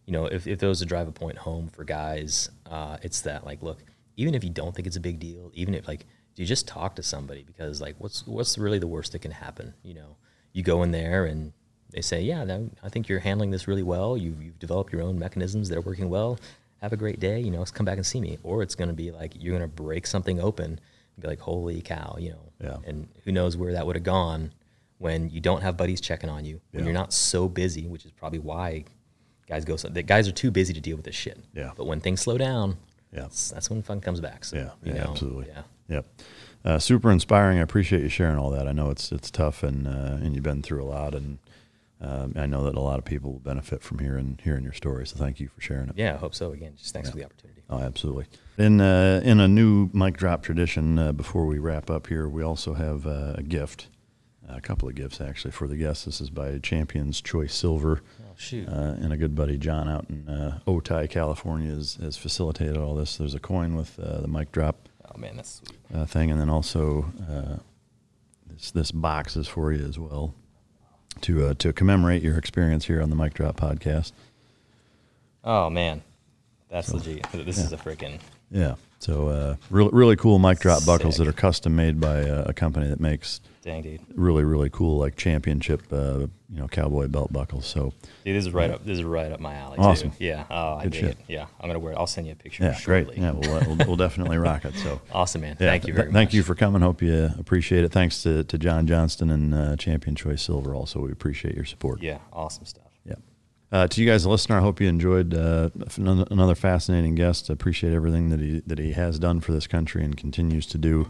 you 0.05 0.13
know, 0.13 0.25
if, 0.25 0.45
if 0.47 0.59
there 0.59 0.69
was 0.69 0.79
to 0.79 0.85
drive 0.85 1.07
a 1.07 1.11
point 1.11 1.37
home 1.39 1.67
for 1.69 1.83
guys, 1.83 2.49
uh, 2.69 2.97
it's 3.01 3.21
that 3.21 3.45
like, 3.45 3.61
look, 3.63 3.83
even 4.17 4.35
if 4.35 4.43
you 4.43 4.49
don't 4.49 4.75
think 4.75 4.87
it's 4.87 4.95
a 4.95 5.01
big 5.01 5.19
deal, 5.19 5.51
even 5.53 5.73
if 5.73 5.87
like 5.87 6.05
you 6.35 6.45
just 6.45 6.67
talk 6.67 6.95
to 6.95 7.03
somebody 7.03 7.43
because 7.43 7.81
like 7.81 7.95
what's 7.97 8.25
what's 8.27 8.57
really 8.57 8.79
the 8.79 8.87
worst 8.87 9.11
that 9.13 9.19
can 9.19 9.31
happen? 9.31 9.73
You 9.83 9.95
know, 9.95 10.17
you 10.53 10.63
go 10.63 10.83
in 10.83 10.91
there 10.91 11.25
and 11.25 11.53
they 11.91 12.01
say, 12.01 12.21
yeah, 12.21 12.43
no, 12.43 12.69
I 12.83 12.89
think 12.89 13.07
you're 13.07 13.19
handling 13.19 13.51
this 13.51 13.67
really 13.67 13.83
well. 13.83 14.17
You've, 14.17 14.41
you've 14.43 14.59
developed 14.59 14.91
your 14.91 15.01
own 15.01 15.17
mechanisms 15.17 15.69
that 15.69 15.77
are 15.77 15.81
working 15.81 16.09
well. 16.09 16.39
Have 16.81 16.93
a 16.93 16.97
great 16.97 17.19
day. 17.19 17.39
You 17.39 17.51
know, 17.51 17.63
come 17.73 17.85
back 17.85 17.97
and 17.97 18.05
see 18.05 18.19
me. 18.19 18.37
Or 18.43 18.61
it's 18.61 18.75
going 18.75 18.89
to 18.89 18.93
be 18.93 19.11
like 19.11 19.33
you're 19.41 19.57
going 19.57 19.69
to 19.69 19.73
break 19.83 20.05
something 20.05 20.39
open 20.39 20.65
and 20.65 21.21
be 21.21 21.27
like, 21.27 21.39
holy 21.39 21.81
cow, 21.81 22.15
you 22.19 22.31
know. 22.31 22.51
Yeah. 22.61 22.77
And 22.85 23.07
who 23.23 23.31
knows 23.31 23.57
where 23.57 23.73
that 23.73 23.85
would 23.85 23.95
have 23.95 24.03
gone 24.03 24.53
when 24.97 25.29
you 25.29 25.41
don't 25.41 25.61
have 25.61 25.77
buddies 25.77 25.99
checking 25.99 26.29
on 26.29 26.45
you, 26.45 26.61
when 26.71 26.83
Yeah. 26.83 26.85
you're 26.85 26.93
not 26.93 27.11
so 27.13 27.47
busy, 27.49 27.87
which 27.87 28.05
is 28.05 28.11
probably 28.11 28.39
why 28.39 28.85
guys 29.47 29.65
go. 29.65 29.75
So, 29.75 29.89
the 29.89 30.03
guys 30.03 30.27
are 30.27 30.31
too 30.31 30.51
busy 30.51 30.73
to 30.73 30.81
deal 30.81 30.95
with 30.95 31.05
this 31.05 31.15
shit. 31.15 31.39
Yeah. 31.53 31.71
But 31.75 31.85
when 31.85 31.99
things 32.01 32.21
slow 32.21 32.37
down, 32.37 32.77
Yeah. 33.11 33.21
that's, 33.23 33.69
when 33.69 33.81
fun 33.81 34.01
comes 34.01 34.21
back. 34.21 34.45
So, 34.45 34.57
Yeah, 34.57 34.69
yeah, 34.83 35.03
know, 35.03 35.11
absolutely. 35.11 35.47
Yeah. 35.47 35.61
Yep. 35.87 36.05
Uh, 36.63 36.79
super 36.79 37.11
inspiring. 37.11 37.59
I 37.59 37.61
appreciate 37.61 38.01
you 38.01 38.09
sharing 38.09 38.37
all 38.37 38.49
that. 38.49 38.67
I 38.67 38.71
know 38.71 38.89
it's 38.89 39.11
it's 39.11 39.29
tough 39.29 39.61
and 39.61 39.87
uh, 39.87 40.17
and 40.23 40.33
you've 40.33 40.43
been 40.43 40.63
through 40.63 40.83
a 40.83 40.89
lot, 40.89 41.13
and 41.13 41.37
um, 42.01 42.33
I 42.35 42.47
know 42.47 42.63
that 42.63 42.75
a 42.75 42.79
lot 42.79 42.97
of 42.97 43.05
people 43.05 43.33
will 43.33 43.39
benefit 43.39 43.83
from 43.83 43.99
hearing 43.99 44.39
hearing 44.43 44.63
your 44.63 44.73
story. 44.73 45.05
So 45.05 45.15
thank 45.15 45.39
you 45.39 45.47
for 45.47 45.61
sharing 45.61 45.89
it. 45.89 45.93
Yeah, 45.95 46.15
I 46.15 46.17
hope 46.17 46.33
so. 46.33 46.51
Again, 46.53 46.73
just 46.75 46.91
thanks 46.91 47.11
for 47.11 47.17
the 47.17 47.23
opportunity. 47.25 47.61
Oh, 47.69 47.77
absolutely. 47.79 48.25
In 48.57 48.81
uh, 48.81 49.21
in 49.23 49.39
a 49.39 49.47
new 49.47 49.91
Mike 49.93 50.17
Drop 50.17 50.41
tradition, 50.41 50.97
uh, 50.97 51.11
before 51.11 51.45
we 51.45 51.59
wrap 51.59 51.91
up 51.91 52.07
here, 52.07 52.27
we 52.27 52.41
also 52.41 52.73
have 52.73 53.05
uh, 53.05 53.33
a 53.35 53.43
gift, 53.43 53.87
a 54.49 54.61
couple 54.61 54.87
of 54.87 54.95
gifts 54.95 55.19
actually 55.21 55.51
for 55.51 55.67
the 55.67 55.75
guests. 55.75 56.05
This 56.05 56.21
is 56.21 56.29
by 56.29 56.57
Champions 56.59 57.21
Choice 57.21 57.53
Silver. 57.53 58.01
Oh, 58.21 58.33
shoot. 58.37 58.67
Uh, 58.67 58.95
and 59.01 59.11
a 59.13 59.17
good 59.17 59.35
buddy 59.35 59.57
John 59.57 59.87
out 59.89 60.05
in 60.09 60.27
uh, 60.29 60.59
Otay, 60.67 61.09
California, 61.09 61.73
has, 61.73 61.95
has 62.01 62.17
facilitated 62.17 62.77
all 62.77 62.95
this. 62.95 63.17
There's 63.17 63.33
a 63.35 63.39
coin 63.39 63.75
with 63.75 63.97
uh, 63.99 64.21
the 64.21 64.27
Mike 64.27 64.51
Drop 64.51 64.89
Oh, 65.13 65.17
man, 65.17 65.35
that's 65.37 65.61
sweet. 65.65 65.77
uh, 65.93 66.05
thing, 66.05 66.29
and 66.31 66.41
then 66.41 66.49
also 66.49 67.05
uh, 67.29 67.57
this 68.49 68.71
this 68.71 68.91
box 68.91 69.37
is 69.37 69.47
for 69.47 69.71
you 69.71 69.85
as 69.85 69.97
well 69.97 70.33
to 71.21 71.47
uh, 71.47 71.53
to 71.59 71.71
commemorate 71.71 72.21
your 72.21 72.37
experience 72.37 72.85
here 72.85 73.01
on 73.01 73.09
the 73.09 73.15
Mike 73.15 73.33
Drop 73.33 73.55
podcast. 73.55 74.11
Oh, 75.43 75.69
man. 75.69 76.01
That's 76.69 76.87
So, 76.89 76.97
legit. 76.97 77.23
This 77.31 77.57
yeah. 77.59 77.63
is 77.65 77.71
a 77.73 77.77
freaking. 77.77 78.19
Yeah, 78.55 78.75
so 78.99 79.27
uh, 79.27 79.55
really 79.69 79.89
really 79.93 80.15
cool 80.15 80.39
Mike 80.39 80.59
Drop 80.59 80.85
buckles 80.85 81.17
that 81.17 81.27
are 81.27 81.33
custom 81.33 81.75
made 81.75 81.99
by 81.99 82.21
uh, 82.29 82.45
a 82.47 82.53
company 82.53 82.87
that 82.87 82.99
makes 82.99 83.41
Dang, 83.63 83.81
dude. 83.81 83.99
really 84.15 84.43
really 84.43 84.69
cool 84.69 84.97
like 84.97 85.15
championship 85.17 85.81
uh, 85.91 86.19
you 86.49 86.59
know 86.59 86.67
cowboy 86.67 87.07
belt 87.07 87.33
buckles. 87.33 87.65
So 87.65 87.91
Dude, 88.23 88.35
this 88.35 88.45
is 88.45 88.53
right 88.53 88.69
up. 88.71 88.85
This 88.85 88.97
is 88.99 89.03
right 89.03 89.31
up 89.31 89.39
my 89.39 89.55
alley. 89.55 89.77
Awesome. 89.77 90.11
Too. 90.11 90.23
Yeah. 90.23 90.45
Oh, 90.49 90.75
I 90.75 90.83
Good 90.83 90.91
dig 90.93 91.01
shit. 91.01 91.09
it. 91.11 91.17
Yeah, 91.27 91.47
I'm 91.59 91.67
gonna 91.67 91.79
wear 91.79 91.91
it. 91.93 91.97
I'll 91.97 92.07
send 92.07 92.27
you 92.27 92.33
a 92.33 92.35
picture. 92.35 92.63
yeah, 92.63 92.79
great. 92.85 93.09
Yeah, 93.17 93.31
we'll, 93.31 93.59
we'll, 93.67 93.87
we'll 93.87 93.95
definitely 94.07 94.37
rock 94.37 94.63
it. 94.65 94.75
So 94.75 95.01
Awesome, 95.11 95.41
man. 95.41 95.57
Yeah, 95.59 95.67
Thank 95.71 95.87
you 95.87 95.93
th- 95.93 96.11
Thank 96.11 96.33
you 96.33 96.41
for 96.43 96.55
coming. 96.55 96.81
Hope 96.81 97.01
you 97.01 97.29
appreciate 97.37 97.83
it. 97.83 97.91
Thanks 97.91 98.23
to, 98.23 98.43
to 98.45 98.57
John 98.57 98.87
Johnston 98.87 99.29
and 99.29 99.53
uh, 99.53 99.75
Champion 99.75 100.15
Choice 100.15 100.41
Silver. 100.43 100.73
Also, 100.73 101.01
we 101.01 101.11
appreciate 101.11 101.55
your 101.55 101.65
support. 101.65 102.01
Yeah, 102.01 102.19
awesome 102.31 102.65
stuff. 102.65 102.84
Uh, 103.71 103.87
to 103.87 104.01
you 104.01 104.09
guys, 104.09 104.23
the 104.23 104.29
listener, 104.29 104.57
I 104.57 104.61
hope 104.61 104.79
you 104.79 104.87
enjoyed 104.87 105.33
uh, 105.33 105.69
another 105.97 106.25
another 106.31 106.55
fascinating 106.55 107.15
guest. 107.15 107.49
I 107.49 107.53
appreciate 107.53 107.93
everything 107.93 108.29
that 108.29 108.39
he 108.39 108.61
that 108.67 108.79
he 108.79 108.93
has 108.93 109.19
done 109.19 109.41
for 109.41 109.51
this 109.51 109.67
country 109.67 110.03
and 110.03 110.15
continues 110.15 110.65
to 110.67 110.77
do. 110.77 111.07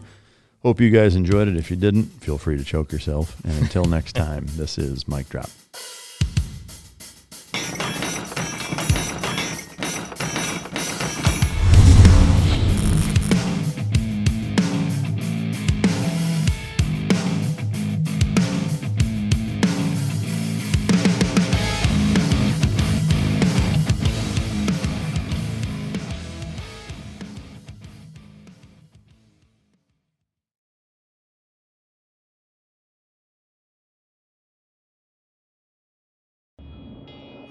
Hope 0.62 0.80
you 0.80 0.90
guys 0.90 1.14
enjoyed 1.14 1.48
it. 1.48 1.56
If 1.56 1.70
you 1.70 1.76
didn't, 1.76 2.06
feel 2.22 2.38
free 2.38 2.56
to 2.56 2.64
choke 2.64 2.90
yourself. 2.90 3.36
And 3.44 3.56
until 3.58 3.84
next 3.84 4.12
time, 4.16 4.46
this 4.56 4.78
is 4.78 5.06
Mike 5.06 5.28
Drop. 5.28 5.50